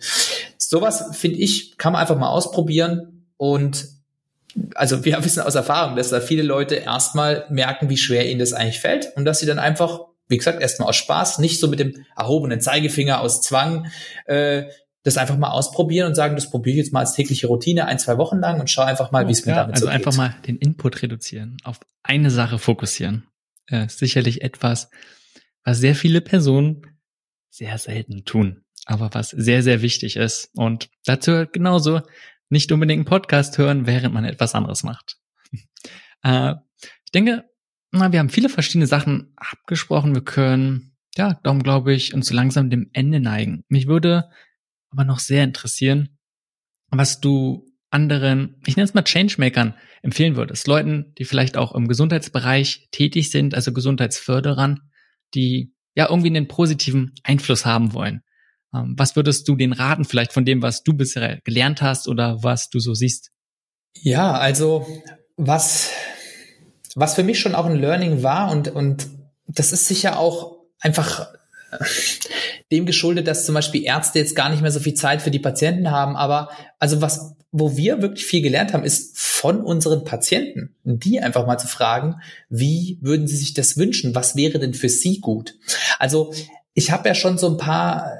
Sowas, 0.58 1.04
finde 1.12 1.38
ich, 1.38 1.76
kann 1.76 1.92
man 1.92 2.02
einfach 2.02 2.18
mal 2.18 2.30
ausprobieren 2.30 3.26
und 3.36 3.88
also 4.74 5.04
wir 5.04 5.22
wissen 5.24 5.42
aus 5.42 5.54
Erfahrung, 5.54 5.96
dass 5.96 6.10
da 6.10 6.20
viele 6.20 6.42
Leute 6.42 6.76
erstmal 6.76 7.44
merken, 7.50 7.90
wie 7.90 7.96
schwer 7.96 8.28
ihnen 8.30 8.38
das 8.38 8.52
eigentlich 8.52 8.80
fällt 8.80 9.12
und 9.16 9.24
dass 9.24 9.40
sie 9.40 9.46
dann 9.46 9.58
einfach, 9.58 10.00
wie 10.28 10.38
gesagt, 10.38 10.62
erstmal 10.62 10.88
aus 10.88 10.96
Spaß, 10.96 11.38
nicht 11.38 11.58
so 11.58 11.68
mit 11.68 11.80
dem 11.80 12.04
erhobenen 12.16 12.60
Zeigefinger 12.60 13.20
aus 13.20 13.42
Zwang, 13.42 13.90
äh, 14.26 14.64
das 15.04 15.18
einfach 15.18 15.36
mal 15.36 15.50
ausprobieren 15.50 16.08
und 16.08 16.14
sagen, 16.14 16.34
das 16.34 16.50
probiere 16.50 16.72
ich 16.72 16.84
jetzt 16.84 16.92
mal 16.92 17.00
als 17.00 17.12
tägliche 17.12 17.46
Routine 17.46 17.86
ein, 17.86 17.98
zwei 17.98 18.16
Wochen 18.16 18.38
lang 18.38 18.58
und 18.58 18.70
schaue 18.70 18.86
einfach 18.86 19.12
mal, 19.12 19.28
wie 19.28 19.32
es 19.32 19.44
mir 19.44 19.52
ja, 19.52 19.58
damit 19.60 19.74
also 19.74 19.86
so 19.86 19.92
geht. 19.92 20.06
Also 20.06 20.08
einfach 20.08 20.16
mal 20.16 20.34
den 20.46 20.56
Input 20.56 21.02
reduzieren, 21.02 21.58
auf 21.62 21.78
eine 22.02 22.30
Sache 22.30 22.58
fokussieren. 22.58 23.26
Äh, 23.66 23.88
sicherlich 23.88 24.42
etwas, 24.42 24.90
was 25.62 25.78
sehr 25.78 25.94
viele 25.94 26.20
Personen 26.20 26.82
sehr 27.50 27.78
selten 27.78 28.24
tun, 28.24 28.64
aber 28.86 29.12
was 29.12 29.30
sehr, 29.30 29.62
sehr 29.62 29.82
wichtig 29.82 30.16
ist. 30.16 30.50
Und 30.54 30.88
dazu 31.04 31.46
genauso 31.52 32.00
nicht 32.48 32.72
unbedingt 32.72 33.00
einen 33.00 33.04
Podcast 33.04 33.58
hören, 33.58 33.86
während 33.86 34.14
man 34.14 34.24
etwas 34.24 34.54
anderes 34.54 34.82
macht. 34.82 35.18
äh, 36.22 36.54
ich 36.82 37.12
denke, 37.12 37.44
na, 37.92 38.10
wir 38.10 38.18
haben 38.18 38.30
viele 38.30 38.48
verschiedene 38.48 38.86
Sachen 38.86 39.34
abgesprochen. 39.36 40.14
Wir 40.14 40.24
können, 40.24 40.96
ja, 41.14 41.38
darum 41.42 41.62
glaube 41.62 41.92
ich, 41.92 42.14
uns 42.14 42.26
so 42.26 42.34
langsam 42.34 42.70
dem 42.70 42.90
Ende 42.92 43.20
neigen. 43.20 43.64
Mich 43.68 43.86
würde 43.86 44.30
aber 44.94 45.04
noch 45.04 45.18
sehr 45.18 45.44
interessieren, 45.44 46.18
was 46.90 47.20
du 47.20 47.66
anderen, 47.90 48.60
ich 48.66 48.76
nenne 48.76 48.84
es 48.84 48.94
mal 48.94 49.04
Changemakern, 49.04 49.74
empfehlen 50.02 50.36
würdest. 50.36 50.66
Leuten, 50.66 51.12
die 51.18 51.24
vielleicht 51.24 51.56
auch 51.56 51.74
im 51.74 51.88
Gesundheitsbereich 51.88 52.88
tätig 52.90 53.30
sind, 53.30 53.54
also 53.54 53.72
Gesundheitsförderern, 53.72 54.80
die 55.34 55.72
ja 55.94 56.08
irgendwie 56.08 56.28
einen 56.28 56.48
positiven 56.48 57.12
Einfluss 57.22 57.64
haben 57.64 57.92
wollen. 57.94 58.22
Ähm, 58.74 58.94
was 58.96 59.16
würdest 59.16 59.48
du 59.48 59.56
denen 59.56 59.72
raten, 59.72 60.04
vielleicht 60.04 60.32
von 60.32 60.44
dem, 60.44 60.62
was 60.62 60.82
du 60.82 60.92
bisher 60.92 61.40
gelernt 61.44 61.82
hast 61.82 62.08
oder 62.08 62.42
was 62.42 62.68
du 62.70 62.80
so 62.80 62.94
siehst? 62.94 63.30
Ja, 63.94 64.32
also 64.32 64.86
was, 65.36 65.90
was 66.94 67.14
für 67.14 67.22
mich 67.22 67.38
schon 67.38 67.54
auch 67.54 67.66
ein 67.66 67.80
Learning 67.80 68.22
war 68.22 68.50
und, 68.50 68.68
und 68.68 69.08
das 69.46 69.72
ist 69.72 69.86
sicher 69.86 70.18
auch 70.18 70.56
einfach 70.80 71.28
dem 72.72 72.86
geschuldet, 72.86 73.26
dass 73.26 73.46
zum 73.46 73.54
Beispiel 73.54 73.84
Ärzte 73.84 74.18
jetzt 74.18 74.36
gar 74.36 74.48
nicht 74.50 74.62
mehr 74.62 74.70
so 74.70 74.80
viel 74.80 74.94
Zeit 74.94 75.22
für 75.22 75.30
die 75.30 75.38
Patienten 75.38 75.90
haben. 75.90 76.16
Aber 76.16 76.50
also 76.78 77.00
was, 77.00 77.34
wo 77.52 77.76
wir 77.76 78.02
wirklich 78.02 78.26
viel 78.26 78.42
gelernt 78.42 78.72
haben, 78.72 78.84
ist 78.84 79.18
von 79.18 79.60
unseren 79.60 80.04
Patienten, 80.04 80.74
die 80.84 81.20
einfach 81.20 81.46
mal 81.46 81.58
zu 81.58 81.68
fragen, 81.68 82.16
wie 82.48 82.98
würden 83.00 83.26
sie 83.26 83.36
sich 83.36 83.54
das 83.54 83.76
wünschen? 83.76 84.14
Was 84.14 84.36
wäre 84.36 84.58
denn 84.58 84.74
für 84.74 84.88
sie 84.88 85.20
gut? 85.20 85.56
Also 85.98 86.32
ich 86.74 86.90
habe 86.90 87.08
ja 87.08 87.14
schon 87.14 87.38
so 87.38 87.48
ein 87.48 87.56
paar 87.56 88.12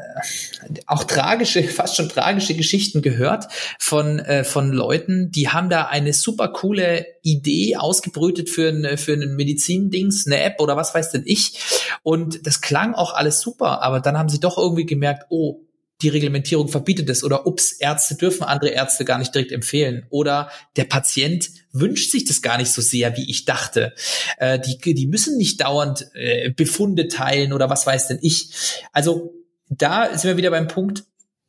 auch 0.86 1.04
tragische, 1.04 1.62
fast 1.64 1.96
schon 1.96 2.08
tragische 2.08 2.54
Geschichten 2.54 3.02
gehört 3.02 3.48
von 3.78 4.20
äh, 4.20 4.44
von 4.44 4.72
Leuten, 4.72 5.30
die 5.32 5.48
haben 5.48 5.68
da 5.68 5.86
eine 5.86 6.12
super 6.12 6.48
coole 6.48 7.04
Idee 7.22 7.76
ausgebrütet 7.76 8.48
für 8.48 8.68
ein 8.68 8.96
für 8.96 9.12
einen 9.12 9.34
Medizindings, 9.34 10.26
eine 10.26 10.40
App 10.40 10.60
oder 10.60 10.76
was 10.76 10.94
weiß 10.94 11.10
denn 11.10 11.24
ich. 11.26 11.58
Und 12.02 12.46
das 12.46 12.60
klang 12.60 12.94
auch 12.94 13.12
alles 13.12 13.40
super, 13.40 13.82
aber 13.82 14.00
dann 14.00 14.16
haben 14.16 14.28
sie 14.28 14.40
doch 14.40 14.56
irgendwie 14.56 14.86
gemerkt, 14.86 15.26
oh, 15.30 15.60
die 16.02 16.08
Reglementierung 16.08 16.68
verbietet 16.68 17.08
es 17.10 17.24
oder 17.24 17.46
ups, 17.46 17.72
Ärzte 17.72 18.14
dürfen 18.14 18.44
andere 18.44 18.70
Ärzte 18.70 19.04
gar 19.04 19.18
nicht 19.18 19.34
direkt 19.34 19.52
empfehlen 19.52 20.06
oder 20.10 20.50
der 20.76 20.84
Patient 20.84 21.50
wünscht 21.74 22.10
sich 22.10 22.24
das 22.24 22.40
gar 22.40 22.56
nicht 22.56 22.72
so 22.72 22.80
sehr, 22.80 23.16
wie 23.16 23.28
ich 23.28 23.44
dachte. 23.44 23.92
Äh, 24.38 24.58
die, 24.60 24.94
die 24.94 25.06
müssen 25.06 25.36
nicht 25.36 25.60
dauernd 25.60 26.08
äh, 26.14 26.50
Befunde 26.50 27.08
teilen 27.08 27.52
oder 27.52 27.68
was 27.68 27.86
weiß 27.86 28.08
denn 28.08 28.18
ich. 28.22 28.82
Also 28.92 29.34
da 29.68 30.16
sind 30.16 30.30
wir 30.30 30.36
wieder 30.36 30.50
beim 30.50 30.68
Punkt, 30.68 31.04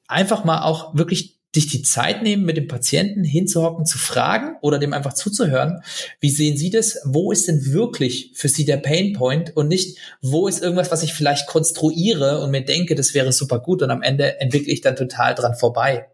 einfach 0.08 0.44
mal 0.44 0.64
auch 0.64 0.96
wirklich 0.96 1.36
sich 1.56 1.68
die 1.68 1.84
Zeit 1.84 2.22
nehmen, 2.22 2.44
mit 2.44 2.58
dem 2.58 2.68
Patienten 2.68 3.24
hinzuhocken, 3.24 3.86
zu 3.86 3.98
fragen 3.98 4.58
oder 4.62 4.78
dem 4.78 4.94
einfach 4.94 5.14
zuzuhören. 5.14 5.82
Wie 6.20 6.30
sehen 6.30 6.58
Sie 6.58 6.70
das? 6.70 7.00
Wo 7.06 7.32
ist 7.32 7.48
denn 7.48 7.72
wirklich 7.72 8.32
für 8.36 8.50
Sie 8.50 8.66
der 8.66 8.78
Painpoint 8.78 9.56
und 9.56 9.70
nicht, 9.70 9.98
wo 10.22 10.48
ist 10.48 10.62
irgendwas, 10.62 10.92
was 10.92 11.02
ich 11.02 11.14
vielleicht 11.14 11.48
konstruiere 11.48 12.42
und 12.42 12.52
mir 12.52 12.66
denke, 12.66 12.94
das 12.94 13.14
wäre 13.14 13.32
super 13.32 13.60
gut 13.60 13.82
und 13.82 13.90
am 13.90 14.02
Ende 14.02 14.42
entwickle 14.42 14.72
ich 14.72 14.82
dann 14.82 14.98
total 14.98 15.34
dran 15.34 15.56
vorbei. 15.56 16.08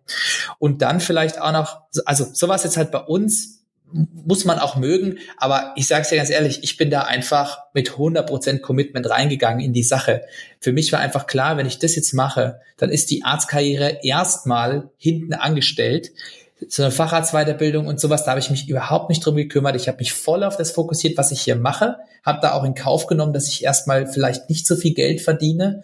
Und 0.60 0.84
dann 0.84 1.02
vielleicht 1.02 1.42
auch 1.42 1.52
noch, 1.52 1.82
also 2.06 2.28
sowas 2.32 2.64
jetzt 2.64 2.78
halt 2.78 2.92
bei 2.92 3.02
uns 3.02 3.61
muss 3.94 4.46
man 4.46 4.60
auch 4.60 4.76
mögen, 4.76 5.18
aber 5.38 5.74
ich 5.76 5.88
sage 5.88 6.04
es 6.04 6.10
dir 6.10 6.18
ganz 6.18 6.30
ehrlich, 6.30 6.64
ich 6.64 6.78
bin 6.78 6.90
da 6.90 7.02
einfach 7.02 7.60
mit 7.74 7.92
100% 7.92 8.60
Commitment 8.60 9.10
reingegangen 9.10 9.64
in 9.64 9.74
die 9.74 9.84
Sache. 9.84 10.22
Für 10.60 10.74
mich 10.74 10.92
war 10.92 11.00
einfach 11.00 11.28
klar, 11.28 11.58
wenn 11.58 11.66
ich 11.66 11.80
das 11.80 11.96
jetzt 11.96 12.14
mache, 12.14 12.60
dann 12.78 12.90
ist 12.90 13.12
die 13.12 13.24
Arztkarriere 13.24 14.00
erstmal 14.04 14.90
hinten 14.98 15.34
angestellt. 15.34 16.12
So 16.68 16.84
eine 16.84 16.92
Facharztweiterbildung 16.92 17.88
und 17.88 18.00
sowas, 18.00 18.24
da 18.24 18.32
habe 18.32 18.40
ich 18.40 18.52
mich 18.52 18.70
überhaupt 18.70 19.10
nicht 19.10 19.26
drum 19.26 19.36
gekümmert. 19.36 19.76
Ich 19.76 19.88
habe 19.88 19.98
mich 19.98 20.14
voll 20.14 20.44
auf 20.44 20.58
das 20.58 20.72
fokussiert, 20.72 21.18
was 21.18 21.32
ich 21.32 21.42
hier 21.42 21.56
mache, 21.56 21.98
habe 22.24 22.40
da 22.42 22.54
auch 22.54 22.64
in 22.64 22.76
Kauf 22.76 23.08
genommen, 23.08 23.34
dass 23.34 23.48
ich 23.48 23.64
erstmal 23.64 24.06
vielleicht 24.06 24.50
nicht 24.50 24.68
so 24.68 24.76
viel 24.76 24.94
Geld 24.94 25.22
verdiene. 25.22 25.84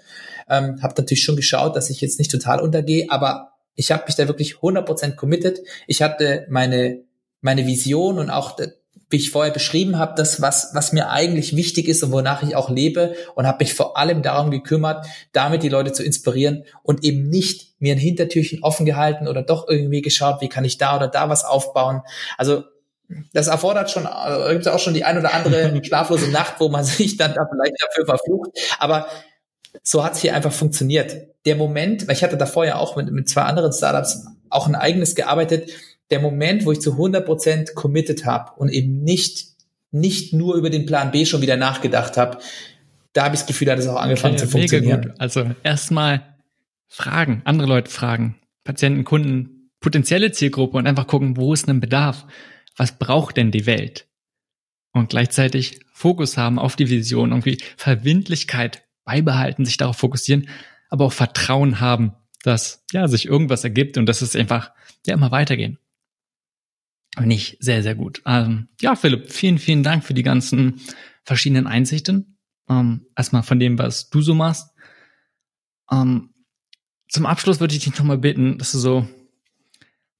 Ähm, 0.49 0.81
habe 0.83 0.93
natürlich 0.97 1.23
schon 1.23 1.35
geschaut, 1.35 1.75
dass 1.75 1.89
ich 1.89 1.99
jetzt 2.01 2.19
nicht 2.19 2.31
total 2.31 2.61
untergehe, 2.61 3.07
aber 3.09 3.53
ich 3.77 3.91
habe 3.91 4.03
mich 4.07 4.15
da 4.15 4.27
wirklich 4.27 4.55
100% 4.55 5.15
committed. 5.15 5.61
Ich 5.85 6.01
hatte 6.01 6.45
meine 6.49 7.03
meine 7.47 7.65
Vision 7.65 8.19
und 8.19 8.29
auch 8.29 8.59
wie 9.09 9.15
ich 9.15 9.31
vorher 9.31 9.53
beschrieben 9.53 9.97
habe, 9.97 10.15
das, 10.17 10.41
was, 10.41 10.71
was 10.73 10.91
mir 10.91 11.09
eigentlich 11.09 11.55
wichtig 11.55 11.87
ist 11.87 12.03
und 12.03 12.11
wonach 12.11 12.43
ich 12.43 12.57
auch 12.57 12.69
lebe 12.69 13.15
und 13.35 13.47
habe 13.47 13.63
mich 13.63 13.73
vor 13.73 13.97
allem 13.97 14.21
darum 14.21 14.51
gekümmert, 14.51 15.05
damit 15.31 15.63
die 15.63 15.69
Leute 15.69 15.93
zu 15.93 16.03
inspirieren 16.03 16.65
und 16.83 17.05
eben 17.05 17.29
nicht 17.29 17.79
mir 17.79 17.93
ein 17.93 17.99
Hintertürchen 17.99 18.63
offen 18.63 18.85
gehalten 18.85 19.29
oder 19.29 19.43
doch 19.43 19.69
irgendwie 19.69 20.01
geschaut, 20.01 20.41
wie 20.41 20.49
kann 20.49 20.65
ich 20.65 20.77
da 20.77 20.97
oder 20.97 21.07
da 21.07 21.29
was 21.29 21.45
aufbauen. 21.45 22.01
Also 22.37 22.65
das 23.31 23.47
erfordert 23.47 23.89
schon, 23.89 24.05
äh, 24.05 24.53
gibt 24.53 24.67
auch 24.67 24.79
schon 24.79 24.93
die 24.93 25.05
ein 25.05 25.17
oder 25.17 25.33
andere 25.33 25.81
schlaflose 25.85 26.29
Nacht, 26.29 26.55
wo 26.59 26.67
man 26.67 26.83
sich 26.83 27.15
dann 27.15 27.33
da 27.33 27.47
vielleicht 27.49 27.81
dafür 27.81 28.05
verflucht. 28.07 28.49
Aber 28.77 29.07
so 29.83 30.03
hat 30.03 30.15
es 30.15 30.19
hier 30.19 30.35
einfach 30.35 30.51
funktioniert. 30.51 31.15
Der 31.45 31.55
Moment, 31.55 32.09
weil 32.09 32.15
ich 32.15 32.23
hatte 32.23 32.35
davor 32.35 32.65
ja 32.65 32.75
auch 32.75 32.97
mit, 32.97 33.09
mit 33.09 33.29
zwei 33.29 33.43
anderen 33.43 33.71
Startups 33.71 34.25
auch 34.49 34.67
ein 34.67 34.75
eigenes 34.75 35.15
gearbeitet, 35.15 35.71
der 36.09 36.19
Moment, 36.19 36.65
wo 36.65 36.71
ich 36.71 36.81
zu 36.81 36.93
100% 36.93 37.73
committed 37.73 38.25
habe 38.25 38.53
und 38.59 38.69
eben 38.69 39.03
nicht, 39.03 39.47
nicht 39.91 40.33
nur 40.33 40.55
über 40.55 40.69
den 40.69 40.85
Plan 40.85 41.11
B 41.11 41.25
schon 41.25 41.41
wieder 41.41 41.57
nachgedacht 41.57 42.17
habe, 42.17 42.39
da 43.13 43.25
habe 43.25 43.35
ich 43.35 43.41
das 43.41 43.47
Gefühl, 43.47 43.65
da 43.65 43.73
hat 43.73 43.79
es 43.79 43.87
auch 43.87 43.99
angefangen 43.99 44.35
okay, 44.35 44.43
zu 44.43 44.49
funktionieren. 44.49 44.99
Mega 44.99 45.11
gut. 45.11 45.19
Also 45.19 45.51
erstmal 45.63 46.37
fragen, 46.87 47.41
andere 47.45 47.67
Leute 47.67 47.89
fragen, 47.89 48.35
Patienten, 48.63 49.03
Kunden, 49.03 49.71
potenzielle 49.79 50.31
Zielgruppe 50.31 50.77
und 50.77 50.87
einfach 50.87 51.07
gucken, 51.07 51.37
wo 51.37 51.53
ist 51.53 51.67
ein 51.67 51.79
Bedarf? 51.79 52.25
Was 52.75 52.97
braucht 52.97 53.37
denn 53.37 53.51
die 53.51 53.65
Welt? 53.65 54.07
Und 54.93 55.09
gleichzeitig 55.09 55.79
Fokus 55.93 56.37
haben 56.37 56.59
auf 56.59 56.75
die 56.75 56.89
Vision, 56.89 57.31
irgendwie 57.31 57.57
Verbindlichkeit 57.75 58.83
beibehalten, 59.03 59.65
sich 59.65 59.77
darauf 59.77 59.97
fokussieren, 59.97 60.49
aber 60.89 61.05
auch 61.05 61.13
Vertrauen 61.13 61.79
haben, 61.79 62.13
dass 62.43 62.83
ja 62.91 63.07
sich 63.07 63.25
irgendwas 63.25 63.63
ergibt 63.63 63.97
und 63.97 64.05
dass 64.05 64.21
es 64.21 64.35
einfach 64.35 64.71
ja 65.05 65.13
immer 65.13 65.31
weitergehen. 65.31 65.79
Ich 67.25 67.57
sehr, 67.59 67.81
sehr 67.83 67.95
gut. 67.95 68.21
Ähm, 68.25 68.67
ja, 68.79 68.95
Philipp, 68.95 69.31
vielen, 69.31 69.57
vielen 69.57 69.83
Dank 69.83 70.03
für 70.03 70.13
die 70.13 70.23
ganzen 70.23 70.81
verschiedenen 71.23 71.67
Einsichten. 71.67 72.37
Ähm, 72.69 73.07
erstmal 73.15 73.43
von 73.43 73.59
dem, 73.59 73.79
was 73.79 74.09
du 74.09 74.21
so 74.21 74.33
machst. 74.35 74.69
Ähm, 75.91 76.33
zum 77.09 77.25
Abschluss 77.25 77.59
würde 77.59 77.73
ich 77.73 77.83
dich 77.83 77.97
nochmal 77.97 78.17
bitten, 78.17 78.57
dass 78.57 78.73
du 78.73 78.79
so 78.79 79.07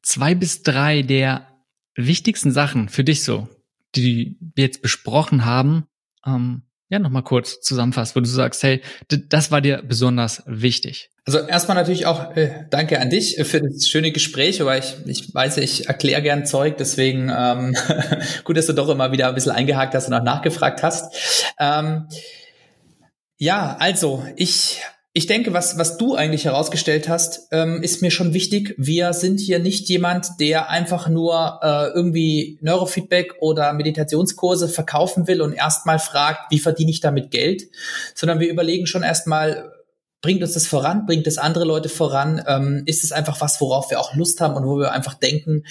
zwei 0.02 0.36
bis 0.36 0.64
drei 0.64 1.02
der 1.02 1.48
wichtigsten 1.96 2.52
Sachen 2.52 2.90
für 2.90 3.04
dich 3.04 3.24
so, 3.24 3.48
die 3.96 4.38
wir 4.40 4.66
jetzt 4.66 4.82
besprochen 4.82 5.46
haben, 5.46 5.86
ähm, 6.26 6.64
ja, 6.90 7.00
nochmal 7.00 7.24
kurz 7.24 7.60
zusammenfasst, 7.60 8.16
wo 8.16 8.22
du 8.22 8.28
sagst, 8.28 8.64
hey, 8.64 8.82
das 9.10 9.52
war 9.52 9.62
dir 9.62 9.84
besonders 9.86 10.44
wichtig. 10.46 11.10
Also 11.26 11.40
erstmal 11.40 11.76
natürlich 11.76 12.06
auch 12.06 12.36
äh, 12.38 12.66
danke 12.70 13.02
an 13.02 13.10
dich 13.10 13.36
für 13.44 13.62
das 13.62 13.88
schöne 13.88 14.12
Gespräch, 14.12 14.62
aber 14.62 14.78
ich, 14.78 14.96
ich 15.06 15.36
weiß, 15.36 15.58
ich 15.58 15.90
erkläre 15.90 16.22
gern 16.22 16.46
Zeug, 16.46 16.78
deswegen 16.78 17.30
ähm, 17.36 17.76
gut, 18.46 18.56
dass 18.56 18.68
du 18.68 18.74
doch 18.74 18.88
immer 18.88 19.12
wieder 19.12 19.28
ein 19.28 19.36
bisschen 19.36 19.52
eingehakt 19.52 19.94
hast 19.94 20.08
und 20.08 20.14
auch 20.14 20.24
nachgefragt 20.24 20.84
hast. 20.84 21.54
Ähm, 21.60 22.08
ja, 23.38 23.76
also 23.80 24.26
ich 24.38 24.82
ich 25.18 25.26
denke, 25.26 25.52
was, 25.52 25.80
was 25.80 25.98
du 25.98 26.14
eigentlich 26.14 26.46
herausgestellt 26.46 27.10
hast, 27.10 27.48
ähm, 27.52 27.82
ist 27.82 28.04
mir 28.04 28.12
schon 28.12 28.36
wichtig. 28.36 28.76
Wir 28.78 29.14
sind 29.14 29.40
hier 29.40 29.58
nicht 29.58 29.90
jemand, 29.90 30.40
der 30.40 30.70
einfach 30.70 31.10
nur 31.10 31.60
äh, 31.64 31.88
irgendwie 31.88 32.60
Neurofeedback 32.62 33.34
oder 33.40 33.74
Meditationskurse 33.74 34.70
verkaufen 34.70 35.28
will 35.28 35.42
und 35.42 35.54
erstmal 35.54 35.98
fragt, 35.98 36.52
wie 36.52 36.60
verdiene 36.60 36.92
ich 36.92 37.00
damit 37.00 37.32
Geld, 37.32 37.64
sondern 38.14 38.40
wir 38.40 38.48
überlegen 38.48 38.86
schon 38.86 39.02
erstmal, 39.02 39.74
bringt 40.22 40.44
uns 40.44 40.54
das 40.54 40.68
voran, 40.68 41.08
bringt 41.08 41.26
es 41.26 41.40
andere 41.40 41.66
Leute 41.66 41.90
voran, 41.90 42.44
ähm, 42.48 42.84
ist 42.86 43.04
es 43.04 43.12
einfach 43.12 43.42
was, 43.42 43.60
worauf 43.60 43.90
wir 43.90 44.00
auch 44.00 44.14
Lust 44.14 44.40
haben 44.40 44.54
und 44.54 44.68
wo 44.68 44.78
wir 44.78 44.92
einfach 44.92 45.16
denken, 45.16 45.64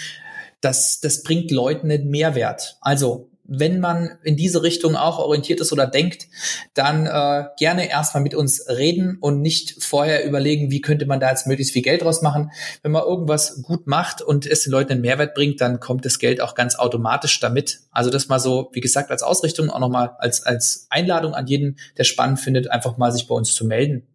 dass 0.60 0.98
das 0.98 1.22
bringt 1.22 1.52
Leuten 1.52 1.88
einen 1.92 2.08
Mehrwert. 2.08 2.78
Also 2.80 3.30
wenn 3.48 3.80
man 3.80 4.18
in 4.22 4.36
diese 4.36 4.62
Richtung 4.62 4.96
auch 4.96 5.18
orientiert 5.18 5.60
ist 5.60 5.72
oder 5.72 5.86
denkt, 5.86 6.28
dann 6.74 7.06
äh, 7.06 7.44
gerne 7.58 7.88
erstmal 7.88 8.22
mit 8.22 8.34
uns 8.34 8.68
reden 8.68 9.18
und 9.20 9.40
nicht 9.40 9.82
vorher 9.82 10.24
überlegen, 10.24 10.70
wie 10.70 10.80
könnte 10.80 11.06
man 11.06 11.20
da 11.20 11.30
jetzt 11.30 11.46
möglichst 11.46 11.72
viel 11.72 11.82
Geld 11.82 12.02
draus 12.02 12.22
machen. 12.22 12.50
Wenn 12.82 12.92
man 12.92 13.04
irgendwas 13.04 13.62
gut 13.62 13.86
macht 13.86 14.22
und 14.22 14.46
es 14.46 14.64
den 14.64 14.72
Leuten 14.72 14.92
einen 14.92 15.00
Mehrwert 15.00 15.34
bringt, 15.34 15.60
dann 15.60 15.80
kommt 15.80 16.04
das 16.04 16.18
Geld 16.18 16.40
auch 16.40 16.54
ganz 16.54 16.76
automatisch 16.76 17.38
damit. 17.40 17.80
Also 17.90 18.10
das 18.10 18.28
mal 18.28 18.40
so, 18.40 18.70
wie 18.72 18.80
gesagt, 18.80 19.10
als 19.10 19.22
Ausrichtung, 19.22 19.70
auch 19.70 19.80
nochmal 19.80 20.16
als, 20.18 20.42
als 20.44 20.86
Einladung 20.90 21.34
an 21.34 21.46
jeden, 21.46 21.78
der 21.98 22.04
spannend 22.04 22.40
findet, 22.40 22.70
einfach 22.70 22.96
mal 22.96 23.12
sich 23.12 23.26
bei 23.28 23.34
uns 23.34 23.54
zu 23.54 23.64
melden. 23.64 24.06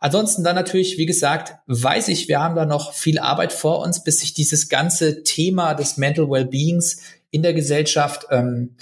Ansonsten 0.00 0.44
dann 0.44 0.54
natürlich, 0.54 0.96
wie 0.96 1.06
gesagt, 1.06 1.54
weiß 1.66 2.08
ich, 2.08 2.28
wir 2.28 2.40
haben 2.40 2.54
da 2.54 2.66
noch 2.66 2.92
viel 2.92 3.18
Arbeit 3.18 3.52
vor 3.52 3.80
uns, 3.80 4.04
bis 4.04 4.20
sich 4.20 4.32
dieses 4.32 4.68
ganze 4.68 5.22
Thema 5.24 5.74
des 5.74 5.96
Mental 5.96 6.30
Wellbeings 6.30 7.00
in 7.30 7.42
der 7.42 7.54
Gesellschaft 7.54 8.26
ähm, 8.30 8.76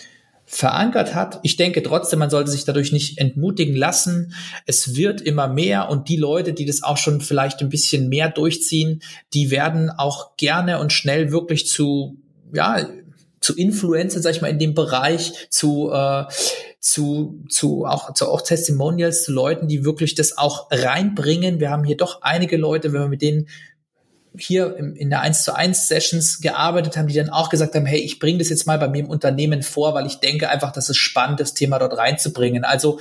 verankert 0.46 1.14
hat. 1.14 1.40
Ich 1.42 1.56
denke 1.56 1.82
trotzdem, 1.82 2.20
man 2.20 2.30
sollte 2.30 2.52
sich 2.52 2.64
dadurch 2.64 2.92
nicht 2.92 3.18
entmutigen 3.18 3.74
lassen. 3.74 4.32
Es 4.64 4.94
wird 4.94 5.20
immer 5.20 5.48
mehr 5.48 5.88
und 5.88 6.08
die 6.08 6.16
Leute, 6.16 6.52
die 6.52 6.64
das 6.64 6.84
auch 6.84 6.96
schon 6.96 7.20
vielleicht 7.20 7.60
ein 7.60 7.68
bisschen 7.68 8.08
mehr 8.08 8.30
durchziehen, 8.30 9.02
die 9.34 9.50
werden 9.50 9.90
auch 9.90 10.36
gerne 10.36 10.78
und 10.78 10.92
schnell 10.92 11.32
wirklich 11.32 11.66
zu, 11.66 12.16
ja, 12.54 12.88
zu 13.40 13.56
Influencer, 13.56 14.20
sag 14.20 14.34
ich 14.34 14.40
mal, 14.40 14.48
in 14.48 14.58
dem 14.58 14.74
Bereich, 14.74 15.48
zu, 15.50 15.90
äh, 15.92 16.24
zu, 16.80 17.44
zu 17.48 17.84
auch, 17.84 18.14
zu 18.14 18.28
auch 18.28 18.42
Testimonials, 18.42 19.24
zu 19.24 19.32
Leuten, 19.32 19.66
die 19.66 19.84
wirklich 19.84 20.14
das 20.14 20.38
auch 20.38 20.68
reinbringen. 20.70 21.58
Wir 21.58 21.70
haben 21.70 21.84
hier 21.84 21.96
doch 21.96 22.22
einige 22.22 22.56
Leute, 22.56 22.92
wenn 22.92 23.02
wir 23.02 23.08
mit 23.08 23.22
denen 23.22 23.48
hier 24.38 24.76
in 24.76 25.10
der 25.10 25.20
1 25.20 25.42
zu 25.42 25.54
1 25.54 25.88
Sessions 25.88 26.40
gearbeitet 26.40 26.96
haben, 26.96 27.08
die 27.08 27.14
dann 27.14 27.30
auch 27.30 27.50
gesagt 27.50 27.74
haben, 27.74 27.86
hey, 27.86 28.00
ich 28.00 28.18
bringe 28.18 28.38
das 28.38 28.48
jetzt 28.48 28.66
mal 28.66 28.78
bei 28.78 28.88
mir 28.88 29.00
im 29.00 29.10
Unternehmen 29.10 29.62
vor, 29.62 29.94
weil 29.94 30.06
ich 30.06 30.16
denke 30.16 30.48
einfach, 30.48 30.72
dass 30.72 30.88
es 30.88 30.96
spannend, 30.96 31.40
das 31.40 31.54
Thema 31.54 31.78
dort 31.78 31.96
reinzubringen. 31.96 32.64
Also 32.64 32.98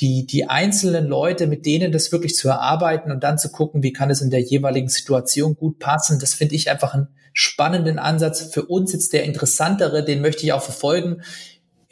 die, 0.00 0.26
die 0.26 0.48
einzelnen 0.48 1.06
Leute, 1.06 1.46
mit 1.46 1.64
denen 1.64 1.92
das 1.92 2.12
wirklich 2.12 2.34
zu 2.34 2.48
erarbeiten 2.48 3.10
und 3.10 3.24
dann 3.24 3.38
zu 3.38 3.50
gucken, 3.50 3.82
wie 3.82 3.92
kann 3.92 4.10
es 4.10 4.20
in 4.20 4.30
der 4.30 4.40
jeweiligen 4.40 4.88
Situation 4.88 5.56
gut 5.56 5.78
passen, 5.78 6.18
das 6.20 6.34
finde 6.34 6.54
ich 6.54 6.70
einfach 6.70 6.94
einen 6.94 7.08
spannenden 7.32 7.98
Ansatz. 7.98 8.52
Für 8.52 8.66
uns 8.66 8.92
jetzt 8.92 9.12
der 9.12 9.24
interessantere, 9.24 10.04
den 10.04 10.20
möchte 10.20 10.44
ich 10.44 10.52
auch 10.52 10.62
verfolgen. 10.62 11.22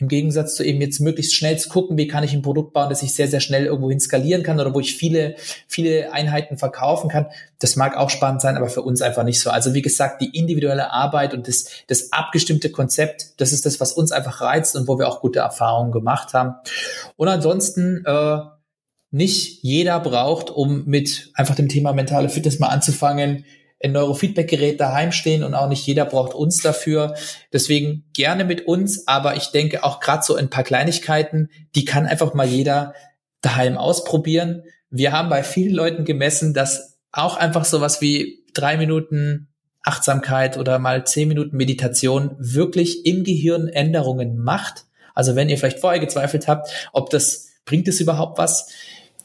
Im 0.04 0.08
Gegensatz 0.08 0.54
zu 0.56 0.64
eben 0.64 0.82
jetzt 0.82 1.00
möglichst 1.00 1.34
schnell 1.34 1.58
zu 1.58 1.70
gucken, 1.70 1.96
wie 1.96 2.06
kann 2.06 2.24
ich 2.24 2.34
ein 2.34 2.42
Produkt 2.42 2.74
bauen, 2.74 2.90
das 2.90 3.02
ich 3.02 3.14
sehr, 3.14 3.26
sehr 3.26 3.40
schnell 3.40 3.64
irgendwo 3.64 3.90
skalieren 3.98 4.42
kann 4.42 4.60
oder 4.60 4.74
wo 4.74 4.80
ich 4.80 4.98
viele, 4.98 5.34
viele 5.66 6.12
Einheiten 6.12 6.58
verkaufen 6.58 7.08
kann. 7.08 7.26
Das 7.58 7.76
mag 7.76 7.96
auch 7.96 8.10
spannend 8.10 8.42
sein, 8.42 8.58
aber 8.58 8.68
für 8.68 8.82
uns 8.82 9.00
einfach 9.00 9.24
nicht 9.24 9.40
so. 9.40 9.48
Also 9.48 9.72
wie 9.72 9.80
gesagt, 9.80 10.20
die 10.20 10.36
individuelle 10.38 10.92
Arbeit 10.92 11.32
und 11.32 11.48
das, 11.48 11.70
das 11.86 12.12
abgestimmte 12.12 12.70
Konzept, 12.70 13.40
das 13.40 13.52
ist 13.52 13.64
das, 13.64 13.80
was 13.80 13.92
uns 13.92 14.12
einfach 14.12 14.42
reizt 14.42 14.76
und 14.76 14.88
wo 14.88 14.98
wir 14.98 15.08
auch 15.08 15.22
gute 15.22 15.38
Erfahrungen 15.38 15.90
gemacht 15.90 16.34
haben. 16.34 16.56
Und 17.16 17.28
ansonsten, 17.28 18.04
äh, 18.04 18.40
nicht 19.10 19.62
jeder 19.62 20.00
braucht, 20.00 20.50
um 20.50 20.84
mit 20.86 21.30
einfach 21.34 21.54
dem 21.54 21.68
Thema 21.68 21.92
mentale 21.92 22.28
Fitness 22.28 22.58
mal 22.58 22.66
anzufangen, 22.66 23.44
ein 23.84 23.92
Neurofeedback-Gerät 23.92 24.80
daheim 24.80 25.12
stehen 25.12 25.44
und 25.44 25.54
auch 25.54 25.68
nicht 25.68 25.86
jeder 25.86 26.06
braucht 26.06 26.34
uns 26.34 26.60
dafür. 26.62 27.14
Deswegen 27.52 28.04
gerne 28.14 28.44
mit 28.44 28.66
uns, 28.66 29.06
aber 29.06 29.36
ich 29.36 29.48
denke 29.48 29.84
auch 29.84 30.00
gerade 30.00 30.24
so 30.24 30.34
ein 30.34 30.50
paar 30.50 30.64
Kleinigkeiten, 30.64 31.50
die 31.74 31.84
kann 31.84 32.06
einfach 32.06 32.34
mal 32.34 32.46
jeder 32.46 32.94
daheim 33.42 33.76
ausprobieren. 33.76 34.62
Wir 34.90 35.12
haben 35.12 35.28
bei 35.28 35.42
vielen 35.42 35.74
Leuten 35.74 36.04
gemessen, 36.04 36.54
dass 36.54 36.98
auch 37.12 37.36
einfach 37.36 37.64
sowas 37.64 38.00
wie 38.00 38.44
drei 38.54 38.76
Minuten 38.76 39.48
Achtsamkeit 39.82 40.56
oder 40.56 40.78
mal 40.78 41.06
zehn 41.06 41.28
Minuten 41.28 41.56
Meditation 41.56 42.34
wirklich 42.38 43.04
im 43.04 43.22
Gehirn 43.22 43.68
Änderungen 43.68 44.38
macht. 44.38 44.86
Also 45.14 45.36
wenn 45.36 45.48
ihr 45.48 45.58
vielleicht 45.58 45.80
vorher 45.80 46.00
gezweifelt 46.00 46.48
habt, 46.48 46.70
ob 46.92 47.10
das 47.10 47.50
bringt 47.66 47.86
es 47.88 48.00
überhaupt 48.00 48.38
was? 48.38 48.70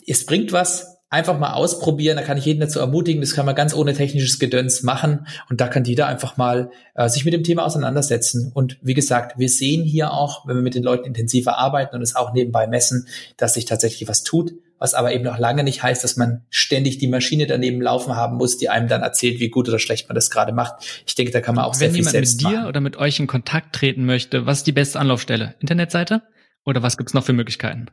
Es 0.05 0.25
bringt 0.25 0.51
was, 0.51 0.98
einfach 1.09 1.39
mal 1.39 1.53
ausprobieren. 1.53 2.17
Da 2.17 2.23
kann 2.23 2.37
ich 2.37 2.45
jeden 2.45 2.59
dazu 2.59 2.79
ermutigen. 2.79 3.21
Das 3.21 3.33
kann 3.33 3.45
man 3.45 3.55
ganz 3.55 3.73
ohne 3.73 3.93
technisches 3.93 4.39
Gedöns 4.39 4.83
machen. 4.83 5.27
Und 5.49 5.61
da 5.61 5.67
kann 5.67 5.83
jeder 5.83 6.07
einfach 6.07 6.37
mal 6.37 6.71
äh, 6.95 7.09
sich 7.09 7.25
mit 7.25 7.33
dem 7.33 7.43
Thema 7.43 7.65
auseinandersetzen. 7.65 8.51
Und 8.53 8.77
wie 8.81 8.93
gesagt, 8.93 9.37
wir 9.37 9.49
sehen 9.49 9.83
hier 9.83 10.13
auch, 10.13 10.47
wenn 10.47 10.55
wir 10.55 10.61
mit 10.61 10.75
den 10.75 10.83
Leuten 10.83 11.05
intensiver 11.05 11.57
arbeiten 11.57 11.95
und 11.95 12.01
es 12.01 12.15
auch 12.15 12.33
nebenbei 12.33 12.67
messen, 12.67 13.07
dass 13.37 13.55
sich 13.55 13.65
tatsächlich 13.65 14.07
was 14.07 14.23
tut. 14.23 14.53
Was 14.77 14.93
aber 14.93 15.11
eben 15.11 15.25
noch 15.25 15.37
lange 15.37 15.65
nicht 15.65 15.83
heißt, 15.83 16.05
dass 16.05 16.15
man 16.15 16.45
ständig 16.49 16.99
die 16.99 17.07
Maschine 17.07 17.47
daneben 17.47 17.81
laufen 17.81 18.15
haben 18.15 18.37
muss, 18.37 18.57
die 18.57 18.69
einem 18.69 18.87
dann 18.87 19.01
erzählt, 19.01 19.41
wie 19.41 19.49
gut 19.49 19.67
oder 19.67 19.77
schlecht 19.77 20.07
man 20.07 20.15
das 20.15 20.29
gerade 20.29 20.53
macht. 20.53 21.03
Ich 21.05 21.15
denke, 21.15 21.33
da 21.33 21.41
kann 21.41 21.55
man 21.55 21.65
auch 21.65 21.73
wenn 21.73 21.79
sehr 21.79 21.91
viel 21.91 22.03
selbst 22.05 22.41
Wenn 22.41 22.51
jemand 22.51 22.55
mit 22.55 22.63
dir 22.63 22.69
oder 22.69 22.79
mit 22.79 22.95
euch 22.95 23.19
in 23.19 23.27
Kontakt 23.27 23.75
treten 23.75 24.05
möchte, 24.05 24.45
was 24.45 24.59
ist 24.59 24.67
die 24.67 24.71
beste 24.71 24.97
Anlaufstelle? 24.97 25.55
Internetseite? 25.59 26.21
Oder 26.65 26.81
was 26.81 26.97
gibt's 26.97 27.13
noch 27.13 27.25
für 27.25 27.33
Möglichkeiten? 27.33 27.87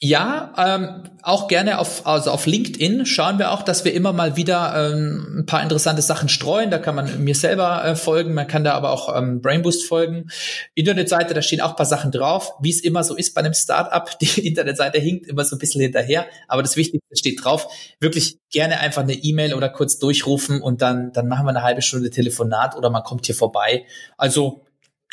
Ja, 0.00 0.52
ähm, 0.58 1.04
auch 1.22 1.48
gerne 1.48 1.78
auf, 1.78 2.06
also 2.06 2.30
auf 2.30 2.44
LinkedIn 2.46 3.06
schauen 3.06 3.38
wir 3.38 3.52
auch, 3.52 3.62
dass 3.62 3.84
wir 3.86 3.94
immer 3.94 4.12
mal 4.12 4.36
wieder 4.36 4.92
ähm, 4.92 5.38
ein 5.38 5.46
paar 5.46 5.62
interessante 5.62 6.02
Sachen 6.02 6.28
streuen. 6.28 6.70
Da 6.70 6.78
kann 6.78 6.94
man 6.94 7.24
mir 7.24 7.34
selber 7.34 7.82
äh, 7.84 7.96
folgen, 7.96 8.34
man 8.34 8.46
kann 8.46 8.64
da 8.64 8.74
aber 8.74 8.90
auch 8.90 9.16
ähm, 9.16 9.40
Brainboost 9.40 9.86
folgen. 9.86 10.28
Internetseite, 10.74 11.32
da 11.32 11.40
stehen 11.40 11.60
auch 11.60 11.70
ein 11.70 11.76
paar 11.76 11.86
Sachen 11.86 12.10
drauf, 12.10 12.52
wie 12.60 12.70
es 12.70 12.80
immer 12.80 13.02
so 13.04 13.14
ist 13.14 13.34
bei 13.34 13.40
einem 13.40 13.54
Startup. 13.54 14.18
Die 14.18 14.46
Internetseite 14.46 14.98
hinkt 14.98 15.26
immer 15.26 15.44
so 15.44 15.56
ein 15.56 15.58
bisschen 15.58 15.80
hinterher, 15.80 16.26
aber 16.48 16.62
das 16.62 16.76
Wichtigste 16.76 17.16
steht 17.16 17.42
drauf. 17.42 17.68
Wirklich 18.00 18.38
gerne 18.50 18.80
einfach 18.80 19.02
eine 19.02 19.14
E-Mail 19.14 19.54
oder 19.54 19.70
kurz 19.70 19.98
durchrufen 19.98 20.60
und 20.60 20.82
dann, 20.82 21.12
dann 21.12 21.28
machen 21.28 21.46
wir 21.46 21.50
eine 21.50 21.62
halbe 21.62 21.82
Stunde 21.82 22.10
Telefonat 22.10 22.76
oder 22.76 22.90
man 22.90 23.04
kommt 23.04 23.24
hier 23.24 23.34
vorbei. 23.34 23.86
Also 24.18 24.63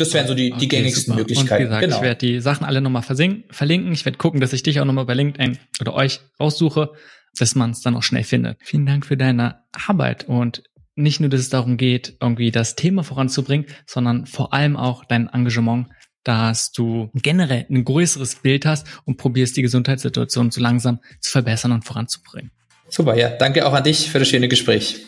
das 0.01 0.13
wären 0.13 0.27
so 0.27 0.33
die, 0.33 0.49
die 0.49 0.53
okay, 0.53 0.67
gängigsten 0.67 1.13
super. 1.13 1.19
Möglichkeiten. 1.19 1.63
Und 1.63 1.69
gesagt, 1.69 1.83
genau. 1.83 1.95
ich 1.95 2.01
werde 2.01 2.25
die 2.25 2.39
Sachen 2.39 2.65
alle 2.65 2.81
nochmal 2.81 3.03
verlinken. 3.03 3.93
Ich 3.93 4.05
werde 4.05 4.17
gucken, 4.17 4.41
dass 4.41 4.53
ich 4.53 4.63
dich 4.63 4.79
auch 4.79 4.85
nochmal 4.85 5.05
bei 5.05 5.13
LinkedIn 5.13 5.57
oder 5.79 5.93
euch 5.93 6.19
raussuche, 6.39 6.91
dass 7.37 7.55
man 7.55 7.71
es 7.71 7.81
dann 7.81 7.95
auch 7.95 8.03
schnell 8.03 8.23
findet. 8.23 8.57
Vielen 8.61 8.85
Dank 8.85 9.05
für 9.05 9.17
deine 9.17 9.61
Arbeit 9.87 10.27
und 10.27 10.63
nicht 10.95 11.19
nur, 11.19 11.29
dass 11.29 11.39
es 11.39 11.49
darum 11.49 11.77
geht, 11.77 12.17
irgendwie 12.19 12.51
das 12.51 12.75
Thema 12.75 13.03
voranzubringen, 13.03 13.65
sondern 13.85 14.25
vor 14.25 14.53
allem 14.53 14.75
auch 14.75 15.05
dein 15.05 15.29
Engagement, 15.29 15.87
dass 16.23 16.71
du 16.71 17.09
generell 17.13 17.65
ein 17.69 17.83
größeres 17.83 18.35
Bild 18.35 18.65
hast 18.65 18.85
und 19.05 19.17
probierst, 19.17 19.55
die 19.57 19.61
Gesundheitssituation 19.61 20.51
so 20.51 20.61
langsam 20.61 20.99
zu 21.19 21.31
verbessern 21.31 21.71
und 21.71 21.85
voranzubringen. 21.85 22.51
Super, 22.89 23.17
ja. 23.17 23.29
Danke 23.29 23.65
auch 23.65 23.73
an 23.73 23.83
dich 23.83 24.11
für 24.11 24.19
das 24.19 24.27
schöne 24.27 24.49
Gespräch. 24.49 25.05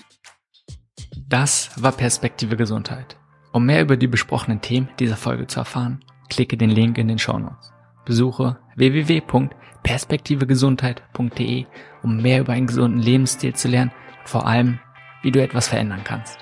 Das 1.27 1.69
war 1.75 1.91
Perspektive 1.91 2.55
Gesundheit. 2.55 3.17
Um 3.53 3.65
mehr 3.67 3.83
über 3.83 3.95
die 3.97 4.07
besprochenen 4.07 4.61
Themen 4.61 4.89
dieser 4.99 5.15
Folge 5.15 5.45
zu 5.45 5.59
erfahren, 5.59 6.03
klicke 6.27 6.57
den 6.57 6.71
Link 6.71 6.97
in 6.97 7.07
den 7.07 7.19
Show 7.19 7.37
Notes. 7.37 7.71
Besuche 8.03 8.57
www.perspektivegesundheit.de, 8.75 11.67
um 12.01 12.19
mehr 12.21 12.39
über 12.41 12.53
einen 12.53 12.65
gesunden 12.65 12.99
Lebensstil 12.99 13.53
zu 13.53 13.67
lernen 13.67 13.91
und 14.21 14.29
vor 14.29 14.47
allem, 14.47 14.79
wie 15.21 15.29
du 15.31 15.39
etwas 15.41 15.67
verändern 15.67 16.01
kannst. 16.03 16.39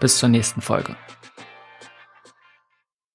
Bis 0.00 0.18
zur 0.18 0.28
nächsten 0.28 0.60
Folge. 0.60 0.96